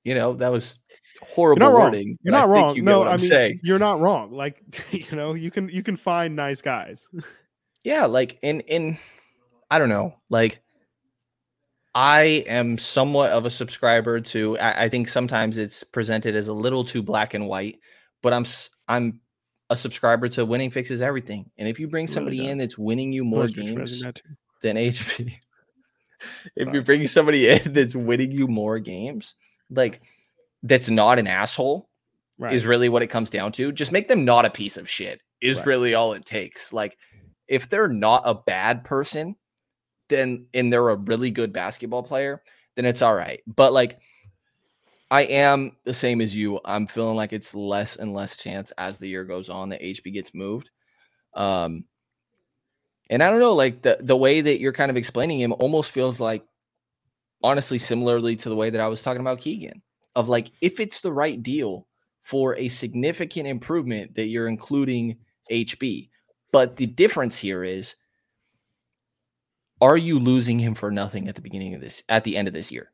You 0.04 0.16
know, 0.16 0.34
that 0.36 0.52
was 0.52 0.80
horrible 1.22 1.62
you're 1.62 1.72
not 1.72 1.80
wording. 1.80 2.08
Wrong. 2.08 2.18
You're 2.24 2.32
not 2.32 2.50
wrong. 2.50 2.76
You 2.76 2.82
no, 2.82 3.04
I 3.04 3.12
mean, 3.12 3.20
saying. 3.20 3.60
you're 3.64 3.80
not 3.80 4.00
wrong. 4.00 4.32
Like, 4.32 4.62
you 4.92 5.16
know, 5.16 5.34
you 5.34 5.52
can 5.52 5.70
you 5.70 5.84
can 5.84 5.98
find 5.98 6.36
nice 6.36 6.62
guys. 6.62 7.08
yeah, 7.84 8.06
like 8.06 8.40
in 8.42 8.62
in 8.62 8.98
I 9.70 9.80
don't 9.80 9.90
know, 9.90 10.16
like 10.30 10.62
I 11.96 12.44
am 12.48 12.78
somewhat 12.78 13.32
of 13.32 13.46
a 13.46 13.50
subscriber 13.50 14.20
to. 14.20 14.58
I, 14.58 14.86
I, 14.86 14.90
think 14.90 15.08
sometimes 15.08 15.58
it's 15.58 15.84
presented 15.84 16.36
as 16.36 16.48
a 16.48 16.54
little 16.54 16.84
too 16.84 17.04
black 17.04 17.34
and 17.34 17.48
white, 17.48 17.80
but 18.22 18.34
I'm 18.34 18.46
I'm 18.88 19.20
a 19.74 19.76
subscriber 19.76 20.30
to 20.30 20.46
winning 20.46 20.72
fixes 20.72 21.02
everything. 21.02 21.50
And 21.58 21.68
if 21.68 21.80
you 21.80 21.88
bring 21.88 22.08
somebody 22.08 22.40
really 22.40 22.52
in 22.52 22.58
that's 22.58 22.78
winning 22.78 23.12
you 23.12 23.26
more 23.26 23.48
games 23.48 24.02
than 24.62 24.78
HP, 24.78 25.36
if 26.56 26.64
Sorry. 26.64 26.78
you 26.78 26.82
bring 26.84 27.08
somebody 27.08 27.50
in 27.50 27.74
that's 27.74 27.96
winning 27.96 28.32
you 28.32 28.48
more 28.48 28.80
games, 28.80 29.36
like 29.70 30.02
that's 30.62 30.90
not 30.90 31.20
an 31.20 31.28
asshole 31.28 31.90
right. 32.40 32.54
is 32.54 32.66
really 32.66 32.90
what 32.90 33.04
it 33.04 33.08
comes 33.08 33.30
down 33.30 33.52
to. 33.54 33.72
Just 33.72 33.92
make 33.92 34.08
them 34.08 34.26
not 34.26 34.46
a 34.46 34.50
piece 34.50 34.78
of 34.78 34.90
shit 34.90 35.22
is 35.42 35.58
right. 35.58 35.66
really 35.66 35.94
all 35.94 36.14
it 36.14 36.26
takes. 36.26 36.72
Like 36.72 36.98
if 37.48 37.70
they're 37.70 37.90
not 37.90 38.24
a 38.26 38.34
bad 38.36 38.84
person, 38.84 39.36
then 40.10 40.46
and 40.54 40.72
they're 40.72 40.90
a 40.90 40.96
really 40.96 41.32
good 41.32 41.54
basketball 41.54 42.04
player, 42.04 42.42
then 42.76 42.86
it's 42.86 43.02
all 43.02 43.16
right. 43.16 43.42
But 43.48 43.74
like 43.74 44.00
I 45.14 45.22
am 45.26 45.78
the 45.86 45.94
same 45.94 46.22
as 46.22 46.36
you. 46.36 46.60
I'm 46.66 46.88
feeling 46.88 47.16
like 47.16 47.34
it's 47.34 47.54
less 47.54 47.98
and 47.98 48.16
less 48.16 48.36
chance 48.36 48.72
as 48.80 48.98
the 48.98 49.08
year 49.08 49.24
goes 49.24 49.48
on 49.48 49.70
that 49.70 49.80
HB 49.84 50.12
gets 50.12 50.34
moved. 50.34 50.72
Um 51.36 51.86
and 53.12 53.22
I 53.22 53.30
don't 53.30 53.40
know, 53.40 53.54
like 53.54 53.84
the 53.84 54.00
the 54.02 54.18
way 54.18 54.42
that 54.42 54.60
you're 54.60 54.74
kind 54.74 54.90
of 54.90 54.98
explaining 54.98 55.40
him 55.40 55.54
almost 55.60 55.92
feels 55.92 56.20
like 56.20 56.44
honestly 57.44 57.78
similarly 57.78 58.36
to 58.38 58.50
the 58.50 58.56
way 58.56 58.72
that 58.72 58.82
I 58.82 58.88
was 58.88 59.04
talking 59.04 59.22
about 59.22 59.40
Keegan 59.40 59.84
of 60.16 60.30
like 60.30 60.52
if 60.62 60.80
it's 60.80 61.02
the 61.02 61.14
right 61.14 61.44
deal 61.44 61.86
for 62.24 62.56
a 62.58 62.68
significant 62.68 63.48
improvement 63.48 64.16
that 64.16 64.30
you're 64.30 64.48
including 64.48 65.18
HB. 65.52 66.10
But 66.52 66.76
the 66.76 66.88
difference 66.88 67.38
here 67.38 67.64
is 67.64 67.94
are 69.80 69.98
you 69.98 70.18
losing 70.18 70.58
him 70.58 70.74
for 70.74 70.90
nothing 70.90 71.28
at 71.28 71.36
the 71.36 71.42
beginning 71.42 71.76
of 71.76 71.82
this 71.82 72.02
at 72.10 72.24
the 72.24 72.36
end 72.36 72.48
of 72.48 72.56
this 72.56 72.72
year? 72.72 72.93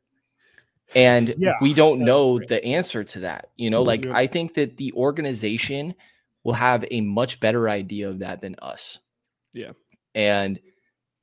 And 0.94 1.34
yeah, 1.38 1.54
we 1.60 1.72
don't 1.72 2.00
know 2.00 2.38
the 2.38 2.64
answer 2.64 3.04
to 3.04 3.20
that. 3.20 3.50
You 3.56 3.70
know, 3.70 3.82
like 3.82 4.06
I 4.06 4.26
think 4.26 4.54
that 4.54 4.76
the 4.76 4.92
organization 4.92 5.94
will 6.44 6.54
have 6.54 6.84
a 6.90 7.00
much 7.00 7.40
better 7.40 7.68
idea 7.68 8.08
of 8.08 8.18
that 8.20 8.40
than 8.40 8.56
us. 8.60 8.98
Yeah. 9.52 9.72
And 10.14 10.58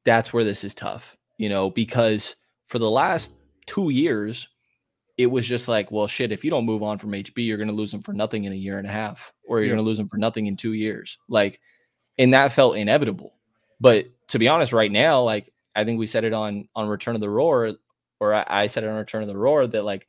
that's 0.06 0.32
where 0.32 0.44
this 0.44 0.64
is 0.64 0.74
tough, 0.74 1.18
you 1.38 1.50
know, 1.50 1.70
because 1.70 2.36
for 2.68 2.80
the 2.80 2.90
last 2.90 3.32
two 3.66 3.90
years, 3.90 4.48
it 5.18 5.28
was 5.28 5.48
just 5.48 5.68
like, 5.68 5.92
well, 5.92 6.08
shit, 6.08 6.32
if 6.32 6.44
you 6.44 6.52
don't 6.52 6.66
move 6.66 6.84
on 6.84 7.00
from 7.00 7.12
HB, 7.12 7.34
you're 7.38 7.58
going 7.58 7.68
to 7.68 7.74
lose 7.74 7.94
him 7.94 8.04
for 8.04 8.14
nothing 8.14 8.44
in 8.44 8.54
a 8.54 8.56
year 8.56 8.78
and 8.78 8.88
a 8.88 8.92
half, 8.92 9.34
or 9.44 9.58
you're 9.58 9.66
yeah. 9.66 9.70
going 9.72 9.84
to 9.84 9.90
lose 9.90 10.00
him 10.00 10.08
for 10.08 10.18
nothing 10.18 10.46
in 10.46 10.56
two 10.56 10.74
years. 10.74 11.18
Like, 11.28 11.60
and 12.20 12.34
that 12.34 12.54
felt 12.54 12.78
inevitable. 12.78 13.34
But 13.80 14.06
to 14.30 14.40
be 14.40 14.48
honest, 14.48 14.74
right 14.74 14.92
now, 14.92 15.24
like, 15.24 15.52
I 15.76 15.84
think 15.84 16.00
we 16.00 16.08
said 16.08 16.24
it 16.24 16.34
on 16.34 16.68
on 16.76 16.88
Return 16.88 17.16
of 17.16 17.22
the 17.22 17.30
Roar, 17.30 17.74
or 18.20 18.34
I, 18.34 18.46
I 18.48 18.68
said 18.68 18.84
it 18.84 18.90
on 18.90 18.96
Return 18.96 19.22
of 19.22 19.28
the 19.28 19.38
Roar 19.38 19.68
that 19.68 19.84
like, 19.84 20.08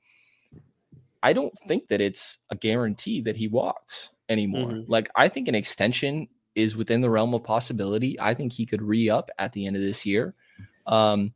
I 1.22 1.32
don't 1.32 1.56
think 1.66 1.88
that 1.88 2.00
it's 2.00 2.38
a 2.50 2.56
guarantee 2.56 3.20
that 3.22 3.36
he 3.36 3.48
walks 3.48 4.10
anymore. 4.28 4.70
Mm-hmm. 4.70 4.90
Like, 4.90 5.10
I 5.16 5.28
think 5.28 5.48
an 5.48 5.54
extension 5.54 6.28
is 6.54 6.76
within 6.76 7.00
the 7.00 7.10
realm 7.10 7.34
of 7.34 7.44
possibility. 7.44 8.18
I 8.20 8.34
think 8.34 8.52
he 8.52 8.66
could 8.66 8.82
re 8.82 9.10
up 9.10 9.30
at 9.38 9.52
the 9.52 9.66
end 9.66 9.76
of 9.76 9.82
this 9.82 10.06
year. 10.06 10.34
Um, 10.86 11.32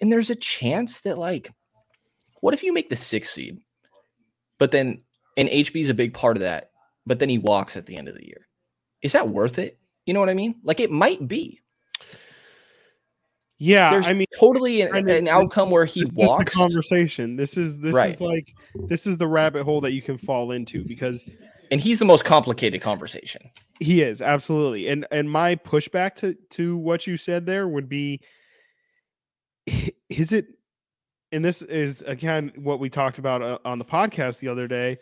and 0.00 0.12
there's 0.12 0.30
a 0.30 0.36
chance 0.36 1.00
that 1.00 1.18
like, 1.18 1.52
what 2.40 2.54
if 2.54 2.62
you 2.62 2.72
make 2.72 2.90
the 2.90 2.96
sixth 2.96 3.32
seed, 3.32 3.60
but 4.58 4.70
then 4.70 5.02
and 5.36 5.48
HB 5.48 5.80
is 5.80 5.90
a 5.90 5.94
big 5.94 6.12
part 6.12 6.36
of 6.36 6.42
that, 6.42 6.70
but 7.06 7.18
then 7.18 7.28
he 7.28 7.38
walks 7.38 7.76
at 7.76 7.86
the 7.86 7.96
end 7.96 8.08
of 8.08 8.14
the 8.14 8.26
year. 8.26 8.46
Is 9.00 9.12
that 9.12 9.28
worth 9.28 9.58
it? 9.58 9.78
You 10.06 10.14
know 10.14 10.20
what 10.20 10.28
I 10.28 10.34
mean? 10.34 10.56
Like 10.62 10.80
it 10.80 10.90
might 10.90 11.26
be. 11.26 11.60
Yeah, 13.62 13.90
There's 13.90 14.08
I 14.08 14.12
mean, 14.12 14.26
totally 14.40 14.80
an, 14.82 15.08
an 15.08 15.28
outcome 15.28 15.70
where 15.70 15.84
he 15.84 16.00
this 16.00 16.10
walks. 16.14 16.52
conversation. 16.52 17.36
This 17.36 17.56
is 17.56 17.78
this 17.78 17.94
right. 17.94 18.10
is 18.10 18.20
like 18.20 18.52
this 18.88 19.06
is 19.06 19.16
the 19.18 19.28
rabbit 19.28 19.62
hole 19.62 19.80
that 19.82 19.92
you 19.92 20.02
can 20.02 20.16
fall 20.16 20.50
into 20.50 20.84
because, 20.84 21.24
and 21.70 21.80
he's 21.80 22.00
the 22.00 22.04
most 22.04 22.24
complicated 22.24 22.82
conversation. 22.82 23.48
He 23.78 24.02
is 24.02 24.20
absolutely, 24.20 24.88
and 24.88 25.06
and 25.12 25.30
my 25.30 25.54
pushback 25.54 26.16
to 26.16 26.34
to 26.50 26.76
what 26.76 27.06
you 27.06 27.16
said 27.16 27.46
there 27.46 27.68
would 27.68 27.88
be 27.88 28.20
is 30.10 30.32
it 30.32 30.46
and 31.30 31.44
this 31.44 31.62
is 31.62 32.02
again 32.02 32.50
what 32.56 32.80
we 32.80 32.90
talked 32.90 33.18
about 33.18 33.42
uh, 33.42 33.58
on 33.64 33.78
the 33.78 33.84
podcast 33.84 34.40
the 34.40 34.48
other 34.48 34.66
day 34.66 34.98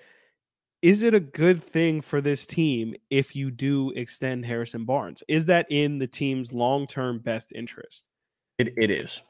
is 0.82 1.02
it 1.02 1.14
a 1.14 1.20
good 1.20 1.64
thing 1.64 2.02
for 2.02 2.20
this 2.20 2.46
team 2.46 2.94
if 3.08 3.34
you 3.34 3.50
do 3.50 3.90
extend 3.92 4.44
Harrison 4.44 4.84
Barnes? 4.84 5.22
Is 5.28 5.46
that 5.46 5.66
in 5.70 5.98
the 5.98 6.06
team's 6.06 6.52
long-term 6.52 7.20
best 7.20 7.52
interest? 7.54 8.06
It, 8.60 8.74
it 8.76 8.90
is. 8.90 9.22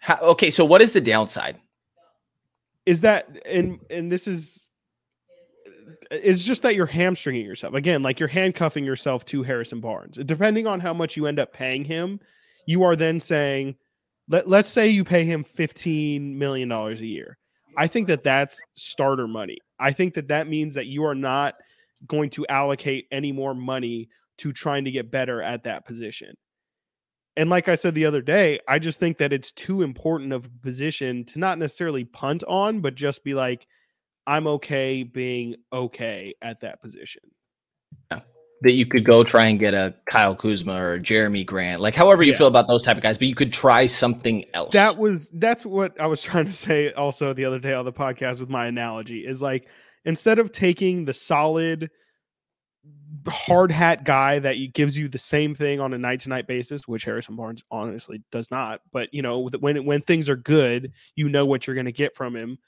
How, 0.00 0.18
okay, 0.20 0.50
so 0.50 0.64
what 0.64 0.80
is 0.80 0.92
the 0.92 1.00
downside? 1.00 1.58
is 2.86 3.00
that 3.02 3.38
and 3.46 3.78
and 3.90 4.10
this 4.10 4.26
is 4.26 4.66
it's 6.10 6.42
just 6.42 6.62
that 6.62 6.74
you're 6.74 6.86
hamstringing 6.86 7.44
yourself. 7.44 7.74
Again 7.74 8.02
like 8.02 8.18
you're 8.18 8.28
handcuffing 8.28 8.84
yourself 8.84 9.24
to 9.26 9.42
harrison 9.42 9.80
barnes. 9.80 10.16
Depending 10.16 10.66
on 10.66 10.80
how 10.80 10.92
much 10.92 11.16
you 11.16 11.26
end 11.26 11.38
up 11.38 11.52
paying 11.52 11.84
him 11.84 12.20
you 12.66 12.82
are 12.82 12.96
then 12.96 13.20
saying 13.20 13.76
let, 14.28 14.48
let's 14.48 14.68
say 14.68 14.88
you 14.88 15.04
pay 15.04 15.24
him 15.24 15.44
15 15.44 16.38
million 16.38 16.68
dollars 16.68 17.00
a 17.00 17.06
year. 17.06 17.38
I 17.76 17.86
think 17.86 18.08
that 18.08 18.22
that's 18.24 18.60
starter 18.74 19.28
money. 19.28 19.58
I 19.78 19.92
think 19.92 20.14
that 20.14 20.28
that 20.28 20.48
means 20.48 20.74
that 20.74 20.86
you 20.86 21.04
are 21.04 21.14
not 21.14 21.54
going 22.06 22.30
to 22.30 22.46
allocate 22.48 23.06
any 23.12 23.32
more 23.32 23.54
money 23.54 24.08
to 24.38 24.52
trying 24.52 24.84
to 24.84 24.90
get 24.90 25.10
better 25.10 25.42
at 25.42 25.64
that 25.64 25.86
position 25.86 26.34
and 27.40 27.48
like 27.48 27.70
I 27.70 27.74
said 27.74 27.94
the 27.94 28.04
other 28.04 28.20
day, 28.20 28.60
I 28.68 28.78
just 28.78 29.00
think 29.00 29.16
that 29.16 29.32
it's 29.32 29.50
too 29.50 29.80
important 29.80 30.34
of 30.34 30.44
a 30.44 30.50
position 30.62 31.24
to 31.24 31.38
not 31.38 31.56
necessarily 31.56 32.04
punt 32.04 32.44
on, 32.46 32.80
but 32.80 32.94
just 32.94 33.24
be 33.24 33.32
like, 33.32 33.66
I'm 34.26 34.46
okay 34.46 35.04
being 35.04 35.56
okay 35.72 36.34
at 36.42 36.60
that 36.60 36.82
position. 36.82 37.22
Yeah. 38.10 38.20
That 38.60 38.72
you 38.72 38.84
could 38.84 39.06
go 39.06 39.24
try 39.24 39.46
and 39.46 39.58
get 39.58 39.72
a 39.72 39.94
Kyle 40.10 40.36
Kuzma 40.36 40.74
or 40.74 40.98
Jerami 40.98 41.46
Grant, 41.46 41.80
like 41.80 41.94
however 41.94 42.22
you 42.22 42.32
yeah. 42.32 42.36
feel 42.36 42.46
about 42.46 42.66
those 42.66 42.82
type 42.82 42.98
of 42.98 43.02
guys, 43.02 43.16
but 43.16 43.26
you 43.26 43.34
could 43.34 43.54
try 43.54 43.86
something 43.86 44.44
else. 44.52 44.72
That 44.72 44.98
was 44.98 45.30
that's 45.30 45.64
what 45.64 45.98
I 45.98 46.08
was 46.08 46.20
trying 46.22 46.44
to 46.44 46.52
say 46.52 46.92
also 46.92 47.32
the 47.32 47.46
other 47.46 47.58
day 47.58 47.72
on 47.72 47.86
the 47.86 47.92
podcast 47.92 48.40
with 48.40 48.50
my 48.50 48.66
analogy 48.66 49.26
is 49.26 49.40
like 49.40 49.66
instead 50.04 50.38
of 50.38 50.52
taking 50.52 51.06
the 51.06 51.14
solid 51.14 51.90
hard 53.28 53.70
hat 53.70 54.04
guy 54.04 54.38
that 54.38 54.56
gives 54.74 54.96
you 54.96 55.08
the 55.08 55.18
same 55.18 55.54
thing 55.54 55.80
on 55.80 55.92
a 55.92 55.98
night 55.98 56.20
to 56.20 56.28
night 56.28 56.46
basis, 56.46 56.86
which 56.86 57.04
Harrison 57.04 57.36
Barnes 57.36 57.62
honestly 57.70 58.22
does 58.30 58.50
not. 58.50 58.80
But 58.92 59.12
you 59.12 59.22
know, 59.22 59.48
when 59.60 59.84
when 59.84 60.00
things 60.00 60.28
are 60.28 60.36
good, 60.36 60.92
you 61.16 61.28
know 61.28 61.46
what 61.46 61.66
you're 61.66 61.74
going 61.74 61.86
to 61.86 61.92
get 61.92 62.16
from 62.16 62.34
him. 62.36 62.58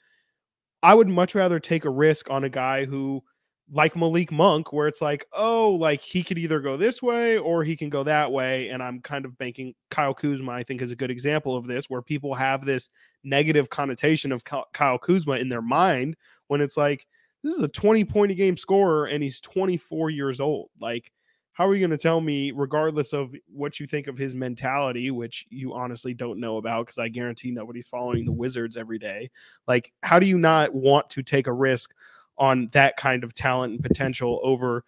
I 0.81 0.93
would 0.95 1.07
much 1.07 1.33
rather 1.33 1.59
take 1.59 1.85
a 1.85 1.89
risk 1.89 2.29
on 2.29 2.43
a 2.43 2.49
guy 2.49 2.83
who, 2.85 3.23
like 3.71 3.95
Malik 3.95 4.31
Monk, 4.31 4.73
where 4.73 4.89
it's 4.89 5.01
like, 5.01 5.25
oh, 5.31 5.71
like 5.71 6.01
he 6.01 6.23
could 6.23 6.37
either 6.37 6.59
go 6.59 6.75
this 6.75 7.01
way 7.01 7.37
or 7.37 7.63
he 7.63 7.77
can 7.77 7.89
go 7.89 8.03
that 8.03 8.31
way. 8.31 8.67
And 8.67 8.83
I'm 8.83 8.99
kind 8.99 9.23
of 9.25 9.37
banking 9.37 9.73
Kyle 9.89 10.13
Kuzma, 10.13 10.51
I 10.51 10.63
think, 10.63 10.81
is 10.81 10.91
a 10.91 10.97
good 10.97 11.09
example 11.09 11.55
of 11.55 11.67
this, 11.67 11.89
where 11.89 12.01
people 12.01 12.35
have 12.35 12.65
this 12.65 12.89
negative 13.23 13.69
connotation 13.69 14.33
of 14.33 14.43
Kyle 14.43 14.97
Kuzma 14.99 15.37
in 15.37 15.47
their 15.47 15.61
mind 15.61 16.17
when 16.47 16.59
it's 16.59 16.75
like 16.75 17.07
this 17.43 17.53
is 17.53 17.61
a 17.61 17.67
20 17.67 18.05
point 18.05 18.31
a 18.31 18.35
game 18.35 18.57
scorer 18.57 19.05
and 19.05 19.21
he's 19.21 19.41
24 19.41 20.09
years 20.09 20.39
old. 20.39 20.69
Like, 20.79 21.11
how 21.53 21.67
are 21.67 21.75
you 21.75 21.81
going 21.81 21.91
to 21.91 21.97
tell 21.97 22.19
me, 22.19 22.51
regardless 22.51 23.13
of 23.13 23.33
what 23.47 23.79
you 23.79 23.85
think 23.85 24.07
of 24.07 24.17
his 24.17 24.33
mentality, 24.33 25.11
which 25.11 25.45
you 25.49 25.73
honestly 25.73 26.13
don't 26.13 26.39
know 26.39 26.57
about, 26.57 26.87
because 26.87 26.97
I 26.97 27.09
guarantee 27.09 27.51
nobody's 27.51 27.87
following 27.87 28.25
the 28.25 28.31
Wizards 28.31 28.75
every 28.75 28.97
day? 28.97 29.29
Like, 29.67 29.93
how 30.01 30.17
do 30.19 30.25
you 30.25 30.37
not 30.37 30.73
want 30.73 31.09
to 31.11 31.21
take 31.21 31.45
a 31.45 31.53
risk 31.53 31.93
on 32.39 32.69
that 32.71 32.97
kind 32.97 33.23
of 33.23 33.35
talent 33.35 33.73
and 33.73 33.83
potential 33.83 34.39
over? 34.43 34.83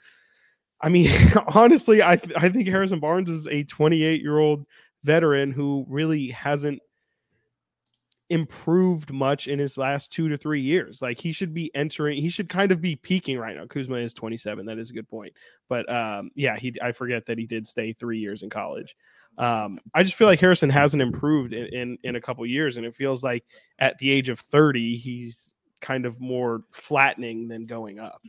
I 0.81 0.89
mean, 0.89 1.11
honestly, 1.53 2.01
I 2.01 2.15
th- 2.15 2.35
I 2.35 2.49
think 2.49 2.67
Harrison 2.67 2.99
Barnes 2.99 3.29
is 3.29 3.47
a 3.47 3.63
28 3.65 4.21
year 4.21 4.39
old 4.39 4.65
veteran 5.03 5.51
who 5.51 5.85
really 5.87 6.29
hasn't 6.29 6.79
improved 8.29 9.11
much 9.11 9.47
in 9.47 9.59
his 9.59 9.77
last 9.77 10.11
two 10.11 10.29
to 10.29 10.37
three 10.37 10.61
years. 10.61 11.01
Like 11.01 11.19
he 11.19 11.31
should 11.31 11.53
be 11.53 11.73
entering, 11.75 12.21
he 12.21 12.29
should 12.29 12.49
kind 12.49 12.71
of 12.71 12.81
be 12.81 12.95
peaking 12.95 13.37
right 13.37 13.55
now. 13.55 13.65
Kuzma 13.65 13.97
is 13.97 14.13
27. 14.13 14.65
That 14.65 14.79
is 14.79 14.89
a 14.89 14.93
good 14.93 15.07
point. 15.07 15.33
But 15.69 15.91
um, 15.91 16.31
yeah, 16.35 16.57
he 16.57 16.73
I 16.81 16.91
forget 16.91 17.25
that 17.27 17.37
he 17.37 17.45
did 17.45 17.67
stay 17.67 17.93
three 17.93 18.19
years 18.19 18.43
in 18.43 18.49
college. 18.49 18.95
Um, 19.37 19.79
I 19.93 20.03
just 20.03 20.15
feel 20.15 20.27
like 20.27 20.39
Harrison 20.39 20.69
hasn't 20.69 21.01
improved 21.01 21.53
in, 21.53 21.65
in, 21.67 21.97
in 22.03 22.15
a 22.15 22.21
couple 22.21 22.45
years, 22.45 22.77
and 22.77 22.85
it 22.85 22.95
feels 22.95 23.21
like 23.21 23.43
at 23.79 23.97
the 23.97 24.09
age 24.09 24.29
of 24.29 24.39
30, 24.39 24.95
he's 24.95 25.53
kind 25.81 26.05
of 26.05 26.21
more 26.21 26.63
flattening 26.71 27.47
than 27.47 27.65
going 27.65 27.99
up. 27.99 28.21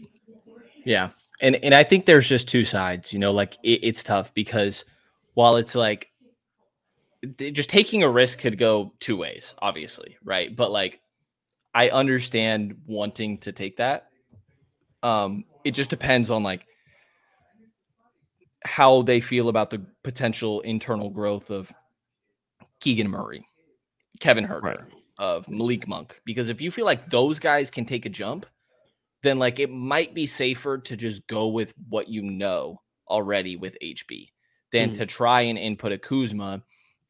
Yeah. 0.85 1.11
And 1.41 1.57
and 1.57 1.75
I 1.75 1.85
think 1.85 2.07
there's 2.07 2.29
just 2.29 2.49
two 2.49 2.65
sides, 2.65 3.13
you 3.13 3.19
know, 3.19 3.31
like 3.31 3.59
it, 3.63 3.81
it's 3.83 4.03
tough 4.03 4.33
because 4.35 4.85
while 5.35 5.57
it's 5.57 5.75
like 5.75 6.11
just 7.27 7.71
taking 7.71 8.03
a 8.03 8.11
risk 8.11 8.39
could 8.39 8.59
go 8.59 8.93
two 9.01 9.17
ways, 9.17 9.55
obviously, 9.59 10.17
right? 10.25 10.55
But 10.55 10.71
like, 10.71 11.01
I 11.75 11.91
understand 11.91 12.77
wanting 12.87 13.39
to 13.39 13.53
take 13.53 13.77
that. 13.77 14.09
Um, 15.03 15.45
it 15.65 15.73
just 15.73 15.91
depends 15.91 16.31
on 16.31 16.43
like 16.43 16.67
how 18.65 19.03
they 19.03 19.21
feel 19.21 19.49
about 19.49 19.71
the 19.71 19.85
potential 20.03 20.61
internal 20.63 21.11
growth 21.11 21.51
of 21.51 21.73
Keegan 22.81 23.11
Murray, 23.11 23.47
Kevin 24.21 24.47
Huerter, 24.47 24.63
right. 24.63 24.79
of 25.19 25.49
Malik 25.49 25.87
Monk. 25.87 26.21
Because 26.25 26.49
if 26.49 26.61
you 26.61 26.71
feel 26.71 26.85
like 26.85 27.11
those 27.11 27.39
guys 27.39 27.71
can 27.71 27.85
take 27.85 28.07
a 28.07 28.11
jump, 28.11 28.47
then 29.23 29.39
like 29.39 29.59
it 29.59 29.71
might 29.71 30.15
be 30.15 30.27
safer 30.27 30.79
to 30.79 30.97
just 30.97 31.27
go 31.27 31.49
with 31.49 31.75
what 31.89 32.09
you 32.09 32.23
know 32.23 32.81
already 33.09 33.57
with 33.57 33.77
HB 33.83 34.31
than 34.73 34.91
mm-hmm. 34.91 34.99
to 34.99 35.07
try 35.07 35.43
and 35.43 35.59
input 35.59 35.93
a 35.93 35.99
Kuzma 35.99 36.63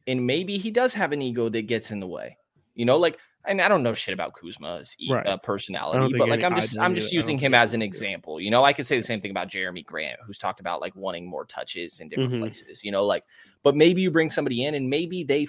and 0.07 0.27
maybe 0.27 0.59
he 0.59 0.71
does 0.71 0.95
have 0.95 1.13
an 1.13 1.23
ego 1.23 1.49
that 1.49 1.67
gets 1.67 1.91
in 1.91 2.01
the 2.01 2.07
way. 2.07 2.37
You 2.75 2.85
know, 2.85 2.97
like 2.97 3.19
and 3.47 3.63
I 3.63 3.69
don't 3.69 3.83
know 3.83 3.95
shit 3.95 4.13
about 4.13 4.35
Kuzma's 4.35 4.97
right. 5.09 5.27
uh, 5.27 5.37
personality, 5.39 6.17
but 6.19 6.29
like 6.29 6.43
I'm 6.43 6.55
just 6.55 6.79
I'm 6.79 6.95
just 6.95 7.13
using 7.13 7.39
him 7.39 7.55
as 7.55 7.75
an 7.75 7.83
example. 7.83 8.41
You 8.41 8.51
know, 8.51 8.65
I 8.65 8.73
could 8.73 8.87
say 8.87 8.97
the 8.97 9.03
same 9.03 9.21
thing 9.21 9.31
about 9.31 9.49
Jerami 9.49 9.85
Grant, 9.85 10.19
who's 10.27 10.39
talked 10.39 10.61
about 10.61 10.81
like 10.81 10.95
wanting 10.97 11.29
more 11.29 11.45
touches 11.45 12.01
in 12.01 12.09
different 12.09 12.33
mm-hmm. 12.33 12.43
places. 12.43 12.85
You 12.85 12.91
know, 12.91 13.05
like, 13.05 13.25
but 13.63 13.77
maybe 13.77 14.03
you 14.03 14.11
bring 14.11 14.29
somebody 14.29 14.65
in 14.65 14.75
and 14.75 14.91
maybe 14.91 15.25
they 15.25 15.47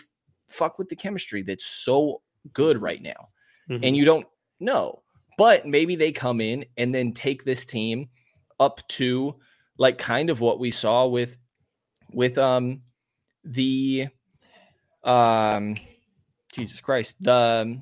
fuck 0.48 0.78
with 0.78 0.90
the 0.90 0.96
chemistry 0.96 1.42
that's 1.42 1.66
so 1.66 2.22
good 2.54 2.82
right 2.82 3.02
now, 3.02 3.30
mm-hmm. 3.70 3.84
and 3.84 3.98
you 3.98 4.06
don't 4.06 4.28
know. 4.60 5.02
But 5.38 5.68
maybe 5.68 5.96
they 5.96 6.12
come 6.12 6.42
in 6.42 6.66
and 6.78 6.94
then 6.94 7.14
take 7.14 7.44
this 7.44 7.66
team 7.66 8.10
up 8.60 8.88
to 8.88 9.36
like 9.78 9.98
kind 9.98 10.30
of 10.30 10.40
what 10.40 10.60
we 10.60 10.72
saw 10.72 11.06
with 11.06 11.38
with 12.12 12.38
um 12.38 12.82
the 13.44 14.08
um, 15.08 15.76
Jesus 16.54 16.82
Christ, 16.82 17.16
the 17.20 17.82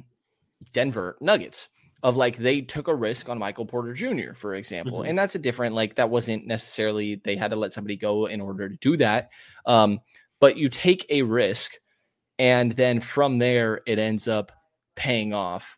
Denver 0.71 1.17
Nuggets 1.19 1.67
of 2.03 2.15
like 2.15 2.37
they 2.37 2.61
took 2.61 2.87
a 2.87 2.93
risk 2.93 3.29
on 3.29 3.39
Michael 3.39 3.65
Porter 3.65 3.93
Jr., 3.93 4.33
for 4.35 4.53
example. 4.53 4.99
Mm-hmm. 4.99 5.09
And 5.09 5.19
that's 5.19 5.33
a 5.33 5.39
different, 5.39 5.73
like, 5.73 5.95
that 5.95 6.09
wasn't 6.09 6.45
necessarily 6.45 7.19
they 7.23 7.35
had 7.35 7.49
to 7.49 7.57
let 7.57 7.73
somebody 7.73 7.95
go 7.95 8.27
in 8.27 8.41
order 8.41 8.69
to 8.69 8.75
do 8.75 8.95
that. 8.97 9.29
Um, 9.65 9.99
but 10.39 10.55
you 10.55 10.69
take 10.69 11.05
a 11.09 11.23
risk, 11.23 11.71
and 12.37 12.73
then 12.73 12.99
from 12.99 13.39
there, 13.39 13.81
it 13.87 13.97
ends 13.97 14.27
up 14.27 14.51
paying 14.95 15.33
off 15.33 15.77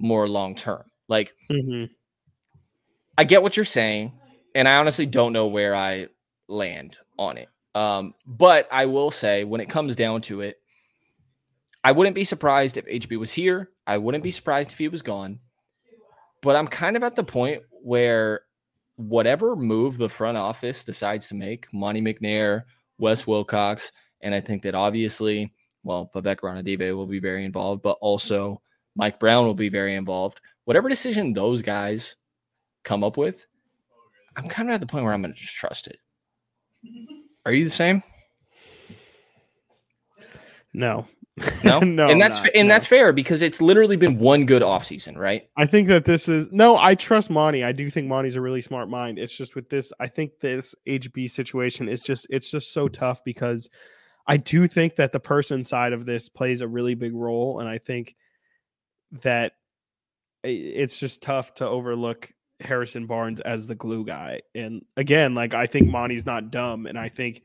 more 0.00 0.28
long 0.28 0.56
term. 0.56 0.82
Like, 1.06 1.32
mm-hmm. 1.50 1.92
I 3.16 3.24
get 3.24 3.42
what 3.42 3.56
you're 3.56 3.64
saying, 3.64 4.18
and 4.54 4.68
I 4.68 4.78
honestly 4.78 5.06
don't 5.06 5.32
know 5.32 5.46
where 5.46 5.76
I 5.76 6.08
land 6.48 6.96
on 7.18 7.38
it. 7.38 7.48
Um, 7.74 8.14
but 8.26 8.66
I 8.72 8.86
will 8.86 9.12
say, 9.12 9.44
when 9.44 9.60
it 9.60 9.68
comes 9.68 9.94
down 9.94 10.22
to 10.22 10.40
it, 10.40 10.56
I 11.84 11.92
wouldn't 11.92 12.14
be 12.14 12.24
surprised 12.24 12.76
if 12.76 12.86
HB 12.86 13.18
was 13.18 13.32
here. 13.32 13.70
I 13.86 13.98
wouldn't 13.98 14.24
be 14.24 14.30
surprised 14.30 14.72
if 14.72 14.78
he 14.78 14.88
was 14.88 15.02
gone. 15.02 15.38
But 16.42 16.56
I'm 16.56 16.68
kind 16.68 16.96
of 16.96 17.02
at 17.02 17.16
the 17.16 17.24
point 17.24 17.62
where 17.70 18.42
whatever 18.96 19.54
move 19.56 19.96
the 19.96 20.08
front 20.08 20.36
office 20.36 20.84
decides 20.84 21.28
to 21.28 21.34
make, 21.34 21.72
Monte 21.72 22.00
McNair, 22.00 22.64
Wes 22.98 23.26
Wilcox, 23.26 23.92
and 24.20 24.34
I 24.34 24.40
think 24.40 24.62
that 24.62 24.74
obviously, 24.74 25.52
well, 25.84 26.10
Vivek 26.14 26.40
Ranadive 26.40 26.94
will 26.96 27.06
be 27.06 27.20
very 27.20 27.44
involved, 27.44 27.82
but 27.82 27.96
also 28.00 28.60
Mike 28.96 29.20
Brown 29.20 29.46
will 29.46 29.54
be 29.54 29.68
very 29.68 29.94
involved. 29.94 30.40
Whatever 30.64 30.88
decision 30.88 31.32
those 31.32 31.62
guys 31.62 32.16
come 32.82 33.04
up 33.04 33.16
with, 33.16 33.46
I'm 34.36 34.48
kind 34.48 34.68
of 34.68 34.74
at 34.74 34.80
the 34.80 34.86
point 34.86 35.04
where 35.04 35.14
I'm 35.14 35.22
going 35.22 35.32
to 35.32 35.40
just 35.40 35.54
trust 35.54 35.86
it. 35.86 35.98
Are 37.46 37.52
you 37.52 37.64
the 37.64 37.70
same? 37.70 38.02
No, 40.74 41.06
no, 41.64 41.80
no, 41.80 42.08
and 42.08 42.20
that's 42.20 42.38
not, 42.38 42.50
and 42.54 42.68
no. 42.68 42.74
that's 42.74 42.86
fair 42.86 43.12
because 43.12 43.42
it's 43.42 43.60
literally 43.60 43.96
been 43.96 44.18
one 44.18 44.46
good 44.46 44.62
offseason, 44.62 45.16
right? 45.16 45.48
I 45.56 45.66
think 45.66 45.88
that 45.88 46.04
this 46.04 46.28
is 46.28 46.50
no. 46.52 46.76
I 46.76 46.94
trust 46.94 47.30
Monte. 47.30 47.64
I 47.64 47.72
do 47.72 47.90
think 47.90 48.08
Monte's 48.08 48.36
a 48.36 48.40
really 48.40 48.62
smart 48.62 48.88
mind. 48.88 49.18
It's 49.18 49.36
just 49.36 49.54
with 49.54 49.68
this, 49.68 49.92
I 50.00 50.08
think 50.08 50.40
this 50.40 50.74
HB 50.86 51.30
situation 51.30 51.88
is 51.88 52.02
just 52.02 52.26
it's 52.30 52.50
just 52.50 52.72
so 52.72 52.88
tough 52.88 53.22
because 53.24 53.68
I 54.26 54.36
do 54.36 54.66
think 54.66 54.96
that 54.96 55.12
the 55.12 55.20
person 55.20 55.64
side 55.64 55.92
of 55.92 56.06
this 56.06 56.28
plays 56.28 56.60
a 56.60 56.68
really 56.68 56.94
big 56.94 57.14
role, 57.14 57.60
and 57.60 57.68
I 57.68 57.78
think 57.78 58.16
that 59.22 59.52
it's 60.44 60.98
just 60.98 61.22
tough 61.22 61.54
to 61.54 61.68
overlook 61.68 62.30
Harrison 62.60 63.06
Barnes 63.06 63.40
as 63.40 63.66
the 63.66 63.74
glue 63.74 64.04
guy. 64.04 64.40
And 64.54 64.84
again, 64.96 65.34
like 65.34 65.54
I 65.54 65.66
think 65.66 65.88
Monte's 65.88 66.26
not 66.26 66.50
dumb, 66.50 66.86
and 66.86 66.98
I 66.98 67.08
think 67.08 67.42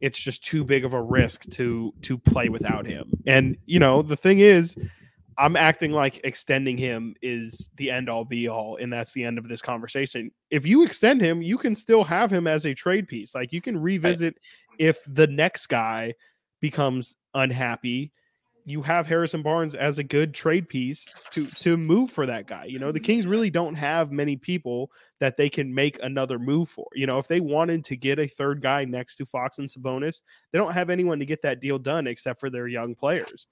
it's 0.00 0.18
just 0.18 0.44
too 0.44 0.64
big 0.64 0.84
of 0.84 0.94
a 0.94 1.02
risk 1.02 1.48
to 1.50 1.92
to 2.02 2.18
play 2.18 2.48
without 2.48 2.86
him. 2.86 3.10
And 3.26 3.56
you 3.66 3.78
know, 3.78 4.02
the 4.02 4.16
thing 4.16 4.40
is, 4.40 4.76
I'm 5.38 5.56
acting 5.56 5.92
like 5.92 6.20
extending 6.24 6.78
him 6.78 7.14
is 7.20 7.70
the 7.76 7.90
end 7.90 8.08
all 8.08 8.24
be 8.24 8.48
all, 8.48 8.76
and 8.76 8.92
that's 8.92 9.12
the 9.12 9.24
end 9.24 9.38
of 9.38 9.48
this 9.48 9.60
conversation. 9.60 10.30
If 10.50 10.66
you 10.66 10.84
extend 10.84 11.20
him, 11.20 11.42
you 11.42 11.58
can 11.58 11.74
still 11.74 12.04
have 12.04 12.30
him 12.30 12.46
as 12.46 12.64
a 12.64 12.74
trade 12.74 13.08
piece. 13.08 13.34
Like 13.34 13.52
you 13.52 13.60
can 13.60 13.80
revisit 13.80 14.34
right. 14.70 14.76
if 14.78 14.98
the 15.06 15.26
next 15.26 15.66
guy 15.66 16.14
becomes 16.60 17.14
unhappy 17.34 18.10
you 18.68 18.82
have 18.82 19.06
Harrison 19.06 19.42
Barnes 19.42 19.76
as 19.76 19.98
a 19.98 20.04
good 20.04 20.34
trade 20.34 20.68
piece 20.68 21.06
to 21.30 21.46
to 21.46 21.76
move 21.76 22.10
for 22.10 22.26
that 22.26 22.48
guy. 22.48 22.64
You 22.64 22.80
know, 22.80 22.90
the 22.90 23.00
Kings 23.00 23.24
really 23.24 23.48
don't 23.48 23.76
have 23.76 24.10
many 24.10 24.36
people 24.36 24.90
that 25.20 25.36
they 25.36 25.48
can 25.48 25.72
make 25.72 25.98
another 26.02 26.38
move 26.40 26.68
for. 26.68 26.86
You 26.92 27.06
know, 27.06 27.18
if 27.18 27.28
they 27.28 27.38
wanted 27.38 27.84
to 27.84 27.96
get 27.96 28.18
a 28.18 28.26
third 28.26 28.60
guy 28.60 28.84
next 28.84 29.16
to 29.16 29.24
Fox 29.24 29.60
and 29.60 29.68
Sabonis, 29.68 30.20
they 30.50 30.58
don't 30.58 30.72
have 30.72 30.90
anyone 30.90 31.20
to 31.20 31.24
get 31.24 31.42
that 31.42 31.60
deal 31.60 31.78
done 31.78 32.08
except 32.08 32.40
for 32.40 32.50
their 32.50 32.66
young 32.66 32.96
players. 32.96 33.46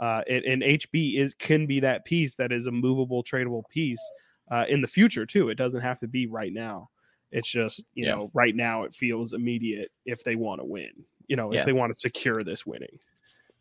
Uh, 0.00 0.22
and, 0.28 0.44
and 0.44 0.62
HB 0.62 1.16
is 1.16 1.32
can 1.34 1.66
be 1.66 1.80
that 1.80 2.04
piece 2.04 2.34
that 2.34 2.50
is 2.50 2.66
a 2.66 2.72
movable, 2.72 3.22
tradable 3.22 3.62
piece 3.70 4.02
uh, 4.50 4.64
in 4.68 4.80
the 4.80 4.88
future 4.88 5.24
too. 5.24 5.48
It 5.48 5.54
doesn't 5.54 5.80
have 5.80 6.00
to 6.00 6.08
be 6.08 6.26
right 6.26 6.52
now. 6.52 6.90
It's 7.30 7.50
just 7.50 7.84
you 7.94 8.06
yeah. 8.06 8.16
know 8.16 8.32
right 8.34 8.54
now 8.54 8.82
it 8.82 8.94
feels 8.94 9.32
immediate 9.32 9.92
if 10.04 10.24
they 10.24 10.34
want 10.34 10.60
to 10.60 10.64
win. 10.64 10.90
You 11.28 11.36
know, 11.36 11.50
if 11.50 11.54
yeah. 11.54 11.64
they 11.64 11.72
want 11.72 11.92
to 11.92 11.98
secure 11.98 12.42
this 12.42 12.66
winning. 12.66 12.98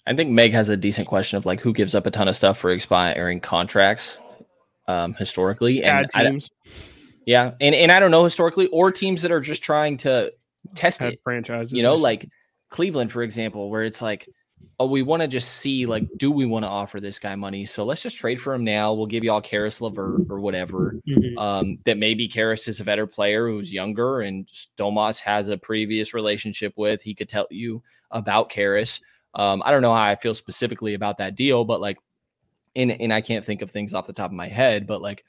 I 0.07 0.15
think 0.15 0.30
Meg 0.30 0.53
has 0.53 0.69
a 0.69 0.77
decent 0.77 1.07
question 1.07 1.38
of 1.38 1.45
like 1.45 1.60
who 1.60 1.73
gives 1.73 1.95
up 1.95 2.06
a 2.06 2.11
ton 2.11 2.27
of 2.27 2.38
stuff 2.38 2.57
for 2.57 2.72
expiring 2.72 3.40
contracts 3.40 4.18
um, 4.88 5.14
historically. 5.15 5.84
And 5.84 6.07
teams. 6.10 6.52
I, 6.65 6.69
yeah, 7.26 7.53
and 7.60 7.73
and 7.73 7.91
I 7.91 7.99
don't 7.99 8.11
know 8.11 8.23
historically 8.23 8.68
or 8.68 8.91
teams 8.91 9.23
that 9.23 9.32
are 9.32 9.41
just 9.41 9.64
trying 9.64 9.98
to 9.98 10.32
test 10.76 11.02
it. 11.02 11.19
Franchises, 11.23 11.73
you 11.73 11.84
know, 11.84 11.95
like 11.95 12.30
Cleveland, 12.69 13.11
for 13.11 13.23
example, 13.23 13.69
where 13.69 13.84
it's 13.84 14.02
like 14.02 14.27
oh, 14.80 14.88
we 14.88 15.02
want 15.02 15.22
to 15.22 15.27
just 15.27 15.53
see 15.53 15.86
like, 15.86 16.07
do 16.18 16.32
we 16.32 16.45
want 16.45 16.65
to 16.65 16.69
offer 16.69 16.99
this 16.99 17.19
guy 17.19 17.36
money? 17.36 17.65
So 17.65 17.86
let's 17.86 18.02
just 18.02 18.18
trade 18.18 18.41
for 18.41 18.53
him 18.53 18.64
now. 18.64 18.94
We'll 18.94 19.06
give 19.06 19.23
you 19.23 19.32
all 19.32 19.41
Caris 19.41 19.82
LeVert 19.82 20.27
or 20.30 20.40
whatever. 20.40 20.99
Mm-hmm. 21.07 21.38
Um, 21.38 21.80
that 21.86 21.98
maybe 21.98 22.27
Caris 22.27 22.68
is 22.68 22.80
a 22.80 22.84
better 22.84 23.07
player 23.07 23.48
who's 23.48 23.73
younger 23.73 24.22
and 24.22 24.48
Domas 24.77 25.19
has 25.22 25.49
a 25.49 25.57
previous 25.57 26.14
relationship 26.14 26.73
with. 26.76 27.02
He 27.02 27.14
could 27.14 27.30
tell 27.30 27.48
you 27.49 27.84
about 28.11 28.49
Caris. 28.49 28.99
Um, 29.36 29.62
I 29.66 29.72
don't 29.72 29.82
know 29.82 29.94
how 29.94 30.02
I 30.02 30.16
feel 30.16 30.34
specifically 30.34 30.94
about 30.94 31.18
that 31.18 31.36
deal, 31.36 31.66
but 31.66 31.82
like, 31.82 31.98
and 32.76 32.91
and 32.91 33.14
I 33.14 33.22
can't 33.22 33.45
think 33.45 33.62
of 33.62 33.72
things 33.72 33.94
off 33.94 34.07
the 34.07 34.14
top 34.14 34.32
of 34.32 34.36
my 34.36 34.48
head, 34.48 34.88
but 34.88 35.02
like, 35.02 35.26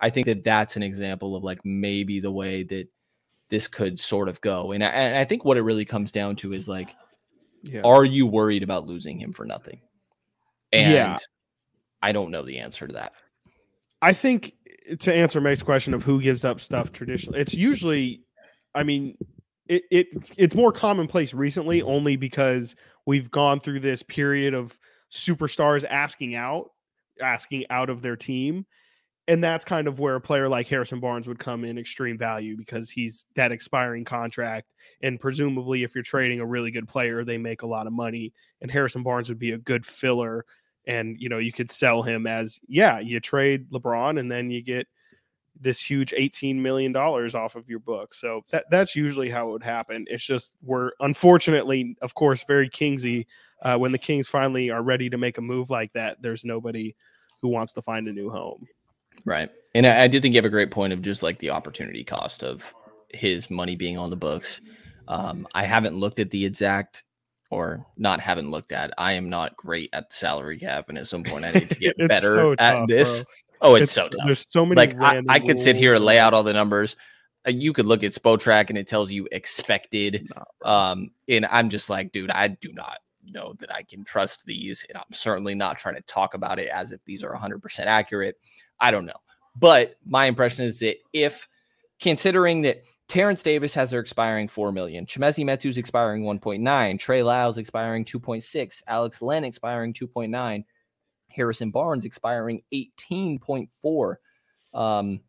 I 0.00 0.10
think 0.10 0.26
that 0.26 0.44
that's 0.44 0.76
an 0.76 0.82
example 0.82 1.34
of 1.34 1.44
like 1.44 1.64
maybe 1.64 2.20
the 2.20 2.30
way 2.30 2.62
that 2.64 2.88
this 3.48 3.66
could 3.66 3.98
sort 3.98 4.28
of 4.28 4.40
go. 4.40 4.72
And 4.72 4.84
I, 4.84 4.88
and 4.88 5.16
I 5.16 5.24
think 5.24 5.44
what 5.44 5.56
it 5.56 5.62
really 5.62 5.84
comes 5.84 6.12
down 6.12 6.36
to 6.36 6.52
is 6.52 6.68
like 6.68 6.94
yeah. 7.62 7.80
Are 7.84 8.04
you 8.04 8.26
worried 8.26 8.62
about 8.62 8.86
losing 8.86 9.18
him 9.18 9.32
for 9.32 9.44
nothing? 9.44 9.80
And 10.72 10.92
yeah. 10.92 11.18
I 12.02 12.12
don't 12.12 12.30
know 12.30 12.42
the 12.42 12.58
answer 12.58 12.86
to 12.86 12.92
that. 12.94 13.12
I 14.00 14.12
think 14.12 14.54
to 15.00 15.12
answer 15.12 15.40
Meg's 15.40 15.62
question 15.62 15.94
of 15.94 16.04
who 16.04 16.20
gives 16.20 16.44
up 16.44 16.60
stuff 16.60 16.92
traditionally, 16.92 17.40
it's 17.40 17.54
usually, 17.54 18.22
I 18.74 18.82
mean, 18.82 19.16
it, 19.66 19.82
it 19.90 20.06
it's 20.36 20.54
more 20.54 20.72
commonplace 20.72 21.34
recently 21.34 21.82
only 21.82 22.16
because 22.16 22.76
we've 23.08 23.30
gone 23.30 23.58
through 23.58 23.80
this 23.80 24.02
period 24.02 24.54
of 24.54 24.78
superstars 25.10 25.84
asking 25.88 26.34
out, 26.34 26.70
asking 27.20 27.64
out 27.70 27.90
of 27.90 28.02
their 28.02 28.16
team 28.16 28.66
and 29.28 29.44
that's 29.44 29.64
kind 29.64 29.86
of 29.86 30.00
where 30.00 30.14
a 30.14 30.20
player 30.20 30.48
like 30.48 30.66
Harrison 30.68 31.00
Barnes 31.00 31.28
would 31.28 31.38
come 31.38 31.62
in 31.62 31.76
extreme 31.76 32.16
value 32.16 32.56
because 32.56 32.88
he's 32.88 33.26
that 33.34 33.52
expiring 33.52 34.02
contract. 34.02 34.72
And 35.02 35.20
presumably, 35.20 35.82
if 35.82 35.94
you're 35.94 36.02
trading 36.02 36.40
a 36.40 36.46
really 36.46 36.70
good 36.70 36.88
player, 36.88 37.24
they 37.24 37.36
make 37.36 37.60
a 37.60 37.66
lot 37.66 37.86
of 37.86 37.92
money. 37.92 38.32
And 38.62 38.70
Harrison 38.70 39.02
Barnes 39.02 39.28
would 39.28 39.38
be 39.38 39.52
a 39.52 39.58
good 39.58 39.84
filler. 39.84 40.46
And, 40.86 41.20
you 41.20 41.28
know, 41.28 41.36
you 41.36 41.52
could 41.52 41.70
sell 41.70 42.02
him 42.02 42.26
as, 42.26 42.58
yeah, 42.68 43.00
you 43.00 43.20
trade 43.20 43.70
LeBron 43.70 44.18
and 44.18 44.32
then 44.32 44.50
you 44.50 44.62
get 44.62 44.88
this 45.60 45.80
huge 45.80 46.12
$18 46.12 46.56
million 46.56 46.94
off 46.96 47.56
of 47.56 47.68
your 47.68 47.78
book. 47.78 48.14
So 48.14 48.42
that, 48.50 48.66
that's 48.70 48.94
usually 48.94 49.30
how 49.30 49.48
it 49.48 49.52
would 49.52 49.62
happen. 49.62 50.06
It's 50.08 50.24
just 50.24 50.52
we're 50.62 50.92
unfortunately, 51.00 51.96
of 52.02 52.14
course, 52.14 52.44
very 52.44 52.68
Kingsy. 52.68 53.26
Uh, 53.60 53.76
when 53.76 53.90
the 53.90 53.98
Kings 53.98 54.28
finally 54.28 54.70
are 54.70 54.82
ready 54.82 55.10
to 55.10 55.18
make 55.18 55.38
a 55.38 55.42
move 55.42 55.68
like 55.68 55.92
that, 55.92 56.22
there's 56.22 56.44
nobody 56.44 56.94
who 57.42 57.48
wants 57.48 57.72
to 57.72 57.82
find 57.82 58.06
a 58.06 58.12
new 58.12 58.30
home. 58.30 58.66
Right. 59.24 59.50
And 59.74 59.86
I, 59.86 60.04
I 60.04 60.06
do 60.06 60.20
think 60.20 60.34
you 60.34 60.38
have 60.38 60.44
a 60.44 60.50
great 60.50 60.70
point 60.70 60.92
of 60.92 61.02
just 61.02 61.22
like 61.22 61.38
the 61.40 61.50
opportunity 61.50 62.04
cost 62.04 62.44
of 62.44 62.72
his 63.10 63.50
money 63.50 63.74
being 63.74 63.98
on 63.98 64.10
the 64.10 64.16
books. 64.16 64.60
Um, 65.08 65.48
I 65.54 65.64
haven't 65.64 65.96
looked 65.96 66.20
at 66.20 66.30
the 66.30 66.44
exact 66.44 67.02
or 67.50 67.84
not 67.96 68.20
haven't 68.20 68.50
looked 68.50 68.72
at. 68.72 68.92
I 68.98 69.12
am 69.12 69.28
not 69.28 69.56
great 69.56 69.90
at 69.92 70.10
the 70.10 70.16
salary 70.16 70.58
cap, 70.58 70.88
and 70.88 70.98
at 70.98 71.08
some 71.08 71.24
point 71.24 71.44
I 71.44 71.52
need 71.52 71.70
to 71.70 71.76
get 71.76 71.96
better 72.08 72.34
so 72.34 72.52
at 72.52 72.58
tough, 72.58 72.88
this. 72.88 73.24
Oh, 73.60 73.74
it's, 73.74 73.84
it's, 73.84 73.92
so 73.92 74.08
tough. 74.08 74.26
There's 74.26 74.46
so 74.48 74.64
many. 74.64 74.78
Like 74.78 75.00
I, 75.00 75.22
I, 75.28 75.40
could 75.40 75.58
sit 75.58 75.76
here 75.76 75.94
and 75.94 76.04
lay 76.04 76.18
out 76.18 76.34
all 76.34 76.42
the 76.42 76.52
numbers. 76.52 76.96
Uh, 77.46 77.50
you 77.50 77.72
could 77.72 77.86
look 77.86 78.02
at 78.02 78.12
Spotrac 78.12 78.68
and 78.68 78.78
it 78.78 78.86
tells 78.86 79.10
you 79.10 79.28
expected. 79.32 80.30
um, 80.64 81.10
and 81.28 81.46
I'm 81.46 81.68
just 81.68 81.90
like, 81.90 82.12
dude, 82.12 82.30
I 82.30 82.48
do 82.48 82.72
not 82.72 82.98
know 83.24 83.54
that 83.58 83.72
I 83.72 83.82
can 83.82 84.04
trust 84.04 84.44
these, 84.46 84.84
and 84.88 84.96
I'm 84.96 85.12
certainly 85.12 85.54
not 85.54 85.78
trying 85.78 85.96
to 85.96 86.00
talk 86.02 86.34
about 86.34 86.58
it 86.58 86.68
as 86.68 86.92
if 86.92 87.04
these 87.04 87.22
are 87.22 87.34
100% 87.34 87.80
accurate. 87.80 88.36
I 88.80 88.90
don't 88.90 89.06
know. 89.06 89.20
But 89.56 89.96
my 90.06 90.26
impression 90.26 90.64
is 90.64 90.78
that 90.80 90.96
if 91.12 91.48
considering 92.00 92.62
that 92.62 92.84
Terence 93.08 93.42
Davis 93.42 93.74
has 93.74 93.90
their 93.90 94.00
expiring 94.00 94.48
4 94.48 94.70
million, 94.70 95.06
Chimezie 95.06 95.44
Metu's 95.44 95.78
expiring 95.78 96.22
1.9, 96.22 96.98
Trey 96.98 97.22
Lyles 97.22 97.58
expiring 97.58 98.04
2.6, 98.04 98.82
Alex 98.86 99.22
Len 99.22 99.44
expiring 99.44 99.92
2.9, 99.92 100.64
Harrison 101.38 101.70
Barnes 101.70 102.04
expiring 102.04 102.60
18.4, 102.74 104.14
um, 104.74 105.20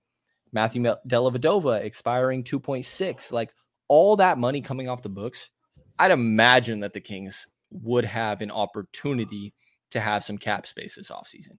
Matthew 0.51 0.81
Dellavedova 1.07 1.81
expiring 1.81 2.43
2.6. 2.43 3.31
Like 3.31 3.53
all 3.87 4.15
that 4.17 4.37
money 4.37 4.61
coming 4.61 4.89
off 4.89 5.03
the 5.03 5.09
books, 5.09 5.49
I'd 5.97 6.11
imagine 6.11 6.79
that 6.81 6.93
the 6.93 6.99
Kings 6.99 7.47
would 7.71 8.05
have 8.05 8.41
an 8.41 8.51
opportunity 8.51 9.53
to 9.91 9.99
have 9.99 10.23
some 10.23 10.37
cap 10.37 10.65
space 10.65 10.95
this 10.95 11.11
offseason. 11.11 11.57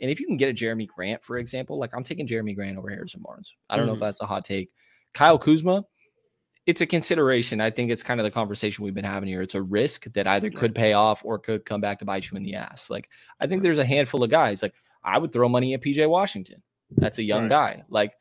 And 0.00 0.10
if 0.10 0.18
you 0.18 0.26
can 0.26 0.36
get 0.36 0.50
a 0.50 0.52
Jerami 0.52 0.88
Grant, 0.88 1.22
for 1.22 1.38
example, 1.38 1.78
like 1.78 1.90
I'm 1.94 2.04
taking 2.04 2.26
Jerami 2.26 2.54
Grant 2.54 2.76
over 2.76 2.90
Harrison 2.90 3.22
Barnes. 3.24 3.54
I 3.70 3.76
don't 3.76 3.82
mm-hmm. 3.82 3.86
know 3.86 3.92
if 3.92 3.96
mm-hmm. 3.98 4.04
that's 4.06 4.20
a 4.20 4.26
hot 4.26 4.44
take. 4.44 4.70
Kyle 5.12 5.38
Kuzma, 5.38 5.84
it's 6.66 6.80
a 6.80 6.86
consideration. 6.86 7.60
I 7.60 7.70
think 7.70 7.90
it's 7.90 8.02
kind 8.02 8.20
of 8.20 8.24
the 8.24 8.30
conversation 8.30 8.84
we've 8.84 8.94
been 8.94 9.04
having 9.04 9.28
here. 9.28 9.42
It's 9.42 9.54
a 9.54 9.62
risk 9.62 10.04
that 10.14 10.26
either 10.26 10.50
could 10.50 10.74
pay 10.74 10.94
off 10.94 11.22
or 11.24 11.38
could 11.38 11.66
come 11.66 11.80
back 11.80 11.98
to 11.98 12.04
bite 12.04 12.30
you 12.30 12.36
in 12.36 12.42
the 12.42 12.54
ass. 12.54 12.88
Like 12.88 13.10
I 13.40 13.46
think 13.46 13.62
there's 13.62 13.78
a 13.78 13.84
handful 13.84 14.22
of 14.22 14.30
guys. 14.30 14.62
Like 14.62 14.74
I 15.02 15.18
would 15.18 15.32
throw 15.32 15.48
money 15.48 15.74
at 15.74 15.82
PJ 15.82 16.08
Washington. 16.08 16.62
That's 16.96 17.18
a 17.18 17.22
young 17.22 17.42
right. 17.42 17.50
guy. 17.50 17.84
Like 17.88 18.14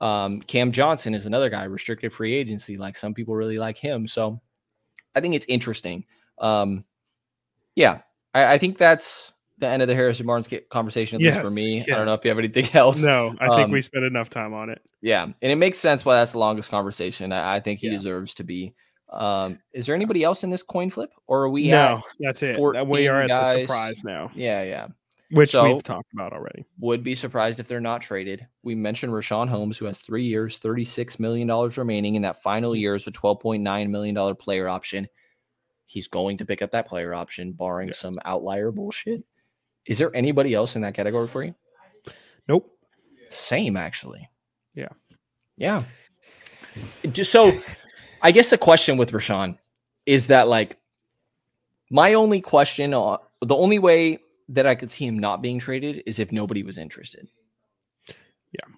um, 0.00 0.40
Cam 0.40 0.72
Johnson 0.72 1.14
is 1.14 1.26
another 1.26 1.48
guy, 1.48 1.64
restricted 1.64 2.12
free 2.12 2.34
agency. 2.34 2.76
Like 2.76 2.96
some 2.96 3.14
people 3.14 3.34
really 3.34 3.58
like 3.58 3.78
him. 3.78 4.06
So 4.06 4.40
I 5.14 5.20
think 5.20 5.34
it's 5.34 5.46
interesting. 5.48 6.04
Um, 6.38 6.84
yeah, 7.74 8.00
I, 8.34 8.54
I 8.54 8.58
think 8.58 8.76
that's 8.76 9.32
the 9.58 9.66
end 9.66 9.82
of 9.82 9.88
the 9.88 9.94
Harrison 9.94 10.26
Barnes 10.26 10.48
conversation, 10.70 11.16
at 11.16 11.22
yes, 11.22 11.36
least 11.36 11.48
for 11.48 11.54
me. 11.54 11.78
Yes. 11.78 11.88
I 11.88 11.92
don't 11.92 12.06
know 12.06 12.14
if 12.14 12.24
you 12.24 12.28
have 12.30 12.38
anything 12.38 12.68
else. 12.74 13.02
No, 13.02 13.34
I 13.40 13.48
think 13.48 13.66
um, 13.66 13.70
we 13.70 13.82
spent 13.82 14.04
enough 14.04 14.28
time 14.28 14.52
on 14.52 14.70
it. 14.70 14.82
Yeah, 15.00 15.22
and 15.22 15.34
it 15.40 15.56
makes 15.56 15.78
sense 15.78 16.04
why 16.04 16.16
that's 16.16 16.32
the 16.32 16.38
longest 16.38 16.70
conversation. 16.70 17.32
I, 17.32 17.56
I 17.56 17.60
think 17.60 17.80
he 17.80 17.88
yeah. 17.88 17.96
deserves 17.96 18.34
to 18.34 18.44
be. 18.44 18.74
Um, 19.10 19.60
is 19.72 19.86
there 19.86 19.94
anybody 19.94 20.24
else 20.24 20.44
in 20.44 20.50
this 20.50 20.62
coin 20.62 20.90
flip, 20.90 21.10
or 21.26 21.42
are 21.44 21.48
we? 21.48 21.68
No, 21.68 22.02
that's 22.20 22.42
it. 22.42 22.58
We 22.58 23.08
are 23.08 23.22
at 23.22 23.28
guys? 23.28 23.54
the 23.54 23.60
surprise 23.62 24.04
now. 24.04 24.30
Yeah, 24.34 24.62
yeah. 24.62 24.88
Which 25.30 25.50
so, 25.50 25.72
we've 25.72 25.82
talked 25.82 26.12
about 26.12 26.32
already. 26.32 26.64
Would 26.78 27.02
be 27.02 27.16
surprised 27.16 27.58
if 27.58 27.66
they're 27.66 27.80
not 27.80 28.00
traded. 28.00 28.46
We 28.62 28.74
mentioned 28.74 29.12
Richaun 29.12 29.48
Holmes, 29.48 29.76
who 29.76 29.86
has 29.86 29.98
three 29.98 30.24
years, 30.24 30.60
$36 30.60 31.18
million 31.18 31.48
remaining. 31.76 32.14
In 32.14 32.22
that 32.22 32.42
final 32.42 32.76
year 32.76 32.94
is 32.94 33.06
a 33.08 33.10
$12.9 33.10 33.90
million 33.90 34.36
player 34.36 34.68
option. 34.68 35.08
He's 35.84 36.06
going 36.06 36.38
to 36.38 36.44
pick 36.44 36.62
up 36.62 36.70
that 36.72 36.86
player 36.86 37.12
option, 37.12 37.52
barring 37.52 37.88
yes. 37.88 37.98
some 37.98 38.20
outlier 38.24 38.70
bullshit. 38.70 39.24
Is 39.86 39.98
there 39.98 40.14
anybody 40.14 40.54
else 40.54 40.76
in 40.76 40.82
that 40.82 40.94
category 40.94 41.28
for 41.28 41.44
you? 41.44 41.54
Nope. 42.48 42.70
Same, 43.28 43.76
actually. 43.76 44.28
Yeah. 44.74 44.88
Yeah. 45.56 45.82
So, 47.22 47.58
I 48.22 48.30
guess 48.30 48.50
the 48.50 48.58
question 48.58 48.96
with 48.96 49.12
Richaun 49.12 49.58
is 50.04 50.28
that 50.28 50.48
like 50.48 50.78
my 51.90 52.14
only 52.14 52.40
question, 52.40 52.94
uh, 52.94 53.18
the 53.40 53.56
only 53.56 53.78
way 53.78 54.18
that 54.48 54.66
I 54.66 54.74
could 54.74 54.90
see 54.90 55.06
him 55.06 55.18
not 55.18 55.42
being 55.42 55.58
traded 55.58 56.02
is 56.06 56.18
if 56.18 56.32
nobody 56.32 56.62
was 56.62 56.78
interested. 56.78 57.28
Yeah. 58.52 58.74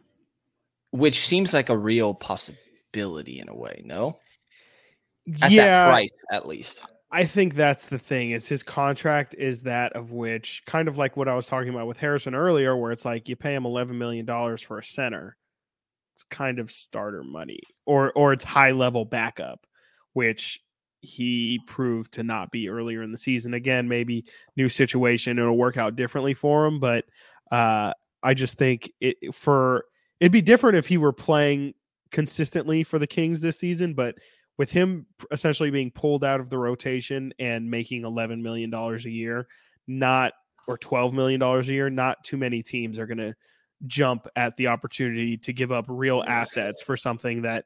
Which 0.91 1.27
seems 1.27 1.53
like 1.53 1.69
a 1.69 1.77
real 1.77 2.15
possibility 2.15 3.41
in 3.41 3.49
a 3.49 3.55
way, 3.55 3.83
no? 3.85 4.17
At 5.43 5.51
yeah. 5.51 5.91
price, 5.91 6.09
at 6.33 6.47
least. 6.47 6.83
I 7.11 7.25
think 7.25 7.55
that's 7.55 7.89
the 7.89 7.99
thing 7.99 8.33
is 8.33 8.47
his 8.47 8.63
contract 8.63 9.35
is 9.39 9.63
that 9.63 9.95
of 9.95 10.13
which 10.13 10.63
kind 10.67 10.89
of 10.89 10.99
like 10.99 11.17
what 11.17 11.29
I 11.29 11.35
was 11.35 11.47
talking 11.47 11.71
about 11.71 11.87
with 11.87 11.97
Harrison 11.97 12.35
earlier, 12.35 12.77
where 12.77 12.93
it's 12.93 13.05
like 13.05 13.29
you 13.29 13.37
pay 13.37 13.55
him 13.55 13.65
eleven 13.65 13.97
million 13.97 14.27
dollars 14.27 14.61
for 14.61 14.79
a 14.79 14.85
center. 14.85 15.37
It's 16.15 16.25
kind 16.25 16.59
of 16.59 16.71
starter 16.71 17.25
money, 17.25 17.61
or 17.87 18.13
or 18.13 18.33
it's 18.35 18.45
high 18.45 18.73
level 18.73 19.05
backup, 19.07 19.67
which 20.13 20.61
he 21.01 21.61
proved 21.67 22.13
to 22.13 22.23
not 22.23 22.51
be 22.51 22.69
earlier 22.69 23.03
in 23.03 23.13
the 23.13 23.19
season. 23.19 23.55
Again, 23.55 23.89
maybe 23.89 24.27
new 24.57 24.69
situation, 24.69 25.39
it'll 25.39 25.57
work 25.57 25.77
out 25.77 25.97
differently 25.97 26.35
for 26.35 26.67
him, 26.67 26.79
but 26.81 27.05
uh, 27.51 27.93
I 28.23 28.35
just 28.35 28.59
think 28.59 28.93
it 29.01 29.35
for 29.35 29.85
it'd 30.21 30.33
be 30.33 30.43
different 30.43 30.77
if 30.77 30.87
he 30.87 30.99
were 30.99 31.13
playing 31.13 31.73
consistently 32.11 32.83
for 32.83 32.99
the 32.99 33.07
Kings 33.07 33.41
this 33.41 33.59
season, 33.59 33.95
but 33.95 34.17
with 34.59 34.71
him 34.71 35.07
essentially 35.31 35.71
being 35.71 35.91
pulled 35.91 36.25
out 36.25 36.41
of 36.41 36.51
the 36.51 36.59
rotation 36.59 37.33
and 37.39 37.71
making 37.71 38.03
$11 38.03 38.43
million 38.43 38.75
a 38.75 38.97
year, 39.09 39.47
not 39.87 40.33
or 40.67 40.77
12 40.77 41.15
million 41.15 41.41
dollars 41.41 41.69
a 41.69 41.73
year, 41.73 41.89
not 41.89 42.23
too 42.23 42.37
many 42.37 42.63
teams 42.63 42.99
are 42.99 43.07
going 43.07 43.19
to 43.19 43.35
jump 43.87 44.27
at 44.37 44.57
the 44.57 44.67
opportunity 44.67 45.37
to 45.37 45.53
give 45.53 45.73
up 45.73 45.87
real 45.89 46.23
assets 46.27 46.83
for 46.83 46.97
something 46.97 47.43
that 47.43 47.65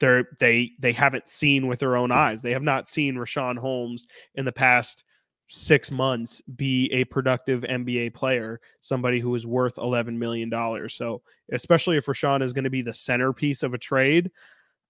they're 0.00 0.24
they 0.38 0.72
they 0.78 0.92
haven't 0.92 1.28
seen 1.28 1.66
with 1.66 1.78
their 1.78 1.96
own 1.96 2.12
eyes. 2.12 2.42
They 2.42 2.52
have 2.52 2.62
not 2.62 2.86
seen 2.86 3.14
Richaun 3.14 3.56
Holmes 3.56 4.06
in 4.34 4.44
the 4.44 4.52
past 4.52 5.04
six 5.48 5.90
months 5.90 6.42
be 6.56 6.90
a 6.92 7.04
productive 7.04 7.62
NBA 7.62 8.14
player, 8.14 8.60
somebody 8.80 9.20
who 9.20 9.34
is 9.34 9.46
worth 9.46 9.78
eleven 9.78 10.18
million 10.18 10.50
dollars. 10.50 10.94
So 10.94 11.22
especially 11.52 11.96
if 11.96 12.06
Richaun 12.06 12.42
is 12.42 12.52
going 12.52 12.64
to 12.64 12.70
be 12.70 12.82
the 12.82 12.94
centerpiece 12.94 13.62
of 13.62 13.72
a 13.72 13.78
trade, 13.78 14.30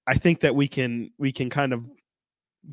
I 0.06 0.14
think 0.14 0.40
that 0.40 0.54
we 0.54 0.68
can 0.68 1.10
we 1.18 1.32
can 1.32 1.50
kind 1.50 1.72
of 1.72 1.90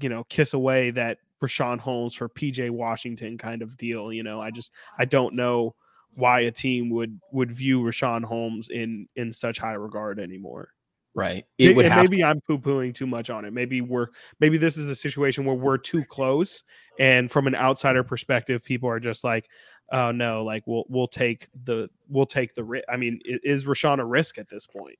you 0.01 0.09
know 0.09 0.23
kiss 0.25 0.53
away 0.53 0.91
that 0.91 1.17
Richaun 1.41 1.79
Holmes 1.79 2.13
for 2.13 2.29
PJ 2.29 2.69
Washington 2.69 3.37
kind 3.37 3.61
of 3.61 3.77
deal. 3.77 4.11
You 4.11 4.23
know, 4.23 4.39
I 4.39 4.51
just 4.51 4.71
I 4.97 5.05
don't 5.05 5.35
know 5.35 5.75
why 6.13 6.41
a 6.41 6.51
team 6.51 6.89
would 6.91 7.19
would 7.31 7.51
view 7.51 7.81
Richaun 7.81 8.23
Holmes 8.23 8.69
in 8.69 9.07
in 9.15 9.31
such 9.33 9.57
high 9.59 9.73
regard 9.73 10.19
anymore. 10.19 10.69
Right. 11.13 11.45
It 11.57 11.75
would 11.75 11.89
maybe 11.89 12.17
to- 12.17 12.23
I'm 12.23 12.39
poo 12.41 12.57
pooing 12.57 12.93
too 12.93 13.07
much 13.07 13.29
on 13.29 13.43
it. 13.43 13.51
Maybe 13.51 13.81
we're 13.81 14.07
maybe 14.39 14.57
this 14.57 14.77
is 14.77 14.89
a 14.89 14.95
situation 14.95 15.43
where 15.43 15.55
we're 15.55 15.77
too 15.77 16.05
close, 16.05 16.63
and 16.99 17.29
from 17.29 17.47
an 17.47 17.55
outsider 17.55 18.03
perspective, 18.03 18.63
people 18.63 18.87
are 18.87 18.99
just 18.99 19.23
like, 19.23 19.49
"Oh 19.91 20.11
no, 20.11 20.45
like 20.45 20.63
we'll 20.67 20.85
we'll 20.87 21.07
take 21.07 21.49
the 21.65 21.89
we'll 22.07 22.25
take 22.25 22.53
the 22.53 22.63
risk." 22.63 22.85
I 22.87 22.95
mean, 22.95 23.19
is 23.25 23.65
Richaun 23.65 23.99
a 23.99 24.05
risk 24.05 24.37
at 24.37 24.47
this 24.47 24.65
point? 24.67 24.97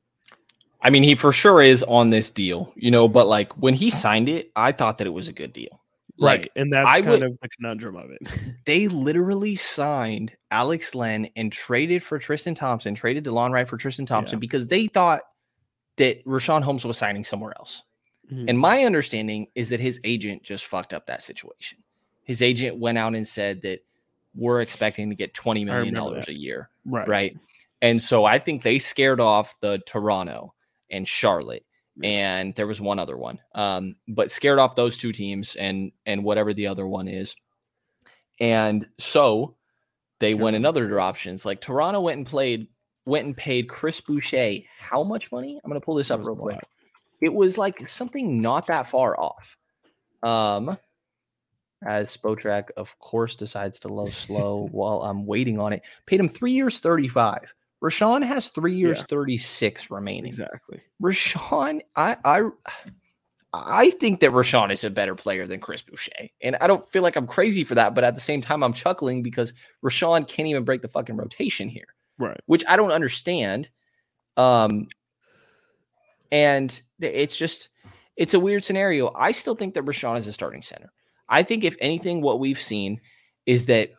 I 0.81 0.89
mean, 0.89 1.03
he 1.03 1.15
for 1.15 1.31
sure 1.31 1.61
is 1.61 1.83
on 1.83 2.09
this 2.09 2.29
deal, 2.29 2.71
you 2.75 2.91
know. 2.91 3.07
But 3.07 3.27
like 3.27 3.53
when 3.53 3.73
he 3.73 3.89
signed 3.89 4.29
it, 4.29 4.51
I 4.55 4.71
thought 4.71 4.97
that 4.97 5.07
it 5.07 5.11
was 5.11 5.27
a 5.27 5.33
good 5.33 5.53
deal. 5.53 5.81
Like, 6.17 6.41
right. 6.41 6.51
And 6.55 6.73
that's 6.73 6.89
I 6.89 7.01
kind 7.01 7.11
would, 7.11 7.23
of 7.23 7.39
the 7.39 7.49
conundrum 7.49 7.95
of 7.95 8.11
it. 8.11 8.27
they 8.65 8.87
literally 8.87 9.55
signed 9.55 10.35
Alex 10.51 10.93
Len 10.93 11.27
and 11.35 11.51
traded 11.51 12.03
for 12.03 12.19
Tristan 12.19 12.53
Thompson, 12.53 12.93
traded 12.93 13.25
DeLon 13.25 13.51
Wright 13.51 13.67
for 13.67 13.77
Tristan 13.77 14.05
Thompson 14.05 14.37
yeah. 14.37 14.41
because 14.41 14.67
they 14.67 14.87
thought 14.87 15.21
that 15.97 16.23
Richaun 16.25 16.61
Holmes 16.61 16.85
was 16.85 16.97
signing 16.97 17.23
somewhere 17.23 17.53
else. 17.57 17.83
Mm-hmm. 18.31 18.49
And 18.49 18.59
my 18.59 18.83
understanding 18.83 19.47
is 19.55 19.69
that 19.69 19.79
his 19.79 19.99
agent 20.03 20.43
just 20.43 20.65
fucked 20.65 20.93
up 20.93 21.07
that 21.07 21.21
situation. 21.21 21.79
His 22.23 22.41
agent 22.41 22.77
went 22.77 22.97
out 22.97 23.15
and 23.15 23.27
said 23.27 23.61
that 23.63 23.83
we're 24.35 24.61
expecting 24.61 25.09
to 25.09 25.15
get 25.15 25.33
$20 25.33 25.65
million 25.65 25.95
a 25.95 26.31
year. 26.31 26.69
Right. 26.85 27.07
Right. 27.07 27.37
And 27.81 28.01
so 28.01 28.25
I 28.25 28.39
think 28.39 28.61
they 28.61 28.79
scared 28.79 29.19
off 29.19 29.59
the 29.59 29.81
Toronto 29.87 30.53
and 30.91 31.07
Charlotte 31.07 31.65
and 32.03 32.55
there 32.55 32.67
was 32.67 32.81
one 32.81 32.99
other 32.99 33.17
one. 33.17 33.39
Um, 33.53 33.95
but 34.07 34.31
scared 34.31 34.59
off 34.59 34.75
those 34.75 34.97
two 34.97 35.11
teams 35.11 35.55
and 35.55 35.91
and 36.05 36.23
whatever 36.23 36.53
the 36.53 36.67
other 36.67 36.87
one 36.87 37.07
is. 37.07 37.35
And 38.39 38.87
so 38.97 39.55
they 40.19 40.31
sure. 40.31 40.41
went 40.41 40.55
in 40.55 40.65
other 40.65 40.99
options. 40.99 41.45
Like 41.45 41.61
Toronto 41.61 42.01
went 42.01 42.17
and 42.17 42.25
played, 42.25 42.67
went 43.05 43.25
and 43.25 43.37
paid 43.37 43.69
Chris 43.69 44.01
Boucher 44.01 44.59
how 44.79 45.03
much 45.03 45.31
money? 45.31 45.59
I'm 45.63 45.69
gonna 45.69 45.81
pull 45.81 45.95
this 45.95 46.11
up 46.11 46.21
real 46.21 46.35
quick. 46.35 46.59
It 47.21 47.33
was 47.33 47.57
like 47.57 47.87
something 47.87 48.41
not 48.41 48.67
that 48.67 48.89
far 48.89 49.19
off. 49.19 49.57
Um 50.23 50.77
as 51.83 52.15
Spotrac, 52.15 52.69
of 52.77 52.97
course, 52.99 53.35
decides 53.35 53.79
to 53.79 53.87
low 53.87 54.05
slow 54.05 54.67
while 54.71 55.01
I'm 55.01 55.25
waiting 55.25 55.59
on 55.59 55.73
it. 55.73 55.81
Paid 56.05 56.19
him 56.19 56.29
three 56.29 56.51
years, 56.51 56.79
35. 56.79 57.53
Richaun 57.83 58.25
has 58.25 58.49
three 58.49 58.75
years, 58.75 58.99
yeah. 58.99 59.05
36 59.09 59.89
remaining. 59.89 60.27
Exactly. 60.27 60.79
Richaun, 61.01 61.81
I 61.95 62.17
I 62.23 62.43
I 63.53 63.89
think 63.91 64.19
that 64.21 64.31
Richaun 64.31 64.71
is 64.71 64.83
a 64.83 64.89
better 64.89 65.15
player 65.15 65.45
than 65.45 65.59
Chris 65.59 65.81
Boucher. 65.81 66.29
And 66.41 66.55
I 66.61 66.67
don't 66.67 66.89
feel 66.91 67.03
like 67.03 67.15
I'm 67.15 67.27
crazy 67.27 67.63
for 67.63 67.75
that, 67.75 67.93
but 67.95 68.03
at 68.03 68.15
the 68.15 68.21
same 68.21 68.41
time, 68.41 68.63
I'm 68.63 68.73
chuckling 68.73 69.23
because 69.23 69.53
Richaun 69.83 70.27
can't 70.27 70.47
even 70.47 70.63
break 70.63 70.81
the 70.81 70.87
fucking 70.87 71.17
rotation 71.17 71.67
here. 71.67 71.87
Right. 72.17 72.39
Which 72.45 72.63
I 72.67 72.75
don't 72.75 72.91
understand. 72.91 73.69
Um 74.37 74.87
and 76.31 76.81
it's 76.99 77.35
just 77.35 77.69
it's 78.15 78.33
a 78.33 78.39
weird 78.39 78.63
scenario. 78.63 79.11
I 79.15 79.31
still 79.31 79.55
think 79.55 79.73
that 79.73 79.85
Richaun 79.85 80.17
is 80.17 80.27
a 80.27 80.33
starting 80.33 80.61
center. 80.61 80.91
I 81.27 81.43
think 81.43 81.63
if 81.63 81.75
anything, 81.79 82.21
what 82.21 82.39
we've 82.39 82.61
seen 82.61 83.01
is 83.45 83.65
that 83.65 83.91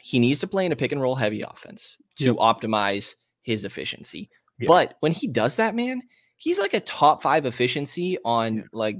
he 0.00 0.18
needs 0.18 0.40
to 0.40 0.46
play 0.46 0.66
in 0.66 0.72
a 0.72 0.76
pick 0.76 0.92
and 0.92 1.00
roll 1.00 1.14
heavy 1.14 1.42
offense 1.42 1.98
to 2.16 2.24
yep. 2.26 2.36
optimize 2.36 3.14
his 3.42 3.64
efficiency. 3.64 4.30
Yep. 4.58 4.68
But 4.68 4.94
when 5.00 5.12
he 5.12 5.28
does 5.28 5.56
that, 5.56 5.74
man, 5.74 6.02
he's 6.36 6.58
like 6.58 6.74
a 6.74 6.80
top 6.80 7.22
five 7.22 7.46
efficiency 7.46 8.18
on 8.24 8.68
like 8.72 8.96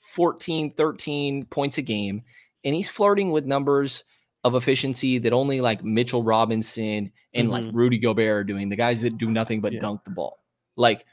14, 0.00 0.74
13 0.74 1.44
points 1.46 1.78
a 1.78 1.82
game. 1.82 2.22
And 2.64 2.74
he's 2.74 2.88
flirting 2.88 3.30
with 3.30 3.44
numbers 3.44 4.04
of 4.44 4.54
efficiency 4.54 5.18
that 5.18 5.32
only 5.32 5.60
like 5.60 5.84
Mitchell 5.84 6.22
Robinson 6.22 7.10
and 7.34 7.48
mm-hmm. 7.48 7.66
like 7.66 7.74
Rudy 7.74 7.98
Gobert 7.98 8.28
are 8.28 8.44
doing, 8.44 8.68
the 8.68 8.76
guys 8.76 9.02
that 9.02 9.18
do 9.18 9.30
nothing 9.30 9.60
but 9.60 9.72
yeah. 9.72 9.80
dunk 9.80 10.04
the 10.04 10.10
ball. 10.10 10.38
Like 10.76 11.04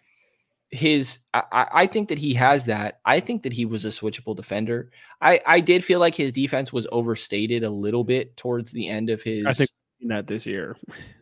his 0.74 1.20
I, 1.34 1.68
I 1.72 1.88
think 1.88 2.10
that 2.10 2.18
he 2.18 2.34
has 2.34 2.66
that. 2.66 3.00
I 3.06 3.20
think 3.20 3.44
that 3.44 3.54
he 3.54 3.66
was 3.66 3.86
a 3.86 3.90
switchable 3.90 4.36
defender. 4.36 4.90
I, 5.22 5.40
I 5.46 5.60
did 5.60 5.84
feel 5.84 6.00
like 6.00 6.16
his 6.16 6.34
defense 6.34 6.74
was 6.74 6.88
overstated 6.92 7.64
a 7.64 7.70
little 7.70 8.04
bit 8.04 8.36
towards 8.36 8.72
the 8.72 8.88
end 8.88 9.10
of 9.10 9.22
his 9.22 9.46
I 9.46 9.54
think 9.54 9.70
that 10.08 10.28
this 10.28 10.46
year. 10.46 10.76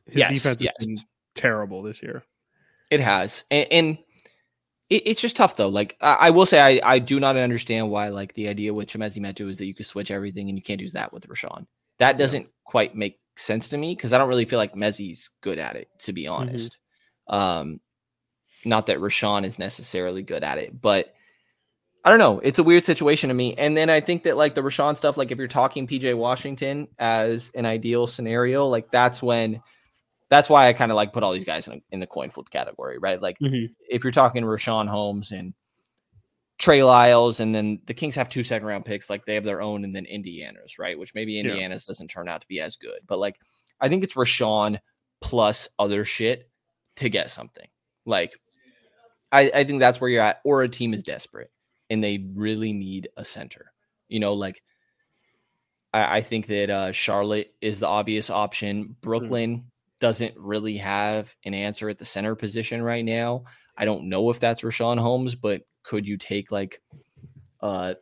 His 0.06 0.15
yes, 0.15 0.34
defense 0.34 0.61
yes. 0.61 0.73
has 0.80 0.88
been 0.88 0.98
terrible 1.36 1.84
this 1.84 2.02
year. 2.02 2.23
It 2.90 3.02
has. 3.02 3.44
And, 3.52 3.68
and 3.72 3.98
it, 4.90 5.03
it's 5.06 5.22
just 5.22 5.36
tough 5.36 5.57
though. 5.57 5.69
Like 5.69 5.98
I, 5.99 6.14
I, 6.14 6.30
will 6.30 6.45
say 6.45 6.60
I, 6.60 6.94
I 6.94 6.99
do 6.99 7.19
not 7.19 7.36
understand 7.36 7.90
why 7.90 8.07
like 8.10 8.34
the 8.34 8.48
idea 8.48 8.73
with 8.73 8.88
Chimezie 8.88 9.22
Metu 9.22 9.49
is 9.49 9.57
that 9.57 9.65
you 9.65 9.76
could 9.76 9.86
switch 9.86 10.11
everything 10.11 10.48
and 10.49 10.57
you 10.57 10.64
can't 10.64 10.80
do 10.80 10.90
that 10.91 11.11
with 11.11 11.28
Richaun. 11.28 11.65
That 11.99 12.18
doesn't 12.18 12.44
yeah. 12.44 12.49
quite 12.65 12.95
make 12.95 13.19
sense 13.38 13.69
to 13.69 13.78
me 13.78 13.95
because 13.95 14.14
I 14.14 14.18
don't 14.18 14.30
really 14.30 14.45
feel 14.45 14.60
like 14.60 14.76
Mezzi's 14.76 15.30
good 15.41 15.60
at 15.60 15.76
it, 15.76 15.90
to 15.99 16.14
be 16.14 16.23
mm-hmm. 16.23 16.34
honest. 16.34 16.78
Mm-hmm. 17.30 17.36
Um 17.36 17.80
not 18.65 18.88
that 18.88 18.99
Richaun 18.99 19.45
is 19.45 19.59
necessarily 19.59 20.21
good 20.21 20.43
at 20.43 20.57
it, 20.57 20.81
but 20.81 21.13
I 22.03 22.09
don't 22.09 22.19
know. 22.19 22.39
It's 22.39 22.59
a 22.59 22.63
weird 22.63 22.83
situation 22.83 23.27
to 23.27 23.33
me. 23.33 23.53
And 23.55 23.77
then 23.77 23.89
I 23.89 24.01
think 24.01 24.23
that 24.23 24.38
like 24.38 24.55
the 24.55 24.61
Richaun 24.61 24.97
stuff, 24.97 25.17
like 25.17 25.31
if 25.31 25.38
you're 25.38 25.47
talking 25.47 25.88
PJ 25.88 26.17
Washington 26.17 26.88
as 26.97 27.51
an 27.53 27.65
ideal 27.65 28.07
scenario, 28.07 28.67
like 28.67 28.89
that's 28.91 29.21
when 29.21 29.61
that's 30.29 30.49
why 30.49 30.67
I 30.67 30.73
kind 30.73 30.91
of 30.91 30.95
like 30.95 31.13
put 31.13 31.23
all 31.23 31.33
these 31.33 31.45
guys 31.45 31.67
in, 31.67 31.81
in, 31.91 31.99
the 31.99 32.07
coin 32.07 32.29
flip 32.29 32.49
category, 32.49 32.97
right? 32.97 33.21
Like 33.21 33.38
mm-hmm. 33.39 33.73
if 33.89 34.03
you're 34.03 34.11
talking 34.11 34.43
Richaun 34.43 34.88
Holmes 34.88 35.31
and 35.31 35.53
Trey 36.57 36.83
Lyles, 36.83 37.39
and 37.39 37.53
then 37.53 37.81
the 37.85 37.93
Kings 37.93 38.15
have 38.15 38.29
two 38.29 38.43
second 38.43 38.67
round 38.67 38.85
picks, 38.85 39.09
like 39.09 39.25
they 39.25 39.35
have 39.35 39.43
their 39.43 39.61
own, 39.61 39.83
and 39.83 39.95
then 39.95 40.05
Indiana's, 40.05 40.79
right? 40.79 40.97
Which 40.97 41.13
maybe 41.13 41.39
Indiana's 41.39 41.85
yeah. 41.85 41.91
doesn't 41.91 42.07
turn 42.07 42.29
out 42.29 42.41
to 42.41 42.47
be 42.47 42.61
as 42.61 42.77
good, 42.77 43.01
but 43.07 43.19
like 43.19 43.35
I 43.81 43.89
think 43.89 44.03
it's 44.03 44.15
Richaun 44.15 44.79
plus 45.19 45.67
other 45.77 46.05
shit 46.05 46.49
to 46.95 47.09
get 47.09 47.29
something. 47.29 47.67
Like 48.05 48.39
I, 49.32 49.52
I 49.53 49.64
think 49.64 49.80
that's 49.80 50.02
where 50.02 50.10
you're 50.10 50.22
at, 50.22 50.41
or 50.44 50.64
a 50.64 50.70
team 50.70 50.94
is 50.94 51.03
desperate 51.03 51.52
and 51.91 52.02
they 52.02 52.26
really 52.34 52.72
need 52.72 53.10
a 53.18 53.26
center. 53.26 53.74
You 54.08 54.22
know, 54.22 54.34
like 54.34 54.64
I, 55.94 56.18
I 56.18 56.22
think 56.22 56.48
that 56.48 56.70
uh, 56.70 56.91
Charlotte 56.94 57.53
is 57.62 57.80
the 57.80 57.88
obvious 57.88 58.30
option. 58.30 58.84
Hmm. 58.84 58.91
Brooklyn 59.02 59.58
mm. 59.58 59.64
doesn't 59.99 60.36
really 60.38 60.78
have 60.78 61.36
an 61.45 61.53
answer 61.53 61.90
at 61.90 61.98
the 61.98 62.06
center 62.06 62.34
position 62.34 62.82
right 62.82 63.06
now. 63.06 63.44
I 63.78 63.86
don't 63.86 64.10
know 64.10 64.30
if 64.30 64.40
that's 64.40 64.62
Richaun 64.62 64.99
Holmes, 64.99 65.36
but 65.36 65.64
could 65.84 66.08
you 66.08 66.18
take 66.18 66.52
like 66.52 66.82
uh 67.62 67.95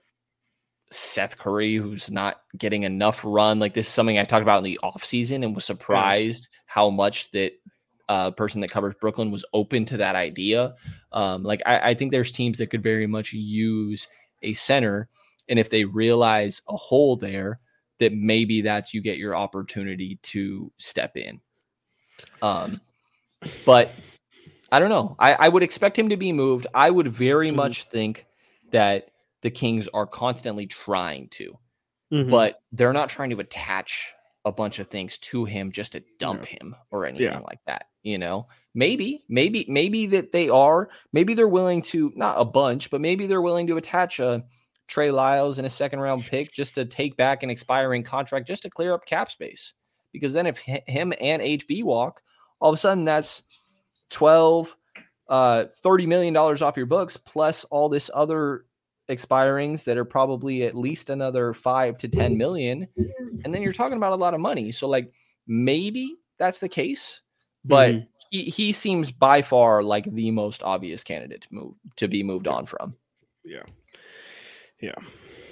Seth 0.92 1.38
Curry, 1.38 1.76
who's 1.76 2.10
not 2.10 2.42
getting 2.58 2.84
enough 2.84 3.22
run? 3.24 3.60
Like 3.60 3.74
this 3.74 3.88
is 3.88 3.94
something 3.94 4.18
I 4.18 4.24
talked 4.24 4.42
about 4.42 4.60
in 4.60 4.64
the 4.64 4.80
offseason 4.84 5.44
and 5.44 5.56
was 5.56 5.66
surprised 5.66 6.50
how 6.66 6.90
much 6.90 7.32
that 7.32 7.54
uh, 8.10 8.32
person 8.32 8.60
that 8.60 8.72
covers 8.72 8.96
Brooklyn 9.00 9.32
was 9.32 9.46
open 9.54 9.86
to 9.86 9.98
that 9.98 10.16
idea. 10.16 10.76
Um, 11.14 11.44
like 11.44 11.62
I, 11.66 11.92
I 11.92 11.94
think 11.94 12.12
there's 12.12 12.32
teams 12.32 12.58
that 12.58 12.68
could 12.68 12.84
very 12.84 13.08
much 13.08 13.32
use 13.32 14.08
a 14.42 14.54
center, 14.54 15.08
and 15.48 15.60
if 15.60 15.70
they 15.70 15.86
realize 15.86 16.62
a 16.68 16.76
hole 16.76 17.16
there, 17.16 17.60
that 18.00 18.12
maybe 18.12 18.62
that's 18.62 18.94
you 18.94 19.02
get 19.02 19.18
your 19.18 19.36
opportunity 19.36 20.20
to 20.24 20.72
step 20.78 21.16
in. 21.16 21.40
Um, 22.42 22.82
but 23.66 23.92
I 24.72 24.80
don't 24.80 24.90
know. 24.90 25.16
I, 25.20 25.34
I 25.34 25.50
would 25.50 25.64
expect 25.64 25.98
him 25.98 26.10
to 26.10 26.18
be 26.18 26.32
moved. 26.32 26.68
I 26.74 26.90
would 26.90 27.08
very 27.08 27.48
mm-hmm. 27.48 27.58
much 27.58 27.84
think 27.84 28.26
that 28.72 29.12
the 29.42 29.52
Kings 29.52 29.88
are 29.94 30.08
constantly 30.08 30.66
trying 30.66 31.30
to, 31.30 31.58
mm-hmm. 32.12 32.30
but 32.30 32.62
they're 32.72 32.94
not 32.94 33.10
trying 33.10 33.30
to 33.30 33.40
attach 33.40 34.14
a 34.46 34.52
bunch 34.52 34.80
of 34.80 34.88
things 34.88 35.18
to 35.18 35.46
him 35.46 35.72
just 35.72 35.92
to 35.94 36.04
dump 36.18 36.46
yeah. 36.50 36.58
him 36.60 36.76
or 36.92 37.06
anything 37.06 37.28
yeah. 37.28 37.40
like 37.40 37.60
that. 37.68 37.86
You 38.04 38.18
know, 38.18 38.48
maybe, 38.74 39.26
maybe, 39.28 39.66
maybe 39.68 40.06
that 40.08 40.32
they 40.32 40.50
are, 40.50 40.90
maybe 41.12 41.34
they're 41.34 41.48
willing 41.48 41.82
to, 41.84 42.14
not 42.16 42.40
a 42.40 42.46
bunch, 42.46 42.90
but 42.90 43.02
maybe 43.02 43.28
they're 43.28 43.42
willing 43.42 43.68
to 43.68 43.78
attach 43.78 44.20
a 44.20 44.44
Trey 44.88 45.12
Lyles 45.12 45.60
and 45.60 45.68
a 45.68 45.70
second 45.70 46.00
round 46.00 46.26
pick 46.26 46.52
just 46.52 46.76
to 46.76 46.86
take 46.86 47.18
back 47.18 47.44
an 47.44 47.50
expiring 47.50 48.04
contract 48.04 48.48
just 48.48 48.64
to 48.64 48.70
clear 48.70 48.94
up 48.94 49.06
cap 49.06 49.30
space. 49.30 49.74
Because 50.14 50.34
then 50.34 50.48
if 50.48 50.58
him 50.58 51.14
and 51.20 51.42
HB 51.42 51.84
walk, 51.84 52.22
all 52.60 52.72
of 52.72 52.74
a 52.74 52.78
sudden 52.78 53.06
that's 53.06 53.44
12, 54.10 54.76
uh, 55.28 55.66
$30 55.86 56.08
million 56.08 56.36
off 56.36 56.78
your 56.78 56.88
books 56.88 57.18
plus 57.18 57.64
all 57.66 57.90
this 57.90 58.10
other 58.14 58.66
expirings 59.10 59.86
that 59.86 59.98
are 59.98 60.06
probably 60.06 60.64
at 60.64 60.76
least 60.76 61.10
another 61.10 61.54
five 61.54 61.98
to 62.00 62.08
10 62.08 62.38
million. 62.38 62.88
And 63.44 63.54
then 63.54 63.62
you're 63.62 63.74
talking 63.74 63.98
about 63.98 64.14
a 64.14 64.18
lot 64.18 64.34
of 64.34 64.40
money. 64.40 64.72
So, 64.72 64.88
like, 64.88 65.12
maybe 65.48 66.18
that's 66.38 66.60
the 66.60 66.70
case, 66.70 67.22
but 67.66 67.92
mm-hmm. 67.92 68.06
he, 68.30 68.44
he 68.44 68.72
seems 68.72 69.12
by 69.12 69.42
far 69.42 69.84
like 69.84 70.06
the 70.06 70.32
most 70.32 70.64
obvious 70.64 71.04
candidate 71.04 71.42
to 71.42 71.48
move 71.52 71.74
to 71.98 72.08
be 72.08 72.24
moved 72.24 72.48
on 72.48 72.66
from. 72.66 72.96
Yeah. 73.44 73.64
Yeah. 74.82 74.96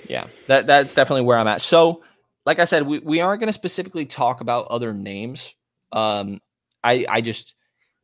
Yeah. 0.07 0.27
That 0.47 0.67
that's 0.67 0.95
definitely 0.95 1.23
where 1.23 1.38
I'm 1.38 1.47
at. 1.47 1.61
So, 1.61 2.03
like 2.45 2.59
I 2.59 2.65
said, 2.65 2.88
we, 2.88 2.99
we 2.99 3.19
aren't 3.19 3.41
going 3.41 3.47
to 3.47 3.53
specifically 3.53 4.05
talk 4.05 4.39
about 4.39 4.67
other 4.67 4.93
names. 4.93 5.53
Um, 5.91 6.41
I 6.84 7.05
I 7.09 7.21
just 7.21 7.55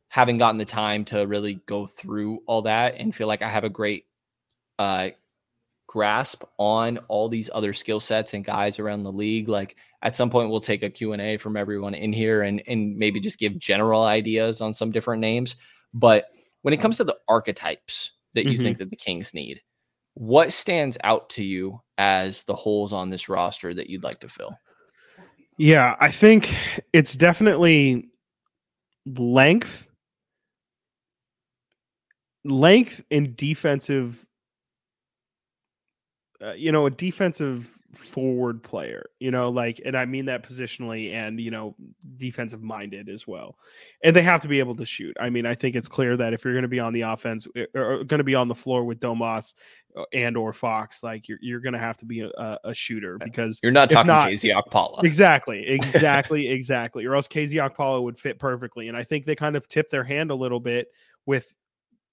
haven't 0.08 0.38
gotten 0.38 0.58
the 0.58 0.64
time 0.64 1.04
to 1.06 1.26
really 1.26 1.54
go 1.54 1.86
through 1.86 2.40
all 2.46 2.62
that 2.62 2.94
and 2.98 3.14
feel 3.14 3.26
like 3.26 3.42
I 3.42 3.48
have 3.48 3.64
a 3.64 3.70
great 3.70 4.04
uh, 4.78 5.10
grasp 5.94 6.42
on 6.58 6.98
all 7.06 7.28
these 7.28 7.48
other 7.54 7.72
skill 7.72 8.00
sets 8.00 8.34
and 8.34 8.44
guys 8.44 8.80
around 8.80 9.04
the 9.04 9.12
league. 9.12 9.48
Like 9.48 9.76
at 10.02 10.16
some 10.16 10.28
point, 10.28 10.50
we'll 10.50 10.58
take 10.58 10.82
a 10.82 10.90
Q&A 10.90 11.36
from 11.36 11.56
everyone 11.56 11.94
in 11.94 12.12
here 12.12 12.42
and, 12.42 12.60
and 12.66 12.96
maybe 12.96 13.20
just 13.20 13.38
give 13.38 13.56
general 13.60 14.02
ideas 14.02 14.60
on 14.60 14.74
some 14.74 14.90
different 14.90 15.20
names. 15.20 15.54
But 15.94 16.24
when 16.62 16.74
it 16.74 16.80
comes 16.80 16.96
to 16.96 17.04
the 17.04 17.16
archetypes 17.28 18.10
that 18.34 18.44
you 18.44 18.54
mm-hmm. 18.54 18.64
think 18.64 18.78
that 18.78 18.90
the 18.90 18.96
Kings 18.96 19.32
need, 19.34 19.60
what 20.14 20.52
stands 20.52 20.98
out 21.04 21.30
to 21.30 21.44
you 21.44 21.80
as 21.96 22.42
the 22.42 22.56
holes 22.56 22.92
on 22.92 23.08
this 23.08 23.28
roster 23.28 23.72
that 23.72 23.88
you'd 23.88 24.02
like 24.02 24.18
to 24.18 24.28
fill? 24.28 24.58
Yeah, 25.58 25.94
I 26.00 26.10
think 26.10 26.52
it's 26.92 27.14
definitely 27.14 28.08
length 29.06 29.86
length 32.44 33.00
and 33.12 33.36
defensive 33.36 34.26
uh, 36.42 36.52
you 36.52 36.72
know 36.72 36.86
a 36.86 36.90
defensive 36.90 37.78
forward 37.94 38.60
player 38.62 39.06
you 39.20 39.30
know 39.30 39.48
like 39.48 39.80
and 39.84 39.96
i 39.96 40.04
mean 40.04 40.24
that 40.24 40.46
positionally 40.46 41.12
and 41.12 41.38
you 41.38 41.50
know 41.50 41.76
defensive 42.16 42.60
minded 42.60 43.08
as 43.08 43.24
well 43.24 43.56
and 44.02 44.16
they 44.16 44.22
have 44.22 44.40
to 44.40 44.48
be 44.48 44.58
able 44.58 44.74
to 44.74 44.84
shoot 44.84 45.16
i 45.20 45.30
mean 45.30 45.46
i 45.46 45.54
think 45.54 45.76
it's 45.76 45.86
clear 45.86 46.16
that 46.16 46.32
if 46.32 46.44
you're 46.44 46.52
going 46.52 46.62
to 46.62 46.68
be 46.68 46.80
on 46.80 46.92
the 46.92 47.02
offense 47.02 47.46
eh, 47.54 47.66
or 47.76 48.02
going 48.02 48.18
to 48.18 48.24
be 48.24 48.34
on 48.34 48.48
the 48.48 48.54
floor 48.54 48.84
with 48.84 48.98
domas 48.98 49.54
uh, 49.96 50.02
and 50.12 50.36
or 50.36 50.52
fox 50.52 51.04
like 51.04 51.28
you're, 51.28 51.38
you're 51.40 51.60
going 51.60 51.72
to 51.72 51.78
have 51.78 51.96
to 51.96 52.04
be 52.04 52.20
a, 52.20 52.58
a, 52.64 52.74
shooter 52.74 53.16
because 53.18 53.60
you're 53.62 53.70
not 53.70 53.88
talking 53.88 54.08
not, 54.08 54.28
KZ 54.28 54.52
Okpala. 54.60 55.04
exactly 55.04 55.64
exactly 55.64 56.48
exactly 56.50 57.04
or 57.04 57.14
else 57.14 57.28
KZ 57.28 57.70
Okpala 57.70 58.02
would 58.02 58.18
fit 58.18 58.40
perfectly 58.40 58.88
and 58.88 58.96
i 58.96 59.04
think 59.04 59.24
they 59.24 59.36
kind 59.36 59.54
of 59.54 59.68
tip 59.68 59.88
their 59.88 60.04
hand 60.04 60.32
a 60.32 60.34
little 60.34 60.60
bit 60.60 60.88
with 61.26 61.54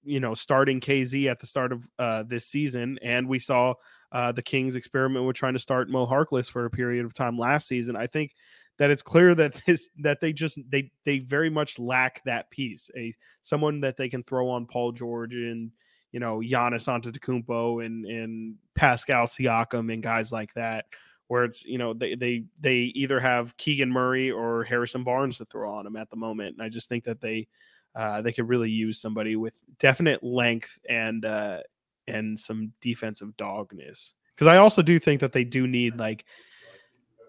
you 0.04 0.20
know, 0.20 0.34
starting 0.34 0.80
KZ 0.80 1.30
at 1.30 1.38
the 1.38 1.46
start 1.46 1.72
of 1.72 1.88
uh, 1.98 2.24
this 2.24 2.46
season, 2.46 2.98
and 3.02 3.28
we 3.28 3.38
saw 3.38 3.74
uh, 4.12 4.30
the 4.30 4.42
Kings 4.42 4.76
experiment 4.76 5.26
with 5.26 5.36
trying 5.36 5.54
to 5.54 5.58
start 5.58 5.90
Mo 5.90 6.06
Harkless 6.06 6.48
for 6.48 6.66
a 6.66 6.70
period 6.70 7.04
of 7.04 7.14
time 7.14 7.38
last 7.38 7.66
season. 7.66 7.96
I 7.96 8.06
think 8.06 8.34
that 8.78 8.90
it's 8.90 9.02
clear 9.02 9.34
that 9.34 9.54
this 9.66 9.88
that 9.98 10.20
they 10.20 10.32
just 10.32 10.58
they 10.70 10.90
they 11.04 11.18
very 11.18 11.50
much 11.50 11.78
lack 11.78 12.22
that 12.24 12.50
piece, 12.50 12.90
a 12.96 13.14
someone 13.40 13.80
that 13.80 13.96
they 13.96 14.08
can 14.08 14.22
throw 14.22 14.48
on 14.50 14.66
Paul 14.66 14.92
George 14.92 15.34
and 15.34 15.70
you 16.12 16.20
know 16.20 16.38
Giannis 16.38 16.88
Antetokounmpo 16.88 17.84
and 17.84 18.04
and 18.04 18.54
Pascal 18.74 19.26
Siakam 19.26 19.92
and 19.92 20.02
guys 20.02 20.30
like 20.30 20.52
that. 20.54 20.84
Where 21.28 21.44
it's 21.44 21.64
you 21.64 21.78
know 21.78 21.94
they 21.94 22.14
they 22.14 22.44
they 22.60 22.76
either 22.94 23.18
have 23.18 23.56
Keegan 23.56 23.90
Murray 23.90 24.30
or 24.30 24.64
Harrison 24.64 25.04
Barnes 25.04 25.38
to 25.38 25.46
throw 25.46 25.72
on 25.72 25.84
them 25.84 25.96
at 25.96 26.10
the 26.10 26.16
moment, 26.16 26.56
and 26.56 26.62
I 26.62 26.68
just 26.68 26.90
think 26.90 27.04
that 27.04 27.22
they 27.22 27.48
uh, 27.94 28.20
they 28.20 28.32
could 28.32 28.48
really 28.48 28.70
use 28.70 29.00
somebody 29.00 29.36
with 29.36 29.54
definite 29.78 30.22
length 30.22 30.78
and 30.88 31.24
uh, 31.24 31.60
and 32.06 32.38
some 32.38 32.72
defensive 32.80 33.30
dogness. 33.36 34.12
Because 34.34 34.46
I 34.46 34.56
also 34.56 34.82
do 34.82 34.98
think 34.98 35.20
that 35.20 35.32
they 35.32 35.44
do 35.44 35.66
need 35.66 35.98
like 35.98 36.24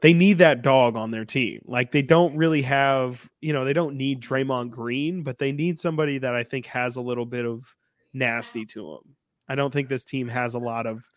they 0.01 0.13
need 0.13 0.39
that 0.39 0.61
dog 0.61 0.95
on 0.95 1.11
their 1.11 1.25
team. 1.25 1.61
Like 1.65 1.91
they 1.91 2.01
don't 2.01 2.35
really 2.35 2.61
have, 2.63 3.29
you 3.41 3.53
know, 3.53 3.65
they 3.65 3.73
don't 3.73 3.95
need 3.95 4.21
Draymond 4.21 4.71
Green, 4.71 5.23
but 5.23 5.37
they 5.37 5.51
need 5.51 5.79
somebody 5.79 6.17
that 6.17 6.35
I 6.35 6.43
think 6.43 6.65
has 6.67 6.95
a 6.95 7.01
little 7.01 7.25
bit 7.25 7.45
of 7.45 7.75
nasty 8.13 8.65
to 8.67 8.81
them. 8.81 9.15
I 9.47 9.55
don't 9.55 9.71
think 9.71 9.89
this 9.89 10.05
team 10.05 10.27
has 10.27 10.55
a 10.55 10.59
lot 10.59 10.87
of 10.87 11.09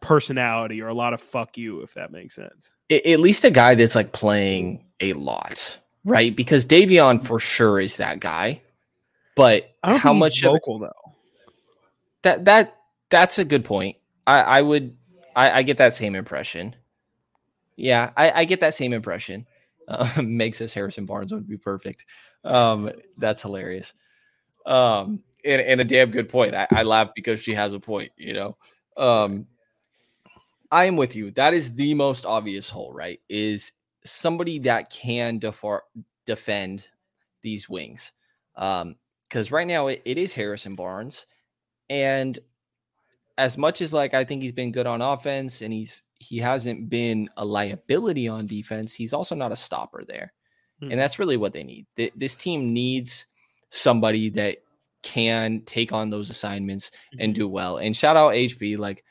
personality 0.00 0.82
or 0.82 0.88
a 0.88 0.94
lot 0.94 1.14
of 1.14 1.20
fuck 1.20 1.56
you, 1.56 1.80
if 1.80 1.94
that 1.94 2.12
makes 2.12 2.34
sense. 2.34 2.74
At 2.90 3.20
least 3.20 3.44
a 3.44 3.50
guy 3.50 3.74
that's 3.74 3.94
like 3.94 4.12
playing 4.12 4.84
a 5.00 5.14
lot 5.14 5.78
right? 6.04 6.34
Because 6.34 6.66
Davion 6.66 7.24
for 7.24 7.40
sure 7.40 7.80
is 7.80 7.96
that 7.96 8.20
guy, 8.20 8.62
but 9.34 9.74
how 9.82 10.12
much 10.12 10.42
vocal 10.42 10.78
though? 10.78 11.13
That 12.24 12.44
that 12.46 12.76
that's 13.10 13.38
a 13.38 13.44
good 13.44 13.64
point. 13.64 13.96
I 14.26 14.40
I 14.40 14.62
would 14.62 14.96
I, 15.36 15.58
I 15.58 15.62
get 15.62 15.76
that 15.78 15.92
same 15.94 16.14
impression. 16.16 16.74
Yeah, 17.76 18.10
I, 18.16 18.30
I 18.30 18.44
get 18.44 18.60
that 18.60 18.74
same 18.74 18.92
impression. 18.92 19.46
Uh, 19.86 20.10
makes 20.22 20.60
us 20.60 20.74
Harrison 20.74 21.06
Barnes 21.06 21.32
would 21.32 21.48
be 21.48 21.56
perfect. 21.56 22.04
Um, 22.44 22.90
that's 23.18 23.42
hilarious. 23.42 23.92
Um, 24.64 25.22
and, 25.44 25.60
and 25.60 25.80
a 25.80 25.84
damn 25.84 26.10
good 26.10 26.28
point. 26.28 26.54
I, 26.54 26.66
I 26.70 26.82
laugh 26.84 27.10
because 27.14 27.40
she 27.40 27.54
has 27.54 27.72
a 27.72 27.80
point. 27.80 28.12
You 28.16 28.32
know. 28.32 28.56
Um, 28.96 29.46
I 30.72 30.86
am 30.86 30.96
with 30.96 31.14
you. 31.14 31.30
That 31.32 31.54
is 31.54 31.74
the 31.74 31.94
most 31.94 32.26
obvious 32.26 32.70
hole, 32.70 32.92
right? 32.92 33.20
Is 33.28 33.72
somebody 34.04 34.58
that 34.60 34.90
can 34.90 35.38
defar- 35.38 35.80
defend 36.26 36.84
these 37.42 37.68
wings. 37.68 38.12
Um, 38.56 38.96
because 39.28 39.50
right 39.50 39.66
now 39.66 39.88
it, 39.88 40.02
it 40.04 40.16
is 40.16 40.32
Harrison 40.32 40.76
Barnes, 40.76 41.26
and 41.88 42.38
as 43.36 43.58
much 43.58 43.80
as 43.80 43.92
like 43.92 44.14
I 44.14 44.24
think 44.24 44.42
he's 44.42 44.52
been 44.52 44.72
good 44.72 44.86
on 44.86 45.02
offense 45.02 45.60
and 45.60 45.72
he's 45.72 46.02
he 46.18 46.38
hasn't 46.38 46.88
been 46.88 47.28
a 47.36 47.44
liability 47.44 48.28
on 48.28 48.46
defense, 48.46 48.94
he's 48.94 49.12
also 49.12 49.34
not 49.34 49.52
a 49.52 49.56
stopper 49.56 50.04
there, 50.06 50.32
hmm. 50.80 50.90
and 50.90 51.00
that's 51.00 51.18
really 51.18 51.36
what 51.36 51.52
they 51.52 51.64
need. 51.64 51.86
Th- 51.96 52.12
this 52.16 52.36
team 52.36 52.72
needs 52.72 53.26
somebody 53.70 54.30
that 54.30 54.58
can 55.02 55.60
take 55.66 55.92
on 55.92 56.08
those 56.08 56.30
assignments 56.30 56.90
and 57.18 57.32
mm-hmm. 57.32 57.40
do 57.40 57.48
well. 57.48 57.76
And 57.76 57.94
shout 57.94 58.16
out 58.16 58.32
HB, 58.32 58.78
like 58.78 59.04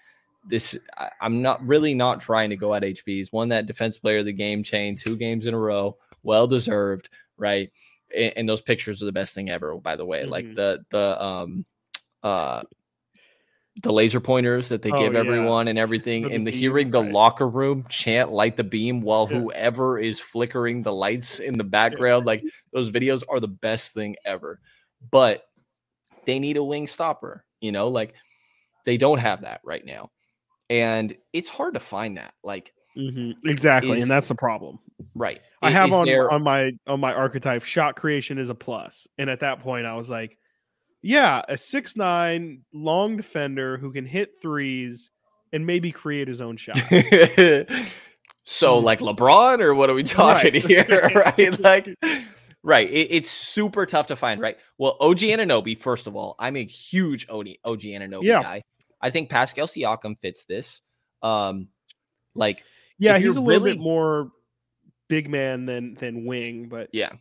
this 0.50 0.78
I, 0.98 1.12
am 1.22 1.42
not 1.42 1.66
really 1.66 1.94
not 1.94 2.20
trying 2.20 2.50
to 2.50 2.56
go 2.56 2.74
at 2.74 2.84
HB. 2.84 3.04
He's 3.06 3.32
won 3.32 3.50
that 3.50 3.68
defense 3.68 3.98
player 3.98 4.18
of 4.20 4.26
the 4.26 4.34
game 4.34 4.64
chain 4.64 4.96
two 4.96 5.16
games 5.16 5.46
in 5.46 5.54
a 5.54 5.60
row. 5.60 5.98
Well 6.24 6.48
deserved, 6.48 7.10
right? 7.38 7.70
And, 8.16 8.34
and 8.38 8.50
those 8.50 8.62
pictures 8.62 9.02
are 9.02 9.06
the 9.06 9.12
best 9.12 9.36
thing 9.36 9.50
ever, 9.50 9.76
by 9.76 9.96
the 9.96 10.06
way. 10.06 10.22
Mm-hmm. 10.22 10.32
Like 10.32 10.56
the 10.56 10.84
the 10.90 11.24
um 11.24 11.66
uh 12.24 12.64
the 13.82 13.92
laser 13.92 14.20
pointers 14.20 14.70
that 14.70 14.84
they 14.84 14.92
oh, 14.92 15.00
give 15.00 15.16
everyone 15.16 15.66
yeah. 15.66 15.72
and 15.72 15.80
everything, 15.86 16.32
and 16.32 16.46
the, 16.46 16.52
the 16.52 16.58
hearing 16.58 16.92
the 16.92 17.02
right. 17.02 17.12
locker 17.12 17.48
room 17.48 17.86
chant 17.90 18.32
"light 18.32 18.56
the 18.56 18.64
beam" 18.64 19.02
while 19.02 19.28
yeah. 19.30 19.40
whoever 19.40 19.98
is 20.00 20.20
flickering 20.20 20.84
the 20.84 20.94
lights 20.94 21.40
in 21.40 21.58
the 21.58 21.64
background, 21.64 22.24
yeah. 22.24 22.28
like 22.28 22.44
those 22.72 22.92
videos 22.92 23.24
are 23.28 23.40
the 23.40 23.48
best 23.48 23.94
thing 23.94 24.16
ever. 24.26 24.60
But 25.10 25.44
they 26.26 26.40
need 26.40 26.58
a 26.58 26.64
wing 26.64 26.88
stopper, 26.88 27.44
you 27.62 27.72
know, 27.72 27.88
like 27.88 28.14
they 28.86 28.98
don't 28.98 29.18
have 29.20 29.42
that 29.42 29.62
right 29.64 29.84
now 29.84 30.12
and 30.74 31.16
it's 31.34 31.50
hard 31.50 31.76
to 31.76 31.80
find 31.80 32.18
that. 32.18 32.34
Like 32.44 32.74
mm-hmm. 32.98 33.48
exactly, 33.48 33.98
is, 33.98 34.02
and 34.02 34.12
that's 34.12 34.28
the 34.28 34.36
problem. 34.36 34.80
Right. 35.16 35.42
I 35.62 35.70
have 35.70 35.94
on 35.94 36.06
there... 36.06 36.32
on 36.32 36.44
my 36.44 36.72
on 36.88 37.00
my 37.00 37.14
archetype 37.14 37.64
shot 37.64 37.96
creation 37.96 38.38
is 38.38 38.50
a 38.50 38.56
plus, 38.56 39.08
and 39.18 39.30
at 39.30 39.42
that 39.42 39.60
point 39.60 39.86
I 39.86 39.96
was 39.96 40.10
like, 40.10 40.38
yeah, 41.04 41.42
a 41.50 41.58
six 41.58 41.96
nine 41.96 42.62
long 42.74 43.18
defender 43.18 43.78
who 43.78 43.92
can 43.92 44.06
hit 44.06 44.42
threes 44.42 45.12
and 45.52 45.68
maybe 45.68 45.92
create 45.92 46.28
his 46.28 46.42
own 46.42 46.56
shot. 46.58 46.78
so 48.44 48.80
like 48.80 49.00
LeBron, 49.00 49.60
or 49.60 49.76
what 49.76 49.90
are 49.90 49.94
we 49.94 50.04
talking 50.04 50.54
right. 50.54 50.66
here? 50.66 51.12
right, 51.38 51.60
like. 51.60 51.96
Right. 52.66 52.90
It, 52.90 53.10
it's 53.12 53.30
super 53.30 53.86
tough 53.86 54.08
to 54.08 54.16
find, 54.16 54.40
right? 54.40 54.56
Well, 54.78 54.96
OG 55.02 55.18
Anunoby, 55.18 55.78
first 55.78 56.08
of 56.08 56.16
all, 56.16 56.36
I'm 56.40 56.56
a 56.56 56.64
huge 56.64 57.28
OG, 57.30 57.48
OG 57.66 57.82
Anunoby 57.82 58.24
yeah. 58.24 58.42
guy. 58.42 58.64
I 59.02 59.10
think 59.10 59.30
Pascal 59.30 59.68
Siakam 59.68 60.18
fits 60.18 60.46
this. 60.46 60.82
Um, 61.22 61.68
like, 62.36 62.64
yeah, 62.98 63.18
he's 63.18 63.36
a 63.36 63.42
little 63.42 63.66
bit 63.66 63.80
more 63.80 64.32
big 65.10 65.30
man 65.30 65.66
than 65.66 65.96
than 65.96 66.26
wing, 66.26 66.70
but 66.70 66.88
yeah. 66.94 67.12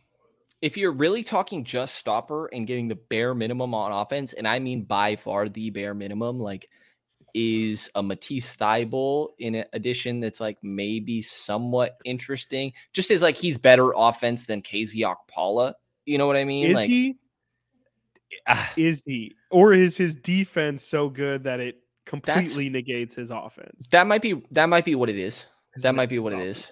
If 0.63 0.77
you're 0.77 0.93
really 0.93 1.23
talking 1.23 1.65
just 1.65 1.95
stopper 1.95 2.47
and 2.47 2.65
getting 2.65 2.87
the 2.87 2.95
bare 2.95 3.35
minimum 3.35 3.75
on 3.75 3.91
offense, 3.91 4.31
and 4.31 4.47
I 4.47 4.59
mean 4.59 4.83
by 4.83 5.17
far 5.17 5.49
the 5.49 5.69
bare 5.71 5.93
minimum, 5.93 6.39
like 6.39 6.69
is 7.33 7.89
a 7.95 8.01
Matisse 8.01 8.55
Thybulle 8.55 9.29
in 9.39 9.65
addition 9.73 10.21
that's 10.21 10.39
like 10.39 10.57
maybe 10.61 11.21
somewhat 11.21 11.97
interesting. 12.05 12.71
Just 12.93 13.11
as 13.11 13.21
like 13.21 13.35
he's 13.35 13.57
better 13.57 13.91
offense 13.93 14.45
than 14.45 14.61
KZ 14.61 14.95
Okpala. 14.95 15.73
You 16.05 16.17
know 16.17 16.27
what 16.27 16.37
I 16.37 16.45
mean? 16.45 16.67
Is 16.67 16.75
like, 16.75 16.89
he? 16.89 17.17
Uh, 18.47 18.65
is 18.77 19.03
he? 19.05 19.35
Or 19.51 19.73
is 19.73 19.97
his 19.97 20.15
defense 20.15 20.81
so 20.81 21.09
good 21.09 21.43
that 21.43 21.59
it 21.59 21.81
completely 22.05 22.69
negates 22.69 23.15
his 23.15 23.31
offense? 23.31 23.89
That 23.89 24.07
might 24.07 24.21
be 24.21 24.41
that 24.51 24.67
might 24.67 24.85
be 24.85 24.95
what 24.95 25.09
it 25.09 25.17
is. 25.17 25.45
That 25.77 25.93
might 25.93 26.09
be 26.09 26.19
what 26.19 26.31
it 26.31 26.39
is. 26.39 26.69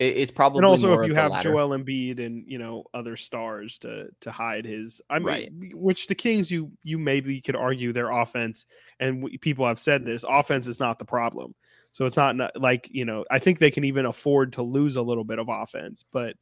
It's 0.00 0.32
probably 0.32 0.58
and 0.58 0.66
also 0.66 0.98
if 0.98 1.06
you 1.06 1.14
have 1.14 1.40
Joel 1.40 1.70
Embiid 1.70 2.24
and 2.24 2.44
you 2.48 2.58
know 2.58 2.84
other 2.92 3.16
stars 3.16 3.78
to 3.78 4.08
to 4.20 4.32
hide 4.32 4.64
his. 4.64 5.00
I 5.08 5.18
mean, 5.18 5.26
right. 5.26 5.52
which 5.72 6.08
the 6.08 6.16
Kings 6.16 6.50
you 6.50 6.72
you 6.82 6.98
maybe 6.98 7.40
could 7.40 7.54
argue 7.54 7.92
their 7.92 8.10
offense, 8.10 8.66
and 8.98 9.28
people 9.40 9.66
have 9.66 9.78
said 9.78 10.04
this 10.04 10.24
offense 10.28 10.66
is 10.66 10.80
not 10.80 10.98
the 10.98 11.04
problem. 11.04 11.54
So 11.92 12.06
it's 12.06 12.16
not, 12.16 12.34
not 12.34 12.60
like 12.60 12.88
you 12.90 13.04
know 13.04 13.24
I 13.30 13.38
think 13.38 13.60
they 13.60 13.70
can 13.70 13.84
even 13.84 14.06
afford 14.06 14.54
to 14.54 14.62
lose 14.62 14.96
a 14.96 15.02
little 15.02 15.22
bit 15.22 15.38
of 15.38 15.48
offense, 15.48 16.04
but 16.10 16.34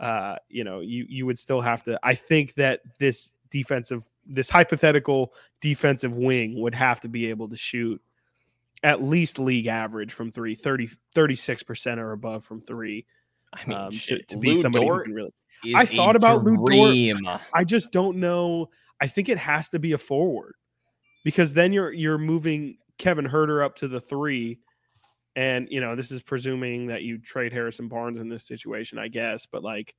uh, 0.00 0.36
you 0.48 0.64
know 0.64 0.80
you 0.80 1.06
you 1.08 1.26
would 1.26 1.38
still 1.38 1.60
have 1.60 1.84
to. 1.84 1.98
I 2.02 2.16
think 2.16 2.54
that 2.54 2.80
this 2.98 3.36
defensive 3.50 4.04
this 4.26 4.50
hypothetical 4.50 5.32
defensive 5.60 6.14
wing 6.14 6.60
would 6.60 6.74
have 6.74 7.00
to 7.02 7.08
be 7.08 7.30
able 7.30 7.48
to 7.50 7.56
shoot 7.56 8.02
at 8.82 9.02
least 9.02 9.38
league 9.38 9.66
average 9.66 10.12
from 10.12 10.30
three, 10.30 10.54
30, 10.54 10.90
36% 11.14 11.98
or 11.98 12.12
above 12.12 12.44
from 12.44 12.60
three. 12.60 13.06
I 13.52 13.66
mean, 13.66 13.78
um, 13.78 13.92
to, 13.92 14.22
to 14.22 14.36
be 14.38 14.54
somebody 14.54 14.86
Dort 14.86 14.98
who 15.00 15.04
can 15.04 15.14
really. 15.14 15.32
I 15.74 15.84
thought 15.84 16.16
about 16.16 16.44
Lu 16.44 16.56
Dort. 16.56 17.40
I 17.52 17.64
just 17.64 17.92
don't 17.92 18.18
know. 18.18 18.70
I 19.00 19.06
think 19.06 19.28
it 19.28 19.38
has 19.38 19.68
to 19.70 19.78
be 19.78 19.92
a 19.92 19.98
forward 19.98 20.54
because 21.24 21.52
then 21.54 21.72
you're 21.72 21.92
you're 21.92 22.18
moving 22.18 22.78
Kevin 22.98 23.26
Huerter 23.26 23.64
up 23.64 23.76
to 23.76 23.88
the 23.88 24.00
three, 24.00 24.60
and 25.36 25.66
you 25.70 25.80
know 25.80 25.96
this 25.96 26.10
is 26.10 26.22
presuming 26.22 26.86
that 26.86 27.02
you 27.02 27.18
trade 27.18 27.52
Harrison 27.52 27.88
Barnes 27.88 28.18
in 28.18 28.28
this 28.28 28.46
situation, 28.46 28.98
I 28.98 29.08
guess. 29.08 29.46
But 29.46 29.62
like 29.62 29.94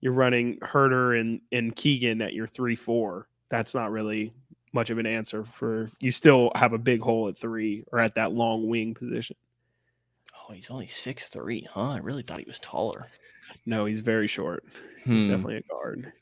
you're 0.00 0.12
running 0.12 0.58
Huerter 0.60 1.18
and 1.18 1.40
and 1.52 1.74
Keegan 1.74 2.20
at 2.20 2.34
your 2.34 2.46
three 2.46 2.76
four. 2.76 3.28
That's 3.50 3.74
not 3.74 3.90
really 3.90 4.32
much 4.74 4.90
of 4.90 4.98
an 4.98 5.06
answer 5.06 5.44
for 5.44 5.90
you 6.00 6.10
still 6.10 6.50
have 6.54 6.72
a 6.72 6.78
big 6.78 7.00
hole 7.00 7.28
at 7.28 7.38
three 7.38 7.84
or 7.92 7.98
at 8.00 8.16
that 8.16 8.32
long 8.32 8.68
wing 8.68 8.94
position. 8.94 9.36
Oh, 10.36 10.52
he's 10.52 10.70
only 10.70 10.86
six 10.86 11.28
three, 11.28 11.66
huh? 11.72 11.90
I 11.90 11.98
really 11.98 12.22
thought 12.22 12.38
he 12.38 12.44
was 12.44 12.58
taller. 12.58 13.06
No, 13.66 13.84
he's 13.84 14.00
very 14.00 14.26
short. 14.26 14.64
He's 15.04 15.22
hmm. 15.22 15.28
definitely 15.28 15.56
a 15.56 15.62
guard. 15.62 16.12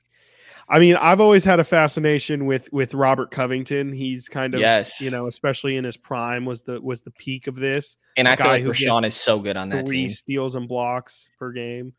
I 0.68 0.78
mean, 0.78 0.96
I've 0.96 1.20
always 1.20 1.44
had 1.44 1.60
a 1.60 1.64
fascination 1.64 2.46
with 2.46 2.72
with 2.72 2.94
Robert 2.94 3.30
Covington. 3.30 3.92
He's 3.92 4.28
kind 4.28 4.54
of 4.54 4.60
yes. 4.60 5.00
you 5.00 5.10
know, 5.10 5.26
especially 5.26 5.76
in 5.76 5.84
his 5.84 5.96
prime 5.96 6.44
was 6.44 6.62
the 6.62 6.80
was 6.80 7.02
the 7.02 7.10
peak 7.10 7.46
of 7.46 7.56
this. 7.56 7.96
And 8.16 8.28
I 8.28 8.36
feel 8.36 8.46
like 8.46 8.64
Richaun 8.64 9.04
is 9.06 9.14
so 9.14 9.40
good 9.40 9.56
on 9.56 9.68
that 9.70 9.86
three 9.86 10.02
team. 10.02 10.10
steals 10.10 10.54
and 10.54 10.68
blocks 10.68 11.30
per 11.38 11.52
game. 11.52 11.92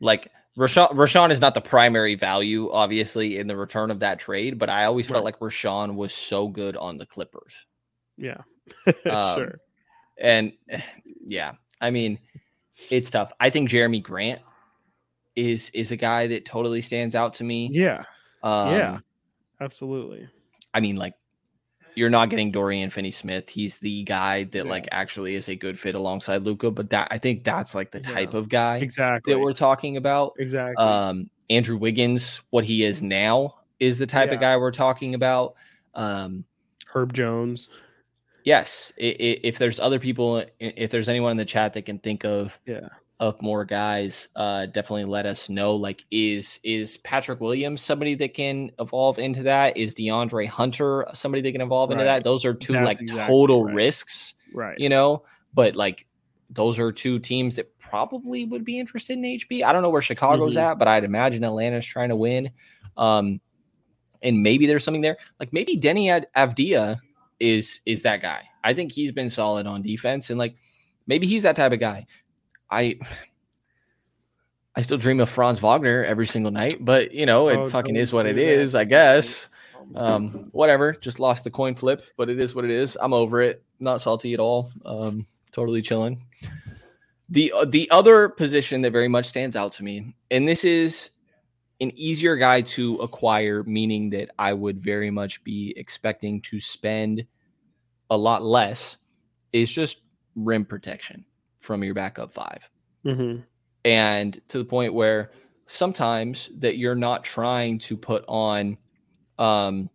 Like 0.00 0.30
Richaun, 0.56 0.90
Richaun 0.90 1.30
is 1.32 1.40
not 1.40 1.54
the 1.54 1.60
primary 1.60 2.14
value, 2.14 2.70
obviously, 2.70 3.38
in 3.38 3.48
the 3.48 3.56
return 3.56 3.90
of 3.90 4.00
that 4.00 4.20
trade, 4.20 4.58
but 4.58 4.70
I 4.70 4.84
always 4.84 5.06
felt 5.06 5.24
like 5.24 5.40
Richaun 5.40 5.96
was 5.96 6.14
so 6.14 6.46
good 6.46 6.76
on 6.76 6.96
the 6.96 7.06
Clippers. 7.06 7.66
Yeah. 8.16 8.42
um, 9.10 9.36
sure. 9.36 9.60
And 10.18 10.52
yeah, 11.24 11.52
I 11.80 11.90
mean, 11.90 12.18
it's 12.90 13.10
tough. 13.10 13.32
I 13.40 13.50
think 13.50 13.68
Jerami 13.68 14.02
Grant 14.02 14.40
is 15.36 15.70
is 15.74 15.90
a 15.90 15.96
guy 15.96 16.28
that 16.28 16.44
totally 16.44 16.80
stands 16.80 17.16
out 17.16 17.34
to 17.34 17.44
me. 17.44 17.70
Yeah. 17.72 18.04
Um, 18.42 18.70
yeah. 18.70 18.98
Absolutely. 19.60 20.28
I 20.72 20.80
mean, 20.80 20.96
like 20.96 21.14
you're 21.94 22.10
not 22.10 22.30
getting 22.30 22.50
Dorian 22.50 22.90
Finney 22.90 23.10
Smith. 23.10 23.48
He's 23.48 23.78
the 23.78 24.04
guy 24.04 24.44
that 24.44 24.64
yeah. 24.64 24.70
like 24.70 24.88
actually 24.92 25.34
is 25.34 25.48
a 25.48 25.54
good 25.54 25.78
fit 25.78 25.94
alongside 25.94 26.42
Luka. 26.42 26.70
But 26.70 26.90
that 26.90 27.08
I 27.10 27.18
think 27.18 27.44
that's 27.44 27.74
like 27.74 27.90
the 27.90 28.00
type 28.00 28.32
yeah. 28.32 28.38
of 28.38 28.48
guy 28.48 28.78
exactly 28.78 29.32
that 29.32 29.38
we're 29.38 29.52
talking 29.52 29.96
about. 29.96 30.34
Exactly. 30.38 30.84
Um, 30.84 31.30
Andrew 31.50 31.76
Wiggins, 31.76 32.40
what 32.50 32.64
he 32.64 32.84
is 32.84 33.02
now, 33.02 33.56
is 33.80 33.98
the 33.98 34.06
type 34.06 34.28
yeah. 34.28 34.34
of 34.34 34.40
guy 34.40 34.56
we're 34.56 34.72
talking 34.72 35.14
about. 35.14 35.54
Um, 35.94 36.44
Herb 36.86 37.12
Jones. 37.12 37.68
Yes, 38.44 38.92
if 38.98 39.56
there's 39.56 39.80
other 39.80 39.98
people, 39.98 40.44
if 40.60 40.90
there's 40.90 41.08
anyone 41.08 41.30
in 41.30 41.36
the 41.38 41.46
chat 41.46 41.72
that 41.72 41.86
can 41.86 41.98
think 41.98 42.24
of, 42.24 42.58
yeah, 42.66 42.88
up 43.20 43.40
more 43.40 43.64
guys, 43.64 44.28
uh, 44.36 44.66
definitely 44.66 45.04
let 45.04 45.26
us 45.26 45.48
know. 45.48 45.76
Like, 45.76 46.04
is 46.10 46.60
is 46.64 46.96
Patrick 46.98 47.40
Williams 47.40 47.80
somebody 47.80 48.14
that 48.16 48.34
can 48.34 48.70
evolve 48.78 49.18
into 49.18 49.44
that? 49.44 49.76
Is 49.76 49.94
DeAndre 49.94 50.48
Hunter 50.48 51.06
somebody 51.14 51.42
that 51.42 51.52
can 51.52 51.60
evolve 51.60 51.90
right. 51.90 51.94
into 51.94 52.04
that? 52.04 52.24
Those 52.24 52.44
are 52.44 52.54
two 52.54 52.72
That's 52.72 52.86
like 52.86 53.00
exactly 53.00 53.26
total 53.26 53.64
right. 53.64 53.74
risks, 53.74 54.34
right? 54.52 54.78
You 54.78 54.88
know, 54.88 55.24
but 55.52 55.76
like 55.76 56.06
those 56.50 56.78
are 56.78 56.92
two 56.92 57.18
teams 57.18 57.56
that 57.56 57.78
probably 57.78 58.44
would 58.44 58.64
be 58.64 58.78
interested 58.78 59.14
in 59.14 59.22
HB. 59.22 59.64
I 59.64 59.72
don't 59.72 59.82
know 59.82 59.90
where 59.90 60.02
Chicago's 60.02 60.56
mm-hmm. 60.56 60.70
at, 60.70 60.78
but 60.78 60.88
I'd 60.88 61.04
imagine 61.04 61.44
Atlanta's 61.44 61.86
trying 61.86 62.10
to 62.10 62.16
win. 62.16 62.50
Um, 62.96 63.40
and 64.22 64.42
maybe 64.42 64.66
there's 64.66 64.84
something 64.84 65.02
there. 65.02 65.18
Like 65.38 65.52
maybe 65.52 65.78
Deni 65.78 66.10
Ad- 66.10 66.26
Avdija 66.36 66.98
is 67.40 67.80
is 67.86 68.02
that 68.02 68.22
guy. 68.22 68.42
I 68.62 68.72
think 68.74 68.92
he's 68.92 69.12
been 69.12 69.30
solid 69.30 69.66
on 69.66 69.82
defense, 69.82 70.30
and 70.30 70.38
like 70.38 70.56
maybe 71.06 71.26
he's 71.26 71.42
that 71.42 71.56
type 71.56 71.72
of 71.72 71.80
guy. 71.80 72.06
I 72.70 72.98
I 74.76 74.82
still 74.82 74.98
dream 74.98 75.20
of 75.20 75.28
Franz 75.28 75.60
Wagner 75.60 76.04
every 76.04 76.26
single 76.26 76.50
night, 76.50 76.76
but 76.80 77.12
you 77.12 77.26
know, 77.26 77.48
it 77.48 77.56
oh, 77.56 77.68
fucking 77.68 77.96
is 77.96 78.12
what 78.12 78.26
it 78.26 78.36
that. 78.36 78.42
is, 78.42 78.74
I 78.74 78.84
guess. 78.84 79.48
Um, 79.94 80.48
whatever, 80.52 80.92
just 80.94 81.20
lost 81.20 81.44
the 81.44 81.50
coin 81.50 81.74
flip, 81.74 82.04
but 82.16 82.30
it 82.30 82.40
is 82.40 82.54
what 82.54 82.64
it 82.64 82.70
is. 82.70 82.96
I'm 83.00 83.12
over 83.12 83.40
it. 83.42 83.62
Not 83.80 84.00
salty 84.00 84.34
at 84.34 84.40
all. 84.40 84.72
Um, 84.84 85.26
totally 85.52 85.82
chilling. 85.82 86.24
The 87.28 87.52
uh, 87.52 87.64
the 87.66 87.90
other 87.90 88.28
position 88.28 88.82
that 88.82 88.92
very 88.92 89.08
much 89.08 89.26
stands 89.26 89.56
out 89.56 89.72
to 89.72 89.84
me, 89.84 90.14
and 90.30 90.48
this 90.48 90.64
is 90.64 91.10
an 91.80 91.92
easier 91.94 92.36
guy 92.36 92.62
to 92.62 92.96
acquire, 92.96 93.62
meaning 93.64 94.10
that 94.10 94.30
I 94.38 94.52
would 94.52 94.82
very 94.82 95.10
much 95.10 95.44
be 95.44 95.74
expecting 95.76 96.40
to 96.42 96.58
spend 96.60 97.24
a 98.10 98.16
lot 98.16 98.42
less, 98.42 98.96
is 99.52 99.70
just 99.70 100.00
rim 100.34 100.64
protection 100.64 101.24
from 101.64 101.82
your 101.82 101.94
backup 101.94 102.32
5 102.32 102.70
mm-hmm. 103.06 103.40
and 103.84 104.40
to 104.48 104.58
the 104.58 104.64
point 104.64 104.94
where 104.94 105.32
sometimes 105.66 106.50
that 106.58 106.76
you're 106.76 106.94
not 106.94 107.24
trying 107.24 107.78
to 107.78 107.96
put 107.96 108.24
on 108.28 108.76
um 109.38 109.88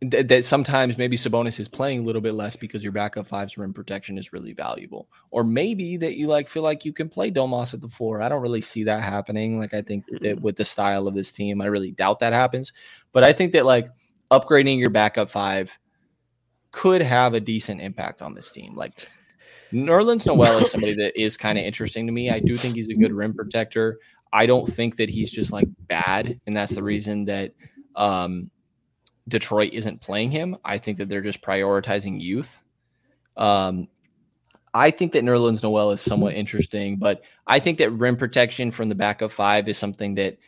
th- 0.00 0.26
that 0.26 0.44
sometimes 0.44 0.98
maybe 0.98 1.16
Sabonis 1.16 1.60
is 1.60 1.68
playing 1.68 2.00
a 2.00 2.02
little 2.02 2.20
bit 2.20 2.34
less 2.34 2.56
because 2.56 2.82
your 2.82 2.92
backup 2.92 3.26
five's 3.26 3.56
rim 3.56 3.72
protection 3.72 4.18
is 4.18 4.32
really 4.32 4.52
valuable. 4.52 5.08
Or 5.30 5.44
maybe 5.44 5.96
that 5.98 6.16
you 6.16 6.26
like 6.26 6.48
feel 6.48 6.62
like 6.62 6.84
you 6.84 6.92
can 6.92 7.08
play 7.08 7.30
Domas 7.30 7.74
at 7.74 7.80
the 7.80 7.88
four. 7.88 8.22
I 8.22 8.28
don't 8.28 8.42
really 8.42 8.60
see 8.60 8.84
that 8.84 9.02
happening. 9.02 9.58
Like 9.58 9.74
I 9.74 9.82
think 9.82 10.04
that 10.20 10.40
with 10.40 10.56
the 10.56 10.64
style 10.64 11.06
of 11.06 11.14
this 11.14 11.32
team, 11.32 11.60
I 11.60 11.66
really 11.66 11.92
doubt 11.92 12.20
that 12.20 12.32
happens. 12.32 12.72
But 13.12 13.24
I 13.24 13.32
think 13.32 13.52
that 13.52 13.66
like 13.66 13.88
upgrading 14.30 14.78
your 14.78 14.90
backup 14.90 15.30
five 15.30 15.76
could 16.72 17.00
have 17.00 17.34
a 17.34 17.40
decent 17.40 17.80
impact 17.80 18.22
on 18.22 18.34
this 18.34 18.52
team. 18.52 18.74
Like 18.74 19.08
Nerlens 19.72 20.26
Noel 20.26 20.58
is 20.58 20.70
somebody 20.70 20.94
that 20.96 21.20
is 21.20 21.36
kind 21.36 21.58
of 21.58 21.64
interesting 21.64 22.06
to 22.06 22.12
me. 22.12 22.30
I 22.30 22.40
do 22.40 22.54
think 22.56 22.74
he's 22.74 22.90
a 22.90 22.94
good 22.94 23.12
rim 23.12 23.34
protector. 23.34 23.98
I 24.32 24.46
don't 24.46 24.66
think 24.66 24.96
that 24.96 25.08
he's 25.08 25.30
just 25.30 25.52
like 25.52 25.68
bad, 25.88 26.40
and 26.46 26.56
that's 26.56 26.74
the 26.74 26.82
reason 26.82 27.26
that 27.26 27.52
um, 27.94 28.50
Detroit 29.28 29.72
isn't 29.72 30.00
playing 30.00 30.30
him. 30.30 30.56
I 30.64 30.78
think 30.78 30.98
that 30.98 31.08
they're 31.08 31.22
just 31.22 31.42
prioritizing 31.42 32.20
youth. 32.20 32.60
Um, 33.36 33.88
I 34.74 34.90
think 34.90 35.12
that 35.12 35.24
Nerlens 35.24 35.62
Noel 35.62 35.92
is 35.92 36.00
somewhat 36.00 36.34
interesting, 36.34 36.96
but 36.96 37.22
I 37.46 37.60
think 37.60 37.78
that 37.78 37.90
rim 37.90 38.16
protection 38.16 38.70
from 38.70 38.88
the 38.88 38.94
back 38.94 39.22
of 39.22 39.32
five 39.32 39.68
is 39.68 39.78
something 39.78 40.16
that 40.16 40.38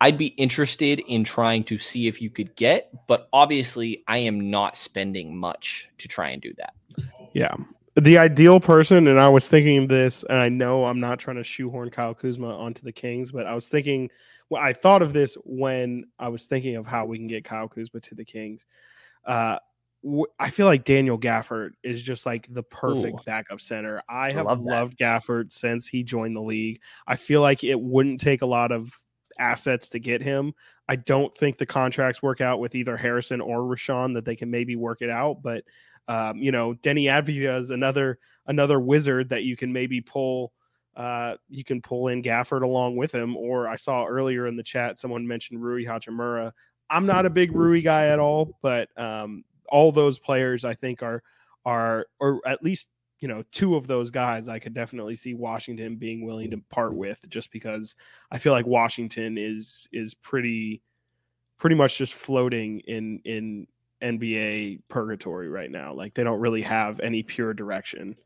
I'd 0.00 0.18
be 0.18 0.26
interested 0.26 1.00
in 1.06 1.22
trying 1.22 1.64
to 1.64 1.78
see 1.78 2.08
if 2.08 2.20
you 2.20 2.28
could 2.28 2.56
get, 2.56 2.90
but 3.06 3.28
obviously 3.32 4.02
I 4.08 4.18
am 4.18 4.50
not 4.50 4.76
spending 4.76 5.36
much 5.36 5.88
to 5.98 6.08
try 6.08 6.30
and 6.30 6.42
do 6.42 6.52
that. 6.58 6.74
Yeah 7.32 7.54
the 7.96 8.18
ideal 8.18 8.60
person, 8.60 9.08
and 9.08 9.18
I 9.18 9.28
was 9.28 9.48
thinking 9.48 9.78
of 9.78 9.88
this, 9.88 10.22
and 10.24 10.38
I 10.38 10.48
know 10.48 10.84
I'm 10.84 11.00
not 11.00 11.18
trying 11.18 11.38
to 11.38 11.44
shoehorn 11.44 11.90
Kyle 11.90 12.14
Kuzma 12.14 12.48
onto 12.48 12.82
the 12.82 12.92
Kings, 12.92 13.32
but 13.32 13.46
I 13.46 13.54
was 13.54 13.68
thinking, 13.68 14.10
well, 14.50 14.62
I 14.62 14.74
thought 14.74 15.02
of 15.02 15.12
this 15.12 15.34
when 15.44 16.04
I 16.18 16.28
was 16.28 16.46
thinking 16.46 16.76
of 16.76 16.86
how 16.86 17.06
we 17.06 17.16
can 17.16 17.26
get 17.26 17.44
Kyle 17.44 17.68
Kuzma 17.68 18.00
to 18.00 18.14
the 18.14 18.24
Kings. 18.24 18.66
Uh, 19.24 19.58
I 20.38 20.50
feel 20.50 20.66
like 20.66 20.84
Daniel 20.84 21.18
Gafford 21.18 21.70
is 21.82 22.02
just 22.02 22.26
like 22.26 22.46
the 22.52 22.62
perfect 22.62 23.20
Ooh, 23.20 23.24
backup 23.24 23.60
center. 23.60 24.02
I 24.08 24.30
have 24.30 24.46
love 24.46 24.60
loved 24.60 24.98
Gafford 24.98 25.50
since 25.50 25.86
he 25.86 26.04
joined 26.04 26.36
the 26.36 26.42
league. 26.42 26.80
I 27.06 27.16
feel 27.16 27.40
like 27.40 27.64
it 27.64 27.80
wouldn't 27.80 28.20
take 28.20 28.42
a 28.42 28.46
lot 28.46 28.72
of 28.72 28.94
assets 29.38 29.88
to 29.90 29.98
get 29.98 30.22
him. 30.22 30.52
I 30.88 30.96
don't 30.96 31.34
think 31.34 31.58
the 31.58 31.66
contracts 31.66 32.22
work 32.22 32.40
out 32.40 32.60
with 32.60 32.74
either 32.74 32.96
Harrison 32.96 33.40
or 33.40 33.60
Richaun 33.62 34.14
that 34.14 34.24
they 34.24 34.36
can 34.36 34.50
maybe 34.50 34.76
work 34.76 35.02
it 35.02 35.10
out, 35.10 35.42
but 35.42 35.64
um, 36.08 36.38
you 36.38 36.52
know, 36.52 36.74
Deni 36.74 37.04
Avdija 37.04 37.58
is 37.58 37.70
another 37.70 38.18
another 38.46 38.80
wizard 38.80 39.28
that 39.30 39.44
you 39.44 39.56
can 39.56 39.72
maybe 39.72 40.00
pull. 40.00 40.52
Uh, 40.94 41.36
you 41.50 41.62
can 41.62 41.82
pull 41.82 42.08
in 42.08 42.22
Gafford 42.22 42.62
along 42.62 42.96
with 42.96 43.14
him. 43.14 43.36
Or 43.36 43.68
I 43.68 43.76
saw 43.76 44.06
earlier 44.06 44.46
in 44.46 44.56
the 44.56 44.62
chat 44.62 44.98
someone 44.98 45.26
mentioned 45.26 45.62
Rui 45.62 45.84
Hachimura. 45.84 46.52
I'm 46.88 47.04
not 47.04 47.26
a 47.26 47.30
big 47.30 47.52
Rui 47.52 47.82
guy 47.82 48.06
at 48.06 48.18
all, 48.18 48.56
but 48.62 48.88
um, 48.96 49.44
all 49.68 49.92
those 49.92 50.18
players 50.18 50.64
I 50.64 50.74
think 50.74 51.02
are 51.02 51.22
are 51.64 52.06
or 52.20 52.40
at 52.46 52.62
least 52.62 52.88
you 53.18 53.28
know 53.28 53.42
two 53.50 53.74
of 53.74 53.86
those 53.86 54.10
guys 54.10 54.48
I 54.48 54.58
could 54.58 54.74
definitely 54.74 55.16
see 55.16 55.34
Washington 55.34 55.96
being 55.96 56.24
willing 56.24 56.50
to 56.52 56.58
part 56.70 56.94
with 56.94 57.28
just 57.28 57.50
because 57.50 57.96
I 58.30 58.38
feel 58.38 58.52
like 58.52 58.66
Washington 58.66 59.36
is 59.36 59.88
is 59.92 60.14
pretty 60.14 60.82
pretty 61.58 61.76
much 61.76 61.98
just 61.98 62.14
floating 62.14 62.80
in 62.80 63.20
in 63.24 63.66
NBA 64.02 64.80
purgatory 64.88 65.48
right 65.48 65.70
now. 65.70 65.94
Like 65.94 66.14
they 66.14 66.24
don't 66.24 66.40
really 66.40 66.62
have 66.62 67.00
any 67.00 67.22
pure 67.22 67.54
direction. 67.54 68.16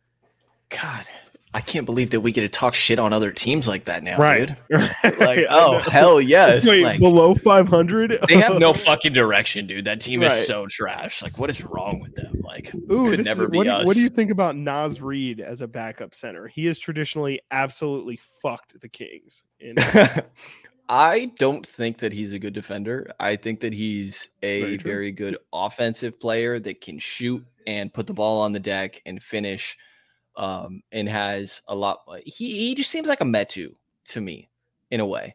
God, 0.68 1.05
I 1.52 1.60
can't 1.60 1.84
believe 1.84 2.10
that 2.10 2.20
we 2.20 2.30
get 2.30 2.42
to 2.42 2.48
talk 2.48 2.74
shit 2.74 3.01
on 3.01 3.12
other 3.12 3.32
teams 3.32 3.66
like 3.66 3.86
that 3.86 4.05
now, 4.05 4.18
right. 4.18 4.55
dude. 4.68 4.90
Like, 5.18 5.47
oh 5.51 5.78
hell 5.78 6.20
yes. 6.20 6.64
Wait, 6.66 6.84
like, 6.84 7.01
below 7.01 7.34
500? 7.34 8.20
they 8.28 8.36
have 8.36 8.59
no 8.60 8.72
fucking 8.72 9.12
direction, 9.12 9.66
dude. 9.66 9.84
That 9.84 10.01
team 10.01 10.20
Right. 10.20 10.30
is 10.30 10.47
so 10.47 10.66
trash. 10.68 11.22
Like, 11.22 11.38
what 11.38 11.51
is 11.51 11.64
wrong 11.64 11.98
with 12.01 12.14
them? 12.14 12.32
Like, 12.40 12.72
Ooh, 12.92 13.10
could 13.10 13.24
never 13.24 13.44
is, 13.44 13.51
be 13.51 13.56
what, 13.59 13.64
do, 13.64 13.70
us. 13.70 13.86
what 13.86 13.97
do 13.97 14.02
you 14.02 14.09
think 14.09 14.30
about 14.30 14.56
Naz 14.56 15.01
Reid 15.01 15.40
as 15.40 15.60
a 15.60 15.66
backup 15.66 16.14
center? 16.14 16.47
He 16.47 16.66
has 16.66 16.78
traditionally 16.78 17.40
absolutely 17.51 18.16
fucked 18.40 18.80
the 18.80 18.88
Kings. 18.88 19.42
In, 19.59 19.74
I 20.91 21.31
don't 21.39 21.67
think 21.67 21.99
that 21.99 22.12
he's 22.12 22.33
a 22.33 22.39
good 22.39 22.53
defender. 22.53 23.12
I 23.21 23.37
think 23.37 23.61
that 23.61 23.73
he's 23.73 24.29
a 24.43 24.61
Very 24.61 24.77
very, 24.77 25.12
good 25.12 25.39
offensive 25.53 26.19
player 26.21 26.59
that 26.59 26.81
can 26.81 26.99
shoot 26.99 27.43
and 27.67 27.95
put 27.95 28.07
the 28.09 28.12
ball 28.12 28.41
on 28.43 28.53
the 28.53 28.59
deck 28.61 29.01
and 29.07 29.23
finish. 29.23 29.79
Um, 30.37 30.83
and 30.93 31.09
has 31.09 31.61
a 31.69 31.75
lot. 31.75 32.01
He 32.25 32.55
he 32.69 32.75
just 32.75 32.89
seems 32.91 33.09
like 33.09 33.21
a 33.21 33.25
Metu 33.25 33.75
to 34.07 34.21
me, 34.21 34.49
in 34.91 35.01
a 35.01 35.05
way. 35.07 35.35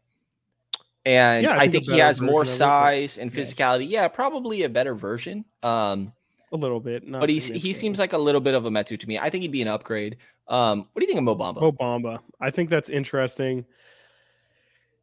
And 1.05 1.43
Yeah, 1.43 1.51
I 1.51 1.55
I 1.55 1.59
think 1.67 1.83
a 1.83 1.85
think, 1.85 1.91
he 1.93 1.99
has 1.99 2.19
more 2.21 2.43
version 2.43 2.53
of 2.53 2.55
it, 2.55 2.59
but- 2.59 2.65
size 2.65 3.17
and 3.19 3.31
physicality. 3.31 3.87
Yeah, 3.89 4.07
probably 4.07 4.63
a 4.63 4.69
better 4.69 4.95
version. 4.95 5.45
Um, 5.61 6.11
a 6.51 6.55
little 6.55 6.79
bit. 6.79 7.05
Not 7.05 7.19
but 7.19 7.29
he's 7.29 7.45
he 7.47 7.71
seems 7.73 7.99
like 7.99 8.13
a 8.13 8.17
little 8.17 8.41
bit 8.41 8.55
of 8.55 8.65
a 8.65 8.69
Metu 8.71 8.97
to 8.99 9.07
me. 9.07 9.19
I 9.19 9.29
think 9.29 9.41
he'd 9.43 9.51
be 9.51 9.61
an 9.61 9.67
upgrade. 9.67 10.17
Um, 10.47 10.87
what 10.93 10.99
do 10.99 11.01
you 11.01 11.07
think 11.07 11.17
of 11.19 11.23
Mo 11.25 11.35
Bamba? 11.35 11.61
Mobamba, 11.61 12.19
I 12.39 12.49
think 12.49 12.69
that's 12.69 12.89
interesting. 12.89 13.65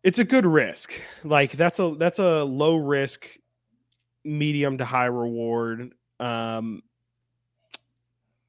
It's 0.02 0.18
a 0.18 0.24
good 0.24 0.46
risk. 0.46 1.00
Like 1.22 1.52
that's 1.52 1.78
a 1.78 1.94
that's 1.96 2.18
a 2.18 2.44
low 2.44 2.76
risk, 2.76 3.28
medium 4.24 4.78
to 4.78 4.84
high 4.84 5.06
reward. 5.06 5.92
Um, 6.18 6.82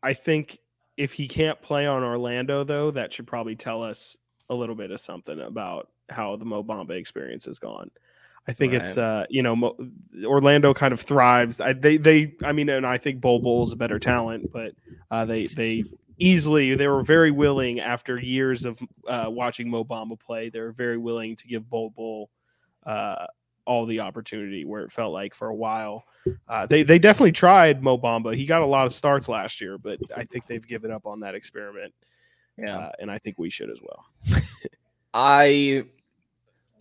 I 0.01 0.13
think 0.13 0.59
if 0.97 1.13
he 1.13 1.27
can't 1.27 1.61
play 1.61 1.87
on 1.87 2.03
Orlando, 2.03 2.63
though, 2.63 2.91
that 2.91 3.13
should 3.13 3.27
probably 3.27 3.55
tell 3.55 3.83
us 3.83 4.17
a 4.49 4.55
little 4.55 4.75
bit 4.75 4.91
of 4.91 4.99
something 4.99 5.39
about 5.39 5.89
how 6.09 6.35
the 6.35 6.45
Mo 6.45 6.63
Bamba 6.63 6.91
experience 6.91 7.45
has 7.45 7.59
gone. 7.59 7.89
I 8.45 8.51
think 8.51 8.73
it's 8.73 8.97
uh, 8.97 9.25
you 9.29 9.41
know 9.41 9.55
Mo, 9.55 9.77
Orlando 10.25 10.73
kind 10.73 10.91
of 10.91 10.99
thrives. 10.99 11.61
I, 11.61 11.73
they 11.73 11.95
they 11.95 12.35
I 12.43 12.51
mean, 12.51 12.67
and 12.69 12.85
I 12.85 12.97
think 12.97 13.21
Bol 13.21 13.39
Bol 13.39 13.63
is 13.63 13.71
a 13.71 13.77
better 13.77 13.99
talent, 13.99 14.51
but 14.51 14.73
uh, 15.11 15.23
they 15.23 15.47
they 15.47 15.85
easily 16.17 16.75
they 16.75 16.87
were 16.87 17.03
very 17.03 17.31
willing 17.31 17.79
after 17.79 18.19
years 18.19 18.65
of 18.65 18.79
uh, 19.07 19.27
watching 19.29 19.69
Mo 19.69 19.83
Bamba 19.83 20.19
play. 20.19 20.49
They 20.49 20.59
were 20.59 20.71
very 20.71 20.97
willing 20.97 21.35
to 21.37 21.47
give 21.47 21.69
Bol 21.69 21.89
Bol 21.91 22.29
uh, 22.85 23.27
all 23.65 23.85
the 23.85 23.99
opportunity 23.99 24.65
where 24.65 24.83
it 24.83 24.91
felt 24.91 25.13
like 25.13 25.33
for 25.33 25.47
a 25.47 25.55
while. 25.55 26.03
Uh, 26.47 26.65
they 26.65 26.83
they 26.83 26.99
definitely 26.99 27.31
tried 27.31 27.83
Mo 27.83 27.97
Bamba. 27.97 28.35
He 28.35 28.45
got 28.45 28.61
a 28.61 28.65
lot 28.65 28.85
of 28.85 28.93
starts 28.93 29.27
last 29.27 29.59
year, 29.61 29.77
but 29.77 29.99
I 30.15 30.23
think 30.23 30.45
they've 30.47 30.67
given 30.67 30.91
up 30.91 31.05
on 31.05 31.19
that 31.21 31.35
experiment. 31.35 31.93
Yeah. 32.57 32.77
Uh, 32.77 32.91
and 32.99 33.11
I 33.11 33.17
think 33.17 33.39
we 33.39 33.49
should 33.49 33.69
as 33.69 33.79
well. 33.81 34.39
I 35.13 35.85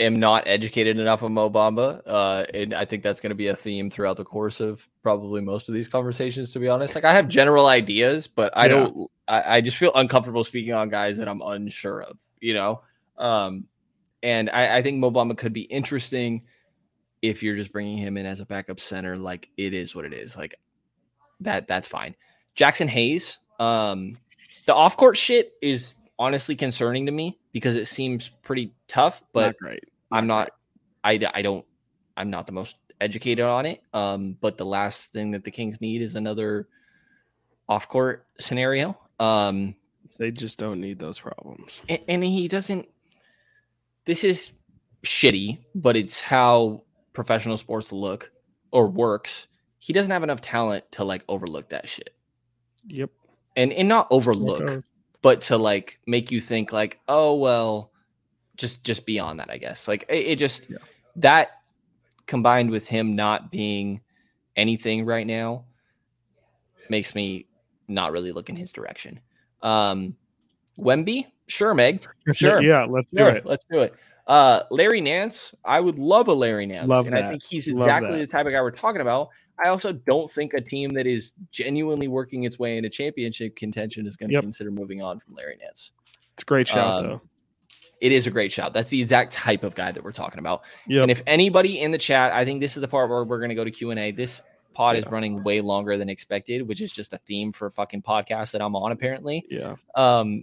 am 0.02 0.14
not 0.14 0.46
educated 0.46 0.98
enough 0.98 1.22
on 1.22 1.32
Mo 1.34 1.48
Bamba, 1.50 2.02
uh, 2.06 2.44
and 2.54 2.74
I 2.74 2.84
think 2.84 3.02
that's 3.02 3.20
going 3.20 3.30
to 3.30 3.36
be 3.36 3.48
a 3.48 3.56
theme 3.56 3.90
throughout 3.90 4.16
the 4.16 4.24
course 4.24 4.60
of 4.60 4.86
probably 5.02 5.40
most 5.40 5.68
of 5.68 5.74
these 5.74 5.88
conversations. 5.88 6.52
To 6.52 6.58
be 6.58 6.68
honest, 6.68 6.94
like 6.94 7.04
I 7.04 7.12
have 7.12 7.28
general 7.28 7.66
ideas, 7.66 8.26
but 8.28 8.52
I 8.56 8.64
Yeah. 8.64 8.68
don't. 8.68 9.10
I, 9.28 9.56
I 9.56 9.60
just 9.60 9.76
feel 9.76 9.92
uncomfortable 9.94 10.44
speaking 10.44 10.72
on 10.74 10.88
guys 10.88 11.16
that 11.18 11.28
I'm 11.28 11.42
unsure 11.42 12.02
of. 12.02 12.18
You 12.40 12.54
know, 12.54 12.82
um, 13.18 13.64
and 14.22 14.50
I, 14.50 14.78
I 14.78 14.82
think 14.82 14.98
Mo 14.98 15.10
Bamba 15.10 15.36
could 15.36 15.52
be 15.52 15.62
interesting 15.62 16.42
if 17.22 17.42
you're 17.42 17.56
just 17.56 17.72
bringing 17.72 17.98
him 17.98 18.16
in 18.16 18.26
as 18.26 18.40
a 18.40 18.46
backup 18.46 18.80
center. 18.80 19.16
Like 19.16 19.48
it 19.56 19.74
is 19.74 19.94
what 19.94 20.04
it 20.04 20.12
is. 20.12 20.36
Like 20.36 20.56
that. 21.40 21.68
That's 21.68 21.88
fine. 21.88 22.14
Jaxson 22.56 22.88
Hayes. 22.88 23.38
Um, 23.60 24.14
the 24.66 24.74
off 24.74 24.96
court 24.96 25.16
shit 25.16 25.52
is 25.62 25.94
honestly 26.18 26.56
concerning 26.56 27.06
to 27.06 27.12
me 27.12 27.38
because 27.52 27.76
it 27.76 27.86
seems 27.86 28.28
pretty 28.42 28.72
tough, 28.88 29.22
but 29.32 29.46
not 29.46 29.56
great. 29.58 29.84
I'm 30.12 30.26
not, 30.26 30.50
I, 31.02 31.20
I 31.34 31.42
don't, 31.42 31.64
I'm 32.16 32.30
not 32.30 32.46
the 32.46 32.52
most 32.52 32.76
educated 33.00 33.44
on 33.44 33.66
it. 33.66 33.82
Um, 33.92 34.36
but 34.40 34.56
the 34.58 34.66
last 34.66 35.12
thing 35.12 35.30
that 35.32 35.44
the 35.44 35.50
Kings 35.50 35.80
need 35.80 36.02
is 36.02 36.14
another 36.14 36.68
off 37.68 37.88
court 37.88 38.26
scenario. 38.38 38.98
Um, 39.18 39.74
They 40.18 40.30
just 40.30 40.58
don't 40.58 40.80
need 40.80 40.98
those 40.98 41.18
problems. 41.20 41.80
and, 41.88 42.00
and 42.08 42.24
he 42.24 42.48
doesn't, 42.48 42.86
this 44.04 44.24
is 44.24 44.52
shitty, 45.04 45.58
but 45.74 45.96
it's 45.96 46.20
how 46.20 46.82
professional 47.12 47.56
sports 47.56 47.92
look 47.92 48.30
or 48.70 48.88
works. 48.88 49.46
He 49.78 49.92
doesn't 49.92 50.10
have 50.12 50.22
enough 50.22 50.40
talent 50.40 50.90
to 50.92 51.04
like 51.04 51.24
overlook 51.28 51.70
that 51.70 51.88
shit 51.88 52.14
Yep. 52.88 53.10
and, 53.56 53.72
and 53.72 53.88
not 53.88 54.06
overlook, 54.10 54.66
goes. 54.66 54.82
but 55.22 55.40
to 55.42 55.56
like 55.56 55.98
make 56.06 56.30
you 56.30 56.40
think 56.40 56.72
like, 56.72 56.98
oh 57.08 57.34
well, 57.36 57.91
just 58.56 58.84
just 58.84 59.06
beyond 59.06 59.40
that, 59.40 59.50
I 59.50 59.58
guess. 59.58 59.88
Like 59.88 60.04
it, 60.08 60.26
it 60.26 60.38
just 60.38 60.68
Yeah. 60.70 60.76
that 61.16 61.60
combined 62.26 62.70
with 62.70 62.86
him 62.86 63.16
not 63.16 63.50
being 63.50 64.00
anything 64.56 65.04
right 65.04 65.26
now 65.26 65.64
makes 66.88 67.14
me 67.14 67.46
not 67.88 68.12
really 68.12 68.32
look 68.32 68.48
in 68.48 68.56
his 68.56 68.72
direction. 68.72 69.20
Um 69.62 70.16
Wemby, 70.78 71.26
sure, 71.48 71.74
Meg. 71.74 72.02
Sure. 72.32 72.62
yeah, 72.62 72.84
let's 72.88 73.10
do 73.10 73.18
Sure, 73.18 73.28
it. 73.30 73.46
let's 73.46 73.64
do 73.70 73.80
it. 73.80 73.94
Uh 74.26 74.62
Larry 74.70 75.00
Nance, 75.00 75.54
I 75.64 75.80
would 75.80 75.98
love 75.98 76.28
a 76.28 76.34
Larry 76.34 76.66
Nance. 76.66 76.88
Love 76.88 77.06
and 77.06 77.16
I 77.16 77.28
think 77.28 77.42
he's 77.42 77.68
exactly 77.68 78.18
the 78.18 78.26
type 78.26 78.46
of 78.46 78.52
guy 78.52 78.60
we're 78.62 78.70
talking 78.70 79.00
about. 79.00 79.28
I 79.64 79.68
also 79.68 79.92
don't 79.92 80.30
think 80.32 80.54
a 80.54 80.60
team 80.60 80.90
that 80.90 81.06
is 81.06 81.34
genuinely 81.50 82.08
working 82.08 82.44
its 82.44 82.58
way 82.58 82.76
into 82.78 82.88
championship 82.88 83.54
contention 83.54 84.06
is 84.08 84.16
going 84.16 84.30
to 84.30 84.34
Yep. 84.34 84.42
consider 84.44 84.70
moving 84.70 85.02
on 85.02 85.20
from 85.20 85.34
Larry 85.34 85.56
Nance. 85.62 85.92
It's 86.34 86.42
a 86.42 86.46
great 86.46 86.66
shout 86.66 87.00
Um, 87.00 87.06
though. 87.06 87.22
It 88.02 88.10
is 88.10 88.26
a 88.26 88.32
great 88.32 88.50
shout. 88.50 88.72
That's 88.72 88.90
the 88.90 89.00
exact 89.00 89.32
type 89.32 89.62
of 89.62 89.76
guy 89.76 89.92
that 89.92 90.02
we're 90.02 90.10
talking 90.10 90.40
about. 90.40 90.62
Yep. 90.88 91.02
And 91.02 91.10
if 91.10 91.22
anybody 91.24 91.80
in 91.80 91.92
the 91.92 91.98
chat, 91.98 92.32
I 92.32 92.44
think 92.44 92.60
this 92.60 92.76
is 92.76 92.80
the 92.80 92.88
part 92.88 93.08
where 93.08 93.22
we're 93.22 93.38
going 93.38 93.50
to 93.50 93.54
go 93.54 93.62
to 93.62 93.70
Q 93.70 93.92
and 93.92 94.00
A. 94.00 94.10
This 94.10 94.42
pod 94.74 94.96
is 94.96 95.06
running 95.06 95.44
way 95.44 95.60
longer 95.60 95.96
than 95.96 96.08
expected, 96.08 96.66
which 96.66 96.80
is 96.80 96.90
just 96.90 97.12
a 97.12 97.18
theme 97.18 97.52
for 97.52 97.70
fucking 97.70 98.02
podcast 98.02 98.50
that 98.50 98.60
I'm 98.60 98.74
on 98.74 98.90
apparently. 98.90 99.46
yeah. 99.48 99.76
Um, 99.94 100.42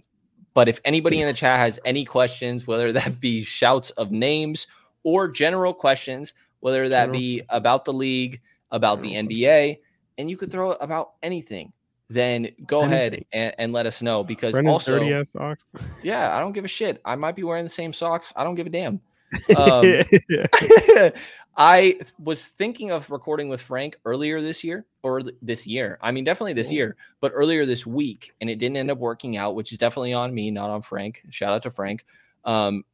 but 0.54 0.68
if 0.68 0.80
anybody 0.84 1.20
in 1.20 1.26
the 1.26 1.34
chat 1.34 1.58
has 1.58 1.78
any 1.84 2.04
questions, 2.04 2.66
whether 2.66 2.92
that 2.92 3.20
be 3.20 3.44
shouts 3.44 3.90
of 3.90 4.10
names 4.10 4.66
or 5.02 5.28
general 5.28 5.74
questions, 5.74 6.32
whether 6.60 6.88
that 6.88 7.06
General 7.06 7.18
be 7.18 7.42
about 7.50 7.84
the 7.84 7.92
league, 7.92 8.40
about 8.70 9.00
the 9.00 9.12
NBA, 9.14 9.78
and 10.18 10.30
you 10.30 10.36
could 10.36 10.50
throw 10.50 10.72
it 10.72 10.78
about 10.80 11.12
anything, 11.22 11.72
then 12.10 12.48
go 12.66 12.82
ahead 12.82 13.24
and, 13.32 13.54
and 13.56 13.72
let 13.72 13.86
us 13.86 14.02
know 14.02 14.24
because 14.24 14.52
Brendan's 14.52 14.72
also, 14.72 14.98
dirty 14.98 15.14
ass 15.14 15.28
socks. 15.30 15.64
yeah, 16.02 16.36
I 16.36 16.40
don't 16.40 16.52
give 16.52 16.64
a 16.64 16.68
shit. 16.68 17.00
I 17.04 17.14
might 17.14 17.36
be 17.36 17.44
wearing 17.44 17.64
the 17.64 17.70
same 17.70 17.92
socks. 17.92 18.32
I 18.34 18.42
don't 18.42 18.56
give 18.56 18.66
a 18.66 18.70
damn. 18.70 19.00
Um, 19.56 19.84
I 21.56 22.00
was 22.18 22.46
thinking 22.46 22.90
of 22.90 23.08
recording 23.10 23.48
with 23.48 23.60
Frank 23.60 23.96
earlier 24.04 24.40
this 24.40 24.64
year 24.64 24.86
or 25.04 25.22
this 25.40 25.68
year. 25.68 25.98
I 26.02 26.10
mean, 26.10 26.24
definitely 26.24 26.54
this 26.54 26.72
year, 26.72 26.96
but 27.20 27.30
earlier 27.32 27.64
this 27.64 27.86
week, 27.86 28.34
and 28.40 28.50
it 28.50 28.56
didn't 28.56 28.76
end 28.76 28.90
up 28.90 28.98
working 28.98 29.36
out, 29.36 29.54
which 29.54 29.70
is 29.70 29.78
definitely 29.78 30.14
on 30.14 30.34
me, 30.34 30.50
not 30.50 30.70
on 30.70 30.82
Frank. 30.82 31.22
Shout 31.30 31.52
out 31.52 31.62
to 31.62 31.70
Frank. 31.70 32.04
Um, 32.44 32.84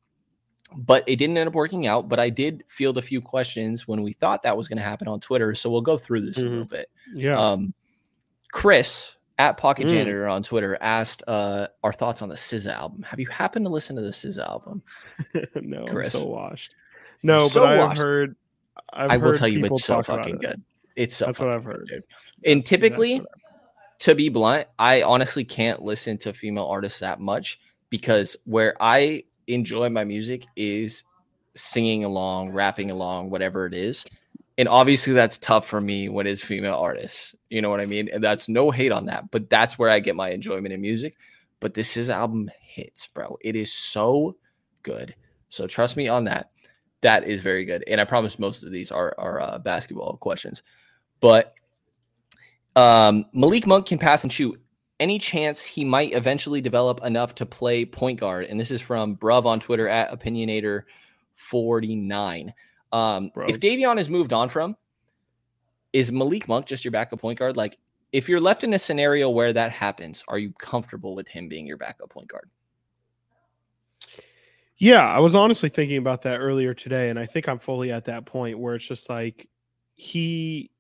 but 0.74 1.05
it 1.06 1.16
didn't 1.16 1.38
end 1.38 1.48
up 1.48 1.55
working 1.55 1.86
out. 1.86 2.09
But 2.09 2.20
I 2.20 2.28
did 2.28 2.64
field 2.66 2.98
a 2.98 3.02
few 3.02 3.22
questions 3.22 3.88
when 3.88 4.02
we 4.02 4.12
thought 4.12 4.43
that 4.43 4.59
was 4.59 4.68
going 4.68 4.78
to 4.78 4.84
happen 4.84 5.09
on 5.09 5.20
Twitter. 5.20 5.55
So 5.55 5.70
we'll 5.70 5.80
go 5.80 5.97
through 5.97 6.26
this 6.26 6.38
a 6.38 6.44
little 6.47 6.64
bit. 6.64 6.90
yeah. 7.14 7.38
Um, 7.38 7.72
Chris 8.57 9.16
at 9.39 9.59
Pocket 9.59 9.87
Mm. 9.87 9.91
Janitor 9.91 10.27
on 10.27 10.43
Twitter 10.43 10.78
asked 10.81 11.23
uh, 11.28 11.66
our 11.85 11.93
thoughts 11.93 12.23
on 12.23 12.31
the 12.31 12.37
SZA 12.37 12.73
album. 12.73 13.03
Have 13.03 13.20
you 13.20 13.27
happened 13.27 13.66
to 13.66 13.70
listen 13.70 13.95
to 13.97 14.01
the 14.01 14.09
SZA 14.11 14.49
album? 14.49 14.83
no, 15.61 15.87
I'm 15.87 16.05
so 16.05 16.24
washed. 16.24 16.74
No, 17.23 17.49
so 17.49 17.61
but 17.61 17.78
I've 17.78 17.99
heard. 17.99 18.35
I've 18.95 19.11
I 19.11 19.16
will 19.19 19.28
heard 19.28 19.39
tell 19.39 19.49
you, 19.49 19.62
it's 19.62 19.85
so 19.85 20.03
fucking 20.03 20.37
it. 20.37 20.41
good. 20.41 20.62
It's 20.97 21.15
so 21.16 21.27
That's 21.27 21.39
what 21.39 21.51
I've 21.51 21.65
heard. 21.65 21.87
That's- 21.91 22.09
And 22.47 22.61
that's 22.61 22.69
typically, 22.69 23.20
to 23.99 24.15
be 24.15 24.31
blunt, 24.31 24.69
I 24.78 25.03
honestly 25.03 25.45
can't 25.45 25.83
listen 25.83 26.16
to 26.19 26.33
female 26.33 26.65
artists 26.66 27.01
that 27.01 27.20
much 27.20 27.61
because 27.91 28.39
where 28.47 28.74
I 28.81 29.24
enjoy 29.49 29.91
my 29.91 30.05
music 30.05 30.47
is 30.57 31.05
singing 31.55 32.05
along, 32.05 32.53
rapping 32.53 32.91
along, 32.91 33.28
whatever 33.28 33.66
it 33.66 33.74
is. 33.74 34.07
And 34.59 34.69
obviously 34.69 35.12
that's 35.12 35.39
tough 35.39 35.66
for 35.66 35.81
me 35.81 36.09
when 36.09 36.27
it's 36.27 36.43
female 36.43 36.77
artists. 36.77 37.35
You 37.51 37.61
know 37.61 37.69
what 37.69 37.81
I 37.81 37.87
mean? 37.87 38.09
And 38.11 38.24
that's 38.24 38.49
no 38.49 38.70
hate 38.70 38.93
on 38.93 39.07
that, 39.07 39.31
but 39.31 39.51
that's 39.51 39.78
where 39.78 39.91
I 39.91 40.01
get 40.01 40.16
my 40.16 40.31
enjoyment 40.31 40.73
in 40.73 40.81
music. 40.81 41.16
But 41.61 41.74
this 41.74 41.97
is 41.97 42.11
album 42.11 42.51
hits, 42.61 43.07
bro. 43.09 43.39
It 43.41 43.57
is 43.57 43.73
so 43.73 44.37
good. 44.83 45.15
So 45.49 45.66
trust 45.66 45.97
me 45.97 46.09
on 46.09 46.24
that. 46.24 46.51
That 47.03 47.24
is 47.24 47.41
very 47.41 47.65
good. 47.65 47.85
And 47.87 48.01
I 48.01 48.05
promise 48.05 48.39
most 48.39 48.62
of 48.62 48.73
these 48.73 48.91
are 48.91 49.15
are 49.19 49.41
uh, 49.41 49.59
basketball 49.59 50.16
questions. 50.16 50.62
But 51.20 51.55
um, 52.74 53.27
Malik 53.33 53.66
Monk 53.66 53.87
can 53.87 53.99
pass 53.99 54.23
and 54.23 54.33
shoot. 54.33 54.61
Any 54.99 55.19
chance 55.19 55.62
he 55.62 55.85
might 55.85 56.15
eventually 56.15 56.62
develop 56.62 57.05
enough 57.05 57.35
to 57.37 57.47
play 57.47 57.85
point 57.85 58.20
guard? 58.20 58.47
And 58.47 58.59
this 58.59 58.70
is 58.70 58.81
from 58.81 59.16
Bruv 59.16 59.45
on 59.45 59.61
Twitter 59.61 59.89
at 59.89 60.19
Opinionator49. 60.19 62.53
Um, 62.93 63.31
if 63.49 63.61
Davion 63.61 63.99
is 63.99 64.09
moved 64.09 64.33
on 64.33 64.49
from, 64.49 64.77
is 65.93 66.13
Malik 66.13 66.49
Monk 66.49 66.67
just 66.67 66.85
your 66.85 66.93
backup 66.93 67.21
point 67.21 67.39
guard? 67.39 67.57
Like, 67.57 67.79
if 68.13 68.29
you're 68.29 68.41
left 68.41 68.65
in 68.65 68.73
a 68.75 68.79
scenario 68.79 69.29
where 69.29 69.53
that 69.53 69.73
happens, 69.73 70.25
are 70.29 70.39
you 70.39 70.53
comfortable 70.53 71.15
with 71.15 71.29
him 71.29 71.49
being 71.49 71.67
your 71.67 71.77
backup 71.77 72.11
point 72.11 72.29
guard? 72.29 72.49
Yeah, 74.79 75.07
I 75.07 75.19
was 75.21 75.35
honestly 75.35 75.69
thinking 75.71 75.97
about 75.97 76.23
that 76.23 76.39
earlier 76.39 76.75
today, 76.75 77.09
and 77.09 77.19
I 77.19 77.27
think 77.27 77.49
I'm 77.49 77.59
fully 77.59 77.91
at 77.91 78.05
that 78.05 78.27
point 78.27 78.59
where 78.59 78.75
it's 78.75 78.87
just 78.87 79.09
like 79.09 79.49
he 79.95 80.71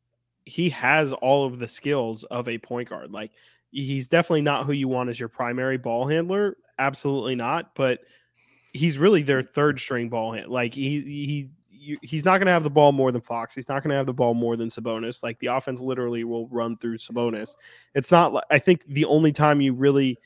he 0.44 0.68
has 0.70 1.12
all 1.12 1.46
of 1.46 1.58
the 1.58 1.66
skills 1.66 2.24
of 2.24 2.48
a 2.48 2.58
point 2.58 2.90
guard. 2.90 3.10
Like 3.10 3.32
he's 3.70 4.08
definitely 4.08 4.42
not 4.42 4.64
who 4.64 4.72
you 4.72 4.86
want 4.86 5.08
as 5.08 5.18
your 5.18 5.28
primary 5.28 5.78
ball 5.78 6.06
handler, 6.06 6.56
absolutely 6.78 7.34
not. 7.34 7.74
But 7.74 8.00
he's 8.74 8.98
really 8.98 9.22
their 9.22 9.42
third 9.42 9.80
string 9.80 10.10
ball 10.10 10.32
hand. 10.32 10.48
Like 10.48 10.74
he 10.74 11.00
he 11.00 11.50
he's 12.02 12.24
not 12.24 12.38
going 12.38 12.46
to 12.46 12.52
have 12.52 12.64
the 12.64 12.70
ball 12.70 12.92
more 12.92 13.12
than 13.12 13.20
Fox. 13.20 13.54
He's 13.54 13.68
not 13.68 13.82
going 13.82 13.90
to 13.90 13.96
have 13.96 14.06
the 14.06 14.14
ball 14.14 14.34
more 14.34 14.56
than 14.56 14.68
Sabonis. 14.68 15.22
Like 15.22 15.38
the 15.38 15.48
offense 15.48 15.80
literally 15.80 16.24
will 16.24 16.48
run 16.48 16.76
through 16.76 16.98
Sabonis. 16.98 17.56
It's 17.94 18.10
not 18.10 18.32
like 18.32 18.44
I 18.50 18.58
think 18.58 18.84
the 18.86 19.04
only 19.04 19.32
time 19.32 19.60
you 19.60 19.72
really 19.72 20.18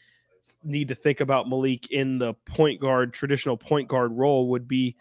need 0.62 0.88
to 0.88 0.94
think 0.94 1.20
about 1.20 1.48
Malik 1.48 1.90
in 1.90 2.18
the 2.18 2.34
point 2.46 2.80
guard 2.80 3.12
traditional 3.12 3.56
point 3.56 3.88
guard 3.88 4.12
role 4.12 4.48
would 4.48 4.68
be 4.68 4.96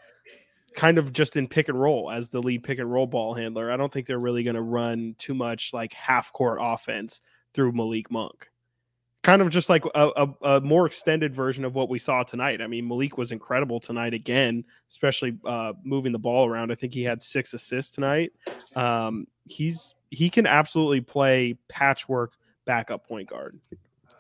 kind 0.74 0.98
of 0.98 1.12
just 1.12 1.36
in 1.36 1.48
pick 1.48 1.68
and 1.68 1.80
roll 1.80 2.12
as 2.12 2.30
the 2.30 2.42
lead 2.42 2.64
pick 2.64 2.80
and 2.80 2.92
roll 2.92 3.08
ball 3.08 3.34
handler. 3.34 3.72
I 3.72 3.78
don't 3.78 3.92
think 3.92 4.06
they're 4.06 4.20
really 4.20 4.44
going 4.44 4.56
to 4.56 4.62
run 4.62 5.16
too 5.18 5.34
much 5.34 5.74
like 5.74 5.94
half 5.94 6.32
court 6.32 6.60
offense 6.62 7.22
through 7.54 7.72
Malik 7.74 8.12
Monk 8.12 8.49
kind 9.24 9.42
of 9.42 9.50
just 9.50 9.70
like 9.70 9.84
a, 9.86 10.12
a, 10.16 10.34
a, 10.44 10.62
more 10.62 10.86
extended 10.86 11.36
version 11.36 11.66
of 11.66 11.76
what 11.76 11.90
we 11.90 12.00
saw 12.00 12.24
tonight. 12.24 12.62
I 12.62 12.68
mean, 12.68 12.88
Malik 12.88 13.18
was 13.18 13.32
incredible 13.32 13.80
tonight 13.80 14.14
again, 14.14 14.64
especially 14.90 15.38
uh, 15.46 15.74
moving 15.84 16.12
the 16.12 16.20
ball 16.20 16.48
around. 16.48 16.72
I 16.72 16.76
think 16.76 16.94
he 16.94 17.04
had 17.04 17.22
six 17.22 17.54
assists 17.54 17.92
tonight. 17.92 18.32
Um, 18.76 19.28
he's 19.46 19.96
he 20.10 20.30
can 20.30 20.48
absolutely 20.48 21.02
play 21.02 21.58
patchwork 21.68 22.38
backup 22.66 23.08
point 23.08 23.30
guard. 23.30 23.60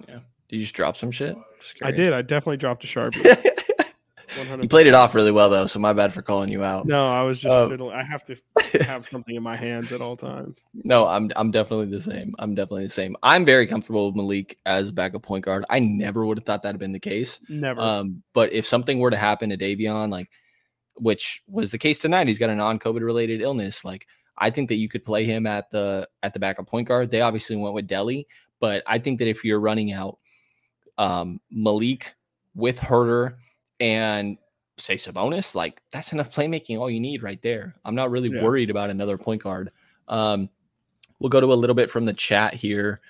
Yeah. 0.07 0.19
Did 0.49 0.57
you 0.57 0.63
just 0.63 0.75
drop 0.75 0.97
some 0.97 1.11
shit? 1.11 1.35
I 1.81 1.91
did. 1.91 2.13
I 2.13 2.21
definitely 2.21 2.57
dropped 2.57 2.83
a 2.83 2.87
sharpie. 2.87 3.59
100%. 4.45 4.63
You 4.63 4.69
played 4.69 4.87
it 4.87 4.93
off 4.93 5.13
really 5.15 5.31
well 5.31 5.49
though, 5.49 5.65
so 5.65 5.79
my 5.79 5.93
bad 5.93 6.13
for 6.13 6.21
calling 6.21 6.49
you 6.49 6.63
out. 6.63 6.85
No, 6.85 7.07
I 7.07 7.21
was 7.23 7.39
just 7.39 7.53
uh, 7.53 7.69
fiddling. 7.69 7.95
I 7.95 8.03
have 8.03 8.23
to 8.25 8.35
have 8.83 9.05
something 9.05 9.35
in 9.35 9.43
my 9.43 9.55
hands 9.55 9.91
at 9.91 10.01
all 10.01 10.15
times. 10.15 10.57
No, 10.73 11.07
I'm 11.07 11.31
I'm 11.35 11.51
definitely 11.51 11.87
the 11.87 12.01
same. 12.01 12.35
I'm 12.39 12.55
definitely 12.55 12.85
the 12.85 12.93
same. 12.93 13.15
I'm 13.23 13.45
very 13.45 13.67
comfortable 13.67 14.07
with 14.07 14.15
Malik 14.15 14.57
as 14.65 14.89
a 14.89 14.91
backup 14.91 15.23
point 15.23 15.45
guard. 15.45 15.65
I 15.69 15.79
never 15.79 16.25
would 16.25 16.37
have 16.37 16.45
thought 16.45 16.63
that 16.63 16.69
had 16.69 16.79
been 16.79 16.91
the 16.91 16.99
case. 16.99 17.39
Never. 17.49 17.81
Um, 17.81 18.23
but 18.33 18.51
if 18.53 18.67
something 18.67 18.99
were 18.99 19.11
to 19.11 19.17
happen 19.17 19.49
to 19.49 19.57
Davion, 19.57 20.11
like 20.11 20.29
which 20.95 21.43
was 21.47 21.71
the 21.71 21.77
case 21.77 21.99
tonight, 21.99 22.27
he's 22.27 22.39
got 22.39 22.49
a 22.49 22.55
non-COVID 22.55 23.01
related 23.01 23.41
illness. 23.41 23.85
Like 23.85 24.07
I 24.37 24.49
think 24.49 24.69
that 24.69 24.75
you 24.75 24.89
could 24.89 25.05
play 25.05 25.25
him 25.25 25.45
at 25.45 25.69
the 25.71 26.07
at 26.23 26.33
the 26.33 26.39
backup 26.39 26.67
point 26.67 26.87
guard. 26.87 27.11
They 27.11 27.21
obviously 27.21 27.55
went 27.55 27.75
with 27.75 27.87
Delly, 27.87 28.25
but 28.59 28.83
I 28.87 28.99
think 28.99 29.19
that 29.19 29.27
if 29.27 29.43
you're 29.43 29.59
running 29.59 29.91
out 29.91 30.17
um, 30.97 31.39
Malik 31.49 32.15
with 32.55 32.79
Huerter 32.79 33.35
and 33.79 34.37
say 34.77 34.95
Sabonis, 34.95 35.55
like 35.55 35.81
that's 35.91 36.13
enough 36.13 36.33
playmaking. 36.33 36.79
All 36.79 36.89
you 36.89 36.99
need 36.99 37.23
right 37.23 37.41
there. 37.41 37.75
I'm 37.85 37.95
not 37.95 38.11
really 38.11 38.29
yeah. 38.29 38.41
worried 38.41 38.69
about 38.69 38.89
another 38.89 39.17
point 39.17 39.43
guard. 39.43 39.71
Um, 40.07 40.49
we'll 41.19 41.29
go 41.29 41.41
to 41.41 41.53
a 41.53 41.55
little 41.55 41.75
bit 41.75 41.89
from 41.89 42.05
the 42.05 42.13
chat 42.13 42.53
here 42.53 43.01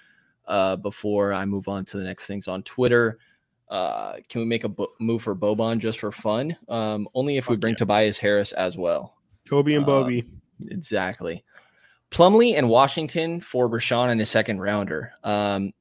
uh, 0.47 0.75
before 0.75 1.33
I 1.33 1.45
move 1.45 1.67
on 1.67 1.85
to 1.85 1.97
the 1.97 2.03
next 2.03 2.25
things 2.25 2.47
on 2.47 2.63
Twitter. 2.63 3.19
Uh, 3.69 4.15
can 4.27 4.41
we 4.41 4.45
make 4.45 4.63
a 4.63 4.69
bo- 4.69 4.93
move 4.99 5.21
for 5.21 5.35
Boban 5.35 5.77
just 5.77 5.99
for 5.99 6.11
fun? 6.11 6.57
Um, 6.67 7.07
only 7.13 7.37
if 7.37 7.49
we 7.49 7.55
bring 7.55 7.73
yeah. 7.73 7.79
Tobias 7.79 8.17
Harris 8.17 8.51
as 8.53 8.77
well. 8.77 9.15
Kobe 9.47 9.75
and 9.75 9.85
Bobby. 9.85 10.21
Uh, 10.21 10.67
exactly. 10.71 11.43
Plumlee 12.11 12.57
and 12.57 12.67
Washington 12.67 13.39
for 13.39 13.69
Richaun 13.69 14.09
and 14.09 14.19
a 14.19 14.25
second 14.25 14.59
rounder. 14.59 15.13
Um, 15.23 15.71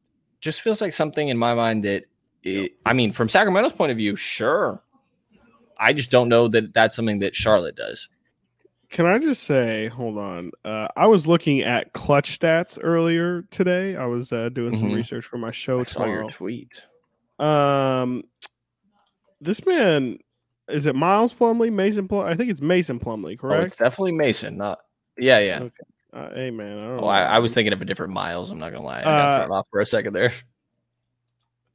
just 0.43 0.61
feels 0.61 0.83
like 0.83 0.93
something 0.93 1.29
in 1.29 1.39
my 1.39 1.55
mind 1.55 1.85
that 1.85 2.05
it, 2.43 2.73
I 2.85 2.93
mean, 2.93 3.13
from 3.13 3.29
Sacramento's 3.29 3.73
point 3.73 3.91
of 3.91 3.97
view, 3.97 4.17
sure, 4.17 4.83
I 5.79 5.93
just 5.93 6.11
don't 6.11 6.29
know 6.29 6.49
that 6.49 6.75
that's 6.75 6.97
something 6.97 7.21
that 7.21 7.35
Charlotte 7.35 7.77
does. 7.77 8.09
Can 8.91 9.05
I 9.05 9.19
just 9.19 9.43
say, 9.43 9.89
hold 9.89 10.17
on. 10.17 10.51
Uh, 10.65 10.89
I 10.97 11.07
was 11.07 11.27
looking 11.27 11.61
at 11.61 11.93
clutch 11.93 12.39
stats 12.39 12.79
earlier 12.81 13.43
today. 13.51 13.97
I 13.97 14.07
was 14.07 14.33
uh, 14.33 14.49
doing 14.49 14.77
some 14.77 14.87
mm-hmm. 14.87 14.97
research 14.97 15.27
for 15.27 15.37
my 15.37 15.51
show. 15.51 15.81
I 15.81 15.83
saw 15.83 16.07
your 16.07 16.31
tweet. 16.31 16.85
Um, 17.39 18.25
this 19.41 19.65
man 19.67 20.19
is 20.69 20.87
it 20.87 20.95
Miles 20.95 21.33
Plumlee, 21.33 21.73
Mason 21.73 22.09
Plumlee? 22.09 22.27
I 22.27 22.35
think 22.35 22.51
it's 22.51 22.61
Mason 22.61 22.99
Plumlee, 22.99 23.39
correct? 23.39 23.61
Oh, 23.61 23.65
it's 23.65 23.77
definitely 23.77 24.13
Mason. 24.13 24.57
Not 24.57 24.81
yeah, 25.17 25.39
yeah. 25.39 25.61
Okay. 25.61 25.85
Uh, 26.13 26.35
hey 26.35 26.51
man, 26.51 26.79
I, 26.79 26.87
oh, 26.97 27.07
I, 27.07 27.23
I, 27.23 27.39
was 27.39 27.53
thinking 27.53 27.73
of 27.75 27.83
a 27.83 27.85
different 27.85 28.15
Miles. 28.15 28.51
I'm 28.51 28.59
not 28.59 28.73
gonna 28.73 28.85
lie. 28.85 29.01
I 29.01 29.05
got 29.05 29.29
uh, 29.29 29.47
thrown 29.47 29.59
off 29.59 29.67
for 29.71 29.81
a 29.81 29.87
second 29.87 30.15
there 30.15 30.33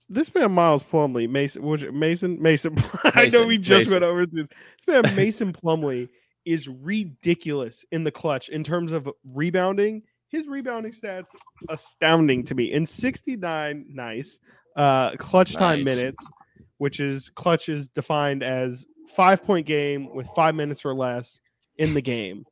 this 0.10 0.34
man 0.34 0.52
Miles 0.52 0.84
Plumlee, 0.84 1.30
Mason, 1.30 1.64
was 1.64 1.84
it 1.84 1.94
Mason? 1.94 2.42
Mason. 2.42 2.76
I 3.04 3.28
know 3.28 3.46
we 3.46 3.58
just 3.58 3.88
Mason. 3.88 3.94
went 3.94 4.04
over 4.04 4.26
this. 4.26 4.48
This 4.48 4.88
man 4.88 5.16
Mason 5.16 5.54
Plumlee 5.54 6.10
is 6.46 6.68
ridiculous 6.68 7.86
in 7.92 8.04
the 8.04 8.12
clutch 8.12 8.50
in 8.50 8.64
terms 8.64 8.92
of 8.92 9.10
rebounding. 9.34 10.04
His 10.30 10.48
rebounding 10.48 10.92
stats 10.92 11.30
astounding 11.70 12.44
to 12.46 12.56
me. 12.56 12.72
In 12.74 12.86
69 12.86 13.86
nice 13.90 14.40
uh 14.76 15.12
clutch 15.18 15.54
nice. 15.54 15.60
time 15.60 15.84
minutes, 15.84 16.20
which 16.78 17.00
is 17.00 17.30
clutch 17.30 17.70
is 17.70 17.88
defined 17.88 18.44
as 18.44 18.86
five 19.16 19.44
point 19.44 19.66
game 19.66 20.14
with 20.14 20.28
five 20.36 20.56
minutes 20.56 20.84
or 20.86 20.96
less 20.96 21.40
in 21.78 21.94
the 21.94 22.02
game. 22.02 22.46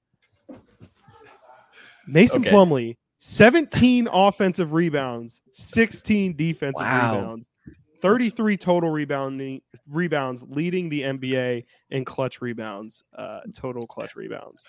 Mason 2.07 2.41
okay. 2.41 2.52
Plumlee 2.52 2.98
17 3.23 4.07
offensive 4.11 4.73
rebounds, 4.73 5.43
16 5.52 6.35
defensive 6.35 6.84
wow. 6.84 7.15
rebounds, 7.15 7.48
33 8.02 8.57
total 8.57 8.89
rebounding 8.89 9.61
rebounds, 9.88 10.43
leading 10.49 10.89
the 10.89 11.02
NBA 11.03 11.65
in 11.91 12.03
clutch 12.03 12.41
rebounds, 12.41 13.03
uh, 13.15 13.41
total 13.53 13.85
clutch 13.85 14.15
rebounds. 14.15 14.65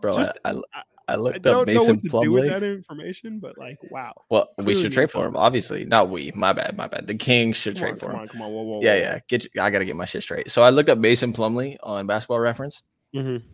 Bro, 0.00 0.14
Just, 0.14 0.32
I, 0.46 0.52
I, 0.52 0.82
I 1.08 1.16
looked 1.16 1.46
I 1.46 1.50
up 1.50 1.66
Mason 1.66 1.86
know 1.86 1.92
what 1.92 2.00
to 2.00 2.08
Plumlee. 2.08 2.22
do 2.22 2.32
with 2.32 2.48
that 2.48 2.62
information, 2.62 3.38
but 3.38 3.58
like, 3.58 3.76
wow. 3.90 4.14
Well, 4.30 4.48
Clearly 4.56 4.76
we 4.76 4.80
should 4.80 4.92
trade 4.92 5.10
for 5.10 5.26
him. 5.26 5.36
Obviously, 5.36 5.84
not 5.84 6.08
we. 6.08 6.32
My 6.34 6.54
bad. 6.54 6.78
My 6.78 6.86
bad. 6.86 7.06
The 7.06 7.14
Kings 7.14 7.58
should 7.58 7.74
come 7.74 7.82
trade 7.82 7.92
on, 7.92 7.98
for 7.98 8.06
come 8.06 8.14
him. 8.14 8.20
On, 8.20 8.28
come 8.28 8.42
on, 8.42 8.50
whoa, 8.50 8.62
whoa, 8.62 8.80
yeah, 8.80 8.94
whoa. 8.94 8.98
yeah. 8.98 9.18
Get. 9.28 9.46
I 9.60 9.68
gotta 9.68 9.84
get 9.84 9.94
my 9.94 10.06
shit 10.06 10.22
straight. 10.22 10.50
So 10.50 10.62
I 10.62 10.70
looked 10.70 10.88
up 10.88 10.96
Mason 10.96 11.34
Plumlee 11.34 11.76
on 11.82 12.06
Basketball 12.06 12.40
Reference. 12.40 12.82
Mm-hmm. 13.14 13.46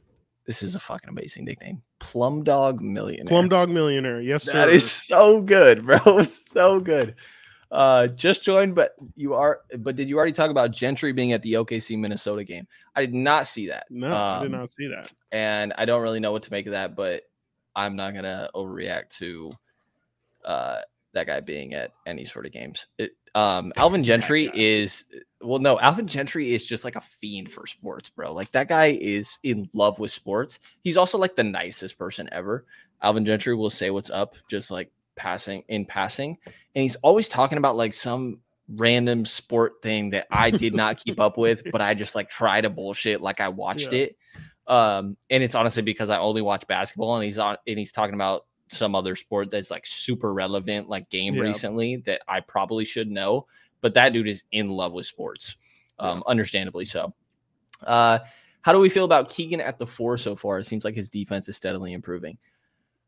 This 0.51 0.65
is 0.65 0.75
a 0.75 0.81
fucking 0.81 1.09
amazing 1.09 1.45
nickname. 1.45 1.81
Plum 2.01 2.43
Dog 2.43 2.81
Millionaire. 2.81 3.27
Plum 3.27 3.49
Dog 3.49 3.71
Millionaire. 3.71 4.21
Yes, 4.21 4.43
sir. 4.43 4.55
That 4.55 4.69
is 4.69 4.91
so 4.91 5.41
good, 5.41 5.87
bro. 5.87 6.23
so 6.25 6.81
good. 6.81 7.15
Uh, 7.71 8.09
just 8.09 8.43
joined, 8.43 8.75
but 8.75 8.97
you 9.15 9.33
are. 9.33 9.61
But 9.79 9.95
did 9.95 10.09
you 10.09 10.17
already 10.17 10.33
talk 10.33 10.51
about 10.51 10.73
Gentry 10.73 11.13
being 11.13 11.33
at 11.33 11.43
the 11.43 11.53
OKC 11.53 11.97
Minnesota 11.97 12.43
game? 12.43 12.67
I 12.97 13.03
did 13.03 13.15
not 13.15 13.47
see 13.47 13.69
that. 13.69 13.87
No, 13.91 14.09
um, 14.09 14.13
I 14.13 14.43
did 14.43 14.53
um, 14.53 14.59
not 14.59 14.71
see 14.71 14.89
that. 14.89 15.13
And 15.31 15.73
I 15.79 15.85
don't 15.85 16.03
really 16.03 16.19
know 16.19 16.33
what 16.33 16.43
to 16.43 16.51
make 16.51 16.67
of 16.67 16.73
that, 16.73 16.97
but 16.97 17.23
I'm 17.77 17.95
not 17.95 18.13
gonna 18.13 18.51
overreact 18.53 19.11
to 19.19 19.53
uh 20.45 20.81
that 21.13 21.27
guy 21.27 21.41
being 21.41 21.75
at 21.75 21.93
any 22.07 22.25
sort 22.25 22.47
of 22.47 22.53
games. 22.53 22.87
It, 22.99 23.13
um, 23.35 23.73
Alvin 23.77 24.05
Gentry 24.05 24.51
is 24.55 25.05
well, 25.41 25.59
no, 25.59 25.81
Alvin 25.81 26.07
Gentry 26.07 26.55
is 26.55 26.67
just 26.67 26.85
like 26.85 26.97
a 26.97 27.01
fiend 27.01 27.51
for 27.51 27.67
sports, 27.67 28.11
bro. 28.11 28.33
Like 28.33 28.53
that 28.53 28.69
guy 28.69 28.97
is 29.01 29.39
in 29.43 29.69
love 29.73 29.99
with 29.99 30.11
sports. 30.11 30.61
He's 30.83 30.97
also 30.97 31.19
like 31.19 31.37
the 31.37 31.45
nicest 31.45 31.99
person 31.99 32.29
ever. 32.33 32.67
Alvin 33.03 33.25
Gentry 33.25 33.55
will 33.55 33.71
say 33.71 33.91
what's 33.91 34.11
up, 34.11 34.35
just 34.49 34.71
like 34.71 34.91
passing 35.17 35.65
in 35.69 35.87
passing, 35.87 36.37
and 36.75 36.83
he's 36.83 36.97
always 36.97 37.29
talking 37.29 37.59
about 37.59 37.77
like 37.77 37.93
some 37.93 38.41
random 38.77 39.25
sport 39.25 39.83
thing 39.83 40.11
that 40.11 40.27
I 40.31 40.51
did 40.51 40.75
not 40.75 41.03
keep 41.05 41.19
up 41.19 41.37
with, 41.37 41.63
but 41.73 41.81
I 41.81 41.95
just 41.95 42.15
like 42.15 42.29
try 42.29 42.61
to 42.61 42.71
bullshit 42.71 43.21
like 43.21 43.41
I 43.41 43.49
watched 43.49 43.93
yeah. 43.93 44.01
it. 44.01 44.17
Um, 44.67 45.17
and 45.29 45.43
it's 45.43 45.55
honestly 45.57 45.83
because 45.83 46.11
I 46.11 46.19
only 46.19 46.43
watch 46.43 46.67
basketball, 46.67 47.17
and 47.17 47.25
he's 47.25 47.39
on 47.39 47.57
and 47.67 47.79
he's 47.79 47.93
talking 47.93 48.15
about 48.15 48.47
some 48.71 48.95
other 48.95 49.17
sport 49.17 49.51
that's 49.51 49.71
like 49.71 49.87
super 49.87 50.33
relevant, 50.33 50.89
like 50.89 51.11
game 51.11 51.35
yeah. 51.35 51.43
recently 51.43 51.97
that 52.07 52.23
I 52.29 52.41
probably 52.41 52.85
should 52.85 53.11
know. 53.11 53.47
But 53.81 53.95
that 53.95 54.13
dude 54.13 54.29
is 54.29 54.45
in 54.53 54.69
love 54.69 54.93
with 54.93 55.07
sports, 55.07 55.57
um, 55.99 56.19
yeah. 56.19 56.31
understandably 56.31 56.85
so. 56.85 57.15
Uh, 57.83 58.19
how 58.63 58.73
do 58.73 58.79
we 58.79 58.91
feel 58.91 59.05
about 59.05 59.31
Keegan 59.31 59.61
at 59.61 59.79
the 59.79 59.87
four 59.87 60.19
so 60.19 60.37
far? 60.37 60.59
It 60.59 60.67
seems 60.67 60.85
like 60.85 60.95
his 60.95 61.09
defense 61.09 61.49
is 61.49 61.57
steadily 61.57 61.93
improving. 61.93 62.37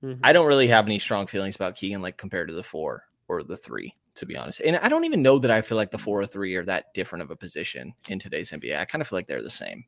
Mm-hmm. 0.03 0.21
I 0.25 0.33
don't 0.33 0.47
really 0.47 0.69
have 0.69 0.87
any 0.87 0.99
strong 0.99 1.27
feelings 1.27 1.57
about 1.57 1.77
Keegan, 1.77 2.03
like 2.03 2.17
compared 2.17 2.49
to 2.49 2.55
the 2.55 2.63
four 2.63 3.05
or 3.29 3.43
the 3.43 3.57
three, 3.57 3.95
to 4.17 4.27
be 4.27 4.37
honest. 4.37 4.61
And 4.61 4.77
I 4.79 4.89
don't 4.89 5.05
even 5.05 5.23
know 5.23 5.39
that 5.39 5.51
I 5.51 5.61
feel 5.61 5.77
like 5.77 5.91
the 5.91 5.99
four 5.99 6.21
or 6.21 6.27
three 6.27 6.55
are 6.57 6.65
that 6.65 6.93
different 6.95 7.23
of 7.23 7.31
a 7.31 7.37
position 7.37 7.93
in 8.09 8.19
today's 8.19 8.51
NBA. 8.51 8.79
I 8.79 8.85
kind 8.85 9.03
of 9.03 9.09
feel 9.09 9.19
like 9.19 9.27
they're 9.27 9.43
the 9.43 9.51
same. 9.51 9.85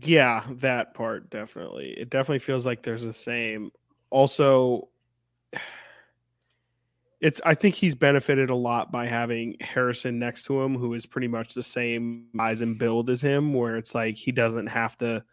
Yeah, 0.00 0.44
that 0.48 0.94
part 0.94 1.30
definitely. 1.30 1.94
It 1.96 2.10
definitely 2.10 2.38
feels 2.40 2.66
like 2.66 2.82
there's 2.82 3.04
the 3.04 3.12
same 3.12 3.72
also 4.10 4.88
it's 7.20 7.40
I 7.44 7.54
think 7.54 7.74
he's 7.74 7.94
benefited 7.94 8.50
a 8.50 8.54
lot 8.54 8.92
by 8.92 9.06
having 9.06 9.56
Harrison 9.60 10.18
next 10.18 10.44
to 10.44 10.60
him, 10.60 10.76
who 10.76 10.94
is 10.94 11.06
pretty 11.06 11.28
much 11.28 11.54
the 11.54 11.62
same 11.62 12.26
size 12.36 12.60
and 12.60 12.78
build 12.78 13.10
as 13.10 13.20
him, 13.20 13.52
where 13.54 13.76
it's 13.76 13.94
like 13.94 14.16
he 14.16 14.32
doesn't 14.32 14.68
have 14.68 14.96
to 14.98 15.24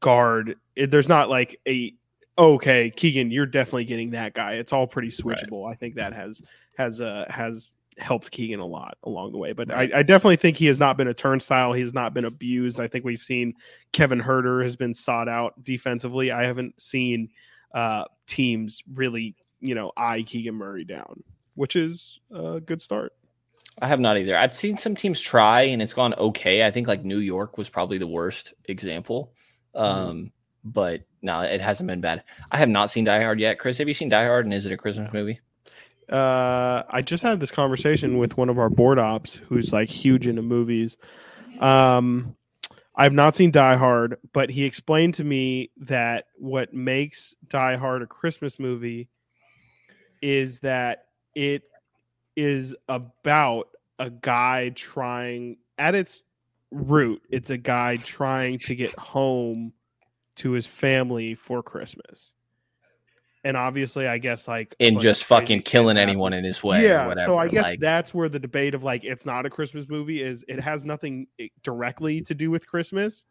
guard. 0.00 0.56
There's 0.76 1.08
not 1.08 1.30
like 1.30 1.58
a 1.66 1.94
okay, 2.38 2.90
Keegan, 2.90 3.30
you're 3.30 3.46
definitely 3.46 3.84
getting 3.84 4.10
that 4.10 4.34
guy. 4.34 4.54
It's 4.54 4.72
all 4.72 4.86
pretty 4.86 5.08
switchable. 5.08 5.64
Right. 5.64 5.72
I 5.72 5.74
think 5.74 5.94
that 5.96 6.12
has 6.12 6.42
has 6.76 7.00
uh 7.00 7.26
has 7.28 7.70
helped 7.98 8.30
Keegan 8.30 8.60
a 8.60 8.66
lot 8.66 8.96
along 9.04 9.32
the 9.32 9.38
way. 9.38 9.52
But 9.52 9.68
right. 9.68 9.92
I, 9.92 9.98
I, 9.98 10.02
definitely 10.02 10.36
think 10.36 10.56
he 10.56 10.66
has 10.66 10.78
not 10.78 10.96
been 10.96 11.08
a 11.08 11.14
turnstile. 11.14 11.72
He 11.72 11.82
has 11.82 11.92
not 11.92 12.14
been 12.14 12.24
abused. 12.24 12.80
I 12.80 12.88
think 12.88 13.04
we've 13.04 13.22
seen 13.22 13.54
Kevin 13.92 14.20
Huerter 14.20 14.62
has 14.62 14.76
been 14.76 14.94
sought 14.94 15.28
out 15.28 15.62
defensively. 15.62 16.30
I 16.32 16.44
haven't 16.44 16.80
seen 16.80 17.28
uh, 17.74 18.04
teams 18.26 18.82
really, 18.92 19.36
you 19.60 19.74
know, 19.74 19.92
eye 19.96 20.22
Keegan 20.22 20.54
Murray 20.54 20.84
down, 20.84 21.22
which 21.54 21.76
is 21.76 22.20
a 22.30 22.60
good 22.60 22.80
start. 22.80 23.12
I 23.80 23.88
have 23.88 24.00
not 24.00 24.18
either. 24.18 24.36
I've 24.36 24.52
seen 24.52 24.76
some 24.76 24.94
teams 24.94 25.20
try 25.20 25.62
and 25.62 25.80
it's 25.80 25.94
gone 25.94 26.14
okay. 26.14 26.66
I 26.66 26.70
think 26.70 26.88
like 26.88 27.04
New 27.04 27.18
York 27.18 27.56
was 27.56 27.68
probably 27.68 27.98
the 27.98 28.06
worst 28.06 28.52
example. 28.66 29.32
Mm-hmm. 29.74 29.84
Um, 29.84 30.16
mm-hmm. 30.16 30.26
but 30.64 31.02
no, 31.22 31.40
it 31.40 31.60
hasn't 31.60 31.86
been 31.86 32.00
bad. 32.00 32.22
I 32.50 32.58
have 32.58 32.68
not 32.68 32.90
seen 32.90 33.04
Die 33.04 33.22
Hard 33.22 33.40
yet. 33.40 33.58
Chris, 33.58 33.78
have 33.78 33.88
you 33.88 33.94
seen 33.94 34.10
Die 34.10 34.26
Hard 34.26 34.44
and 34.44 34.52
is 34.52 34.66
it 34.66 34.72
a 34.72 34.76
Christmas 34.76 35.12
movie? 35.12 35.40
Uh, 36.08 36.82
I 36.90 37.00
just 37.00 37.22
had 37.22 37.40
this 37.40 37.50
conversation 37.50 38.18
with 38.18 38.36
one 38.36 38.50
of 38.50 38.58
our 38.58 38.68
board 38.68 38.98
ops 38.98 39.36
who's 39.48 39.72
like 39.72 39.88
huge 39.88 40.26
into 40.26 40.42
movies. 40.42 40.98
Um, 41.60 42.36
I've 42.94 43.14
not 43.14 43.34
seen 43.34 43.50
Die 43.50 43.76
Hard, 43.76 44.18
but 44.32 44.50
he 44.50 44.64
explained 44.64 45.14
to 45.14 45.24
me 45.24 45.70
that 45.78 46.26
what 46.36 46.74
makes 46.74 47.34
Die 47.48 47.76
Hard 47.76 48.02
a 48.02 48.06
Christmas 48.06 48.58
movie 48.58 49.08
is 50.20 50.60
that 50.60 51.06
it 51.34 51.62
is 52.36 52.74
about 52.88 53.68
a 53.98 54.10
guy 54.10 54.70
trying 54.74 55.56
at 55.78 55.94
its 55.94 56.22
root, 56.70 57.22
it's 57.30 57.50
a 57.50 57.58
guy 57.58 57.96
trying 57.96 58.58
to 58.58 58.74
get 58.74 58.94
home 58.98 59.72
to 60.36 60.52
his 60.52 60.66
family 60.66 61.34
for 61.34 61.62
Christmas 61.62 62.34
and 63.44 63.56
obviously 63.56 64.06
i 64.06 64.18
guess 64.18 64.46
like 64.46 64.74
in 64.78 64.98
just 64.98 65.24
fucking 65.24 65.60
killing 65.60 65.96
anyone 65.96 66.32
in 66.32 66.44
his 66.44 66.62
way 66.62 66.84
yeah 66.84 67.12
so 67.26 67.36
i 67.38 67.48
guess 67.48 67.64
like, 67.64 67.80
that's 67.80 68.14
where 68.14 68.28
the 68.28 68.38
debate 68.38 68.74
of 68.74 68.82
like 68.82 69.04
it's 69.04 69.26
not 69.26 69.46
a 69.46 69.50
christmas 69.50 69.88
movie 69.88 70.22
is 70.22 70.44
it 70.48 70.60
has 70.60 70.84
nothing 70.84 71.26
eh, 71.38 71.48
directly 71.62 72.20
to 72.20 72.34
do 72.34 72.50
with 72.50 72.66
christmas 72.66 73.24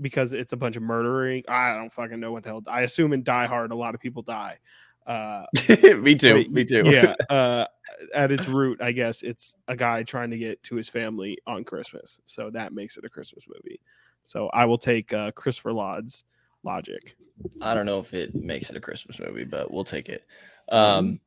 because 0.00 0.32
it's 0.32 0.52
a 0.52 0.56
bunch 0.56 0.76
of 0.76 0.82
murdering. 0.82 1.44
I 1.48 1.74
don't 1.74 1.92
fucking 1.92 2.18
know 2.20 2.32
what 2.32 2.42
the 2.42 2.50
hell 2.50 2.62
i 2.66 2.82
assume 2.82 3.12
in 3.12 3.22
die 3.22 3.46
hard 3.46 3.70
a 3.70 3.76
lot 3.76 3.94
of 3.94 4.00
people 4.00 4.22
die. 4.22 4.58
Uh 5.06 5.44
me 5.98 6.14
too 6.14 6.46
me 6.50 6.64
too. 6.64 6.82
yeah 6.86 7.14
uh 7.30 7.66
at 8.14 8.32
its 8.32 8.48
root 8.48 8.80
i 8.80 8.90
guess 8.90 9.22
it's 9.22 9.54
a 9.68 9.76
guy 9.76 10.02
trying 10.02 10.30
to 10.30 10.38
get 10.38 10.62
to 10.62 10.76
his 10.76 10.88
family 10.88 11.36
on 11.46 11.62
christmas 11.62 12.18
so 12.24 12.50
that 12.50 12.72
makes 12.72 12.96
it 12.96 13.04
a 13.04 13.08
christmas 13.08 13.44
movie. 13.46 13.80
So 14.22 14.48
i 14.48 14.64
will 14.64 14.78
take 14.78 15.12
uh 15.12 15.30
christopher 15.32 15.72
Lloyd's 15.72 16.24
logic. 16.64 17.16
I 17.60 17.74
don't 17.74 17.86
know 17.86 17.98
if 17.98 18.14
it 18.14 18.34
makes 18.34 18.70
it 18.70 18.76
a 18.76 18.80
Christmas 18.80 19.18
movie, 19.18 19.44
but 19.44 19.70
we'll 19.70 19.84
take 19.84 20.08
it. 20.08 20.24
Um, 20.68 21.20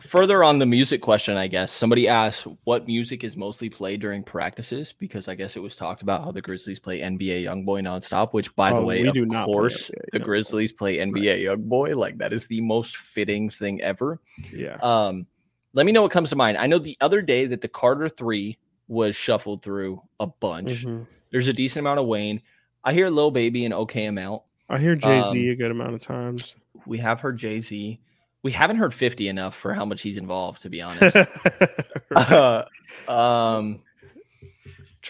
further 0.00 0.42
on 0.42 0.58
the 0.58 0.66
music 0.66 1.02
question, 1.02 1.36
I 1.36 1.46
guess 1.46 1.70
somebody 1.70 2.08
asked 2.08 2.46
what 2.64 2.86
music 2.86 3.24
is 3.24 3.36
mostly 3.36 3.68
played 3.68 4.00
during 4.00 4.22
practices 4.22 4.92
because 4.92 5.28
I 5.28 5.34
guess 5.34 5.56
it 5.56 5.60
was 5.60 5.76
talked 5.76 6.02
about 6.02 6.24
how 6.24 6.32
the 6.32 6.40
Grizzlies 6.40 6.80
play 6.80 7.00
NBA 7.00 7.44
YoungBoy 7.44 7.82
nonstop. 7.82 8.32
Which, 8.32 8.54
by 8.56 8.72
oh, 8.72 8.76
the 8.76 8.82
way, 8.82 9.04
of 9.04 9.14
course, 9.44 9.90
the 10.12 10.18
Grizzlies 10.18 10.72
play 10.72 10.98
NBA 10.98 11.48
right. 11.48 11.58
YoungBoy. 11.58 11.96
Like 11.96 12.18
that 12.18 12.32
is 12.32 12.46
the 12.46 12.60
most 12.60 12.96
fitting 12.96 13.50
thing 13.50 13.80
ever. 13.82 14.20
Yeah. 14.52 14.76
Um, 14.82 15.26
let 15.72 15.86
me 15.86 15.92
know 15.92 16.02
what 16.02 16.10
comes 16.10 16.30
to 16.30 16.36
mind. 16.36 16.56
I 16.56 16.66
know 16.66 16.78
the 16.78 16.96
other 17.00 17.22
day 17.22 17.46
that 17.46 17.60
the 17.60 17.68
Carter 17.68 18.08
Three 18.08 18.58
was 18.88 19.14
shuffled 19.14 19.62
through 19.62 20.02
a 20.18 20.26
bunch. 20.26 20.84
Mm-hmm. 20.84 21.04
There's 21.30 21.48
a 21.48 21.52
decent 21.52 21.80
amount 21.80 22.00
of 22.00 22.06
Wayne. 22.06 22.42
I 22.84 22.92
hear 22.92 23.08
Lil 23.10 23.30
Baby 23.30 23.64
an 23.64 23.72
okay 23.72 24.06
amount. 24.06 24.42
I 24.68 24.78
hear 24.78 24.94
Jay 24.94 25.20
Z 25.22 25.28
um, 25.28 25.52
a 25.52 25.56
good 25.56 25.70
amount 25.70 25.94
of 25.94 26.00
times. 26.00 26.54
We 26.86 26.98
have 26.98 27.20
heard 27.20 27.36
Jay 27.36 27.60
Z. 27.60 28.00
We 28.42 28.52
haven't 28.52 28.76
heard 28.76 28.94
50 28.94 29.28
enough 29.28 29.54
for 29.54 29.74
how 29.74 29.84
much 29.84 30.00
he's 30.00 30.16
involved, 30.16 30.62
to 30.62 30.70
be 30.70 30.80
honest. 30.80 31.16
uh, 32.16 32.64
um, 33.08 33.82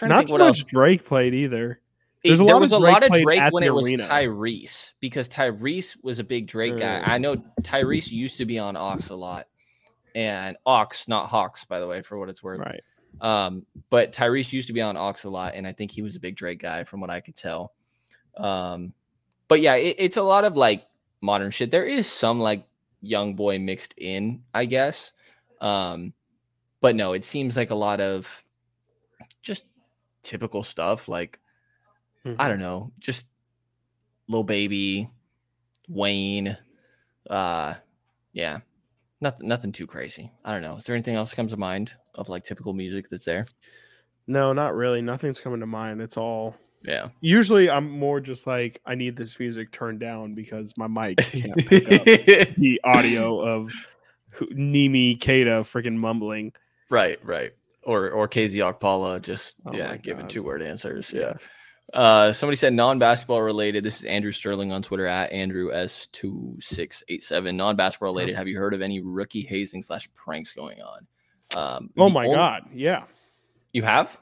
Not 0.01 0.27
so 0.27 0.37
much 0.37 0.41
else. 0.41 0.63
Drake 0.63 1.05
played 1.05 1.33
either. 1.33 1.79
There's 2.23 2.39
a 2.39 2.43
there 2.43 2.59
was 2.59 2.71
a 2.71 2.77
lot 2.77 3.03
of 3.03 3.11
Drake 3.11 3.51
when 3.51 3.63
it 3.63 3.73
was 3.73 3.87
arena. 3.87 4.07
Tyrese 4.07 4.91
because 4.99 5.27
Tyrese 5.27 5.97
was 6.03 6.19
a 6.19 6.23
big 6.23 6.45
Drake 6.47 6.77
guy. 6.77 7.01
I 7.03 7.17
know 7.17 7.37
Tyrese 7.61 8.11
used 8.11 8.37
to 8.37 8.45
be 8.45 8.59
on 8.59 8.77
Aux 8.77 8.99
a 9.09 9.15
lot, 9.15 9.45
and 10.13 10.55
Aux, 10.65 10.87
not 11.07 11.27
Hawks, 11.29 11.65
by 11.65 11.79
the 11.79 11.87
way, 11.87 12.03
for 12.03 12.19
what 12.19 12.29
it's 12.29 12.43
worth. 12.43 12.59
Right. 12.59 12.81
Um, 13.19 13.65
but 13.89 14.13
Tyrese 14.13 14.53
used 14.53 14.67
to 14.67 14.73
be 14.73 14.81
on 14.81 14.97
Aux 14.97 15.15
a 15.23 15.29
lot, 15.29 15.53
and 15.55 15.67
I 15.67 15.73
think 15.73 15.91
he 15.91 16.01
was 16.01 16.15
a 16.15 16.19
big 16.19 16.35
Drake 16.35 16.61
guy 16.61 16.83
from 16.83 17.01
what 17.01 17.09
I 17.09 17.19
could 17.19 17.35
tell. 17.35 17.73
Um, 18.37 18.93
but 19.47 19.61
yeah, 19.61 19.75
it, 19.75 19.97
it's 19.99 20.17
a 20.17 20.23
lot 20.23 20.45
of 20.45 20.55
like 20.55 20.87
modern 21.21 21.51
shit. 21.51 21.71
There 21.71 21.85
is 21.85 22.07
some 22.07 22.39
like 22.39 22.65
young 23.01 23.35
boy 23.35 23.59
mixed 23.59 23.93
in, 23.97 24.43
I 24.53 24.65
guess. 24.65 25.11
Um, 25.59 26.13
but 26.79 26.95
no, 26.95 27.13
it 27.13 27.25
seems 27.25 27.57
like 27.57 27.69
a 27.69 27.75
lot 27.75 28.01
of 28.01 28.27
just 29.41 29.65
typical 30.23 30.63
stuff. 30.63 31.07
Like 31.07 31.39
mm-hmm. 32.25 32.39
I 32.41 32.47
don't 32.47 32.59
know, 32.59 32.91
just 32.99 33.27
Lil 34.27 34.43
Baby, 34.43 35.09
Wayne. 35.87 36.57
Uh, 37.29 37.75
yeah, 38.33 38.59
nothing, 39.19 39.47
nothing 39.47 39.71
too 39.71 39.85
crazy. 39.85 40.31
I 40.43 40.53
don't 40.53 40.61
know. 40.61 40.77
Is 40.77 40.85
there 40.85 40.95
anything 40.95 41.15
else 41.15 41.29
that 41.29 41.35
comes 41.35 41.51
to 41.51 41.57
mind? 41.57 41.93
Of 42.15 42.29
like 42.29 42.43
typical 42.43 42.73
music 42.73 43.09
that's 43.09 43.25
there? 43.25 43.45
No, 44.27 44.53
not 44.53 44.75
really. 44.75 45.01
Nothing's 45.01 45.39
coming 45.39 45.59
to 45.61 45.65
mind. 45.65 46.01
It's 46.01 46.17
all 46.17 46.55
yeah. 46.83 47.09
Usually 47.21 47.69
I'm 47.69 47.89
more 47.89 48.19
just 48.19 48.47
like 48.47 48.81
I 48.85 48.95
need 48.95 49.15
this 49.15 49.39
music 49.39 49.71
turned 49.71 49.99
down 49.99 50.33
because 50.33 50.75
my 50.77 50.87
mic 50.87 51.17
can't 51.17 51.55
pick 51.67 51.83
up 51.91 52.05
the 52.57 52.81
audio 52.83 53.39
of 53.39 53.71
Nimi 54.39 55.19
Queta 55.19 55.61
freaking 55.61 55.99
mumbling. 55.99 56.53
Right, 56.89 57.23
right. 57.23 57.51
Or 57.83 58.09
or 58.09 58.27
KZ 58.27 58.73
Okpala 58.73 59.21
just 59.21 59.55
oh 59.65 59.73
yeah, 59.73 59.95
giving 59.97 60.27
two 60.27 60.43
word 60.43 60.61
answers. 60.61 61.11
Yeah. 61.11 61.33
Uh, 61.93 62.31
somebody 62.31 62.55
said 62.55 62.73
non-basketball 62.73 63.41
related. 63.41 63.83
This 63.83 63.99
is 63.99 64.05
Andrew 64.05 64.31
Sterling 64.31 64.71
on 64.71 64.81
Twitter 64.81 65.07
at 65.07 65.31
Andrew 65.31 65.73
S 65.73 66.07
two 66.11 66.55
six 66.59 67.03
eight 67.09 67.23
seven. 67.23 67.57
Non-basketball 67.57 68.09
related. 68.09 68.35
Have 68.35 68.47
you 68.47 68.57
heard 68.57 68.73
of 68.73 68.81
any 68.81 69.01
rookie 69.01 69.41
hazing 69.41 69.81
slash 69.81 70.09
pranks 70.13 70.53
going 70.53 70.81
on? 70.81 71.05
Um, 71.55 71.89
oh 71.97 72.09
my 72.09 72.25
only... 72.25 72.35
god, 72.35 72.63
yeah. 72.73 73.03
You 73.73 73.83
have? 73.83 74.17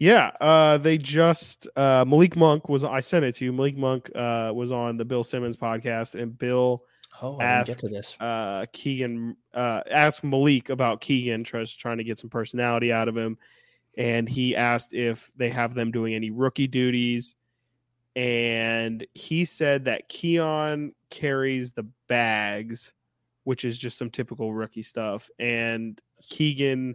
Yeah, 0.00 0.30
uh, 0.40 0.78
they 0.78 0.96
just 0.96 1.68
uh, 1.76 2.06
Malik 2.08 2.34
Monk 2.34 2.70
was. 2.70 2.84
I 2.84 3.00
sent 3.00 3.24
it 3.24 3.34
to 3.36 3.44
you. 3.44 3.52
Malik 3.52 3.76
Monk 3.76 4.10
uh, 4.14 4.50
was 4.54 4.72
on 4.72 4.96
the 4.96 5.04
Bill 5.04 5.22
Simmons 5.22 5.58
podcast, 5.58 6.20
and 6.20 6.36
Bill 6.38 6.82
oh, 7.20 7.38
asked 7.38 7.84
uh, 8.18 8.64
Keegan 8.72 9.36
uh, 9.52 9.82
asked 9.90 10.24
Malik 10.24 10.70
about 10.70 11.02
Keegan, 11.02 11.44
just 11.44 11.78
trying 11.78 11.98
to 11.98 12.04
get 12.04 12.18
some 12.18 12.30
personality 12.30 12.90
out 12.90 13.08
of 13.08 13.16
him, 13.16 13.36
and 13.98 14.26
he 14.26 14.56
asked 14.56 14.94
if 14.94 15.30
they 15.36 15.50
have 15.50 15.74
them 15.74 15.90
doing 15.90 16.14
any 16.14 16.30
rookie 16.30 16.66
duties, 16.66 17.34
and 18.16 19.06
he 19.12 19.44
said 19.44 19.84
that 19.84 20.08
Keon 20.08 20.94
carries 21.10 21.72
the 21.72 21.86
bags, 22.08 22.94
which 23.44 23.66
is 23.66 23.76
just 23.76 23.98
some 23.98 24.08
typical 24.08 24.54
rookie 24.54 24.82
stuff, 24.82 25.28
and 25.38 26.00
Keegan 26.22 26.94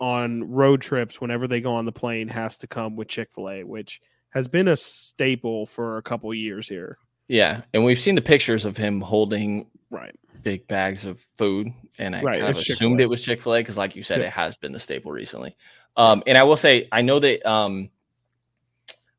on 0.00 0.50
road 0.50 0.80
trips 0.80 1.20
whenever 1.20 1.48
they 1.48 1.60
go 1.60 1.74
on 1.74 1.86
the 1.86 1.92
plane 1.92 2.28
has 2.28 2.58
to 2.58 2.66
come 2.66 2.96
with 2.96 3.08
Chick-fil-A, 3.08 3.62
which 3.64 4.00
has 4.30 4.46
been 4.46 4.68
a 4.68 4.76
staple 4.76 5.66
for 5.66 5.96
a 5.96 6.02
couple 6.02 6.32
years 6.34 6.68
here. 6.68 6.98
Yeah, 7.28 7.62
and 7.74 7.84
we've 7.84 7.98
seen 7.98 8.14
the 8.14 8.22
pictures 8.22 8.64
of 8.64 8.76
him 8.76 9.00
holding 9.00 9.66
right 9.90 10.14
big 10.42 10.68
bags 10.68 11.04
of 11.04 11.20
food, 11.36 11.72
and 11.98 12.14
I 12.14 12.22
right, 12.22 12.38
kind 12.38 12.44
of 12.44 12.50
assumed 12.50 12.78
Chick-fil-A. 12.78 13.02
it 13.02 13.10
was 13.10 13.24
Chick 13.24 13.40
Fil 13.40 13.54
A 13.54 13.60
because, 13.60 13.76
like 13.76 13.96
you 13.96 14.02
said, 14.02 14.20
yeah. 14.20 14.26
it 14.26 14.32
has 14.32 14.56
been 14.56 14.72
the 14.72 14.78
staple 14.78 15.10
recently. 15.10 15.56
Um, 15.96 16.22
and 16.26 16.38
I 16.38 16.44
will 16.44 16.56
say, 16.56 16.88
I 16.92 17.02
know 17.02 17.18
that 17.18 17.44
um, 17.44 17.90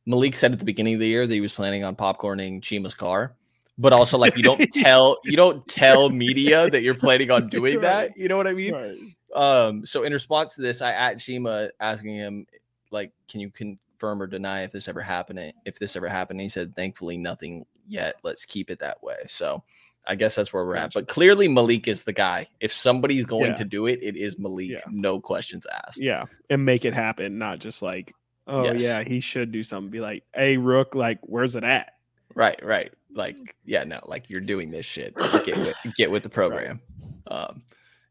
Malik 0.05 0.35
said 0.35 0.53
at 0.53 0.59
the 0.59 0.65
beginning 0.65 0.93
of 0.93 0.99
the 1.01 1.07
year 1.07 1.27
that 1.27 1.33
he 1.33 1.41
was 1.41 1.53
planning 1.53 1.83
on 1.83 1.95
popcorning 1.95 2.61
Chima's 2.61 2.93
car, 2.93 3.35
but 3.77 3.93
also 3.93 4.17
like 4.17 4.35
you 4.35 4.43
don't 4.43 4.59
tell 4.73 5.17
you 5.23 5.37
don't 5.37 5.65
tell 5.67 6.09
media 6.09 6.69
that 6.71 6.81
you're 6.81 6.95
planning 6.95 7.31
on 7.31 7.47
doing 7.47 7.75
right. 7.75 7.81
that. 7.81 8.17
You 8.17 8.27
know 8.27 8.37
what 8.37 8.47
I 8.47 8.53
mean? 8.53 8.73
Right. 8.73 8.97
Um, 9.35 9.85
so 9.85 10.03
in 10.03 10.13
response 10.13 10.55
to 10.55 10.61
this, 10.61 10.81
I 10.81 10.93
at 10.93 11.17
Chima 11.17 11.69
asking 11.79 12.15
him, 12.15 12.47
like, 12.91 13.11
can 13.29 13.39
you 13.39 13.51
confirm 13.51 14.21
or 14.21 14.27
deny 14.27 14.63
if 14.63 14.71
this 14.71 14.87
ever 14.87 15.01
happened? 15.01 15.53
If 15.65 15.77
this 15.79 15.95
ever 15.95 16.07
happened, 16.07 16.41
he 16.41 16.49
said, 16.49 16.75
thankfully, 16.75 17.17
nothing 17.17 17.65
yet. 17.87 18.15
Let's 18.23 18.45
keep 18.45 18.71
it 18.71 18.79
that 18.79 19.03
way. 19.03 19.17
So 19.27 19.63
I 20.07 20.15
guess 20.15 20.35
that's 20.35 20.53
where 20.53 20.65
we're 20.65 20.77
at. 20.77 20.93
But 20.93 21.07
clearly, 21.07 21.47
Malik 21.47 21.87
is 21.87 22.03
the 22.03 22.13
guy. 22.13 22.47
If 22.59 22.71
somebody's 22.71 23.25
going 23.25 23.51
yeah. 23.51 23.55
to 23.55 23.65
do 23.65 23.87
it, 23.87 23.99
it 24.01 24.15
is 24.15 24.39
Malik. 24.39 24.69
Yeah. 24.69 24.81
No 24.89 25.19
questions 25.19 25.67
asked. 25.67 26.01
Yeah, 26.01 26.25
and 26.49 26.63
make 26.63 26.85
it 26.85 26.93
happen, 26.93 27.37
not 27.37 27.59
just 27.59 27.81
like, 27.81 28.13
oh 28.47 28.63
yes. 28.63 28.81
yeah, 28.81 29.03
he 29.03 29.19
should 29.19 29.51
do 29.51 29.63
something. 29.63 29.91
Be 29.91 29.99
like, 29.99 30.23
hey, 30.33 30.57
Rook, 30.57 30.95
like, 30.95 31.19
where's 31.23 31.55
it 31.55 31.65
at? 31.65 31.93
Right, 32.33 32.63
right. 32.63 32.93
Like, 33.17 33.35
yeah, 33.65 33.83
no, 33.83 33.99
like 34.05 34.29
you're 34.29 34.39
doing 34.41 34.71
this 34.71 34.85
shit. 34.85 35.15
Get 35.45 35.57
with, 35.57 35.75
get 35.95 36.11
with 36.11 36.23
the 36.23 36.29
program. 36.29 36.79
Right. 37.29 37.35
Um, 37.39 37.63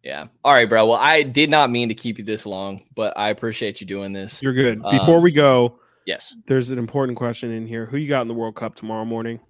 yeah. 0.02 0.26
All 0.44 0.52
right, 0.52 0.68
bro. 0.68 0.86
Well, 0.86 0.98
I 1.00 1.22
did 1.22 1.50
not 1.50 1.70
mean 1.70 1.88
to 1.88 1.94
keep 1.94 2.18
you 2.18 2.24
this 2.24 2.44
long, 2.44 2.82
but 2.94 3.16
I 3.16 3.30
appreciate 3.30 3.80
you 3.80 3.86
doing 3.86 4.12
this. 4.12 4.42
You're 4.42 4.52
good. 4.52 4.82
Before 4.82 5.16
um, 5.16 5.22
we 5.22 5.32
go, 5.32 5.78
yes, 6.06 6.34
there's 6.46 6.70
an 6.70 6.78
important 6.78 7.16
question 7.16 7.50
in 7.52 7.66
here. 7.66 7.86
Who 7.86 7.96
you 7.96 8.08
got 8.08 8.22
in 8.22 8.28
the 8.28 8.34
World 8.34 8.56
Cup 8.56 8.74
tomorrow 8.74 9.04
morning? 9.04 9.40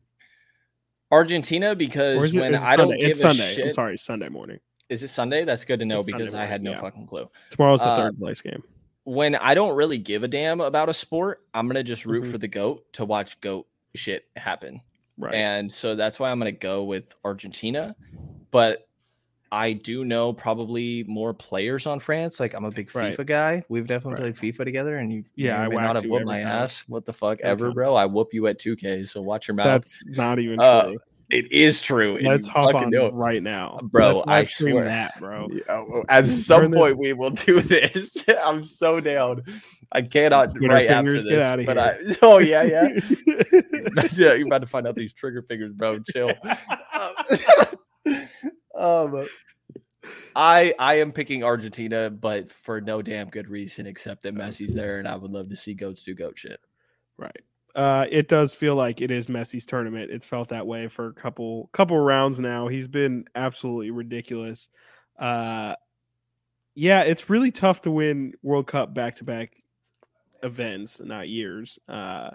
Argentina 1.10 1.74
because 1.74 2.34
when 2.34 2.54
I 2.54 2.58
Sunday? 2.58 2.76
don't 2.76 3.00
give 3.00 3.10
it's 3.10 3.20
Sunday. 3.20 3.54
shit, 3.54 3.66
I'm 3.66 3.72
sorry, 3.72 3.96
Sunday 3.98 4.28
morning. 4.28 4.58
Is 4.88 5.02
it 5.02 5.08
Sunday? 5.08 5.44
That's 5.44 5.64
good 5.64 5.78
to 5.80 5.84
know 5.84 5.98
It's 5.98 6.06
because 6.10 6.34
I 6.34 6.44
had 6.46 6.62
no 6.62 6.72
yeah. 6.72 6.80
fucking 6.80 7.06
clue. 7.06 7.28
Tomorrow's 7.50 7.80
the 7.80 7.88
Uh, 7.88 7.96
third 7.96 8.18
place 8.18 8.40
game. 8.40 8.62
When 9.04 9.36
I 9.36 9.54
don't 9.54 9.76
really 9.76 9.98
give 9.98 10.22
a 10.24 10.28
damn 10.28 10.60
about 10.60 10.88
a 10.88 10.94
sport, 10.94 11.42
I'm 11.54 11.66
gonna 11.68 11.82
just 11.84 12.06
root 12.06 12.24
Mhm. 12.24 12.30
for 12.32 12.38
the 12.38 12.48
goat 12.48 12.92
to 12.94 13.04
watch 13.04 13.40
goat 13.40 13.66
shit 13.94 14.24
happen. 14.36 14.80
Right. 15.18 15.34
And 15.34 15.72
so 15.72 15.94
that's 15.94 16.18
why 16.20 16.30
I'm 16.30 16.38
going 16.38 16.52
to 16.52 16.58
go 16.58 16.84
with 16.84 17.14
Argentina. 17.24 17.96
But 18.50 18.86
I 19.52 19.72
do 19.72 20.04
know 20.04 20.32
probably 20.32 21.04
more 21.04 21.32
players 21.32 21.86
on 21.86 22.00
France. 22.00 22.40
Like 22.40 22.52
I'm 22.54 22.64
a 22.64 22.70
big 22.70 22.94
Right. 22.94 23.16
FIFA 23.16 23.26
guy. 23.26 23.64
We've 23.68 23.86
definitely 23.86 24.22
Right. 24.24 24.36
played 24.36 24.54
FIFA 24.54 24.64
together, 24.64 24.96
and 24.98 25.12
you 25.12 25.24
Yeah, 25.36 25.66
may 25.68 25.76
I 25.76 25.84
not 25.86 25.96
have 25.96 26.04
whooped 26.04 26.26
my 26.26 26.38
time. 26.38 26.46
ass. 26.46 26.82
What 26.88 27.04
the 27.04 27.12
fuck 27.12 27.38
Every 27.40 27.50
ever, 27.50 27.66
time. 27.66 27.74
bro? 27.74 27.94
I 27.94 28.06
whoop 28.06 28.28
you 28.32 28.46
at 28.48 28.58
2K. 28.58 29.04
So 29.04 29.22
watch 29.22 29.46
your 29.48 29.54
mouth. 29.54 29.66
That's 29.66 30.04
not 30.06 30.38
even 30.38 30.60
Uh, 30.60 30.82
true. 30.88 30.98
It 31.30 31.50
is 31.50 31.80
true. 31.80 32.18
Let's 32.22 32.46
hop 32.46 32.74
on 32.74 32.90
right 33.14 33.42
now, 33.42 33.80
Bro, 33.82 34.24
Let's 34.26 34.28
I 34.28 34.44
swear. 34.44 34.84
that, 34.84 35.18
bro. 35.18 35.48
At 36.08 36.26
some 36.26 36.62
Turn 36.62 36.70
this- 36.70 36.80
point, 36.80 36.98
we 36.98 37.12
will 37.12 37.30
do 37.30 37.60
this. 37.62 38.24
I'm 38.42 38.62
so 38.64 39.00
down. 39.00 39.42
I 39.92 40.02
cannot 40.02 40.50
Twitter 40.50 40.68
right 40.74 40.88
after 40.88 41.12
this. 41.12 41.24
get 41.24 41.40
outta 41.40 41.64
but 41.64 41.76
here. 41.76 41.98
I, 42.12 42.16
oh 42.22 42.38
yeah, 42.38 42.62
yeah. 42.62 42.88
yeah, 44.14 44.34
you're 44.34 44.46
about 44.46 44.60
to 44.62 44.66
find 44.66 44.86
out 44.86 44.94
these 44.96 45.12
trigger 45.12 45.42
fingers, 45.42 45.72
bro. 45.72 45.98
Chill. 46.12 46.32
um, 48.78 49.26
I 50.34 50.74
I 50.78 50.94
am 51.00 51.12
picking 51.12 51.42
Argentina, 51.42 52.10
but 52.10 52.52
for 52.52 52.80
no 52.80 53.02
damn 53.02 53.28
good 53.30 53.48
reason 53.48 53.86
except 53.86 54.22
that 54.22 54.34
Messi's 54.34 54.74
there, 54.74 54.98
and 54.98 55.08
I 55.08 55.16
would 55.16 55.30
love 55.32 55.48
to 55.50 55.56
see 55.56 55.74
goats 55.74 56.04
do 56.04 56.14
goat 56.14 56.38
shit. 56.38 56.60
Right. 57.16 57.40
Uh, 57.76 58.06
it 58.10 58.26
does 58.26 58.54
feel 58.54 58.74
like 58.74 59.02
it 59.02 59.10
is 59.10 59.26
Messi's 59.26 59.66
tournament. 59.66 60.10
It's 60.10 60.24
felt 60.24 60.48
that 60.48 60.66
way 60.66 60.88
for 60.88 61.08
a 61.08 61.12
couple 61.12 61.68
couple 61.72 61.98
rounds 61.98 62.40
now. 62.40 62.68
He's 62.68 62.88
been 62.88 63.26
absolutely 63.34 63.90
ridiculous. 63.90 64.70
Uh, 65.18 65.76
yeah, 66.74 67.02
it's 67.02 67.28
really 67.28 67.50
tough 67.50 67.82
to 67.82 67.90
win 67.90 68.32
World 68.42 68.66
Cup 68.66 68.94
back 68.94 69.16
to 69.16 69.24
back 69.24 69.62
events, 70.42 71.02
not 71.02 71.28
years. 71.28 71.78
Uh, 71.86 72.30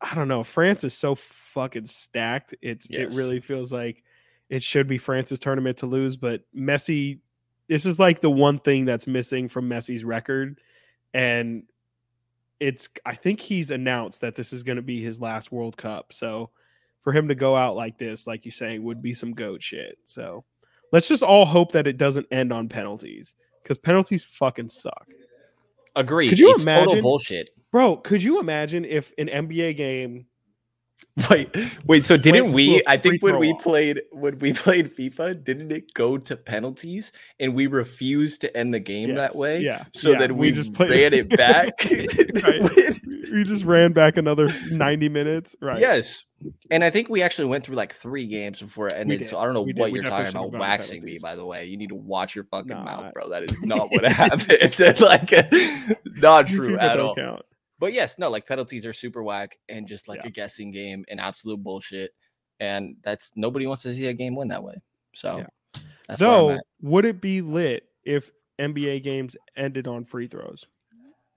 I 0.00 0.14
don't 0.16 0.28
know. 0.28 0.42
France 0.42 0.82
is 0.82 0.94
so 0.94 1.14
fucking 1.14 1.86
stacked. 1.86 2.56
It's 2.60 2.90
it 2.90 3.10
really 3.10 3.38
feels 3.38 3.72
like 3.72 4.02
it 4.48 4.64
should 4.64 4.88
be 4.88 4.98
France's 4.98 5.38
tournament 5.38 5.78
to 5.78 5.86
lose, 5.86 6.16
but 6.16 6.42
Messi. 6.56 7.20
This 7.68 7.86
is 7.86 8.00
like 8.00 8.20
the 8.20 8.30
one 8.30 8.58
thing 8.58 8.84
that's 8.84 9.06
missing 9.06 9.46
from 9.46 9.68
Messi's 9.68 10.02
record, 10.02 10.60
and 11.14 11.64
it's 12.60 12.88
I 13.06 13.14
think 13.14 13.40
he's 13.40 13.70
announced 13.70 14.20
that 14.22 14.34
this 14.34 14.52
is 14.52 14.62
going 14.62 14.76
to 14.76 14.82
be 14.82 15.00
his 15.02 15.20
last 15.20 15.52
World 15.52 15.76
Cup. 15.76 16.12
So 16.12 16.50
for 17.02 17.12
him 17.12 17.28
to 17.28 17.34
go 17.34 17.54
out 17.56 17.76
like 17.76 17.98
this, 17.98 18.26
like 18.26 18.44
you're 18.44 18.52
saying, 18.52 18.82
would 18.82 19.00
be 19.02 19.14
some 19.14 19.32
goat 19.32 19.62
shit. 19.62 19.98
So 20.04 20.44
let's 20.92 21.08
just 21.08 21.22
all 21.22 21.46
hope 21.46 21.72
that 21.72 21.86
it 21.86 21.96
doesn't 21.96 22.26
end 22.30 22.52
on 22.52 22.68
penalties 22.68 23.34
because 23.62 23.78
penalties 23.78 24.24
fucking 24.24 24.68
suck. 24.68 25.06
Agreed. 25.96 26.28
Could 26.28 26.38
you 26.38 26.50
it's 26.54 26.64
total 26.64 26.82
imagine- 26.82 27.02
bullshit? 27.02 27.50
Bro, 27.70 27.96
could 27.98 28.22
you 28.22 28.40
imagine 28.40 28.84
if 28.86 29.12
an 29.18 29.28
NBA 29.28 29.76
game 29.76 30.26
Wait, 31.30 31.50
wait. 31.84 32.04
So 32.04 32.16
didn't 32.16 32.52
we? 32.52 32.80
I 32.86 32.96
think 32.96 33.24
when 33.24 33.38
we 33.40 33.50
off. 33.50 33.60
played 33.60 34.02
when 34.12 34.38
we 34.38 34.52
played 34.64 34.94
FIFA, 34.96 35.42
didn't 35.42 35.72
it 35.72 35.92
go 35.92 36.16
to 36.16 36.36
penalties 36.36 37.10
and 37.40 37.56
we 37.56 37.66
refused 37.66 38.40
to 38.42 38.56
end 38.56 38.72
the 38.72 38.78
game 38.78 39.16
that 39.16 39.34
way? 39.34 39.60
Yeah. 39.60 39.86
So 39.92 40.12
yeah, 40.12 40.18
then 40.20 40.36
we, 40.36 40.52
just 40.52 40.72
played- 40.74 40.90
ran 40.90 41.12
it 41.14 41.28
back. 41.36 41.72
We 43.32 43.42
just 43.42 43.64
ran 43.64 43.92
back 43.92 44.16
another 44.16 44.48
90 44.70 45.08
minutes. 45.08 45.56
Right. 45.60 45.80
Yes. 45.80 46.24
And 46.70 46.84
I 46.84 46.90
think 46.90 47.08
we 47.08 47.20
actually 47.22 47.46
went 47.48 47.64
through 47.66 47.76
like 47.76 47.94
three 47.94 48.26
games 48.28 48.60
before 48.60 48.86
it 48.86 48.94
ended. 48.96 49.26
So 49.26 49.38
I 49.40 49.44
don't 49.44 49.54
know 49.54 49.62
We 49.62 49.72
what 49.74 49.90
We 49.90 49.98
you're 50.00 50.08
talking 50.08 50.28
about. 50.28 50.52
Waxing 50.52 51.02
me, 51.04 51.18
by 51.20 51.34
the 51.34 51.44
way. 51.44 51.64
You 51.64 51.76
need 51.76 51.88
to 51.88 51.96
watch 51.96 52.36
your 52.36 52.44
fucking 52.44 52.68
Nah. 52.68 52.84
mouth, 52.84 53.12
bro. 53.12 53.28
That 53.28 53.42
is 53.42 53.60
not 53.64 53.88
what 53.90 54.04
happened. 54.04 55.00
like 55.00 55.32
not 56.22 56.46
true 56.46 56.76
FIFA 56.76 56.80
at 56.80 57.00
all. 57.00 57.14
count. 57.16 57.42
But 57.78 57.92
yes, 57.92 58.18
no, 58.18 58.28
like 58.28 58.46
penalties 58.46 58.84
are 58.86 58.92
super 58.92 59.22
whack 59.22 59.58
and 59.68 59.86
just 59.86 60.08
like 60.08 60.20
Yeah. 60.22 60.28
a 60.28 60.30
guessing 60.30 60.70
game 60.70 61.04
and 61.08 61.20
absolute 61.20 61.62
bullshit. 61.62 62.12
And 62.60 62.96
that's 63.04 63.30
nobody 63.36 63.66
wants 63.66 63.82
to 63.82 63.94
see 63.94 64.06
a 64.06 64.12
game 64.12 64.34
win 64.34 64.48
that 64.48 64.62
way. 64.62 64.74
So 65.14 65.38
Yeah. 65.38 65.82
Though, 66.18 66.58
would 66.80 67.04
it 67.04 67.20
be 67.20 67.42
lit 67.42 67.84
if 68.04 68.30
NBA 68.58 69.02
games 69.04 69.36
ended 69.56 69.86
on 69.86 70.04
free 70.04 70.26
throws 70.26 70.66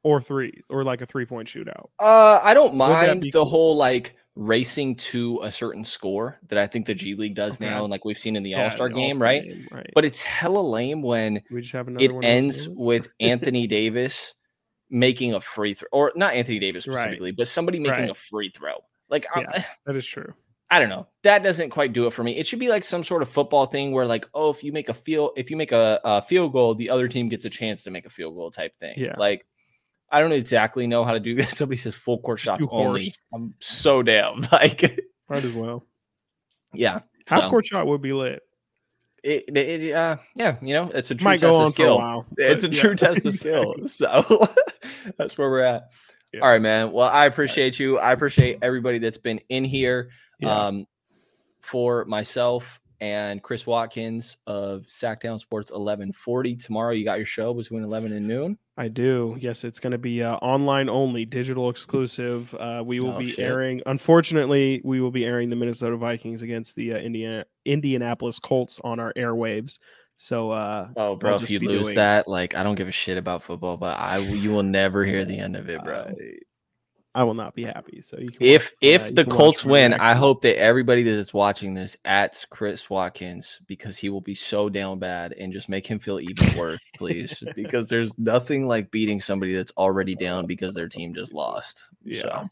or 0.04 0.22
three 0.22 0.54
or 0.70 0.84
like 0.84 1.02
a 1.02 1.06
three 1.06 1.26
point 1.26 1.48
shootout? 1.48 1.88
Uh, 2.00 2.40
I 2.42 2.54
don't 2.54 2.74
mind 2.76 3.24
the 3.24 3.32
cool? 3.34 3.46
whole 3.46 3.76
like 3.76 4.16
racing 4.36 4.96
to 4.96 5.42
a 5.44 5.52
certain 5.52 5.84
score 5.84 6.40
that 6.48 6.58
I 6.58 6.66
think 6.66 6.86
the 6.86 6.96
G 6.96 7.16
League 7.16 7.36
does 7.36 7.56
Okay. 7.56 7.66
now, 7.70 7.84
and 7.84 7.92
like 7.92 8.06
we've 8.06 8.18
seen 8.18 8.36
in 8.36 8.44
the 8.44 8.52
Yeah, 8.52 8.64
All 8.64 8.70
Star 8.70 8.90
game, 8.90 9.22
right? 9.22 9.44
game, 9.44 9.68
right. 9.70 9.90
But 9.94 10.06
it's 10.06 10.22
hella 10.22 10.62
lame 10.62 11.02
when 11.02 11.42
we 11.52 11.60
just 11.62 11.74
have 11.74 11.88
another 11.90 12.06
it 12.06 12.16
one 12.16 12.24
ends 12.24 12.70
with 12.70 13.14
Anthony 13.20 13.68
Davis 13.68 14.34
making 14.92 15.34
a 15.34 15.42
free 15.42 15.74
throw, 15.74 15.88
or 15.92 16.12
not 16.16 16.34
Anthony 16.36 16.60
Davis 16.60 16.86
Right. 16.88 16.98
specifically, 17.00 17.32
but 17.32 17.48
somebody 17.48 17.80
making 17.80 18.02
Right. 18.02 18.10
a 18.12 18.14
free 18.14 18.50
throw. 18.50 18.76
Like, 19.10 19.26
Yeah. 19.36 19.64
that 19.86 19.96
is 19.96 20.06
true. 20.06 20.34
I 20.70 20.80
don't 20.80 20.90
know. 20.90 21.08
That 21.24 21.44
doesn't 21.44 21.70
quite 21.72 21.92
do 21.92 22.06
it 22.08 22.14
for 22.14 22.24
me. 22.24 22.38
It 22.38 22.48
should 22.48 22.60
be 22.60 22.70
like 22.70 22.86
some 22.86 23.04
sort 23.04 23.22
of 23.22 23.30
football 23.30 23.66
thing 23.66 23.92
where, 23.92 24.06
like, 24.06 24.26
oh, 24.34 24.52
if 24.52 24.64
you 24.64 24.72
make 24.72 24.88
a 24.90 24.94
field, 24.94 25.32
if 25.36 25.50
you 25.52 25.58
make 25.58 25.72
a, 25.74 26.00
a 26.04 26.22
field 26.22 26.54
goal, 26.54 26.76
the 26.76 26.90
other 26.90 27.08
team 27.10 27.28
gets 27.28 27.44
a 27.46 27.50
chance 27.50 27.84
to 27.84 27.92
make 27.92 28.06
a 28.06 28.10
field 28.10 28.36
goal 28.36 28.52
type 28.52 28.78
thing. 28.80 28.94
Yeah. 28.98 29.16
Like, 29.18 29.46
I 30.10 30.22
don't 30.22 30.32
exactly 30.32 30.88
know 30.88 31.04
how 31.04 31.12
to 31.14 31.20
do 31.20 31.36
this. 31.36 31.58
Somebody 31.58 31.78
says 31.78 31.96
full 31.96 32.20
court 32.20 32.40
shots 32.40 32.66
only. 32.70 33.14
I'm 33.34 33.54
so 33.60 34.02
damn 34.04 34.40
Like, 34.52 34.82
Might 35.30 35.44
as 35.44 35.54
well. 35.54 35.86
yeah. 36.74 37.00
Half 37.28 37.44
so, 37.44 37.50
court 37.50 37.66
shot 37.66 37.88
would 37.88 38.02
be 38.02 38.14
lit. 38.14 38.42
It, 39.24 39.56
it, 39.56 39.94
uh, 39.94 40.18
yeah. 40.36 40.58
You 40.62 40.74
know, 40.74 40.92
it's 40.94 41.12
a 41.12 41.16
true 41.16 41.26
Might 41.26 41.40
test 41.40 41.46
of 41.46 41.56
on 41.56 41.66
for 41.66 41.68
a 41.68 41.72
skill. 41.72 41.98
while. 42.00 42.26
It's 42.38 42.64
a 42.64 42.70
yeah, 42.70 42.82
true 42.82 42.96
test 42.96 43.26
of 43.26 43.34
skill. 43.34 43.76
So 43.88 44.48
that's 45.18 45.38
where 45.38 45.50
we're 45.50 45.62
at. 45.62 45.92
Yeah. 46.34 46.42
All 46.42 46.50
right, 46.50 46.62
man. 46.62 46.92
Well, 46.92 47.10
I 47.10 47.26
appreciate 47.26 47.80
you. 47.80 48.00
I 48.00 48.12
appreciate 48.14 48.60
everybody 48.62 49.00
that's 49.00 49.18
been 49.18 49.42
in 49.50 49.64
here. 49.64 50.10
Yeah. 50.40 50.68
Um, 50.68 50.88
for 51.62 52.06
myself 52.06 52.81
and 53.02 53.42
Chris 53.42 53.66
Watkins 53.68 54.38
of 54.48 54.84
Sactown 54.84 55.40
Sports 55.40 55.72
1140. 55.72 56.56
Tomorrow, 56.56 56.92
you 56.94 57.04
got 57.04 57.18
your 57.18 57.26
show 57.26 57.54
between 57.54 57.84
11 57.84 58.14
and 58.14 58.28
noon. 58.28 58.58
I 58.78 58.88
do. 58.88 59.36
Yes, 59.42 59.64
it's 59.64 59.80
going 59.80 59.92
to 59.92 59.98
be 59.98 60.24
uh, 60.24 60.36
online 60.36 60.88
only, 60.88 61.26
digital 61.26 61.70
exclusive. 61.70 62.54
Uh, 62.56 62.84
we 62.86 63.00
will 63.00 63.16
Oh, 63.16 63.20
be 63.20 63.32
shit. 63.32 63.40
airing. 63.40 63.82
Unfortunately, 63.88 64.82
we 64.84 65.02
will 65.02 65.12
be 65.12 65.26
airing 65.26 65.50
the 65.50 65.56
Minnesota 65.56 65.98
Vikings 65.98 66.44
against 66.44 66.76
the 66.76 66.94
uh, 66.94 66.98
Indiana 67.00 67.46
Indianapolis 67.66 68.40
Colts 68.40 68.80
on 68.84 69.00
our 69.00 69.12
airwaves. 69.14 69.80
So, 70.18 70.52
uh, 70.52 70.90
Oh, 70.96 71.16
bro, 71.16 71.36
if 71.36 71.50
you 71.50 71.58
lose 71.60 71.86
doing- 71.88 71.96
that, 71.96 72.28
like, 72.28 72.56
I 72.56 72.62
don't 72.62 72.76
give 72.76 72.88
a 72.88 72.92
shit 72.92 73.18
about 73.18 73.42
football, 73.42 73.78
but 73.78 73.98
I 74.00 74.20
you 74.20 74.52
will 74.52 74.62
never 74.64 75.04
hear 75.04 75.26
the 75.26 75.40
end 75.40 75.56
of 75.56 75.68
it, 75.70 75.84
bro. 75.84 76.14
I, 77.14 77.24
will 77.24 77.34
not 77.34 77.56
be 77.56 77.64
happy. 77.64 78.02
So 78.02 78.18
you 78.20 78.30
can 78.30 78.38
if 78.40 78.66
watch, 78.66 78.74
if 78.82 79.06
uh, 79.08 79.12
the 79.14 79.26
Colts 79.26 79.66
win, 79.66 79.94
I 79.94 80.14
hope 80.14 80.42
that 80.44 80.58
everybody 80.58 81.04
that 81.04 81.12
is 81.12 81.34
watching 81.34 81.74
this 81.74 81.98
at 82.06 82.46
Chris 82.50 82.90
Watkins 82.90 83.60
because 83.68 83.98
he 83.98 84.10
will 84.10 84.22
be 84.22 84.36
so 84.36 84.70
down 84.70 85.00
bad 85.00 85.34
and 85.34 85.52
just 85.52 85.70
make 85.70 85.86
him 85.86 86.00
feel 86.00 86.20
even 86.20 86.58
worse, 86.58 86.80
please. 86.98 87.44
because 87.56 87.90
there's 87.90 88.12
nothing 88.18 88.68
like 88.68 88.92
beating 88.92 89.20
somebody 89.20 89.54
that's 89.54 89.74
already 89.78 90.16
down 90.16 90.46
because 90.46 90.74
their 90.74 90.88
team 90.90 91.14
just 91.14 91.34
lost. 91.34 91.90
Yeah. 92.04 92.22
So 92.22 92.50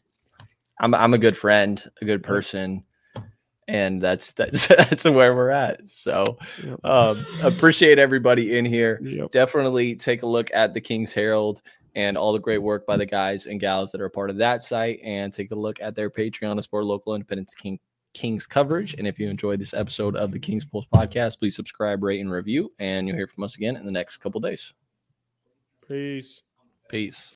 I'm 0.80 0.94
I'm 0.94 1.14
a 1.14 1.18
good 1.18 1.36
friend, 1.36 1.82
a 2.00 2.04
good 2.04 2.22
person, 2.22 2.84
and 3.68 4.00
that's 4.00 4.32
that's 4.32 4.66
that's 4.68 5.04
where 5.04 5.34
we're 5.34 5.50
at. 5.50 5.80
So 5.86 6.38
Yep. 6.64 6.84
um 6.84 7.26
appreciate 7.42 7.98
everybody 7.98 8.58
in 8.58 8.64
here 8.64 9.00
Yep. 9.02 9.30
definitely 9.32 9.94
take 9.94 10.22
a 10.22 10.26
look 10.26 10.50
at 10.52 10.74
the 10.74 10.80
King's 10.80 11.14
Herald 11.14 11.62
and 11.94 12.16
all 12.16 12.32
the 12.32 12.38
great 12.38 12.62
work 12.62 12.86
by 12.86 12.96
the 12.96 13.06
guys 13.06 13.46
and 13.46 13.60
gals 13.60 13.92
that 13.92 14.00
are 14.00 14.06
a 14.06 14.10
part 14.10 14.30
of 14.30 14.36
that 14.36 14.62
site 14.62 15.00
and 15.02 15.32
take 15.32 15.50
a 15.50 15.56
look 15.56 15.80
at 15.80 15.94
their 15.94 16.10
Patreon 16.10 16.56
to 16.56 16.62
support 16.62 16.84
local 16.84 17.14
Independence 17.14 17.54
King 17.54 17.78
Kings 18.12 18.46
coverage. 18.46 18.94
And 18.94 19.06
if 19.06 19.18
you 19.18 19.28
enjoyed 19.28 19.60
this 19.60 19.74
episode 19.74 20.16
of 20.16 20.32
the 20.32 20.38
King's 20.38 20.64
Pulse 20.64 20.86
podcast, 20.92 21.38
please 21.38 21.54
subscribe, 21.54 22.02
rate, 22.02 22.20
and 22.20 22.30
review. 22.30 22.72
And 22.78 23.06
you'll 23.06 23.16
hear 23.16 23.28
from 23.28 23.44
us 23.44 23.56
again 23.56 23.76
in 23.76 23.84
the 23.84 23.92
next 23.92 24.16
couple 24.18 24.40
days. 24.40 24.72
Peace. 25.88 26.42
Peace. 26.88 27.28